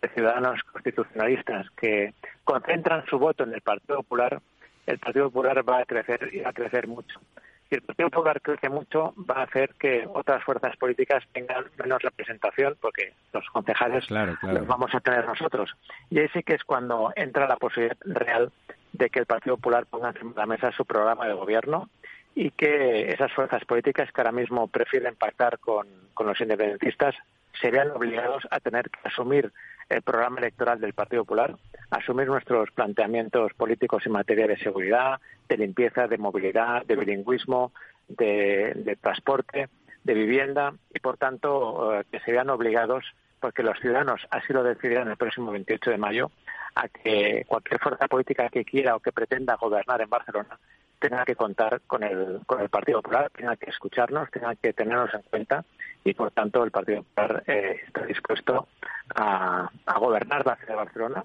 de 0.02 0.08
ciudadanos 0.08 0.60
constitucionalistas 0.64 1.70
que 1.70 2.12
concentran 2.44 3.06
su 3.06 3.18
voto 3.18 3.44
en 3.44 3.54
el 3.54 3.60
Partido 3.60 3.98
Popular, 3.98 4.40
el 4.86 4.98
Partido 4.98 5.26
Popular 5.26 5.68
va 5.68 5.78
a 5.78 5.84
crecer 5.84 6.28
y 6.32 6.40
va 6.40 6.50
a 6.50 6.52
crecer 6.52 6.88
mucho. 6.88 7.20
Si 7.68 7.76
el 7.76 7.82
Partido 7.82 8.10
Popular 8.10 8.42
crece 8.42 8.68
mucho, 8.68 9.14
va 9.18 9.36
a 9.36 9.42
hacer 9.44 9.74
que 9.78 10.06
otras 10.12 10.44
fuerzas 10.44 10.76
políticas 10.76 11.24
tengan 11.32 11.64
menos 11.82 12.02
representación, 12.02 12.76
porque 12.80 13.14
los 13.32 13.48
concejales 13.48 14.10
los 14.10 14.66
vamos 14.66 14.94
a 14.94 15.00
tener 15.00 15.24
nosotros. 15.24 15.70
Y 16.10 16.18
ahí 16.18 16.28
sí 16.34 16.42
que 16.42 16.54
es 16.54 16.64
cuando 16.64 17.12
entra 17.16 17.48
la 17.48 17.56
posibilidad 17.56 17.96
real 18.04 18.52
de 18.92 19.08
que 19.08 19.20
el 19.20 19.26
Partido 19.26 19.56
Popular 19.56 19.86
ponga 19.86 20.08
encima 20.08 20.32
de 20.32 20.40
la 20.40 20.46
mesa 20.46 20.72
su 20.72 20.84
programa 20.84 21.26
de 21.26 21.32
gobierno 21.32 21.88
y 22.34 22.50
que 22.50 23.08
esas 23.08 23.32
fuerzas 23.32 23.64
políticas 23.64 24.10
que 24.12 24.20
ahora 24.20 24.32
mismo 24.32 24.66
prefieren 24.66 25.14
pactar 25.16 25.58
con, 25.58 25.86
con 26.12 26.26
los 26.26 26.40
independentistas 26.40 27.14
se 27.60 27.70
vean 27.70 27.90
obligados 27.90 28.46
a 28.50 28.60
tener 28.60 28.90
que 28.90 29.08
asumir 29.08 29.52
el 29.88 30.02
programa 30.02 30.38
electoral 30.38 30.80
del 30.80 30.92
Partido 30.92 31.24
Popular, 31.24 31.56
asumir 31.90 32.28
nuestros 32.28 32.70
planteamientos 32.70 33.52
políticos 33.54 34.02
en 34.06 34.12
materia 34.12 34.46
de 34.46 34.56
seguridad, 34.56 35.20
de 35.48 35.56
limpieza, 35.56 36.08
de 36.08 36.18
movilidad, 36.18 36.84
de 36.86 36.96
bilingüismo, 36.96 37.72
de, 38.08 38.96
transporte, 39.00 39.68
de 40.04 40.14
vivienda 40.14 40.74
y, 40.94 40.98
por 41.00 41.16
tanto, 41.16 41.94
eh, 41.94 42.04
que 42.10 42.20
se 42.20 42.32
vean 42.32 42.50
obligados, 42.50 43.04
porque 43.40 43.62
los 43.62 43.78
ciudadanos 43.78 44.26
así 44.30 44.52
lo 44.52 44.62
decidirán 44.62 45.08
el 45.08 45.16
próximo 45.16 45.52
28 45.52 45.90
de 45.90 45.98
mayo, 45.98 46.30
a 46.74 46.88
que 46.88 47.44
cualquier 47.46 47.80
fuerza 47.80 48.08
política 48.08 48.48
que 48.48 48.64
quiera 48.64 48.96
o 48.96 49.00
que 49.00 49.12
pretenda 49.12 49.56
gobernar 49.56 50.00
en 50.00 50.08
Barcelona 50.08 50.58
tenga 51.02 51.24
que 51.24 51.34
contar 51.34 51.80
con 51.88 52.04
el, 52.04 52.40
con 52.46 52.60
el 52.60 52.68
Partido 52.68 53.02
Popular, 53.02 53.28
tenga 53.36 53.56
que 53.56 53.70
escucharnos, 53.70 54.30
tenga 54.30 54.54
que 54.54 54.72
tenernos 54.72 55.12
en 55.12 55.22
cuenta 55.22 55.64
y, 56.04 56.14
por 56.14 56.30
tanto, 56.30 56.62
el 56.62 56.70
Partido 56.70 57.02
Popular 57.02 57.42
eh, 57.48 57.80
está 57.84 58.06
dispuesto 58.06 58.68
a, 59.16 59.68
gobernar 59.98 60.46
la 60.46 60.54
ciudad 60.56 60.74
de 60.74 60.76
Barcelona, 60.76 61.24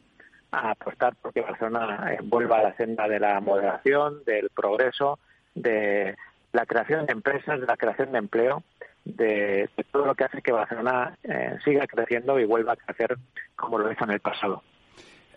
a 0.52 0.72
apostar 0.72 1.16
porque 1.22 1.42
Barcelona 1.42 2.12
eh, 2.12 2.18
vuelva 2.24 2.58
a 2.58 2.64
la 2.64 2.76
senda 2.76 3.08
de 3.08 3.20
la 3.20 3.40
moderación, 3.40 4.24
del 4.26 4.50
progreso, 4.50 5.20
de 5.54 6.16
la 6.54 6.66
creación 6.66 7.06
de 7.06 7.14
empresas, 7.14 7.60
de 7.60 7.68
la 7.68 7.78
creación 7.78 8.12
de 8.12 8.18
empleo, 8.18 8.64
de, 9.06 9.70
todo 9.92 10.08
lo 10.08 10.16
que 10.16 10.24
hace 10.24 10.42
que 10.42 10.52
Barcelona 10.52 11.16
eh, 11.24 11.56
siga 11.64 11.86
creciendo 11.86 12.40
y 12.40 12.46
vuelva 12.46 12.74
a 12.74 12.78
crecer 12.78 13.16
como 13.56 13.78
lo 13.78 13.92
hizo 13.92 14.04
en 14.06 14.12
el 14.12 14.22
pasado. 14.22 14.64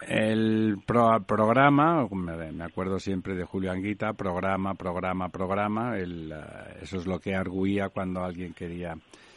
El 0.07 0.79
programa, 0.87 2.09
me 2.11 2.65
acuerdo 2.65 2.99
siempre 2.99 3.35
de 3.35 3.45
Julio 3.45 3.71
Anguita, 3.71 4.15
programa, 4.15 4.75
programa, 4.75 5.29
programa, 5.29 5.99
el, 5.99 6.33
eh, 6.33 6.79
eso 6.83 6.97
es 6.97 7.07
lo 7.07 7.19
que 7.19 7.35
arguía 7.35 7.91
cuando 7.91 8.25
alguien 8.25 8.55
quería 8.55 8.97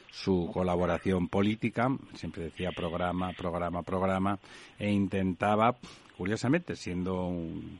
su 0.09 0.49
colaboración 0.53 1.27
política, 1.27 1.89
siempre 2.13 2.43
decía 2.43 2.71
programa, 2.71 3.31
programa, 3.37 3.81
programa, 3.81 4.39
e 4.79 4.89
intentaba, 4.89 5.75
curiosamente, 6.17 6.75
siendo 6.75 7.25
un, 7.25 7.79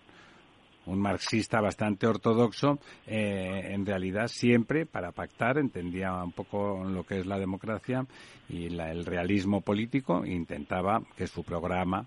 un 0.86 1.00
marxista 1.00 1.62
bastante 1.62 2.08
ortodoxo, 2.08 2.80
eh, 3.08 3.70
en 3.72 3.86
realidad 3.86 4.28
siempre 4.28 4.86
para 4.86 5.12
pactar 5.12 5.58
entendía 5.58 6.14
un 6.24 6.32
poco 6.32 6.84
lo 6.84 7.06
que 7.06 7.20
es 7.20 7.26
la 7.26 7.40
democracia 7.40 8.06
y 8.50 8.66
el 8.66 9.06
realismo 9.06 9.62
político 9.62 10.26
intentaba 10.26 11.02
que 11.16 11.28
su 11.28 11.44
programa 11.44 12.06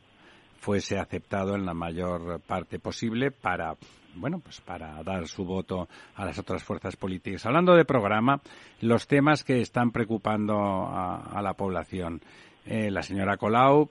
fuese 0.67 0.99
aceptado 0.99 1.55
en 1.55 1.65
la 1.65 1.75
mayor 1.75 2.41
parte 2.41 2.81
posible 2.81 3.31
para 3.31 3.77
bueno, 4.17 4.41
pues 4.41 4.61
para 4.61 5.01
dar 5.05 5.29
su 5.29 5.45
voto 5.45 5.89
a 6.17 6.25
las 6.25 6.41
otras 6.41 6.65
fuerzas 6.65 6.97
políticas. 6.97 7.47
Hablando 7.47 7.77
de 7.77 7.85
programa, 7.85 8.41
los 8.81 9.07
temas 9.07 9.45
que 9.45 9.61
están 9.61 9.93
preocupando 9.93 10.57
a, 10.59 11.41
la 11.41 11.53
población. 11.53 12.21
Eh, 12.65 12.91
la 12.91 13.03
señora 13.03 13.37
Colau, 13.37 13.91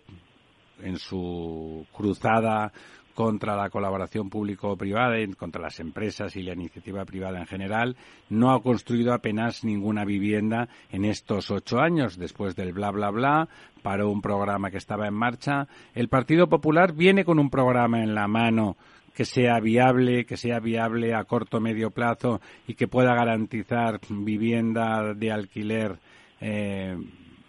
en 0.81 0.97
su 0.97 1.87
cruzada 1.93 2.73
contra 3.15 3.55
la 3.55 3.69
colaboración 3.69 4.29
público-privada 4.29 5.15
contra 5.37 5.61
las 5.61 5.79
empresas 5.79 6.35
y 6.35 6.43
la 6.43 6.53
iniciativa 6.53 7.05
privada 7.05 7.39
en 7.39 7.47
general, 7.47 7.95
no 8.29 8.51
ha 8.51 8.61
construido 8.61 9.13
apenas 9.13 9.63
ninguna 9.63 10.03
vivienda 10.03 10.67
en 10.91 11.05
estos 11.05 11.49
ocho 11.49 11.79
años. 11.79 12.17
Después 12.17 12.55
del 12.55 12.73
bla 12.73 12.91
bla 12.91 13.09
bla, 13.09 13.47
paró 13.81 14.11
un 14.11 14.21
programa 14.21 14.69
que 14.69 14.77
estaba 14.77 15.07
en 15.07 15.13
marcha. 15.13 15.67
El 15.93 16.09
Partido 16.09 16.47
Popular 16.47 16.93
viene 16.93 17.23
con 17.23 17.39
un 17.39 17.49
programa 17.49 18.03
en 18.03 18.13
la 18.13 18.27
mano 18.27 18.75
que 19.15 19.23
sea 19.23 19.61
viable, 19.61 20.25
que 20.25 20.35
sea 20.35 20.59
viable 20.59 21.13
a 21.15 21.23
corto 21.23 21.61
medio 21.61 21.91
plazo 21.91 22.41
y 22.67 22.75
que 22.75 22.89
pueda 22.89 23.15
garantizar 23.15 24.01
vivienda 24.09 25.13
de 25.13 25.31
alquiler 25.31 25.97
eh, 26.41 26.97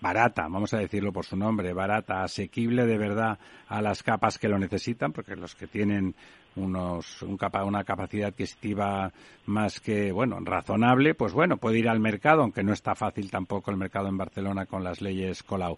barata, 0.07 0.43
vamos 0.43 0.73
a 0.73 0.79
decirlo 0.79 1.13
por 1.13 1.25
su 1.25 1.37
nombre, 1.37 1.73
barata, 1.73 2.23
asequible 2.23 2.87
de 2.87 2.97
verdad 2.97 3.39
a 3.67 3.83
las 3.83 4.05
capas 4.05 4.39
que 4.39 4.49
lo 4.49 4.57
necesitan, 4.57 5.13
porque 5.13 5.35
los 5.35 5.57
que 5.57 5.67
tienen 5.67 6.15
unos, 6.55 7.23
un 7.23 7.37
capa, 7.37 7.65
una 7.65 7.83
capacidad 7.83 8.29
adquisitiva 8.29 9.11
más 9.47 9.81
que, 9.81 10.13
bueno, 10.13 10.39
razonable, 10.41 11.15
pues 11.15 11.33
bueno, 11.33 11.57
puede 11.57 11.81
ir 11.81 11.89
al 11.89 11.99
mercado, 11.99 12.43
aunque 12.43 12.63
no 12.63 12.73
está 12.73 12.95
fácil 12.95 13.33
tampoco 13.33 13.73
el 13.73 13.79
mercado 13.79 14.09
en 14.09 14.17
Barcelona 14.17 14.67
con 14.67 14.85
las 14.85 15.01
leyes 15.01 15.43
Colau. 15.43 15.77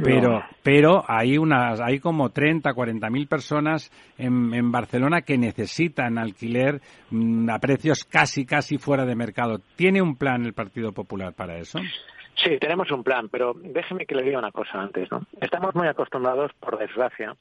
Pero, 0.00 0.42
pero 0.62 1.04
hay 1.08 1.38
unas, 1.38 1.80
hay 1.80 1.98
como 1.98 2.30
30, 2.30 2.72
40 2.72 3.10
mil 3.10 3.26
personas 3.26 3.90
en, 4.16 4.54
en, 4.54 4.70
Barcelona 4.70 5.22
que 5.22 5.36
necesitan 5.36 6.18
alquiler 6.18 6.80
mm, 7.10 7.50
a 7.50 7.58
precios 7.58 8.04
casi, 8.04 8.44
casi 8.44 8.78
fuera 8.78 9.04
de 9.04 9.16
mercado. 9.16 9.60
¿Tiene 9.74 10.00
un 10.00 10.14
plan 10.14 10.44
el 10.44 10.52
Partido 10.52 10.92
Popular 10.92 11.32
para 11.32 11.58
eso? 11.58 11.80
Sí, 12.42 12.56
tenemos 12.58 12.90
un 12.92 13.02
plan, 13.02 13.28
pero 13.28 13.52
déjeme 13.54 14.06
que 14.06 14.14
le 14.14 14.22
diga 14.22 14.38
una 14.38 14.52
cosa 14.52 14.80
antes. 14.80 15.10
¿no? 15.10 15.22
Estamos 15.40 15.74
muy 15.74 15.88
acostumbrados, 15.88 16.52
por 16.54 16.78
desgracia, 16.78 17.36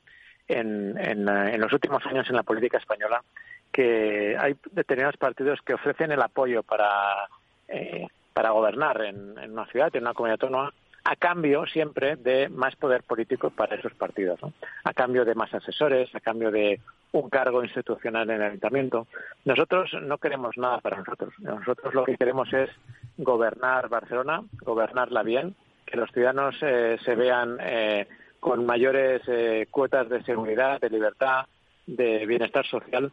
en, 0.48 0.98
en, 0.98 1.30
eh, 1.30 1.54
en 1.54 1.62
los 1.62 1.72
últimos 1.72 2.06
años 2.06 2.28
en 2.30 2.36
la 2.36 2.44
política 2.44 2.78
española, 2.78 3.24
que 3.72 4.36
hay 4.40 4.56
determinados 4.72 5.18
partidos 5.18 5.62
que 5.62 5.76
ofrecen 5.76 6.12
el 6.12 6.22
apoyo 6.22 6.64
para, 6.64 7.28
eh, 7.68 8.08
para 8.34 8.52
gobernar 8.52 9.02
en, 9.02 9.38
en, 9.38 9.52
una 9.52 9.68
ciudad, 9.68 9.96
en 9.96 10.04
una 10.04 10.14
comunidad 10.14 10.40
autónoma, 10.42 10.74
a 11.04 11.16
cambio 11.16 11.66
siempre 11.68 12.16
de 12.16 12.50
más 12.50 12.76
poder 12.76 13.04
político 13.04 13.50
para 13.50 13.76
esos 13.76 13.94
partidos, 13.94 14.42
¿no? 14.42 14.52
a 14.84 14.94
cambio 14.94 15.26
de 15.26 15.36
más 15.36 15.54
asesores, 15.54 16.14
a 16.16 16.20
cambio 16.20 16.52
de 16.52 16.82
un 17.12 17.30
cargo 17.30 17.64
institucional 17.64 18.30
en 18.30 18.42
el 18.42 18.48
ayuntamiento. 18.50 19.08
Nosotros 19.46 19.92
no 20.02 20.18
queremos 20.18 20.58
nada 20.58 20.80
para 20.80 20.98
nosotros. 20.98 21.34
Nosotros 21.40 21.94
lo 21.94 22.04
que 22.04 22.18
queremos 22.18 22.52
es 22.52 22.70
gobernar 23.18 23.90
Barcelona, 23.90 24.44
gobernarla 24.62 25.24
bien, 25.24 25.56
que 25.86 25.98
los 25.98 26.12
ciudadanos 26.12 26.56
eh, 26.62 26.98
se 27.04 27.16
vean 27.16 27.58
eh, 27.62 28.08
con 28.40 28.66
mayores 28.66 29.22
eh, 29.28 29.68
cuotas 29.72 30.10
de 30.10 30.24
seguridad, 30.24 30.80
de 30.80 30.90
libertad, 30.90 31.46
de 31.86 32.26
bienestar 32.26 32.66
social 32.66 33.12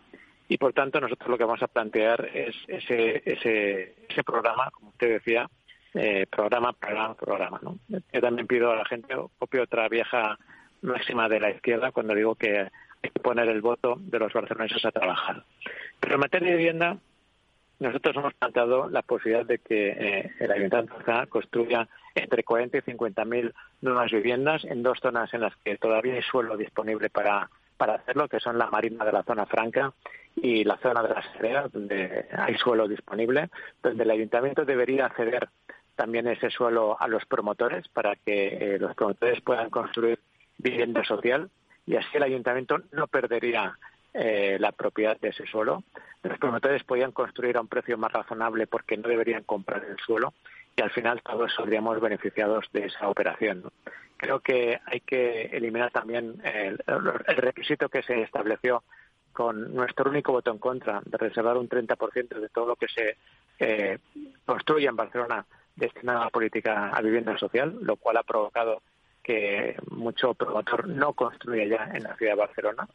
y 0.48 0.58
por 0.58 0.72
tanto 0.72 1.00
nosotros 1.00 1.30
lo 1.30 1.38
que 1.38 1.44
vamos 1.44 1.62
a 1.62 1.68
plantear 1.68 2.28
es 2.34 2.54
ese, 2.68 3.22
ese, 3.24 3.94
ese 4.08 4.24
programa, 4.24 4.70
como 4.72 4.90
usted 4.90 5.12
decía, 5.14 5.48
programa, 6.28 6.72
programa, 6.72 7.14
programa. 7.14 7.60
¿no? 7.62 7.78
Yo 7.88 8.20
también 8.20 8.48
pido 8.48 8.72
a 8.72 8.76
la 8.76 8.84
gente, 8.84 9.14
copio 9.38 9.62
otra 9.62 9.88
vieja 9.88 10.36
máxima 10.82 11.28
de 11.28 11.40
la 11.40 11.50
izquierda 11.50 11.92
cuando 11.92 12.14
digo 12.14 12.34
que 12.34 12.58
hay 13.04 13.10
que 13.10 13.20
poner 13.20 13.48
el 13.48 13.60
voto 13.60 13.96
de 13.98 14.18
los 14.18 14.32
barceloneses 14.32 14.84
a 14.84 14.90
trabajar. 14.90 15.44
Pero 16.00 16.14
en 16.14 16.20
materia 16.20 16.50
de 16.50 16.56
vivienda, 16.56 16.98
nosotros 17.80 18.16
hemos 18.16 18.34
planteado 18.34 18.88
la 18.88 19.02
posibilidad 19.02 19.44
de 19.44 19.58
que 19.58 19.88
eh, 19.88 20.30
el 20.38 20.52
Ayuntamiento 20.52 20.96
construya 21.28 21.88
entre 22.14 22.44
40 22.44 22.78
y 22.78 22.82
50 22.82 23.24
mil 23.24 23.54
nuevas 23.80 24.10
viviendas 24.10 24.64
en 24.64 24.82
dos 24.82 24.98
zonas 25.00 25.32
en 25.34 25.40
las 25.40 25.56
que 25.56 25.76
todavía 25.76 26.14
hay 26.14 26.22
suelo 26.22 26.56
disponible 26.56 27.10
para, 27.10 27.50
para 27.76 27.94
hacerlo, 27.94 28.28
que 28.28 28.40
son 28.40 28.58
la 28.58 28.70
marina 28.70 29.04
de 29.04 29.12
la 29.12 29.22
zona 29.24 29.46
franca 29.46 29.92
y 30.36 30.64
la 30.64 30.78
zona 30.78 31.02
de 31.02 31.08
la 31.08 31.22
Serena, 31.32 31.68
donde 31.72 32.26
hay 32.32 32.54
suelo 32.56 32.88
disponible, 32.88 33.50
donde 33.82 34.04
el 34.04 34.10
Ayuntamiento 34.10 34.64
debería 34.64 35.08
ceder 35.16 35.48
también 35.96 36.26
ese 36.26 36.50
suelo 36.50 36.96
a 37.00 37.08
los 37.08 37.24
promotores 37.26 37.86
para 37.88 38.16
que 38.16 38.74
eh, 38.74 38.78
los 38.78 38.94
promotores 38.94 39.40
puedan 39.40 39.70
construir 39.70 40.18
vivienda 40.58 41.04
social 41.04 41.50
y 41.86 41.96
así 41.96 42.08
el 42.14 42.22
Ayuntamiento 42.22 42.78
no 42.92 43.06
perdería 43.06 43.78
eh, 44.14 44.56
la 44.60 44.72
propiedad 44.72 45.18
de 45.20 45.30
ese 45.30 45.44
suelo. 45.46 45.82
Los 46.22 46.38
promotores 46.38 46.84
podían 46.84 47.12
construir 47.12 47.56
a 47.56 47.60
un 47.60 47.68
precio 47.68 47.98
más 47.98 48.12
razonable 48.12 48.66
porque 48.66 48.96
no 48.96 49.08
deberían 49.08 49.42
comprar 49.42 49.84
el 49.84 49.98
suelo 49.98 50.32
y 50.76 50.82
al 50.82 50.90
final 50.90 51.20
todos 51.22 51.52
saldríamos 51.54 52.00
beneficiados 52.00 52.66
de 52.72 52.86
esa 52.86 53.08
operación. 53.08 53.64
Creo 54.16 54.40
que 54.40 54.80
hay 54.86 55.00
que 55.00 55.46
eliminar 55.46 55.90
también 55.90 56.40
el, 56.44 56.78
requisito 57.26 57.88
que 57.88 58.02
se 58.02 58.22
estableció 58.22 58.84
con 59.32 59.74
nuestro 59.74 60.08
único 60.10 60.32
voto 60.32 60.52
en 60.52 60.58
contra 60.58 61.02
de 61.04 61.18
reservar 61.18 61.56
un 61.56 61.68
30% 61.68 62.40
de 62.40 62.48
todo 62.48 62.68
lo 62.68 62.76
que 62.76 62.86
se 62.88 63.16
eh, 63.58 63.98
construye 64.46 64.86
en 64.86 64.96
Barcelona 64.96 65.44
destinado 65.74 66.22
a 66.22 66.30
política 66.30 66.90
a 66.90 67.02
vivienda 67.02 67.36
social, 67.36 67.76
lo 67.82 67.96
cual 67.96 68.16
ha 68.16 68.22
provocado 68.22 68.80
que 69.22 69.76
mucho 69.90 70.34
promotor 70.34 70.86
no 70.86 71.14
construya 71.14 71.64
ya 71.64 71.90
en 71.92 72.04
la 72.04 72.16
ciudad 72.16 72.32
de 72.32 72.38
Barcelona. 72.38 72.88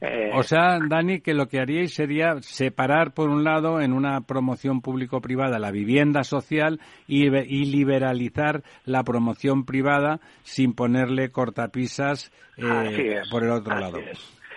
Eh, 0.00 0.30
o 0.32 0.44
sea, 0.44 0.78
Dani, 0.88 1.20
que 1.20 1.34
lo 1.34 1.48
que 1.48 1.58
haríais 1.58 1.92
sería 1.92 2.40
separar, 2.40 3.12
por 3.14 3.30
un 3.30 3.42
lado, 3.42 3.80
en 3.80 3.92
una 3.92 4.20
promoción 4.20 4.80
público-privada 4.80 5.58
la 5.58 5.72
vivienda 5.72 6.22
social 6.22 6.80
y, 7.08 7.28
liberalizar 7.28 8.62
la 8.84 9.02
promoción 9.02 9.64
privada 9.64 10.20
sin 10.44 10.74
ponerle 10.74 11.32
cortapisas 11.32 12.30
eh, 12.56 13.22
por 13.30 13.42
el 13.42 13.50
otro 13.50 13.76
lado. 13.78 13.98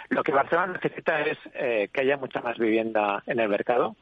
Lo 0.10 0.24
que 0.24 0.32
Barcelona 0.32 0.74
necesita 0.74 1.22
es 1.22 1.38
eh, 1.56 1.90
que 1.92 2.02
haya 2.02 2.18
mucha 2.18 2.42
más 2.42 2.58
vivienda 2.60 3.24
en 3.26 3.40
el 3.40 3.50
mercado, 3.50 3.96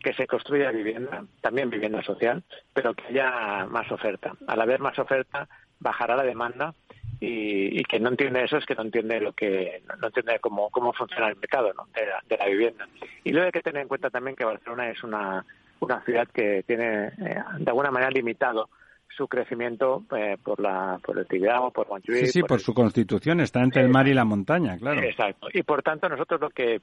que 0.00 0.12
se 0.12 0.26
construya 0.26 0.70
vivienda, 0.70 1.24
también 1.40 1.70
vivienda 1.70 2.02
social, 2.02 2.42
pero 2.74 2.92
que 2.92 3.06
haya 3.06 3.64
más 3.66 3.90
oferta. 3.90 4.32
Al 4.46 4.60
haber 4.60 4.80
más 4.80 4.98
oferta, 4.98 5.48
bajará 5.80 6.16
la 6.16 6.24
demanda 6.24 6.74
y, 7.20 7.82
que 7.84 8.00
no 8.00 8.10
entiende 8.10 8.44
eso 8.44 8.56
es 8.56 8.66
que 8.66 8.74
no 8.74 8.82
entiende 8.82 9.20
lo 9.20 9.32
que 9.32 9.82
no 10.00 10.06
entiende 10.06 10.38
cómo, 10.40 10.70
cómo 10.70 10.92
funciona 10.92 11.28
el 11.28 11.36
mercado 11.36 11.72
de, 11.94 12.36
la, 12.36 12.46
vivienda 12.46 12.88
y 13.22 13.30
luego 13.30 13.46
hay 13.46 13.52
que 13.52 13.62
tener 13.62 13.82
en 13.82 13.88
cuenta 13.88 14.10
también 14.10 14.36
que 14.36 14.44
Barcelona 14.44 14.90
es 14.90 15.02
una, 15.02 15.44
una 15.80 16.02
ciudad 16.04 16.26
que 16.28 16.62
tiene 16.66 17.08
eh, 17.08 17.42
de 17.58 17.70
alguna 17.70 17.90
manera 17.90 18.10
limitado 18.10 18.68
su 19.16 19.28
crecimiento 19.28 20.04
eh, 20.16 20.36
por 20.42 20.58
la 20.60 20.98
por 21.04 21.18
el 21.18 21.26
Tibidabo, 21.26 21.70
por 21.70 21.86
Montjuïc. 21.86 22.26
Sí, 22.26 22.26
sí, 22.26 22.42
por, 22.42 22.60
su 22.60 22.74
constitución, 22.74 23.40
está 23.40 23.62
entre 23.62 23.82
el 23.82 23.88
mar 23.88 24.08
y 24.08 24.14
la 24.14 24.24
montaña, 24.24 24.76
claro. 24.76 25.00
Exacto. 25.02 25.46
Y 25.52 25.62
por 25.62 25.84
tanto, 25.84 26.08
nosotros 26.08 26.40
lo 26.40 26.50
que 26.50 26.80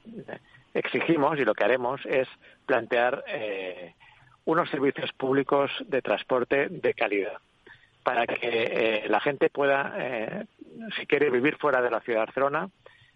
exigimos 0.72 1.38
y 1.38 1.44
lo 1.44 1.52
que 1.52 1.64
haremos 1.64 2.00
es 2.06 2.26
plantear 2.64 3.22
eh, 3.28 3.94
unos 4.46 4.70
servicios 4.70 5.12
públicos 5.12 5.70
de 5.86 6.00
transporte 6.00 6.68
de 6.70 6.94
calidad 6.94 7.38
para 8.02 8.26
que 8.26 8.38
eh, 8.42 9.08
la 9.08 9.20
gente 9.20 9.48
pueda, 9.50 9.94
eh, 9.98 10.46
si 10.96 11.06
quiere 11.06 11.30
vivir 11.30 11.56
fuera 11.56 11.80
de 11.80 11.90
la 11.90 12.00
ciudad 12.00 12.20
de 12.20 12.26
Barcelona, 12.26 12.68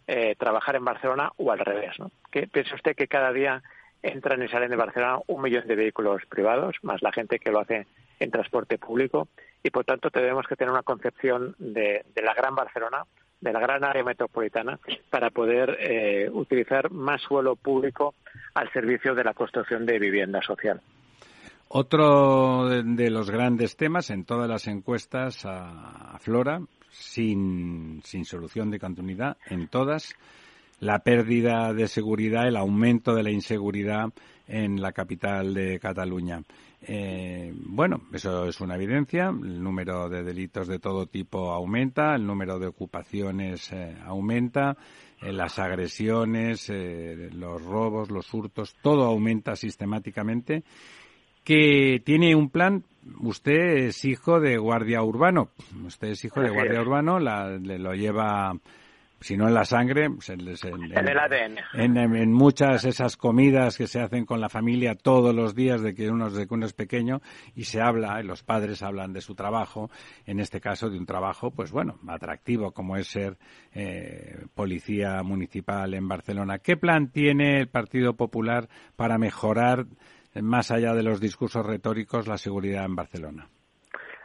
eh, 0.06 0.36
trabajar 0.38 0.76
en 0.76 0.84
Barcelona 0.84 1.32
o 1.36 1.50
al 1.50 1.58
revés. 1.58 1.98
¿no? 1.98 2.10
Que 2.30 2.46
piense 2.46 2.74
usted 2.74 2.94
que 2.94 3.08
cada 3.08 3.32
día 3.32 3.62
entran 4.02 4.42
y 4.42 4.48
salen 4.48 4.70
de 4.70 4.76
Barcelona 4.76 5.18
un 5.26 5.42
millón 5.42 5.66
de 5.66 5.74
vehículos 5.74 6.22
privados, 6.26 6.76
más 6.82 7.02
la 7.02 7.12
gente 7.12 7.38
que 7.40 7.50
lo 7.50 7.60
hace 7.60 7.86
en 8.20 8.30
transporte 8.30 8.78
público, 8.78 9.28
y 9.62 9.70
por 9.70 9.84
tanto 9.84 10.10
tenemos 10.10 10.46
que 10.46 10.54
tener 10.54 10.70
una 10.70 10.84
concepción 10.84 11.56
de, 11.58 12.04
la 12.22 12.34
Gran 12.34 12.54
Barcelona, 12.54 13.04
de 13.40 13.52
la 13.52 13.58
gran 13.58 13.82
área 13.84 14.04
metropolitana, 14.04 14.78
para 15.10 15.30
poder 15.30 15.76
eh, 15.80 16.30
utilizar 16.32 16.90
más 16.92 17.20
suelo 17.22 17.56
público 17.56 18.14
al 18.54 18.72
servicio 18.72 19.14
de 19.14 19.24
la 19.24 19.34
construcción 19.34 19.84
de 19.84 19.98
vivienda 19.98 20.40
social. 20.40 20.80
Otro 21.68 22.68
de, 22.68 23.10
los 23.10 23.30
grandes 23.30 23.76
temas 23.76 24.10
en 24.10 24.24
todas 24.24 24.48
las 24.48 24.66
encuestas 24.68 25.44
aflora, 25.44 26.60
sin, 26.90 28.00
sin 28.04 28.24
solución 28.24 28.70
de 28.70 28.78
continuidad, 28.78 29.36
en 29.50 29.68
todas, 29.68 30.14
la 30.78 31.00
pérdida 31.00 31.72
de 31.72 31.88
seguridad, 31.88 32.46
el 32.46 32.56
aumento 32.56 33.14
de 33.14 33.22
la 33.24 33.30
inseguridad 33.30 34.12
en 34.46 34.80
la 34.80 34.92
capital 34.92 35.54
de 35.54 35.80
Cataluña. 35.80 36.42
Eh, 36.82 37.52
bueno, 37.54 38.02
eso 38.12 38.46
es 38.46 38.60
una 38.60 38.76
evidencia. 38.76 39.28
El 39.28 39.62
número 39.62 40.08
de 40.08 40.22
delitos 40.22 40.68
de 40.68 40.78
todo 40.78 41.06
tipo 41.06 41.50
aumenta, 41.50 42.14
el 42.14 42.26
número 42.26 42.58
de 42.58 42.68
ocupaciones 42.68 43.72
eh, 43.72 43.96
aumenta, 44.04 44.76
eh, 45.20 45.32
las 45.32 45.58
agresiones, 45.58 46.70
los 46.70 47.62
robos, 47.64 48.10
los 48.10 48.32
hurtos, 48.32 48.76
todo 48.80 49.04
aumenta 49.04 49.56
sistemáticamente. 49.56 50.62
Que 51.46 52.02
tiene 52.04 52.34
un 52.34 52.50
plan. 52.50 52.82
Usted 53.20 53.86
es 53.86 54.04
hijo 54.04 54.40
de 54.40 54.58
guardia 54.58 55.02
urbano. 55.04 55.50
Usted 55.86 56.08
es 56.08 56.24
hijo 56.24 56.40
de 56.40 56.50
guardia 56.50 56.80
urbano. 56.80 57.20
La, 57.20 57.50
lo 57.50 57.94
lleva 57.94 58.52
si 59.20 59.36
no 59.36 59.48
en 59.48 59.54
la 59.54 59.64
sangre, 59.64 60.10
pues 60.10 60.28
en, 60.28 60.40
el 60.40 61.18
ADN. 61.18 61.58
En, 61.74 62.32
muchas 62.32 62.84
esas 62.84 63.16
comidas 63.16 63.78
que 63.78 63.86
se 63.86 64.00
hacen 64.00 64.26
con 64.26 64.40
la 64.40 64.48
familia 64.48 64.94
todos 64.94 65.34
los 65.34 65.54
días 65.54 65.80
de 65.82 65.94
que 65.94 66.10
uno, 66.10 66.30
de 66.30 66.46
que 66.46 66.54
uno 66.54 66.66
es 66.66 66.74
pequeño 66.74 67.22
y 67.54 67.64
se 67.64 67.80
habla, 67.80 68.20
y 68.20 68.24
los 68.24 68.42
padres 68.42 68.82
hablan 68.82 69.12
de 69.12 69.22
su 69.22 69.34
trabajo, 69.34 69.90
en 70.26 70.38
este 70.38 70.60
caso 70.60 70.90
de 70.90 70.98
un 70.98 71.06
trabajo, 71.06 71.50
pues 71.50 71.72
bueno, 71.72 71.98
atractivo 72.08 72.72
como 72.72 72.96
es 72.96 73.08
ser 73.08 73.38
eh, 73.72 74.44
policía 74.54 75.22
municipal 75.22 75.94
en 75.94 76.08
Barcelona. 76.08 76.58
¿Qué 76.58 76.76
plan 76.76 77.10
tiene 77.10 77.58
el 77.58 77.68
Partido 77.68 78.14
Popular 78.14 78.68
para 78.96 79.16
mejorar, 79.16 79.86
más 80.42 80.70
allá 80.70 80.94
de 80.94 81.02
los 81.02 81.20
discursos 81.20 81.64
retóricos, 81.64 82.26
la 82.26 82.38
seguridad 82.38 82.84
en 82.84 82.96
Barcelona? 82.96 83.48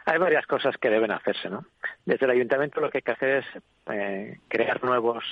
hay 0.04 0.18
varias 0.18 0.46
cosas 0.46 0.76
que 0.78 0.90
deben 0.90 1.12
hacerse, 1.12 1.48
¿no? 1.48 1.64
Desde 2.04 2.26
el 2.26 2.32
ayuntamiento 2.32 2.80
lo 2.80 2.90
que 2.90 2.98
hay 2.98 3.02
que 3.02 3.12
hacer 3.12 3.36
es 3.38 3.62
eh, 3.92 4.38
crear 4.48 4.82
nuevos, 4.82 5.24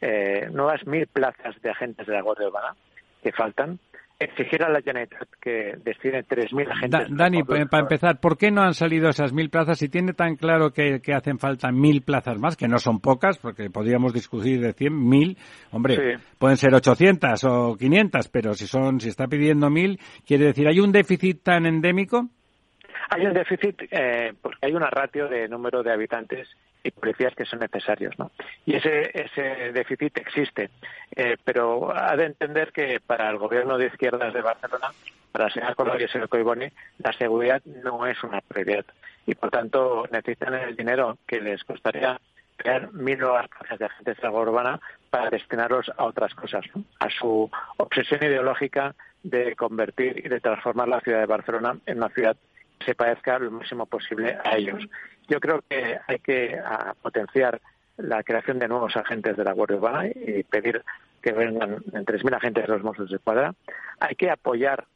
eh, 0.00 0.48
nuevas 0.52 0.86
mil 0.86 1.06
plazas 1.06 1.60
de 1.62 1.70
agentes 1.70 2.06
de 2.06 2.12
la 2.12 2.22
Guardia 2.22 2.48
Urbana 2.48 2.76
que 3.22 3.32
faltan, 3.32 3.78
exigir 4.18 4.62
a 4.64 4.68
la 4.68 4.80
Generalitat 4.80 5.28
que 5.40 5.74
destine 5.84 6.24
3.000 6.24 6.70
agentes. 6.70 7.16
Dani, 7.16 7.42
para 7.44 7.82
empezar, 7.82 8.18
¿por 8.20 8.36
qué 8.36 8.50
no 8.50 8.62
han 8.62 8.74
salido 8.74 9.08
esas 9.08 9.32
mil 9.32 9.48
plazas? 9.48 9.78
Si 9.78 9.88
tiene 9.88 10.12
tan 10.12 10.36
claro 10.36 10.72
que, 10.72 11.00
hacen 11.14 11.38
falta 11.38 11.70
mil 11.70 12.02
plazas 12.02 12.38
más, 12.38 12.56
que 12.56 12.66
no 12.66 12.78
son 12.78 13.00
pocas, 13.00 13.38
porque 13.38 13.70
podríamos 13.70 14.12
discutir 14.12 14.60
de 14.60 14.72
100, 14.72 15.08
mil, 15.08 15.38
hombre, 15.70 16.18
pueden 16.38 16.56
ser 16.56 16.74
800 16.74 17.44
o 17.44 17.76
500, 17.76 18.28
pero 18.28 18.54
si 18.54 18.66
son, 18.66 19.00
si 19.00 19.08
está 19.08 19.28
pidiendo 19.28 19.70
mil, 19.70 19.98
quiere 20.26 20.46
decir, 20.46 20.66
¿hay 20.66 20.80
un 20.80 20.90
déficit 20.90 21.42
tan 21.42 21.66
endémico? 21.66 22.28
Hay 23.10 23.24
un 23.24 23.32
déficit 23.32 23.82
eh, 23.90 24.34
porque 24.42 24.58
hay 24.62 24.72
una 24.72 24.90
ratio 24.90 25.28
de 25.28 25.48
número 25.48 25.82
de 25.82 25.92
habitantes 25.92 26.48
y 26.82 26.90
policías 26.90 27.34
que 27.34 27.44
son 27.44 27.60
necesarios, 27.60 28.18
¿no? 28.18 28.30
Y 28.66 28.76
ese, 28.76 29.10
ese 29.12 29.72
déficit 29.72 30.16
existe, 30.18 30.70
eh, 31.14 31.36
pero 31.44 31.96
ha 31.96 32.16
de 32.16 32.26
entender 32.26 32.72
que 32.72 33.00
para 33.00 33.30
el 33.30 33.38
gobierno 33.38 33.78
de 33.78 33.86
izquierdas 33.86 34.32
de 34.32 34.42
Barcelona, 34.42 34.88
para 35.32 35.46
la 35.46 35.50
señora 35.50 35.74
Colonia 35.74 36.08
y 36.12 36.18
el 36.18 36.28
Coiboni, 36.28 36.68
la 36.98 37.12
seguridad 37.12 37.62
no 37.64 38.06
es 38.06 38.22
una 38.22 38.40
prioridad 38.40 38.84
y 39.26 39.34
por 39.34 39.50
tanto 39.50 40.04
necesitan 40.10 40.54
el 40.54 40.74
dinero 40.74 41.18
que 41.26 41.40
les 41.40 41.62
costaría 41.64 42.18
crear 42.56 42.92
mil 42.92 43.18
nuevas 43.18 43.48
plazas 43.48 43.78
de 43.78 43.84
agentes 43.84 44.16
de 44.16 44.22
la 44.22 44.32
urbana 44.32 44.80
para 45.10 45.30
destinarlos 45.30 45.90
a 45.96 46.04
otras 46.04 46.34
cosas, 46.34 46.64
a 46.98 47.10
su 47.10 47.50
obsesión 47.76 48.22
ideológica 48.22 48.94
de 49.22 49.54
convertir 49.54 50.22
y 50.24 50.28
de 50.28 50.40
transformar 50.40 50.88
la 50.88 51.00
ciudad 51.00 51.20
de 51.20 51.26
Barcelona 51.26 51.76
en 51.86 51.98
una 51.98 52.08
ciudad 52.08 52.36
se 52.84 52.94
parezca 52.94 53.38
lo 53.38 53.50
máximo 53.50 53.86
posible 53.86 54.38
a 54.44 54.56
ellos. 54.56 54.84
Yo 55.28 55.40
creo 55.40 55.62
que 55.68 55.98
hay 56.06 56.18
que 56.18 56.60
potenciar 57.02 57.60
la 57.98 58.22
creación 58.22 58.58
de 58.58 58.68
nuevos 58.68 58.96
agentes 58.96 59.36
de 59.36 59.44
la 59.44 59.52
Guardia 59.52 59.76
Urbana 59.76 60.08
y 60.08 60.42
pedir 60.44 60.82
que 61.20 61.32
vengan 61.32 61.82
en 61.92 62.06
3.000 62.06 62.36
agentes 62.36 62.66
de 62.66 62.72
los 62.72 62.82
Mossos 62.82 63.10
de 63.10 63.16
Escuadra. 63.16 63.54
Hay 64.00 64.14
que 64.14 64.30
apoyar 64.30 64.86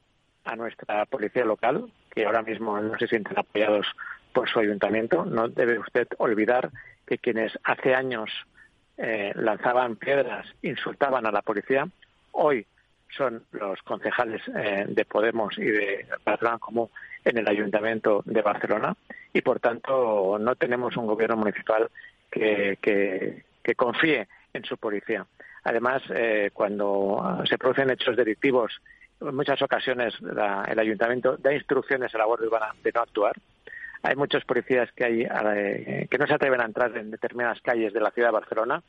a 0.44 0.56
nuestra 0.56 1.04
policía 1.06 1.44
local, 1.44 1.92
que 2.10 2.24
ahora 2.24 2.42
mismo 2.42 2.80
no 2.80 2.96
se 2.98 3.08
sienten 3.08 3.38
apoyados 3.38 3.86
por 4.32 4.48
su 4.48 4.58
ayuntamiento. 4.60 5.24
No 5.24 5.48
debe 5.48 5.78
usted 5.78 6.08
olvidar 6.18 6.70
que 7.06 7.18
quienes 7.18 7.58
hace 7.64 7.94
años 7.94 8.30
eh, 8.96 9.32
lanzaban 9.34 9.96
piedras, 9.96 10.46
insultaban 10.62 11.26
a 11.26 11.32
la 11.32 11.42
policía, 11.42 11.88
hoy 12.32 12.66
son 13.16 13.44
los 13.52 13.80
concejales 13.82 14.42
eh, 14.54 14.84
de 14.88 15.04
Podemos 15.04 15.56
y 15.58 15.64
de 15.64 16.06
Barcelona 16.24 16.58
Común 16.58 16.88
en 17.24 17.38
el 17.38 17.48
Ayuntamiento 17.48 18.22
de 18.24 18.42
Barcelona 18.42 18.96
y, 19.32 19.40
por 19.42 19.60
tanto, 19.60 20.38
no 20.38 20.54
tenemos 20.56 20.96
un 20.96 21.06
gobierno 21.06 21.36
municipal 21.36 21.88
que, 22.30 22.78
que, 22.80 23.74
confíe 23.74 24.28
en 24.52 24.64
su 24.64 24.76
policía. 24.76 25.26
Además, 25.64 26.02
eh, 26.10 26.50
cuando 26.52 27.42
se 27.48 27.58
producen 27.58 27.90
hechos 27.90 28.16
delictivos, 28.16 28.80
en 29.20 29.34
muchas 29.34 29.62
ocasiones 29.62 30.14
el 30.20 30.78
Ayuntamiento 30.78 31.36
da 31.36 31.54
instrucciones 31.54 32.14
a 32.14 32.18
la 32.18 32.24
Guardia 32.24 32.48
Urbana 32.48 32.74
de 32.82 32.92
no 32.92 33.00
actuar. 33.00 33.34
Hay 34.02 34.16
muchos 34.16 34.44
policías 34.44 34.90
que, 34.92 35.04
hay, 35.04 35.22
eh, 35.22 36.08
que 36.10 36.18
no 36.18 36.26
se 36.26 36.34
atreven 36.34 36.60
a 36.60 36.64
entrar 36.64 36.96
en 36.96 37.10
determinadas 37.12 37.60
calles 37.60 37.92
de 37.92 38.00
la 38.00 38.10
ciudad 38.10 38.28
de 38.28 38.32
Barcelona 38.32 38.82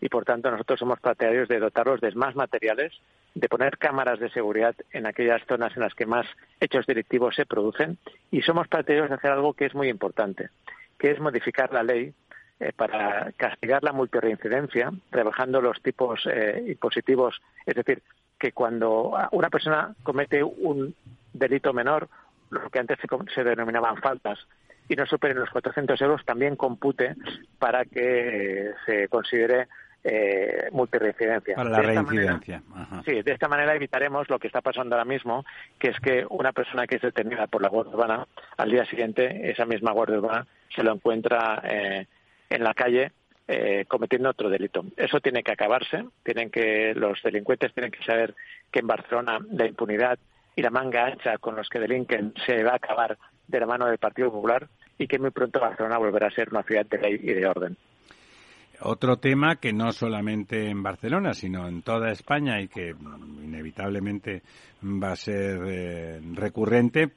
y 0.00 0.08
por 0.08 0.24
tanto 0.24 0.50
nosotros 0.50 0.78
somos 0.78 1.00
partidarios 1.00 1.48
de 1.48 1.58
dotarlos 1.58 2.00
de 2.00 2.12
más 2.12 2.36
materiales, 2.36 2.92
de 3.34 3.48
poner 3.48 3.78
cámaras 3.78 4.18
de 4.18 4.30
seguridad 4.30 4.74
en 4.92 5.06
aquellas 5.06 5.42
zonas 5.46 5.76
en 5.76 5.82
las 5.82 5.94
que 5.94 6.06
más 6.06 6.26
hechos 6.60 6.86
delictivos 6.86 7.34
se 7.34 7.46
producen. 7.46 7.98
Y 8.30 8.42
somos 8.42 8.68
partidarios 8.68 9.08
de 9.08 9.16
hacer 9.16 9.30
algo 9.30 9.54
que 9.54 9.66
es 9.66 9.74
muy 9.74 9.88
importante, 9.88 10.50
que 10.98 11.10
es 11.10 11.20
modificar 11.20 11.72
la 11.72 11.82
ley 11.82 12.12
eh, 12.60 12.72
para 12.74 13.32
castigar 13.36 13.84
la 13.84 13.92
multirreincidencia, 13.92 14.92
rebajando 15.12 15.60
los 15.60 15.80
tipos 15.80 16.26
eh, 16.26 16.64
impositivos, 16.66 17.40
es 17.64 17.74
decir, 17.74 18.02
que 18.38 18.52
cuando 18.52 19.16
una 19.32 19.50
persona 19.50 19.94
comete 20.02 20.42
un 20.42 20.94
delito 21.32 21.72
menor, 21.72 22.08
lo 22.50 22.68
que 22.70 22.78
antes 22.78 22.98
se, 23.00 23.34
se 23.34 23.44
denominaban 23.44 23.96
faltas, 23.98 24.38
y 24.88 24.96
no 24.96 25.06
superen 25.06 25.38
los 25.38 25.50
400 25.50 26.00
euros, 26.00 26.24
también 26.24 26.56
compute 26.56 27.14
para 27.58 27.84
que 27.84 28.72
se 28.86 29.08
considere 29.08 29.68
eh, 30.04 30.68
multirreincidencia. 30.72 31.56
Para 31.56 31.70
la 31.70 31.82
reincidencia. 31.82 32.62
sí, 33.04 33.22
de 33.22 33.32
esta 33.32 33.48
manera 33.48 33.74
evitaremos 33.74 34.28
lo 34.28 34.38
que 34.38 34.46
está 34.46 34.60
pasando 34.60 34.94
ahora 34.94 35.04
mismo, 35.04 35.44
que 35.78 35.90
es 35.90 36.00
que 36.00 36.24
una 36.30 36.52
persona 36.52 36.86
que 36.86 36.96
es 36.96 37.02
detenida 37.02 37.46
por 37.46 37.62
la 37.62 37.68
Guardia 37.68 37.94
Urbana, 37.94 38.26
al 38.56 38.70
día 38.70 38.84
siguiente 38.86 39.50
esa 39.50 39.66
misma 39.66 39.92
Guardia 39.92 40.18
Urbana 40.18 40.46
se 40.74 40.82
lo 40.82 40.92
encuentra 40.92 41.62
eh, 41.64 42.06
en 42.48 42.64
la 42.64 42.74
calle 42.74 43.12
eh, 43.46 43.86
cometiendo 43.88 44.28
otro 44.28 44.50
delito. 44.50 44.84
Eso 44.96 45.20
tiene 45.20 45.42
que 45.42 45.52
acabarse. 45.52 46.04
Tienen 46.22 46.50
que 46.50 46.94
los 46.94 47.22
delincuentes 47.22 47.72
tienen 47.72 47.90
que 47.90 48.04
saber 48.04 48.34
que 48.70 48.80
en 48.80 48.86
Barcelona 48.86 49.38
la 49.50 49.66
impunidad 49.66 50.18
y 50.54 50.62
la 50.62 50.70
manga 50.70 51.06
ancha 51.06 51.38
con 51.38 51.56
los 51.56 51.68
que 51.68 51.78
delinquen 51.78 52.34
se 52.44 52.62
va 52.62 52.72
a 52.72 52.76
acabar 52.76 53.16
de 53.46 53.60
la 53.60 53.66
mano 53.66 53.86
del 53.86 53.98
Partido 53.98 54.30
Popular 54.30 54.68
y 54.98 55.06
que 55.06 55.18
muy 55.18 55.30
pronto 55.30 55.60
Barcelona 55.60 55.96
volverá 55.98 56.26
a 56.26 56.30
ser 56.30 56.50
una 56.50 56.62
ciudad 56.62 56.84
de 56.86 56.98
ley 56.98 57.20
y 57.22 57.32
de 57.32 57.46
orden. 57.46 57.76
Otro 58.80 59.16
tema 59.16 59.56
que 59.56 59.72
no 59.72 59.92
solamente 59.92 60.68
en 60.68 60.82
Barcelona, 60.82 61.34
sino 61.34 61.66
en 61.66 61.82
toda 61.82 62.12
España 62.12 62.60
y 62.60 62.68
que 62.68 62.94
inevitablemente 63.42 64.42
va 64.82 65.12
a 65.12 65.16
ser 65.16 65.60
eh, 65.66 66.20
recurrente 66.34 67.12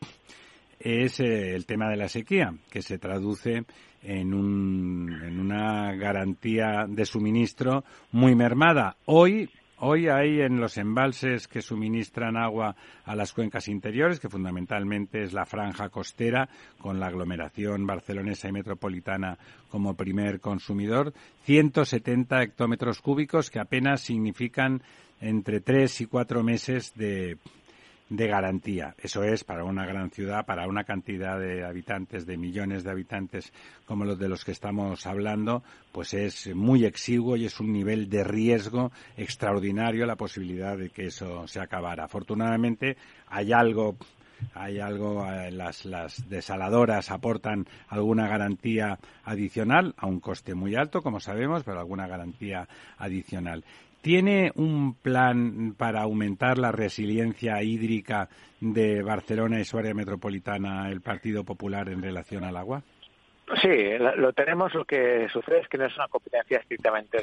es 0.83 1.19
eh, 1.19 1.55
el 1.55 1.65
tema 1.65 1.89
de 1.89 1.97
la 1.97 2.09
sequía, 2.09 2.53
que 2.69 2.81
se 2.81 2.97
traduce 2.97 3.63
en, 4.01 4.33
un, 4.33 5.21
en 5.23 5.39
una 5.39 5.93
garantía 5.93 6.85
de 6.87 7.05
suministro 7.05 7.83
muy 8.11 8.35
mermada. 8.35 8.95
Hoy, 9.05 9.49
Hoy 9.83 10.09
hay 10.09 10.41
en 10.41 10.59
los 10.59 10.77
embalses 10.77 11.47
que 11.47 11.63
suministran 11.63 12.37
agua 12.37 12.75
a 13.03 13.15
las 13.15 13.33
cuencas 13.33 13.67
interiores, 13.67 14.19
que 14.19 14.29
fundamentalmente 14.29 15.23
es 15.23 15.33
la 15.33 15.47
franja 15.47 15.89
costera, 15.89 16.47
con 16.77 16.99
la 16.99 17.07
aglomeración 17.07 17.87
barcelonesa 17.87 18.47
y 18.47 18.51
metropolitana 18.51 19.39
como 19.69 19.95
primer 19.95 20.39
consumidor, 20.39 21.13
170 21.45 22.43
hectómetros 22.43 23.01
cúbicos 23.01 23.49
que 23.49 23.59
apenas 23.59 24.01
significan 24.01 24.83
entre 25.19 25.61
tres 25.61 25.99
y 25.99 26.05
cuatro 26.05 26.43
meses 26.43 26.93
de, 26.93 27.39
de 28.11 28.27
garantía. 28.27 28.93
Eso 29.01 29.23
es 29.23 29.45
para 29.45 29.63
una 29.63 29.85
gran 29.85 30.11
ciudad, 30.11 30.45
para 30.45 30.67
una 30.67 30.83
cantidad 30.83 31.39
de 31.39 31.63
habitantes, 31.63 32.25
de 32.25 32.37
millones 32.37 32.83
de 32.83 32.91
habitantes 32.91 33.53
como 33.85 34.03
los 34.03 34.19
de 34.19 34.27
los 34.27 34.43
que 34.43 34.51
estamos 34.51 35.07
hablando, 35.07 35.63
pues 35.93 36.13
es 36.13 36.53
muy 36.53 36.83
exiguo 36.83 37.37
y 37.37 37.45
es 37.45 37.61
un 37.61 37.71
nivel 37.71 38.09
de 38.09 38.25
riesgo 38.25 38.91
extraordinario 39.15 40.05
la 40.05 40.17
posibilidad 40.17 40.77
de 40.77 40.89
que 40.89 41.05
eso 41.05 41.47
se 41.47 41.61
acabara. 41.61 42.03
Afortunadamente 42.03 42.97
hay 43.29 43.53
algo 43.53 43.95
hay 44.55 44.79
algo, 44.79 45.23
eh, 45.31 45.51
las, 45.51 45.85
las 45.85 46.27
desaladoras 46.27 47.11
aportan 47.11 47.67
alguna 47.87 48.27
garantía 48.27 48.97
adicional, 49.23 49.93
a 49.97 50.07
un 50.07 50.19
coste 50.19 50.55
muy 50.55 50.75
alto, 50.75 51.03
como 51.03 51.19
sabemos, 51.19 51.63
pero 51.63 51.79
alguna 51.79 52.07
garantía 52.07 52.67
adicional. 52.97 53.63
¿Tiene 54.01 54.51
un 54.55 54.95
plan 54.95 55.75
para 55.77 56.01
aumentar 56.01 56.57
la 56.57 56.71
resiliencia 56.71 57.61
hídrica 57.61 58.29
de 58.59 59.03
Barcelona 59.03 59.59
y 59.59 59.65
su 59.65 59.77
área 59.77 59.93
metropolitana 59.93 60.89
el 60.89 61.01
Partido 61.01 61.43
Popular 61.43 61.87
en 61.89 62.01
relación 62.01 62.43
al 62.43 62.57
agua? 62.57 62.81
Sí, 63.61 63.69
lo 63.99 64.33
tenemos. 64.33 64.73
Lo 64.73 64.85
que 64.85 65.27
sucede 65.29 65.59
es 65.59 65.67
que 65.67 65.77
no 65.77 65.85
es 65.85 65.95
una 65.95 66.07
competencia 66.07 66.57
estrictamente 66.57 67.19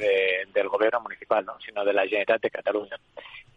del 0.53 0.69
gobierno 0.69 1.01
municipal, 1.01 1.45
¿no? 1.45 1.59
sino 1.61 1.85
de 1.85 1.93
la 1.93 2.03
Generalitat 2.03 2.43
de 2.43 2.51
Cataluña. 2.51 2.97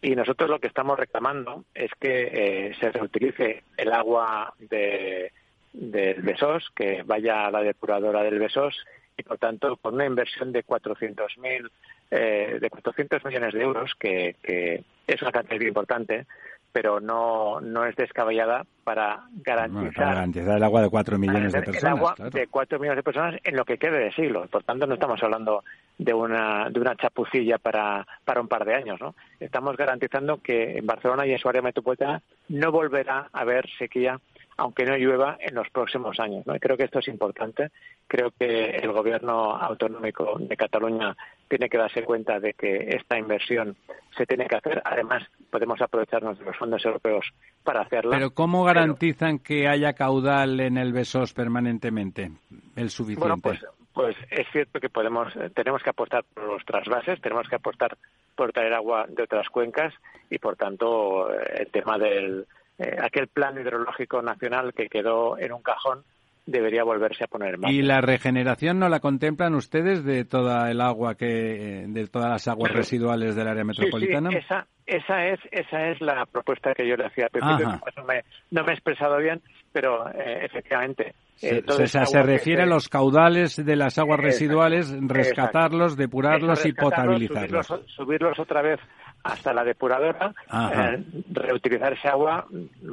Y 0.01 0.15
nosotros 0.15 0.49
lo 0.49 0.59
que 0.59 0.67
estamos 0.67 0.97
reclamando 0.97 1.65
es 1.75 1.91
que 1.99 2.29
eh, 2.31 2.75
se 2.79 2.91
reutilice 2.91 3.63
el 3.77 3.91
agua 3.91 4.53
de, 4.57 5.31
del 5.73 6.21
Besós, 6.21 6.69
que 6.75 7.03
vaya 7.03 7.45
a 7.45 7.51
la 7.51 7.61
depuradora 7.61 8.23
del 8.23 8.39
Besós 8.39 8.75
y, 9.15 9.23
por 9.23 9.37
tanto, 9.37 9.75
con 9.77 9.95
una 9.95 10.05
inversión 10.05 10.51
de 10.51 10.65
400.000 10.65 11.69
eh, 12.11 12.57
de 12.59 12.69
400 12.69 13.23
millones 13.25 13.53
de 13.53 13.61
euros, 13.61 13.93
que, 13.97 14.35
que 14.43 14.83
es 15.07 15.21
una 15.21 15.31
cantidad 15.31 15.61
importante, 15.61 16.25
pero 16.71 16.99
no, 16.99 17.59
no 17.59 17.85
es 17.85 17.95
descabellada 17.95 18.65
para 18.83 19.23
garantizar, 19.43 19.93
para 19.93 20.13
garantizar 20.15 20.57
el 20.57 20.63
agua 20.63 20.81
de 20.81 20.89
4 20.89 21.17
millones 21.17 21.53
de 21.53 21.61
personas. 21.61 21.83
El 21.83 21.87
agua 21.89 22.15
de 22.31 22.47
4 22.47 22.79
millones 22.79 22.97
de 22.97 23.03
personas 23.03 23.35
en 23.43 23.55
lo 23.55 23.65
que 23.65 23.77
quede 23.77 23.99
de 23.99 24.11
siglo. 24.13 24.47
Por 24.47 24.63
tanto, 24.63 24.87
no 24.87 24.93
estamos 24.93 25.21
hablando 25.21 25.63
de 25.97 26.13
una, 26.13 26.69
de 26.69 26.79
una 26.79 26.95
chapucilla 26.95 27.57
para, 27.57 28.05
para 28.23 28.41
un 28.41 28.47
par 28.47 28.65
de 28.65 28.75
años. 28.75 28.99
¿no? 29.01 29.15
Estamos 29.39 29.75
garantizando 29.75 30.41
que 30.41 30.77
en 30.77 30.85
Barcelona 30.85 31.25
y 31.25 31.33
en 31.33 31.39
su 31.39 31.49
área 31.49 31.61
metropolitana 31.61 32.21
no 32.49 32.71
volverá 32.71 33.29
a 33.31 33.41
haber 33.41 33.69
sequía 33.77 34.19
aunque 34.57 34.85
no 34.85 34.95
llueva 34.95 35.37
en 35.39 35.55
los 35.55 35.69
próximos 35.69 36.19
años. 36.19 36.45
¿no? 36.45 36.55
Y 36.55 36.59
creo 36.59 36.77
que 36.77 36.83
esto 36.83 36.99
es 36.99 37.07
importante. 37.07 37.71
Creo 38.07 38.31
que 38.31 38.75
el 38.75 38.91
gobierno 38.91 39.55
autonómico 39.55 40.37
de 40.37 40.55
Cataluña 40.55 41.15
tiene 41.51 41.67
que 41.67 41.77
darse 41.77 42.03
cuenta 42.03 42.39
de 42.39 42.53
que 42.53 42.95
esta 42.95 43.17
inversión 43.17 43.75
se 44.15 44.25
tiene 44.25 44.47
que 44.47 44.55
hacer. 44.55 44.81
Además, 44.85 45.21
podemos 45.49 45.81
aprovecharnos 45.81 46.39
de 46.39 46.45
los 46.45 46.55
fondos 46.55 46.85
europeos 46.85 47.25
para 47.61 47.81
hacerla. 47.81 48.15
Pero 48.15 48.31
¿cómo 48.31 48.63
garantizan 48.63 49.37
que 49.37 49.67
haya 49.67 49.91
caudal 49.91 50.61
en 50.61 50.77
el 50.77 50.93
Besos 50.93 51.33
permanentemente? 51.33 52.31
El 52.77 52.89
suficiente. 52.89 53.27
Bueno, 53.27 53.41
pues, 53.43 53.59
pues 53.91 54.15
es 54.29 54.47
cierto 54.53 54.79
que 54.79 54.87
podemos, 54.87 55.33
tenemos 55.53 55.83
que 55.83 55.89
apostar 55.89 56.23
por 56.33 56.45
los 56.45 56.63
trasvases, 56.63 57.19
tenemos 57.19 57.49
que 57.49 57.57
apostar 57.57 57.97
por 58.33 58.53
traer 58.53 58.73
agua 58.73 59.05
de 59.09 59.23
otras 59.23 59.49
cuencas 59.49 59.93
y, 60.29 60.37
por 60.37 60.55
tanto, 60.55 61.29
el 61.33 61.67
tema 61.67 61.97
del 61.97 62.47
eh, 62.77 62.95
aquel 63.01 63.27
plan 63.27 63.59
hidrológico 63.59 64.21
nacional 64.21 64.73
que 64.73 64.87
quedó 64.87 65.37
en 65.37 65.51
un 65.51 65.61
cajón 65.61 66.05
debería 66.45 66.83
volverse 66.83 67.23
a 67.23 67.27
poner 67.27 67.57
marcha. 67.57 67.75
¿Y 67.75 67.81
la 67.81 68.01
regeneración 68.01 68.79
no 68.79 68.89
la 68.89 68.99
contemplan 68.99 69.55
ustedes 69.55 70.03
de 70.03 70.25
toda 70.25 70.69
el 70.71 70.81
agua 70.81 71.15
que 71.15 71.85
de 71.87 72.07
todas 72.07 72.29
las 72.29 72.47
aguas 72.47 72.71
residuales 72.71 73.35
del 73.35 73.47
área 73.47 73.63
metropolitana? 73.63 74.29
Sí, 74.31 74.37
esa, 74.37 74.67
esa 74.85 75.27
es 75.27 75.39
esa 75.51 75.89
es 75.89 76.01
la 76.01 76.25
propuesta 76.25 76.73
que 76.73 76.87
yo 76.87 76.95
le 76.95 77.05
hacía 77.05 77.27
no 77.33 78.03
me, 78.05 78.23
no 78.51 78.63
me 78.63 78.71
he 78.71 78.73
expresado 78.73 79.17
bien, 79.17 79.41
pero 79.71 80.09
eh, 80.09 80.45
efectivamente 80.45 81.13
eh, 81.41 81.63
se, 81.87 82.21
refiere 82.21 82.63
a 82.63 82.65
los 82.67 82.87
caudales 82.87 83.55
de 83.55 83.75
las 83.75 83.97
aguas 83.97 84.19
residuales, 84.19 84.95
rescatarlos, 85.01 85.97
depurarlos 85.97 86.65
y 86.67 86.73
potabilizarlos. 86.73 87.67
subirlos 87.87 88.37
otra 88.37 88.61
vez 88.61 88.79
hasta 89.23 89.53
la 89.53 89.63
depuradora, 89.63 90.33
eh, 90.51 91.03
reutilizar 91.31 91.93
esa 91.93 92.11
agua, 92.11 92.45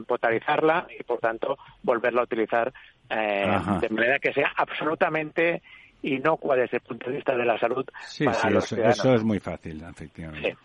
potabilizarla 0.06 0.86
y, 0.98 1.02
por 1.02 1.18
tanto, 1.18 1.58
volverla 1.82 2.22
a 2.22 2.24
utilizar 2.24 2.72
eh, 3.10 3.58
de 3.80 3.88
manera 3.90 4.18
que 4.18 4.32
sea 4.32 4.52
absolutamente 4.56 5.62
inocua 6.02 6.56
desde 6.56 6.76
el 6.76 6.82
punto 6.82 7.10
de 7.10 7.16
vista 7.16 7.36
de 7.36 7.44
la 7.44 7.58
salud. 7.58 7.84
Sí, 8.06 8.24
sí, 8.32 8.76
eso, 8.82 9.14
es 9.14 9.24
muy 9.24 9.40
fácil, 9.40 9.82
efectivamente. 9.82 10.56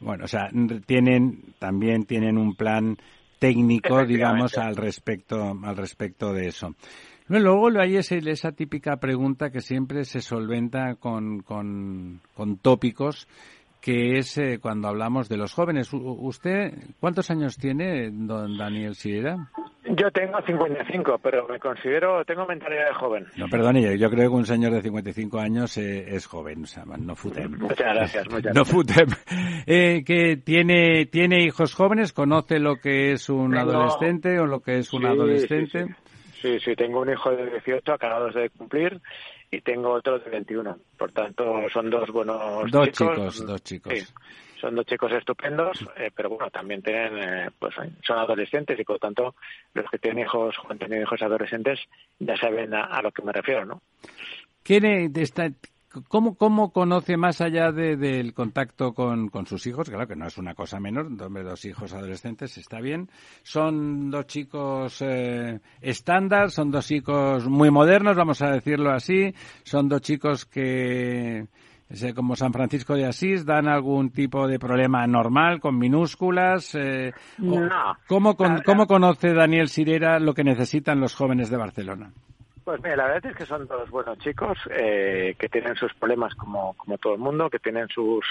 Bueno, 0.00 0.24
o 0.24 0.28
sea, 0.28 0.48
tienen, 0.86 1.54
también 1.58 2.04
tienen 2.04 2.36
un 2.36 2.54
plan 2.56 2.96
técnico, 3.38 4.04
digamos, 4.04 4.58
al 4.58 4.76
respecto, 4.76 5.56
al 5.62 5.76
respecto 5.76 6.32
de 6.32 6.48
eso. 6.48 6.74
Luego 7.28 7.68
hay 7.78 7.96
esa 7.96 8.50
típica 8.52 8.96
pregunta 8.96 9.50
que 9.50 9.60
siempre 9.60 10.04
se 10.04 10.20
solventa 10.20 10.96
con, 10.96 11.42
con, 11.42 12.20
con 12.34 12.58
tópicos 12.58 13.28
que 13.80 14.18
es 14.18 14.36
eh, 14.36 14.58
cuando 14.60 14.88
hablamos 14.88 15.28
de 15.28 15.36
los 15.36 15.52
jóvenes. 15.54 15.90
¿Usted 15.92 16.72
cuántos 16.98 17.30
años 17.30 17.56
tiene, 17.56 18.10
don 18.10 18.56
Daniel 18.58 18.94
Sierra? 18.94 19.50
Yo 19.96 20.10
tengo 20.10 20.40
55, 20.40 21.18
pero 21.22 21.48
me 21.48 21.58
considero, 21.58 22.24
tengo 22.24 22.46
mentalidad 22.46 22.88
de 22.88 22.94
joven. 22.94 23.26
No, 23.36 23.48
perdone, 23.48 23.98
yo 23.98 24.10
creo 24.10 24.30
que 24.30 24.36
un 24.36 24.46
señor 24.46 24.72
de 24.72 24.82
55 24.82 25.38
años 25.38 25.76
eh, 25.78 26.14
es 26.14 26.26
joven, 26.26 26.64
o 26.64 26.66
sea, 26.66 26.84
no 26.84 27.16
futem. 27.16 27.58
Muchas 27.58 27.94
gracias, 27.94 28.30
muchas 28.30 28.54
No 28.54 28.64
futem. 28.64 29.08
Eh, 29.66 30.02
que 30.04 30.36
tiene, 30.38 31.06
tiene 31.06 31.44
hijos 31.44 31.74
jóvenes, 31.74 32.12
conoce 32.12 32.58
lo 32.58 32.76
que 32.76 33.12
es 33.12 33.28
un 33.28 33.56
adolescente 33.56 34.38
o 34.40 34.46
lo 34.46 34.60
que 34.60 34.78
es 34.78 34.92
un 34.92 35.04
adolescente. 35.06 35.86
Sí 35.86 35.94
sí. 36.40 36.60
sí, 36.60 36.74
tengo 36.74 37.00
un 37.00 37.10
hijo 37.10 37.30
de 37.30 37.50
18 37.50 37.92
acabados 37.92 38.34
de 38.34 38.50
cumplir 38.50 39.00
y 39.50 39.60
tengo 39.60 39.90
otro 39.92 40.18
de 40.18 40.30
21. 40.30 40.76
Por 40.96 41.12
tanto, 41.12 41.44
son 41.72 41.90
dos 41.90 42.08
buenos 42.10 42.70
dos 42.70 42.90
chicos. 42.90 43.46
Dos 43.46 43.62
chicos, 43.62 43.92
sí, 43.94 44.06
son 44.60 44.74
dos 44.74 44.86
chicos 44.86 45.12
estupendos, 45.12 45.84
eh, 45.96 46.10
pero 46.14 46.30
bueno, 46.30 46.50
también 46.50 46.82
tienen, 46.82 47.18
eh, 47.18 47.50
pues 47.58 47.74
son 47.74 48.18
adolescentes 48.18 48.78
y 48.78 48.84
por 48.84 48.96
lo 48.96 49.00
tanto 49.00 49.34
los 49.74 49.90
que 49.90 49.98
tienen 49.98 50.24
hijos, 50.24 50.54
han 50.68 50.78
tenido 50.78 51.02
hijos 51.02 51.22
adolescentes, 51.22 51.80
ya 52.18 52.36
saben 52.36 52.74
a, 52.74 53.00
lo 53.02 53.10
que 53.10 53.22
me 53.22 53.32
refiero, 53.32 53.64
¿no? 53.64 53.82
¿Quiere, 54.62 55.08
¿Cómo, 56.06 56.36
¿Cómo 56.36 56.72
conoce 56.72 57.16
más 57.16 57.40
allá 57.40 57.72
del 57.72 58.32
contacto 58.32 58.94
con, 58.94 59.28
con, 59.28 59.46
sus 59.46 59.66
hijos? 59.66 59.88
Claro 59.88 60.06
que 60.06 60.14
no 60.14 60.26
es 60.28 60.38
una 60.38 60.54
cosa 60.54 60.78
menor, 60.78 61.08
dos 61.16 61.64
hijos 61.64 61.92
adolescentes 61.92 62.56
está 62.58 62.80
bien. 62.80 63.10
Son 63.42 64.08
dos 64.08 64.26
chicos 64.26 65.02
eh, 65.02 65.58
estándar, 65.80 66.50
son 66.52 66.70
dos 66.70 66.86
chicos 66.86 67.48
muy 67.48 67.72
modernos, 67.72 68.16
vamos 68.16 68.40
a 68.40 68.52
decirlo 68.52 68.92
así. 68.92 69.34
Son 69.64 69.88
dos 69.88 70.00
chicos 70.00 70.46
que, 70.46 71.48
como 72.14 72.36
San 72.36 72.52
Francisco 72.52 72.94
de 72.94 73.06
Asís, 73.06 73.44
dan 73.44 73.66
algún 73.66 74.10
tipo 74.10 74.46
de 74.46 74.58
problema 74.58 75.06
normal 75.06 75.60
con 75.60 75.76
minúsculas. 75.76 76.74
Eh, 76.74 77.12
no. 77.38 77.96
¿cómo, 78.06 78.36
¿Cómo 78.36 78.86
conoce 78.86 79.34
Daniel 79.34 79.68
Sirera 79.68 80.20
lo 80.20 80.32
que 80.32 80.44
necesitan 80.44 81.00
los 81.00 81.14
jóvenes 81.14 81.50
de 81.50 81.56
Barcelona? 81.56 82.12
Pues 82.64 82.80
mira, 82.82 82.96
la 82.96 83.06
verdad 83.06 83.32
es 83.32 83.36
que 83.36 83.46
son 83.46 83.66
dos 83.66 83.90
buenos 83.90 84.18
chicos 84.18 84.56
eh, 84.70 85.34
que 85.36 85.48
tienen 85.48 85.74
sus 85.74 85.92
problemas 85.94 86.34
como, 86.36 86.74
como 86.74 86.98
todo 86.98 87.14
el 87.14 87.20
mundo, 87.20 87.50
que 87.50 87.58
tienen 87.58 87.88
sus 87.88 88.24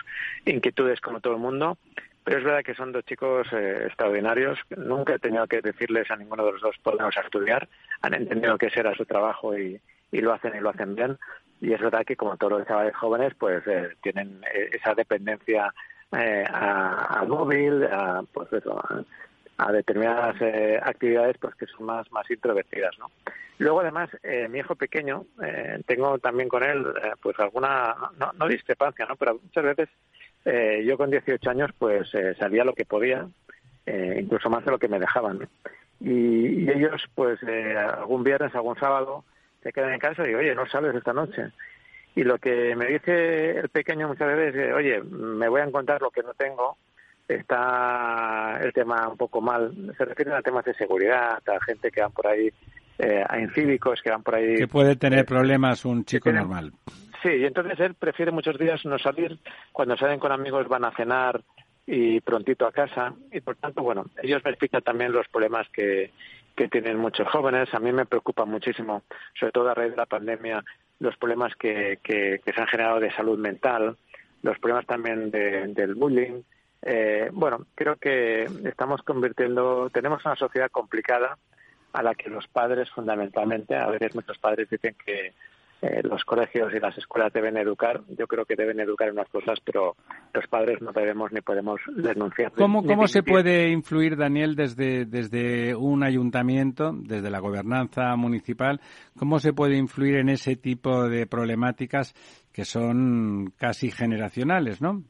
inquietudes 0.46 1.02
como 1.02 1.20
todo 1.20 1.34
el 1.34 1.40
mundo, 1.40 1.78
pero 2.24 2.38
es 2.38 2.44
verdad 2.46 2.64
que 2.64 2.76
son 2.76 2.94
dos 2.94 3.04
chicos 3.04 3.48
eh, 3.52 3.84
extraordinarios. 3.88 4.58
Nunca 4.78 5.16
he 5.16 5.20
tenido 5.20 5.46
que 5.48 5.62
decirles 5.62 6.10
a 6.12 6.16
ninguno 6.16 6.46
de 6.46 6.54
los 6.54 6.62
dos 6.62 6.78
podemos 6.82 7.16
estudiar. 7.18 7.68
Han 8.02 8.14
entendido 8.14 8.58
que 8.58 8.68
ese 8.68 8.80
era 8.80 8.96
su 8.96 9.06
trabajo 9.06 9.58
y, 9.58 9.82
y 10.12 10.22
lo 10.22 10.34
hacen 10.34 10.56
y 10.56 10.60
lo 10.60 10.70
hacen 10.70 10.96
bien. 10.96 11.18
Y 11.62 11.74
es 11.74 11.82
verdad 11.82 12.06
que 12.06 12.16
como 12.16 12.38
todos 12.38 12.60
los 12.60 12.68
chavales 12.68 12.96
jóvenes, 12.96 13.34
pues 13.38 13.66
eh, 13.68 13.90
tienen 14.02 14.42
esa 14.72 14.96
dependencia 14.96 15.74
al 16.12 17.28
móvil, 17.28 17.84
a, 17.84 18.24
pues 18.34 18.52
eso, 18.54 18.82
a 19.60 19.72
determinadas 19.72 20.36
eh, 20.42 20.80
actividades 20.82 21.38
pues 21.38 21.54
que 21.56 21.68
son 21.68 21.86
más 21.86 22.10
más 22.12 22.30
introvertidas 22.32 22.98
no 22.98 23.12
luego 23.58 23.82
además 23.82 24.10
eh, 24.24 24.48
mi 24.48 24.60
hijo 24.60 24.76
pequeño 24.76 25.26
eh, 25.44 25.82
tengo 25.86 26.18
también 26.18 26.48
con 26.48 26.64
él 26.64 26.86
pues 27.22 27.38
alguna 27.40 27.94
no, 28.18 28.32
no, 28.40 28.48
discrepancia 28.48 29.06
no 29.06 29.18
pero 29.18 29.40
muchas 29.44 29.64
veces 29.64 29.90
yo 30.86 30.98
con 30.98 31.12
18 31.12 31.50
años 31.50 31.72
pues 31.78 32.10
salía 32.40 32.64
lo 32.64 32.74
que 32.74 32.86
podía 32.86 33.28
incluso 33.86 34.50
más 34.50 34.64
de 34.66 34.72
lo 34.72 34.80
que 34.80 34.88
me 34.88 35.00
dejaban 35.00 35.48
y, 36.00 36.64
y, 36.64 36.70
ellos 36.70 37.04
pues 37.14 37.40
algún 37.44 38.24
viernes 38.24 38.56
algún 38.56 38.80
sábado 38.80 39.26
se 39.62 39.72
quedan 39.72 39.94
en 39.94 40.00
casa 40.00 40.24
y 40.24 40.28
digo 40.28 40.40
oye 40.40 40.56
no 40.56 40.66
sales 40.68 40.96
esta 40.96 41.14
noche 41.14 41.52
y 42.16 42.24
lo 42.24 42.38
que 42.38 42.76
me 42.76 42.88
dice 42.88 43.52
el 43.52 43.70
pequeño 43.70 44.08
muchas 44.08 44.36
veces 44.36 44.56
es 44.56 44.74
oye 44.74 45.02
me 45.02 45.48
voy 45.48 45.62
a 45.62 45.66
encontrar 45.66 46.02
lo 46.02 46.12
que 46.12 46.24
no 46.24 46.34
tengo 46.34 46.78
está 47.30 48.60
el 48.62 48.74
tema 48.74 49.08
un 49.08 49.18
poco 49.18 49.42
mal. 49.42 49.94
Se 49.98 50.06
refiere 50.06 50.34
a 50.34 50.42
temas 50.42 50.66
de 50.66 50.74
seguridad, 50.74 51.42
a 51.48 51.64
gente 51.66 51.92
que 51.92 52.02
van 52.02 52.12
por 52.12 52.28
ahí, 52.28 52.50
eh, 52.98 53.24
a 53.28 53.40
incívicos 53.40 54.02
que 54.02 54.10
van 54.10 54.24
por 54.24 54.36
ahí. 54.36 54.56
Que 54.56 54.68
puede 54.68 54.96
tener 54.96 55.20
eh, 55.20 55.24
problemas 55.26 55.86
un 55.86 56.06
chico 56.06 56.32
normal. 56.32 56.74
Sí, 57.22 57.30
y 57.30 57.46
entonces 57.46 57.80
él 57.80 57.96
prefiere 57.96 58.32
muchos 58.32 58.58
días 58.58 58.84
no 58.86 58.98
salir. 58.98 59.38
Cuando 59.72 59.96
salen 59.98 60.20
con 60.20 60.32
amigos 60.32 60.68
van 60.68 60.86
a 60.86 60.96
cenar 60.96 61.42
y 61.86 62.20
prontito 62.22 62.68
a 62.68 62.72
casa 62.72 63.14
y 63.32 63.42
por 63.42 63.56
tanto 63.56 63.82
bueno 63.82 64.06
ellos 64.22 64.44
me 64.46 64.52
explican 64.52 64.84
también 64.84 65.12
los 65.12 65.28
problemas 65.28 65.68
que, 65.70 66.12
que 66.56 66.68
tienen 66.68 66.98
muchos 66.98 67.28
jóvenes. 67.30 67.74
A 67.74 67.80
mí 67.80 67.92
me 67.92 68.06
preocupa 68.06 68.46
muchísimo 68.46 69.04
sobre 69.40 69.52
todo 69.52 69.70
a 69.70 69.74
raíz 69.74 69.92
de 69.92 69.98
la 69.98 70.06
pandemia 70.06 70.64
los 71.00 71.16
problemas 71.18 71.56
que, 71.56 72.00
que, 72.04 72.42
se 72.44 72.62
han 72.62 72.68
generado 72.68 73.00
de 73.00 73.12
salud 73.12 73.38
mental 73.38 73.98
los 74.42 74.58
problemas 74.60 74.86
también 74.86 75.32
del 75.32 75.96
bullying. 75.96 76.42
Eh, 76.82 77.30
bueno 77.34 77.66
creo 77.76 77.98
que 77.98 78.44
estamos 78.64 79.02
convirtiendo 79.04 79.90
tenemos 79.90 80.24
una 80.26 80.38
sociedad 80.38 80.70
complicada 80.72 81.38
a 81.92 82.04
la 82.04 82.16
que 82.16 82.30
los 82.30 82.48
padres 82.48 82.90
fundamentalmente 82.92 83.76
a 83.76 83.88
veces 83.88 84.16
muchos 84.16 84.38
padres 84.38 84.70
dicen 84.70 84.96
que 85.06 85.34
eh, 85.82 86.02
los 86.04 86.24
colegios 86.26 86.74
y 86.74 86.80
las 86.80 86.98
escuelas 86.98 87.32
deben 87.32 87.56
educar. 87.56 88.02
Yo 88.10 88.28
creo 88.28 88.46
que 88.46 88.56
deben 88.56 88.80
educar 88.82 89.08
en 89.08 89.14
unas 89.14 89.30
cosas, 89.30 89.60
pero 89.64 89.96
los 90.34 90.48
padres 90.48 90.82
no 90.82 90.92
debemos 90.92 91.32
ni 91.32 91.40
podemos 91.42 91.80
denunciar. 91.96 92.52
¿Cómo, 92.52 92.84
cómo 92.84 93.08
se 93.08 93.24
puede 93.24 93.70
influir, 93.70 94.18
Daniel, 94.18 94.56
desde, 94.56 95.06
desde 95.06 95.76
un 95.76 96.04
ayuntamiento, 96.04 96.92
desde 96.94 97.30
la 97.30 97.40
gobernanza 97.40 98.16
municipal, 98.18 98.82
cómo 99.18 99.40
se 99.40 99.54
puede 99.54 99.78
influir 99.78 100.16
en 100.16 100.30
ese 100.30 100.58
tipo 100.58 101.08
de 101.08 101.28
problemáticas 101.28 102.14
que 102.52 102.66
son 102.66 103.54
casi 103.58 103.90
generacionales, 103.90 104.82
¿no? 104.82 105.04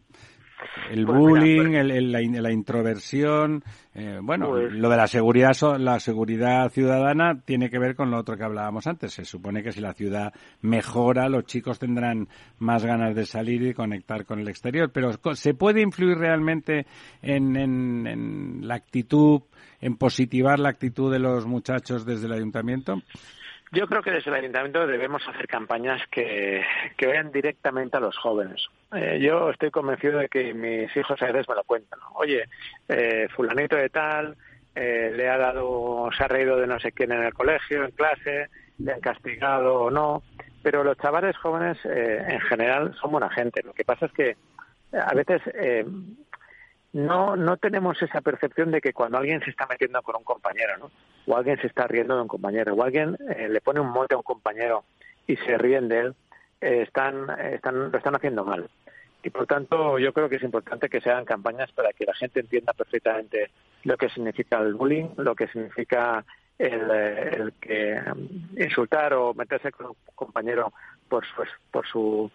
El 0.90 1.06
pues 1.06 1.18
bullying, 1.18 1.74
el, 1.74 2.12
la, 2.12 2.52
introversión, 2.52 3.64
eh, 3.94 4.20
bueno, 4.22 4.50
pues 4.50 4.74
lo 4.74 4.90
de 4.90 4.98
la 4.98 5.08
seguridad, 5.08 5.56
la 5.78 6.00
seguridad 6.00 6.70
ciudadana 6.70 7.40
tiene 7.46 7.70
que 7.70 7.80
ver 7.80 7.96
con 7.96 8.12
lo 8.12 8.18
otro 8.18 8.36
que 8.36 8.44
hablábamos 8.44 8.86
antes. 8.88 9.14
Se 9.14 9.24
supone 9.24 9.64
que 9.64 9.72
si 9.72 9.80
la 9.80 9.94
ciudad 9.94 10.34
mejora, 10.62 11.30
los 11.30 11.46
chicos 11.46 11.80
tendrán 11.80 12.28
más 12.58 12.86
ganas 12.86 13.16
de 13.16 13.26
salir 13.26 13.62
y 13.64 13.74
conectar 13.74 14.26
con 14.26 14.40
el 14.40 14.50
exterior. 14.50 14.92
Pero 14.92 15.12
¿se 15.36 15.54
puede 15.54 15.82
influir 15.82 16.18
realmente 16.18 16.86
en, 17.22 17.56
en 17.56 18.68
la 18.68 18.76
actitud, 18.76 19.42
en 19.80 19.96
positivar 19.96 20.60
la 20.60 20.70
actitud 20.70 21.12
de 21.12 21.20
los 21.20 21.46
muchachos 21.46 22.06
desde 22.06 22.26
el 22.28 22.34
ayuntamiento? 22.34 23.02
Yo 23.72 23.88
creo 23.88 24.02
que 24.02 24.12
desde 24.12 24.32
el 24.32 24.38
ayuntamiento 24.38 24.88
debemos 24.88 25.28
hacer 25.28 25.48
campañas 25.48 26.02
que, 26.10 26.64
que 26.98 27.08
vayan 27.08 27.32
directamente 27.32 27.98
a 27.98 28.00
los 28.00 28.18
jóvenes. 28.18 28.66
Eh, 28.96 29.20
yo 29.22 29.52
estoy 29.52 29.70
convencido 29.70 30.18
de 30.18 30.28
que 30.28 30.54
mis 30.54 30.96
hijos 30.98 31.22
a 31.22 31.28
veces 31.28 31.48
me 31.48 31.56
lo 31.56 31.64
cuentan. 31.64 32.00
Oye, 32.16 32.46
eh, 32.88 33.28
fulanito 33.36 33.76
de 33.76 33.90
tal 33.90 34.36
eh, 34.74 35.14
le 35.16 35.30
ha 35.30 35.38
dado, 35.38 36.10
se 36.18 36.24
ha 36.24 36.28
reído 36.28 36.58
de 36.58 36.66
no 36.66 36.80
sé 36.80 36.92
quién 36.92 37.12
en 37.12 37.24
el 37.24 37.34
colegio, 37.34 37.86
en 37.86 37.92
clase, 37.92 38.50
le 38.80 38.94
han 38.94 39.02
castigado 39.02 39.82
o 39.82 39.92
no. 39.92 40.24
Pero 40.64 40.84
los 40.84 40.98
chavales 40.98 41.38
jóvenes 41.38 41.78
en 41.86 42.42
general 42.42 42.94
son 43.00 43.12
buena 43.12 43.30
gente. 43.30 43.62
Lo 43.64 43.72
que 43.72 43.86
pasa 43.86 44.08
es 44.08 44.12
que 44.12 44.36
a 44.92 45.14
veces 45.14 45.42
no, 46.94 47.36
no 47.36 47.58
tenemos 47.58 48.02
esa 48.02 48.22
percepción 48.22 48.72
de 48.72 48.82
que 48.82 48.94
cuando 48.94 49.18
alguien 49.18 49.42
se 49.42 49.52
está 49.52 49.68
metiendo 49.68 50.02
con 50.02 50.16
un 50.16 50.24
compañero, 50.24 50.78
¿no? 50.78 50.92
o 51.28 51.38
alguien 51.38 51.60
se 51.62 51.68
está 51.68 51.88
riendo 51.88 52.16
de 52.16 52.22
un 52.24 52.28
compañero, 52.28 52.74
o 52.74 52.84
alguien 52.84 53.16
eh, 53.36 53.48
le 53.50 53.62
pone 53.62 53.80
un 53.80 53.92
mote 53.92 54.16
a 54.16 54.18
un 54.18 54.24
compañero 54.24 54.84
y 55.28 55.36
se 55.38 55.58
ríen 55.58 55.88
de 55.88 56.00
él, 56.00 56.16
eh, 56.62 56.82
están, 56.82 57.30
están, 57.40 57.92
lo 57.92 57.98
están 57.98 58.16
haciendo 58.16 58.44
mal. 58.44 58.68
Y 59.22 59.30
por 59.30 59.46
tanto, 59.46 60.00
yo 60.00 60.14
creo 60.14 60.30
que 60.30 60.38
es 60.38 60.44
importante 60.44 60.90
que 60.90 61.02
se 61.02 61.12
hagan 61.12 61.26
campañas 61.26 61.72
para 61.74 61.92
que 61.94 62.06
la 62.06 62.16
gente 62.16 62.40
entienda 62.40 62.74
perfectamente 62.74 63.52
lo 63.84 63.98
que 63.98 64.10
significa 64.10 64.58
el 64.60 64.74
bullying, 64.74 65.10
lo 65.18 65.36
que 65.36 65.48
significa 65.48 66.24
el, 66.58 66.90
eh, 66.92 67.30
el 67.36 67.54
que 67.54 68.02
mm, 68.02 68.62
insultar 68.62 69.14
o 69.14 69.34
meterse 69.34 69.72
con 69.72 69.88
un 69.88 69.96
compañero 70.16 70.74
por 71.08 71.26
su, 71.26 71.44
por 71.70 71.86
su, 71.86 72.32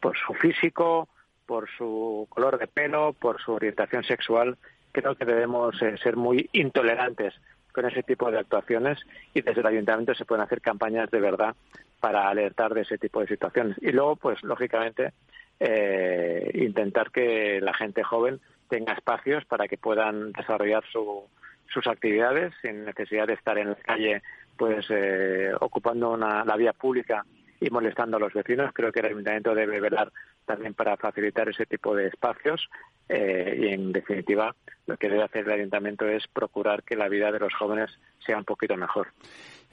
por 0.00 0.16
su 0.16 0.34
físico, 0.34 1.08
por 1.48 1.66
su 1.78 2.26
color 2.28 2.58
de 2.58 2.66
pelo, 2.66 3.14
por 3.14 3.40
su 3.40 3.52
orientación 3.52 4.04
sexual, 4.04 4.58
creo 4.92 5.14
que 5.14 5.24
debemos 5.24 5.80
eh, 5.80 5.96
ser 5.96 6.14
muy 6.14 6.50
intolerantes 6.52 7.32
con 7.72 7.86
ese 7.86 8.02
tipo 8.02 8.30
de 8.30 8.38
actuaciones 8.38 8.98
y 9.32 9.40
desde 9.40 9.62
el 9.62 9.66
ayuntamiento 9.66 10.14
se 10.14 10.26
pueden 10.26 10.44
hacer 10.44 10.60
campañas 10.60 11.10
de 11.10 11.20
verdad 11.20 11.56
para 12.00 12.28
alertar 12.28 12.74
de 12.74 12.82
ese 12.82 12.98
tipo 12.98 13.20
de 13.20 13.28
situaciones. 13.28 13.78
Y 13.80 13.92
luego, 13.92 14.16
pues 14.16 14.42
lógicamente, 14.42 15.14
eh, 15.58 16.50
intentar 16.52 17.10
que 17.10 17.60
la 17.62 17.72
gente 17.72 18.02
joven 18.02 18.40
tenga 18.68 18.92
espacios 18.92 19.46
para 19.46 19.68
que 19.68 19.78
puedan 19.78 20.32
desarrollar 20.32 20.84
sus 20.92 21.86
actividades 21.86 22.52
sin 22.60 22.84
necesidad 22.84 23.26
de 23.26 23.34
estar 23.34 23.56
en 23.56 23.70
la 23.70 23.76
calle, 23.76 24.22
pues 24.58 24.84
eh, 24.90 25.52
ocupando 25.58 26.14
la 26.18 26.56
vía 26.56 26.74
pública 26.74 27.24
y 27.58 27.70
molestando 27.70 28.18
a 28.18 28.20
los 28.20 28.34
vecinos. 28.34 28.70
Creo 28.74 28.92
que 28.92 29.00
el 29.00 29.06
ayuntamiento 29.06 29.54
debe 29.54 29.80
velar 29.80 30.12
también 30.48 30.74
para 30.74 30.96
facilitar 30.96 31.48
ese 31.48 31.66
tipo 31.66 31.94
de 31.94 32.08
espacios 32.08 32.68
eh, 33.08 33.56
y, 33.60 33.68
en 33.68 33.92
definitiva, 33.92 34.56
lo 34.86 34.96
que 34.96 35.08
debe 35.08 35.22
hacer 35.22 35.46
el 35.46 35.52
ayuntamiento 35.52 36.06
es 36.08 36.26
procurar 36.26 36.82
que 36.82 36.96
la 36.96 37.08
vida 37.08 37.30
de 37.30 37.38
los 37.38 37.54
jóvenes 37.54 37.90
sea 38.26 38.38
un 38.38 38.44
poquito 38.44 38.76
mejor. 38.76 39.08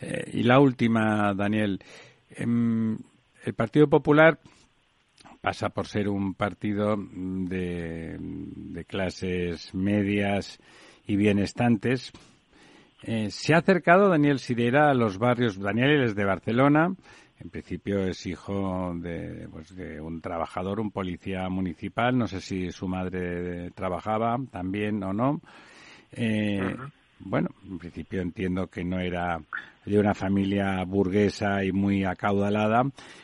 Eh, 0.01 0.29
y 0.33 0.43
la 0.43 0.59
última, 0.59 1.33
Daniel. 1.33 1.79
Em, 2.29 2.97
el 3.43 3.53
Partido 3.53 3.87
Popular 3.87 4.37
pasa 5.41 5.69
por 5.69 5.87
ser 5.87 6.09
un 6.09 6.33
partido 6.33 6.97
de, 6.97 8.17
clases 8.87 9.73
medias 9.73 10.59
y 11.07 11.15
bienestantes. 11.15 12.11
Eh, 13.03 13.29
se 13.29 13.53
ha 13.53 13.59
acercado 13.59 14.09
Daniel 14.09 14.39
Sidera 14.39 14.89
a 14.89 14.95
los 14.95 15.19
barrios, 15.19 15.59
Daniel 15.59 16.03
es 16.03 16.15
de 16.15 16.25
Barcelona, 16.25 16.95
en 17.39 17.49
principio 17.49 18.07
es 18.07 18.25
hijo 18.25 18.93
de, 18.95 19.47
pues, 19.51 19.75
de 19.75 19.99
un 19.99 20.21
trabajador, 20.21 20.79
un 20.79 20.91
policía 20.91 21.47
municipal. 21.49 22.17
No 22.17 22.27
sé 22.27 22.39
si 22.39 22.71
su 22.71 22.87
madre 22.87 23.71
trabajaba 23.71 24.37
también 24.51 25.03
o 25.03 25.13
no. 25.13 25.41
Eh, 26.11 26.75
bueno, 27.19 27.49
en 27.65 27.77
principio 27.77 28.21
entiendo 28.21 28.67
que 28.67 28.83
no 28.83 28.99
era 28.99 29.39
de 29.85 29.99
una 29.99 30.13
familia 30.13 30.83
burguesa 30.85 31.63
y 31.63 31.71
muy 31.71 32.03
acaudalada. 32.03 32.83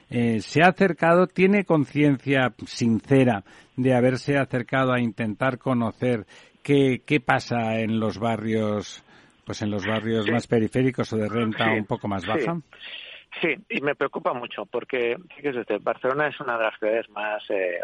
Eh, 0.09 0.41
se 0.41 0.61
ha 0.61 0.67
acercado, 0.67 1.27
tiene 1.27 1.65
conciencia 1.65 2.53
sincera 2.65 3.43
de 3.75 3.93
haberse 3.95 4.37
acercado 4.37 4.93
a 4.93 4.99
intentar 4.99 5.57
conocer 5.57 6.25
qué, 6.61 7.01
qué 7.05 7.19
pasa 7.19 7.79
en 7.79 7.99
los 7.99 8.19
barrios, 8.19 9.03
pues 9.45 9.61
en 9.61 9.71
los 9.71 9.85
barrios 9.85 10.29
más 10.29 10.47
periféricos 10.47 11.11
o 11.13 11.17
de 11.17 11.29
renta 11.29 11.71
un 11.71 11.85
poco 11.85 12.07
más 12.07 12.25
baja. 12.25 12.55
Sí, 12.55 12.61
y 13.69 13.81
me 13.81 13.95
preocupa 13.95 14.33
mucho 14.33 14.65
porque 14.65 15.17
fíjese 15.35 15.77
Barcelona 15.79 16.27
es 16.27 16.39
una 16.39 16.57
de 16.57 16.63
las 16.63 16.77
ciudades 16.77 17.09
más, 17.09 17.43
eh, 17.49 17.79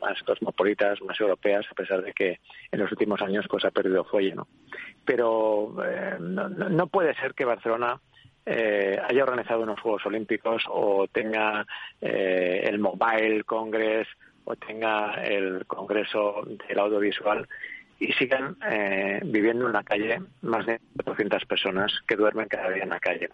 más 0.00 0.22
cosmopolitas, 0.22 1.00
más 1.02 1.18
europeas, 1.20 1.66
a 1.70 1.74
pesar 1.74 2.02
de 2.02 2.12
que 2.12 2.40
en 2.70 2.80
los 2.80 2.90
últimos 2.90 3.20
años 3.22 3.46
pues, 3.48 3.64
ha 3.64 3.70
perdido 3.70 4.04
fuelle, 4.04 4.34
¿no? 4.34 4.48
Pero 5.04 5.74
eh, 5.84 6.16
no, 6.18 6.86
puede 6.88 7.14
ser 7.14 7.34
que 7.34 7.44
Barcelona 7.44 8.00
eh, 8.44 9.00
haya 9.08 9.22
organizado 9.22 9.62
unos 9.62 9.80
Juegos 9.80 10.04
Olímpicos 10.06 10.64
o 10.68 11.06
tenga 11.08 11.66
el 12.00 12.78
Mobile 12.78 13.44
Congress 13.44 14.08
o 14.44 14.56
tenga 14.56 15.14
el 15.24 15.66
Congreso 15.66 16.42
del 16.66 16.78
Audiovisual 16.78 17.48
y 17.98 18.12
sigan 18.12 18.56
viviendo 19.24 19.66
en 19.66 19.72
la 19.72 19.82
calle 19.82 20.20
más 20.42 20.66
de 20.66 20.80
400 20.96 21.44
personas 21.46 21.92
que 22.06 22.16
duermen 22.16 22.48
cada 22.48 22.70
día 22.70 22.84
en 22.84 22.90
la 22.90 23.00
calle 23.00 23.28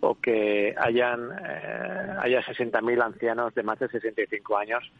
o 0.00 0.14
que 0.14 0.74
hayan 0.78 1.30
eh, 1.30 2.16
haya 2.20 2.42
60.000 2.42 3.02
ancianos 3.02 3.54
de 3.54 3.62
más 3.62 3.78
de 3.78 3.88
65 3.88 4.56
años, 4.56 4.90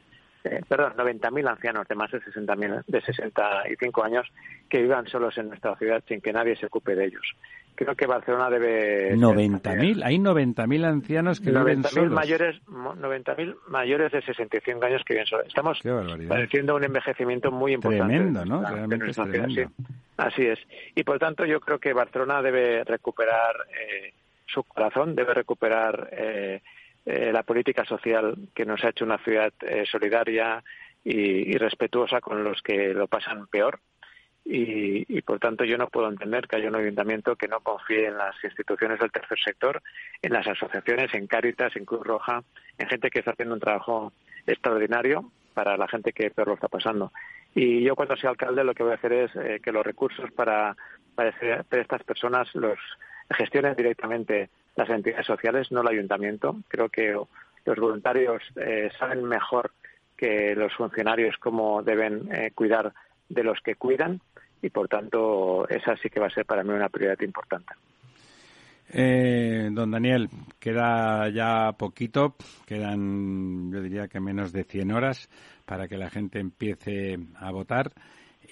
eh, 0.45 0.61
perdón, 0.69 0.95
90.000 0.97 1.51
ancianos 1.51 1.89
de 1.89 1.95
más 1.95 2.11
de 2.11 2.21
60 2.21 2.55
de 2.87 3.01
65 3.01 4.05
años 4.05 4.27
que 4.69 4.83
vivan 4.83 5.07
solos 5.07 5.37
en 5.39 5.49
nuestra 5.49 5.77
ciudad 5.77 6.03
sin 6.07 6.21
que 6.21 6.33
nadie 6.33 6.57
se 6.57 6.67
ocupe 6.67 6.95
de 6.95 7.07
ellos. 7.07 7.35
Creo 7.75 7.95
que 7.95 8.07
Barcelona 8.07 8.51
debe 8.51 9.17
90.000, 9.17 10.03
hay 10.05 10.19
90.000 10.19 10.85
ancianos 10.85 11.41
que 11.41 11.51
viven 11.51 11.83
solos. 11.85 12.13
mayores 12.13 12.61
90.000 12.67 13.57
mayores 13.69 14.13
de 14.13 14.21
65 14.21 14.85
años 14.85 15.03
que 15.07 15.15
viven 15.15 15.27
solos. 15.27 15.47
Estamos 15.49 15.81
padeciendo 16.29 16.77
un 16.77 16.85
envejecimiento 16.85 17.51
muy 17.51 17.73
importante. 17.73 18.15
Tremendo, 18.15 18.45
¿no? 18.45 18.63
Realmente 18.63 19.13
Así 20.19 20.45
es. 20.45 20.59
Y 20.95 21.03
por 21.05 21.19
tanto 21.19 21.47
yo 21.47 21.61
creo 21.61 21.79
que 21.79 21.95
Barcelona 21.95 22.43
debe 22.43 22.85
recuperar 22.85 23.57
eh, 23.71 24.13
su 24.53 24.65
corazón, 24.65 25.15
debe 25.15 25.35
recuperar 25.35 26.09
eh, 26.13 26.63
eh, 27.07 27.33
la 27.33 27.43
política 27.43 27.85
social 27.85 28.37
que 28.55 28.67
nos 28.67 28.85
ha 28.85 28.91
hecho 28.91 29.05
una 29.05 29.19
ciudad 29.19 29.53
eh, 29.61 29.85
solidaria 29.91 30.63
y, 31.03 31.57
respetuosa 31.57 32.21
con 32.21 32.45
los 32.45 32.61
que 32.63 32.93
lo 32.93 33.07
pasan 33.07 33.47
peor. 33.47 33.81
Y, 34.45 35.23
por 35.23 35.39
tanto 35.39 35.65
yo 35.65 35.79
no 35.79 35.89
puedo 35.89 36.09
entender 36.09 36.49
que 36.49 36.57
haya 36.57 36.69
un 36.69 36.75
ayuntamiento 36.75 37.37
que 37.37 37.47
no 37.47 37.61
confíe 37.61 38.07
en 38.07 38.17
las 38.17 38.35
instituciones 38.43 38.99
del 38.99 39.13
tercer 39.13 39.39
sector, 39.39 39.81
en 40.23 40.33
las 40.33 40.47
asociaciones, 40.47 41.15
en 41.15 41.29
Cáritas, 41.29 41.77
en 41.77 41.85
Cruz 41.85 42.05
Roja, 42.05 42.43
en 42.77 42.89
gente 42.89 43.11
que 43.11 43.21
está 43.21 43.31
haciendo 43.31 43.55
un 43.55 43.61
trabajo 43.61 44.13
extraordinario 44.47 45.31
para 45.55 45.77
la 45.77 45.87
gente 45.87 46.13
que 46.13 46.31
peor 46.31 46.49
lo 46.49 46.55
está 46.55 46.69
pasando. 46.69 47.13
Y 47.55 47.83
yo 47.83 47.95
cuando 47.95 48.17
sea 48.17 48.31
alcalde 48.31 48.65
lo 48.65 48.75
que 48.75 48.83
voy 48.83 48.93
a 48.93 48.97
hacer 48.97 49.13
es 49.13 49.63
que 49.63 49.73
los 49.73 49.87
recursos 49.87 50.33
para, 50.33 50.77
para 51.15 51.33
estas 51.71 52.03
personas 52.03 52.53
los 52.55 52.79
gestionen 53.31 53.75
directamente 53.77 54.51
las 54.77 54.89
entidades 54.89 55.27
sociales, 55.27 55.71
no 55.71 55.83
el 55.83 55.89
ayuntamiento. 55.89 56.57
Creo 56.69 56.89
que 56.89 57.13
los 57.65 57.79
voluntarios 57.79 58.43
eh, 58.57 58.91
saben 58.99 59.25
mejor 59.25 59.73
que 60.17 60.55
los 60.55 60.75
funcionarios 60.75 61.37
cómo 61.39 61.83
deben 61.83 62.29
eh, 62.33 62.53
cuidar 62.55 62.93
de 63.29 63.45
los 63.45 63.59
que 63.61 63.77
cuidan 63.77 64.21
y 64.63 64.69
por 64.71 64.89
tanto 64.89 65.67
esa 65.69 65.97
sí 65.97 66.11
que 66.11 66.21
va 66.21 66.27
a 66.27 66.31
ser 66.31 66.45
para 66.45 66.63
mí 66.63 66.71
una 66.71 66.89
prioridad 66.89 67.21
importante. 67.23 67.73
Eh, 68.93 69.69
don 69.71 69.93
Daniel, 69.93 70.29
queda 70.59 71.29
ya 71.31 71.73
poquito, 71.79 72.35
quedan 72.67 73.71
yo 73.73 73.81
diría 73.81 74.09
que 74.09 74.19
menos 74.19 74.53
de 74.53 74.65
100 74.65 74.91
horas 74.91 75.29
para 75.65 75.87
que 75.87 75.97
la 75.97 76.11
gente 76.11 76.41
empiece 76.41 77.17
a 77.37 77.53
votar 77.53 77.93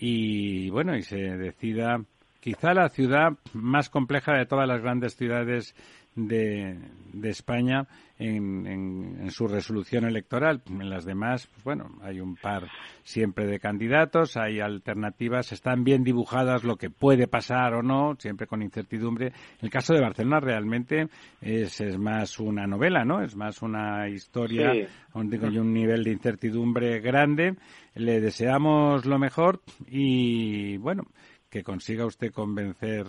y 0.01 0.71
bueno, 0.71 0.97
y 0.97 1.03
se 1.03 1.17
decida 1.17 2.01
quizá 2.49 2.73
la 2.73 2.89
ciudad 2.89 3.33
más 3.53 3.91
compleja 3.91 4.33
de 4.33 4.47
todas 4.47 4.67
las 4.67 4.81
grandes 4.81 5.15
ciudades 5.15 5.75
de, 6.17 6.79
España 7.25 7.87
en, 8.19 9.31
su 9.31 9.47
resolución 9.47 10.07
electoral. 10.07 10.63
En 10.71 10.89
las 10.89 11.05
demás, 11.05 11.47
pues 11.47 11.63
bueno, 11.63 11.91
hay 12.01 12.21
un 12.21 12.37
par 12.37 12.67
siempre 13.03 13.47
de 13.47 13.61
candidatos, 13.61 14.39
hay 14.39 14.61
alternativas, 14.61 15.53
están 15.53 15.85
bien 15.85 16.05
dibujadas 16.05 16.65
lo 16.65 16.77
que 16.77 16.89
puede 16.89 17.29
pasar 17.29 17.75
o 17.75 17.83
no, 17.83 18.17
siempre 18.19 18.47
con 18.47 18.63
incertidumbre. 18.63 19.35
El 19.61 19.69
caso 19.69 19.93
de 19.93 20.01
Barcelona 20.01 20.41
realmente 20.41 21.09
es, 21.43 21.83
es 21.83 21.99
más 21.99 22.39
una 22.39 22.67
novela, 22.67 23.05
¿no? 23.05 23.23
Es 23.23 23.37
más 23.37 23.61
una 23.61 24.09
historia 24.09 24.73
con 25.13 25.27
un 25.27 25.73
nivel 25.75 26.03
de 26.03 26.13
incertidumbre 26.13 26.99
grande. 27.01 27.57
Le 27.95 28.23
deseamos 28.23 29.05
lo 29.05 29.19
mejor 29.19 29.61
y, 29.87 30.79
bueno, 30.79 31.05
que 31.51 31.63
consiga 31.63 32.07
usted 32.07 32.33
convencer 32.33 33.07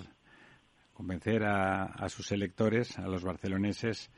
convencer 0.99 1.45
a, 1.45 2.10
sus 2.10 2.30
electores, 2.34 2.99
a 2.99 3.07
los 3.07 3.24
barceloneses, 3.24 4.11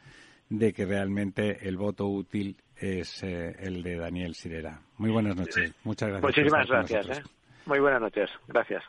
de 0.50 0.74
que 0.74 0.84
realmente 0.84 1.68
el 1.68 1.78
voto 1.78 2.08
útil 2.08 2.58
es 2.76 3.22
eh, 3.22 3.56
el 3.60 3.84
de 3.84 3.98
Daniel 3.98 4.34
Sirera. 4.34 4.82
Muy 4.98 5.12
buenas 5.12 5.36
noches. 5.36 5.76
Muchas 5.84 6.10
gracias. 6.10 6.24
Muchísimas 6.24 6.68
gracias. 6.68 7.20
¿eh? 7.20 7.24
Muy 7.68 7.80
buenas 7.80 8.02
noches. 8.02 8.32
Gracias. 8.48 8.84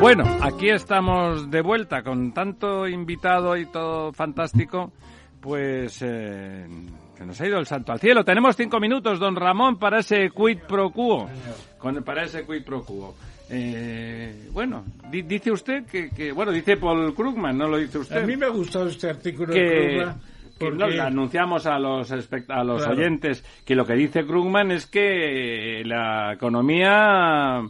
Bueno, 0.00 0.24
aquí 0.42 0.70
estamos 0.70 1.48
de 1.52 1.60
vuelta 1.60 2.02
con 2.02 2.32
tanto 2.32 2.88
invitado 2.88 3.56
y 3.56 3.66
todo 3.66 4.12
fantástico, 4.12 4.92
pues 5.40 6.02
eh, 6.02 6.66
se 7.18 7.26
nos 7.26 7.40
ha 7.40 7.48
ido 7.48 7.58
el 7.58 7.66
santo 7.66 7.90
al 7.90 7.98
cielo. 7.98 8.24
Tenemos 8.24 8.54
cinco 8.54 8.78
minutos, 8.78 9.18
don 9.18 9.34
Ramón, 9.34 9.76
para 9.76 9.98
ese 9.98 10.30
quid 10.30 10.58
pro 10.68 10.90
quo. 10.90 11.28
para 12.04 12.22
ese 12.22 12.46
quid 12.46 12.62
pro 12.62 12.84
quo. 12.84 13.16
Eh, 13.50 14.48
bueno, 14.52 14.84
dice 15.10 15.50
usted 15.50 15.84
que, 15.86 16.30
bueno, 16.30 16.52
dice 16.52 16.76
Paul 16.76 17.12
Krugman, 17.14 17.58
no 17.58 17.66
lo 17.66 17.78
dice 17.78 17.98
usted. 17.98 18.22
A 18.22 18.26
mí 18.26 18.36
me 18.36 18.46
ha 18.46 18.50
gustado 18.50 18.86
este 18.86 19.10
artículo 19.10 19.52
de 19.52 19.96
Krugman. 19.96 20.20
Porque... 20.58 21.00
anunciamos 21.00 21.66
a 21.66 21.78
los, 21.78 22.12
a 22.12 22.64
los 22.64 22.86
oyentes 22.86 23.44
que 23.64 23.74
lo 23.74 23.84
que 23.84 23.94
dice 23.94 24.24
Krugman 24.24 24.70
es 24.70 24.86
que 24.86 25.82
la 25.84 26.34
economía 26.34 27.62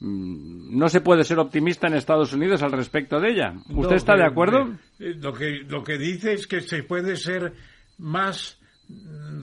mm, 0.00 0.78
no 0.78 0.88
se 0.90 1.00
puede 1.00 1.24
ser 1.24 1.38
optimista 1.38 1.86
en 1.86 1.94
Estados 1.94 2.34
Unidos 2.34 2.62
al 2.62 2.72
respecto 2.72 3.18
de 3.18 3.30
ella. 3.30 3.54
¿Usted 3.70 3.96
está 3.96 4.14
de 4.14 4.24
acuerdo? 4.24 4.70
lo, 4.98 5.32
que, 5.32 5.60
lo 5.66 5.82
que 5.82 5.96
dice 5.96 6.34
es 6.34 6.46
que 6.46 6.60
se 6.60 6.82
puede 6.82 7.16
ser 7.16 7.52
más 7.98 8.59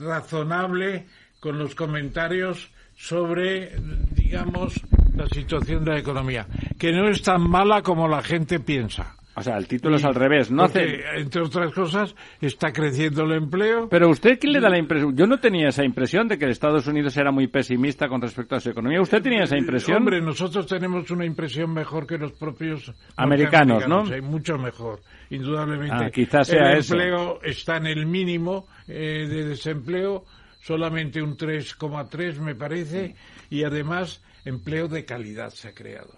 razonable 0.00 1.06
con 1.40 1.58
los 1.58 1.74
comentarios 1.74 2.70
sobre, 2.96 3.72
digamos, 4.14 4.80
la 5.14 5.26
situación 5.26 5.84
de 5.84 5.92
la 5.92 5.98
economía, 5.98 6.46
que 6.78 6.92
no 6.92 7.08
es 7.08 7.22
tan 7.22 7.48
mala 7.48 7.82
como 7.82 8.08
la 8.08 8.22
gente 8.22 8.60
piensa. 8.60 9.14
O 9.38 9.40
sea, 9.40 9.56
el 9.56 9.68
título 9.68 9.94
es 9.96 10.04
al 10.04 10.16
revés, 10.16 10.50
¿no? 10.50 10.64
Hace... 10.64 11.00
Entre 11.16 11.40
otras 11.40 11.72
cosas, 11.72 12.12
está 12.40 12.72
creciendo 12.72 13.22
el 13.22 13.34
empleo. 13.34 13.88
Pero 13.88 14.10
usted, 14.10 14.36
¿quién 14.36 14.52
le 14.52 14.60
da 14.60 14.68
la 14.68 14.78
impresión? 14.78 15.16
Yo 15.16 15.28
no 15.28 15.38
tenía 15.38 15.68
esa 15.68 15.84
impresión 15.84 16.26
de 16.26 16.36
que 16.38 16.46
Estados 16.46 16.88
Unidos 16.88 17.16
era 17.16 17.30
muy 17.30 17.46
pesimista 17.46 18.08
con 18.08 18.20
respecto 18.20 18.56
a 18.56 18.60
su 18.60 18.70
economía. 18.70 19.00
¿Usted 19.00 19.22
tenía 19.22 19.44
esa 19.44 19.56
impresión? 19.56 19.98
Hombre, 19.98 20.20
nosotros 20.20 20.66
tenemos 20.66 21.08
una 21.12 21.24
impresión 21.24 21.72
mejor 21.72 22.04
que 22.04 22.18
los 22.18 22.32
propios 22.32 22.92
americanos, 23.14 23.86
¿no? 23.86 24.02
mucho 24.22 24.58
mejor, 24.58 25.02
indudablemente. 25.30 26.04
Ah, 26.04 26.10
quizás 26.10 26.48
sea 26.48 26.72
el 26.72 26.78
empleo 26.78 27.40
está 27.42 27.76
en 27.76 27.86
el 27.86 28.06
mínimo 28.06 28.66
eh, 28.86 29.26
de 29.28 29.44
desempleo, 29.44 30.24
solamente 30.62 31.22
un 31.22 31.36
3,3 31.36 32.38
me 32.38 32.54
parece, 32.54 33.14
y 33.50 33.64
además 33.64 34.22
empleo 34.44 34.88
de 34.88 35.04
calidad 35.04 35.50
se 35.50 35.68
ha 35.68 35.74
creado. 35.74 36.14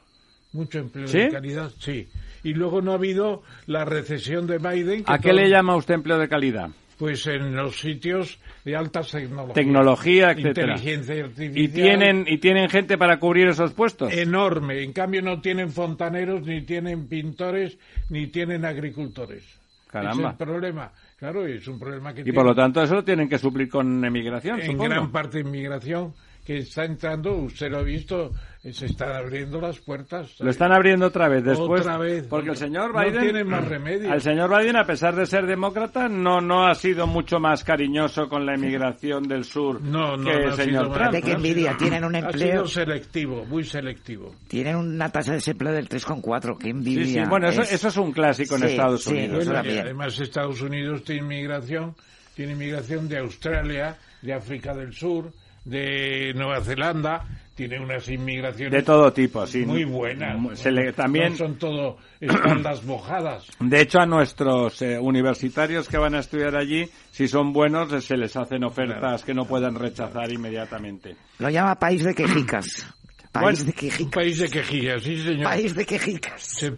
Mucho 0.53 0.79
empleo 0.79 1.07
de 1.07 1.29
calidad, 1.29 1.71
sí 1.79 2.09
y 2.43 2.55
luego 2.55 2.81
no 2.81 2.93
ha 2.93 2.95
habido 2.95 3.43
la 3.67 3.85
recesión 3.85 4.47
de 4.47 4.59
Biden. 4.59 5.05
¿A 5.07 5.19
qué 5.19 5.33
le 5.33 5.49
llama 5.49 5.77
usted 5.77 5.95
empleo 5.95 6.19
de 6.19 6.29
calidad? 6.29 6.71
Pues 7.01 7.27
en 7.29 7.57
los 7.57 7.81
sitios 7.81 8.39
de 8.63 8.77
alta 8.77 9.01
tecnología. 9.01 9.55
Tecnología, 9.55 10.31
etcétera. 10.33 10.75
Inteligencia 10.75 11.25
artificial. 11.25 11.65
¿Y 11.65 11.69
tienen, 11.69 12.25
¿Y 12.29 12.37
tienen 12.37 12.69
gente 12.69 12.99
para 12.99 13.19
cubrir 13.19 13.49
esos 13.49 13.73
puestos? 13.73 14.13
Enorme. 14.13 14.83
En 14.83 14.93
cambio 14.93 15.23
no 15.23 15.41
tienen 15.41 15.71
fontaneros, 15.71 16.43
ni 16.43 16.61
tienen 16.61 17.09
pintores, 17.09 17.79
ni 18.11 18.27
tienen 18.27 18.67
agricultores. 18.67 19.43
Caramba. 19.87 20.29
es 20.29 20.41
el 20.41 20.47
problema. 20.47 20.93
Claro, 21.19 21.47
es 21.47 21.67
un 21.69 21.79
problema 21.79 22.13
que 22.13 22.21
Y 22.21 22.33
por 22.33 22.45
lo 22.45 22.55
tanto 22.55 22.83
eso 22.83 22.97
lo 22.97 23.03
tienen 23.03 23.31
que 23.31 23.39
suplir 23.39 23.71
con 23.71 24.05
emigración, 24.05 24.61
En 24.61 24.77
gran 24.77 25.11
parte 25.11 25.41
inmigración 25.41 26.13
que 26.45 26.59
está 26.59 26.85
entrando, 26.85 27.33
usted 27.35 27.71
lo 27.71 27.79
ha 27.79 27.83
visto, 27.83 28.33
se 28.63 28.87
están 28.87 29.13
abriendo 29.13 29.59
las 29.59 29.79
puertas. 29.79 30.39
Lo 30.39 30.51
están 30.51 30.71
abriendo 30.71 31.07
otra 31.07 31.29
vez 31.29 31.43
después. 31.43 31.81
Otra 31.81 31.97
vez. 31.97 32.27
Porque 32.29 32.51
el 32.51 32.57
señor 32.57 32.93
Biden. 32.93 33.15
No 33.15 33.21
tiene 33.23 33.45
más 33.45 33.67
remedio. 33.67 34.13
El 34.13 34.21
señor 34.21 34.51
Biden, 34.51 34.77
a 34.77 34.85
pesar 34.85 35.17
de 35.17 35.25
ser 35.25 35.47
demócrata, 35.47 36.09
no, 36.09 36.43
no 36.43 36.67
ha 36.67 36.75
sido 36.75 37.07
mucho 37.07 37.41
más 37.41 37.65
cariñoso 37.65 38.29
con 38.29 38.45
la 38.45 38.55
emigración 38.55 39.23
del 39.23 39.45
sur 39.45 39.81
no, 39.81 40.15
no, 40.15 40.25
que 40.31 40.45
el 40.45 40.53
señor 40.53 40.93
Trump. 40.93 41.11
De 41.11 41.23
qué 41.23 41.33
envidia. 41.33 41.75
Tienen 41.79 42.05
un 42.05 42.15
empleo. 42.15 42.49
Ha 42.49 42.53
sido 42.53 42.67
selectivo, 42.67 43.47
muy 43.47 43.65
selectivo. 43.65 44.35
Tienen 44.47 44.77
una 44.77 45.09
tasa 45.09 45.31
de 45.31 45.37
desempleo 45.37 45.73
del 45.73 45.89
3,4. 45.89 46.59
Qué 46.59 46.69
envidia. 46.69 47.05
Sí, 47.05 47.13
sí. 47.15 47.21
Bueno, 47.31 47.49
eso, 47.49 47.63
eso 47.63 47.89
es 47.89 47.97
un 47.97 48.13
clásico 48.13 48.57
en 48.57 48.65
Estados 48.65 49.07
Unidos. 49.07 49.49
además, 49.49 50.21
Estados 50.21 50.61
Unidos 50.61 51.03
tiene 51.03 51.23
inmigración, 51.23 51.95
tiene 52.35 52.53
inmigración 52.53 53.09
de 53.09 53.21
Australia, 53.21 53.97
de 54.21 54.35
África 54.35 54.75
del 54.75 54.93
Sur 54.93 55.33
de 55.65 56.33
Nueva 56.35 56.61
Zelanda 56.63 57.27
tiene 57.61 57.79
unas 57.79 58.09
inmigraciones 58.09 58.73
de 58.73 58.83
todo 58.83 59.13
tipo, 59.13 59.47
sí, 59.47 59.67
muy 59.67 59.85
buenas. 59.85 60.59
Se 60.59 60.71
le, 60.71 60.95
también 60.95 61.37
son 61.37 61.59
todo 61.59 61.99
espaldas 62.19 62.83
mojadas. 62.87 63.47
De 63.61 63.83
hecho, 63.83 63.99
a 64.01 64.07
nuestros 64.07 64.81
eh, 64.81 64.99
universitarios 64.99 65.87
que 65.87 65.99
van 65.99 66.15
a 66.15 66.21
estudiar 66.21 66.57
allí, 66.57 66.89
si 67.11 67.29
son 67.29 67.53
buenos, 67.53 68.03
se 68.03 68.17
les 68.17 68.35
hacen 68.35 68.65
ofertas 68.65 69.23
que 69.25 69.35
no 69.35 69.45
puedan 69.45 69.75
rechazar 69.75 70.33
inmediatamente. 70.33 71.17
Lo 71.39 71.51
llama 71.51 71.75
país 71.75 72.03
de 72.03 72.15
quejicas. 72.15 72.87
País 73.31 73.67
de 73.67 73.75
quejicas. 73.75 74.15
País 74.15 74.39
de 74.39 74.49
quejicas, 74.49 75.03
sí, 75.03 75.23
señor. 75.23 75.45
País 75.45 75.75
de 75.75 75.85
quejicas. 75.85 76.43
Se, 76.43 76.73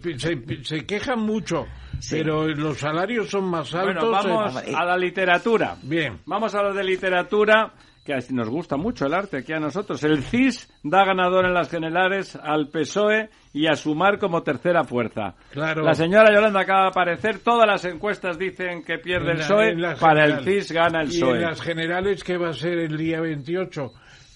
se, 0.63 0.85
quejan 0.85 1.21
mucho, 1.21 1.65
pero 2.09 2.45
los 2.49 2.77
salarios 2.77 3.29
son 3.29 3.45
más 3.45 3.73
altos. 3.73 4.03
Bueno, 4.03 4.11
vamos 4.11 4.57
a 4.57 4.83
la 4.83 4.97
literatura. 4.97 5.77
Bien. 5.81 6.19
Vamos 6.25 6.53
a 6.53 6.61
lo 6.61 6.73
de 6.73 6.83
literatura 6.83 7.71
que 8.03 8.17
nos 8.31 8.49
gusta 8.49 8.75
mucho 8.75 9.05
el 9.05 9.13
arte 9.13 9.37
aquí 9.37 9.53
a 9.53 9.59
nosotros. 9.59 10.03
El 10.03 10.23
CIS 10.23 10.69
da 10.83 11.05
ganador 11.05 11.45
en 11.45 11.53
las 11.53 11.69
generales 11.69 12.35
al 12.35 12.67
PSOE 12.67 13.29
y 13.53 13.67
a 13.67 13.75
Sumar 13.75 14.19
como 14.19 14.43
tercera 14.43 14.83
fuerza. 14.83 15.35
Claro. 15.51 15.83
La 15.83 15.93
señora 15.93 16.33
Yolanda 16.33 16.61
acaba 16.61 16.83
de 16.83 16.87
aparecer. 16.89 17.39
Todas 17.39 17.65
las 17.65 17.85
encuestas 17.85 18.37
dicen 18.37 18.83
que 18.83 18.97
pierde 18.97 19.31
el 19.31 19.37
PSOE. 19.37 19.75
Para 19.99 20.25
el 20.25 20.43
CIS 20.43 20.71
gana 20.73 21.01
el 21.01 21.07
PSOE. 21.07 21.39
Y 21.39 21.43
en 21.43 21.49
las 21.49 21.61
generales, 21.61 22.23
que 22.23 22.37
va 22.37 22.49
a 22.49 22.53
ser 22.53 22.79
el 22.79 22.97
día 22.97 23.21
28? 23.21 23.91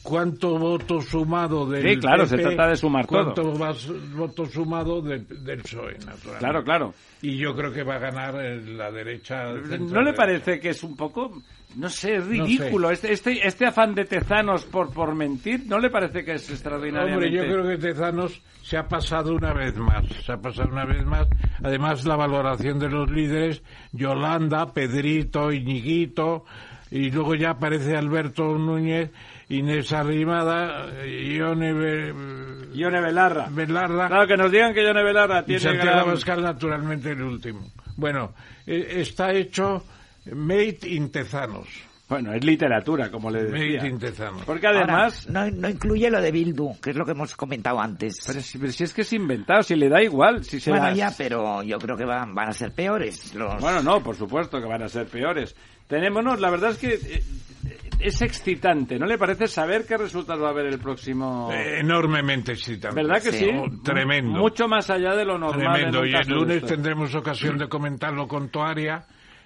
¿Cuánto 0.08 0.58
voto 0.58 1.02
sumado 1.02 1.66
del 1.66 1.84
Sí, 1.84 2.00
claro, 2.00 2.26
se 2.26 2.38
trata 2.38 2.70
de 2.70 2.78
sumar 2.78 3.06
¿cuánto 3.06 3.42
todo. 3.42 3.58
¿Cuánto 3.58 3.94
voto 4.16 4.46
sumado 4.46 5.02
del 5.02 5.26
PSOE, 5.26 5.98
Claro, 6.40 6.64
claro. 6.64 6.94
Y 7.22 7.36
yo 7.38 7.54
creo 7.54 7.74
que 7.74 7.84
va 7.84 7.96
a 7.96 8.00
ganar 8.00 8.36
la 8.36 8.90
derecha. 8.90 9.52
¿No 9.52 10.02
le 10.02 10.14
parece 10.14 10.62
que 10.62 10.70
es 10.70 10.82
un 10.82 10.96
poco 10.96 11.42
no 11.76 11.90
sé, 11.90 12.20
ridículo. 12.20 12.90
Este, 12.90 13.12
este, 13.12 13.46
este, 13.46 13.66
afán 13.66 13.94
de 13.96 14.06
Tezanos 14.06 14.64
por, 14.64 14.94
por 14.94 15.14
mentir, 15.14 15.66
¿no 15.68 15.78
le 15.78 15.90
parece 15.90 16.24
que 16.24 16.36
es 16.36 16.50
extraordinario? 16.50 17.16
Hombre, 17.16 17.30
yo 17.30 17.44
creo 17.44 17.68
que 17.68 17.78
Tezanos 17.78 18.42
se 18.64 18.78
ha 18.78 18.88
pasado 18.88 19.36
una 19.36 19.54
vez 19.54 19.76
más. 19.76 20.06
Se 20.26 20.32
ha 20.32 20.38
pasado 20.38 20.70
una 20.72 20.86
vez 20.86 21.06
más. 21.06 21.28
Además, 21.62 22.06
la 22.06 22.16
valoración 22.16 22.80
de 22.80 22.90
los 22.90 23.12
líderes, 23.12 23.62
Yolanda, 23.92 24.72
Pedrito, 24.74 25.52
Iñiguito, 25.52 26.46
y 26.90 27.12
luego 27.12 27.36
ya 27.36 27.52
aparece 27.52 27.98
Alberto 27.98 28.58
Núñez, 28.58 29.12
Inés 29.50 29.94
Arrimada, 29.94 30.88
Ione, 31.06 31.70
Ione 32.74 33.02
Belarra. 33.02 33.48
Belarra. 33.50 34.08
Claro, 34.08 34.28
que 34.28 34.38
nos 34.38 34.52
digan 34.52 34.74
que 34.74 34.84
Ione 34.84 35.04
Belarra 35.04 35.44
tiene... 35.44 35.60
Y 35.60 35.64
Santiago 35.64 36.14
gran... 36.26 36.42
naturalmente, 36.42 37.12
el 37.12 37.22
último. 37.22 37.62
Bueno, 37.96 38.34
eh, 38.66 38.88
está 38.98 39.32
hecho 39.32 39.84
Made 40.34 40.80
in 40.84 41.12
Tezanos. 41.12 41.68
Bueno, 42.10 42.34
es 42.34 42.42
literatura, 42.42 43.12
como 43.12 43.30
le 43.30 43.44
decía. 43.44 43.86
Intezano. 43.86 44.40
Porque 44.46 44.68
además... 44.68 45.28
no, 45.30 45.50
no, 45.52 45.68
incluye 45.68 46.10
lo 46.10 46.22
de 46.22 46.32
Bildu, 46.32 46.80
que 46.82 46.92
es 46.92 46.96
lo 46.96 47.04
que 47.04 47.12
hemos 47.12 47.36
comentado 47.36 47.82
antes. 47.82 48.20
Pero 48.26 48.40
si, 48.40 48.58
pero 48.58 48.72
si 48.72 48.86
es 48.86 48.94
que 48.94 49.02
es 49.02 49.12
inventado, 49.12 49.62
si 49.62 49.76
le 49.76 49.90
da 49.90 50.02
igual. 50.02 50.42
Si 50.46 50.62
se 50.62 50.70
bueno, 50.70 50.86
las- 50.88 50.98
ya, 50.98 51.12
pero 51.18 51.64
yo 51.64 51.78
creo 51.80 51.98
que 51.98 52.06
van, 52.06 52.34
van 52.34 52.48
a 52.48 52.54
ser 52.54 52.72
peores. 52.72 53.36
Los... 53.36 53.60
Bueno, 53.60 53.84
no, 53.84 54.02
por 54.02 54.16
supuesto 54.16 54.62
que 54.62 54.68
van 54.68 54.84
a 54.84 54.88
ser 54.90 55.08
peores. 55.08 55.54
Tenemos, 55.88 56.24
no, 56.24 56.38
la 56.38 56.50
verdad 56.50 56.72
es 56.72 56.78
que 56.78 56.94
eh, 56.94 57.24
es 58.00 58.22
excitante, 58.22 58.98
¿no 59.00 59.06
le 59.06 59.18
parece 59.18 59.48
saber 59.48 59.86
qué 59.86 59.98
resultados 59.98 60.44
va 60.44 60.48
a 60.48 60.52
haber 60.52 60.68
el 60.68 60.80
próximo... 60.80 61.50
Eh, 61.52 61.80
enormemente 61.80 62.52
excitante. 62.54 62.96
¿Verdad 63.02 63.22
que 63.22 63.32
sí? 63.32 63.50
Oh, 63.54 63.66
tremendo. 63.84 64.40
Mucho 64.40 64.68
más 64.68 64.90
allá 64.90 65.16
de 65.16 65.26
lo 65.26 65.38
normal. 65.38 65.74
Tremendo. 65.74 66.00
en 66.00 66.04
un 66.04 66.10
Y 66.10 66.16
el 66.16 66.28
lunes 66.28 66.66
tendremos 66.66 67.14
ocasión 67.16 67.58
de 67.58 67.68
comentarlo 67.68 68.28
con 68.28 68.50
Toaria 68.50 69.04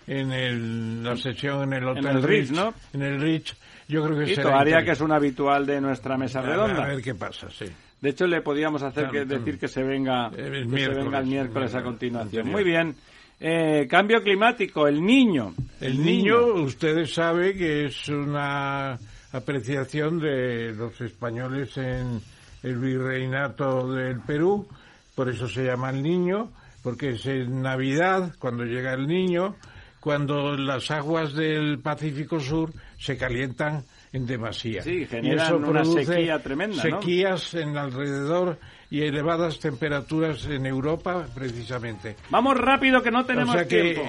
en 0.07 0.31
el- 0.31 1.03
la 1.03 1.15
sesión 1.15 1.63
en 1.63 1.73
el 1.81 1.87
Hotel 1.87 2.07
el 2.07 2.23
Ritz, 2.23 2.51
¿no? 2.51 2.73
En 2.93 3.01
el 3.01 3.21
Ritz. 3.21 3.55
Yo 3.87 4.03
creo 4.05 4.17
que 4.19 4.31
Y 4.31 4.35
será 4.35 4.51
Toaria, 4.51 4.83
que 4.83 4.91
es 4.91 5.01
un 5.01 5.11
habitual 5.11 5.65
de 5.65 5.79
nuestra 5.81 6.17
mesa 6.17 6.39
A 6.39 6.41
ver- 6.43 6.51
redonda. 6.51 6.83
A 6.83 6.87
ver 6.87 7.01
qué 7.01 7.13
pasa, 7.15 7.49
sí. 7.49 7.65
De 8.01 8.09
hecho, 8.09 8.25
le 8.25 8.41
podíamos 8.41 8.81
hacer 8.81 9.03
Claro, 9.03 9.11
que, 9.11 9.25
claro. 9.25 9.39
decir 9.43 9.59
que 9.59 9.67
se 9.67 9.83
venga, 9.83 10.27
El 10.27 10.33
que 10.33 10.59
se 10.61 10.65
miércoles. 10.65 11.03
venga 11.05 11.19
el 11.19 11.25
miércoles 11.27 11.75
a 11.75 11.83
continuación. 11.83 12.49
Muy 12.49 12.63
bien. 12.63 12.95
Eh, 13.43 13.87
cambio 13.89 14.21
climático, 14.21 14.87
el 14.87 15.03
niño. 15.03 15.55
El 15.79 16.05
niño, 16.05 16.53
ustedes 16.61 17.11
saben 17.11 17.57
que 17.57 17.85
es 17.85 18.07
una 18.07 18.99
apreciación 19.31 20.19
de 20.19 20.73
los 20.73 21.01
españoles 21.01 21.75
en 21.77 22.21
el 22.61 22.77
virreinato 22.77 23.91
del 23.91 24.19
Perú, 24.19 24.67
por 25.15 25.27
eso 25.27 25.47
se 25.47 25.65
llama 25.65 25.89
el 25.89 26.03
niño, 26.03 26.51
porque 26.83 27.13
es 27.13 27.25
en 27.25 27.63
Navidad 27.63 28.35
cuando 28.37 28.63
llega 28.63 28.93
el 28.93 29.07
niño, 29.07 29.55
cuando 29.99 30.55
las 30.55 30.91
aguas 30.91 31.33
del 31.33 31.79
Pacífico 31.79 32.39
Sur 32.39 32.71
se 32.99 33.17
calientan 33.17 33.83
en 34.13 34.27
demasía. 34.27 34.83
Sí, 34.83 35.01
Y 35.01 35.05
generan 35.05 35.47
eso 35.47 35.57
una 35.57 35.83
sequía 35.83 36.37
tremenda, 36.37 36.83
¿no? 36.83 36.99
Sequías 36.99 37.55
en 37.55 37.75
alrededor 37.75 38.59
y 38.91 39.01
elevadas 39.01 39.57
temperaturas 39.59 40.45
en 40.45 40.65
Europa, 40.67 41.25
precisamente. 41.33 42.15
Vamos 42.29 42.55
rápido 42.57 43.01
que 43.01 43.09
no 43.09 43.25
tenemos 43.25 43.55
o 43.55 43.57
sea 43.57 43.67
que 43.67 43.81
tiempo. 43.95 44.03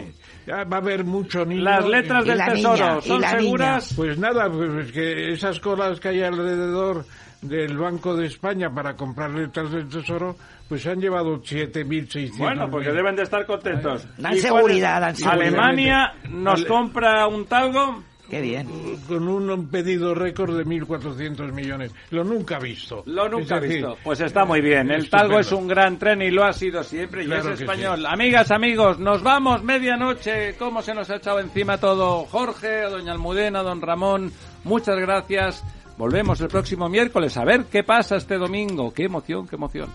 ya 0.46 0.64
va 0.64 0.76
a 0.76 0.80
haber 0.80 1.04
mucho 1.04 1.44
niño. 1.46 1.62
Las 1.62 1.86
letras 1.86 2.24
Y 2.26 2.28
del 2.30 2.38
la 2.38 2.46
tesoro, 2.52 2.76
niña, 2.88 3.00
¿son 3.00 3.22
seguras? 3.22 3.92
Pues 3.96 4.18
nada, 4.18 4.50
pues 4.50 4.86
es 4.86 4.92
que 4.92 5.32
esas 5.32 5.60
colas 5.60 6.00
que 6.00 6.08
hay 6.08 6.22
alrededor 6.22 7.04
del 7.42 7.76
Banco 7.78 8.14
de 8.16 8.26
España 8.26 8.70
para 8.74 8.94
comprar 8.94 9.30
letras 9.30 9.70
del 9.72 9.88
Tesoro, 9.88 10.36
pues 10.68 10.82
se 10.82 10.90
han 10.90 11.00
llevado 11.00 11.40
7.600. 11.42 12.36
Bueno, 12.38 12.70
porque 12.70 12.90
deben 12.92 13.16
de 13.16 13.22
estar 13.24 13.44
contentos. 13.46 14.06
Dan 14.16 14.34
¿Y 14.34 14.38
seguridad, 14.38 15.00
dan 15.00 15.16
seguridad. 15.16 15.46
Alemania 15.48 16.12
nos 16.28 16.60
Ale- 16.60 16.68
compra 16.68 17.26
un 17.26 17.46
talgo. 17.46 18.02
Qué 18.30 18.40
bien. 18.40 18.66
Con 19.08 19.28
un 19.28 19.68
pedido 19.68 20.14
récord 20.14 20.56
de 20.56 20.64
1.400 20.64 21.52
millones. 21.52 21.92
Lo 22.10 22.24
nunca 22.24 22.58
visto. 22.58 23.02
Lo 23.06 23.28
nunca 23.28 23.56
Es 23.56 23.62
he 23.62 23.66
decir, 23.66 23.86
visto. 23.86 23.98
Pues 24.02 24.20
está 24.20 24.44
muy 24.44 24.60
bien. 24.60 24.90
El 24.90 25.02
estupendo. 25.02 25.16
talgo 25.18 25.40
es 25.40 25.52
un 25.52 25.68
gran 25.68 25.98
tren 25.98 26.22
y 26.22 26.30
lo 26.30 26.44
ha 26.44 26.52
sido 26.52 26.82
siempre 26.82 27.24
y 27.24 27.26
Claro 27.26 27.50
es 27.50 27.58
que 27.58 27.64
español. 27.64 28.06
Amigas, 28.06 28.50
amigos, 28.50 28.98
nos 28.98 29.22
vamos 29.22 29.62
medianoche. 29.62 30.54
¿Cómo 30.58 30.80
se 30.82 30.94
nos 30.94 31.10
ha 31.10 31.16
echado 31.16 31.40
encima 31.40 31.78
todo? 31.78 32.24
Jorge, 32.24 32.84
a 32.84 32.88
doña 32.88 33.12
Almudena, 33.12 33.60
a 33.60 33.62
don 33.64 33.82
Ramón, 33.82 34.32
muchas 34.64 34.96
gracias. 34.98 35.62
Volvemos 35.98 36.40
el 36.40 36.48
próximo 36.48 36.88
miércoles 36.88 37.36
a 37.36 37.44
ver 37.44 37.66
qué 37.70 37.84
pasa 37.84 38.16
este 38.16 38.38
domingo. 38.38 38.92
Qué 38.94 39.04
emoción, 39.04 39.46
qué 39.46 39.56
emoción. 39.56 39.90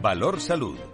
Valor 0.00 0.40
Salud. 0.40 0.93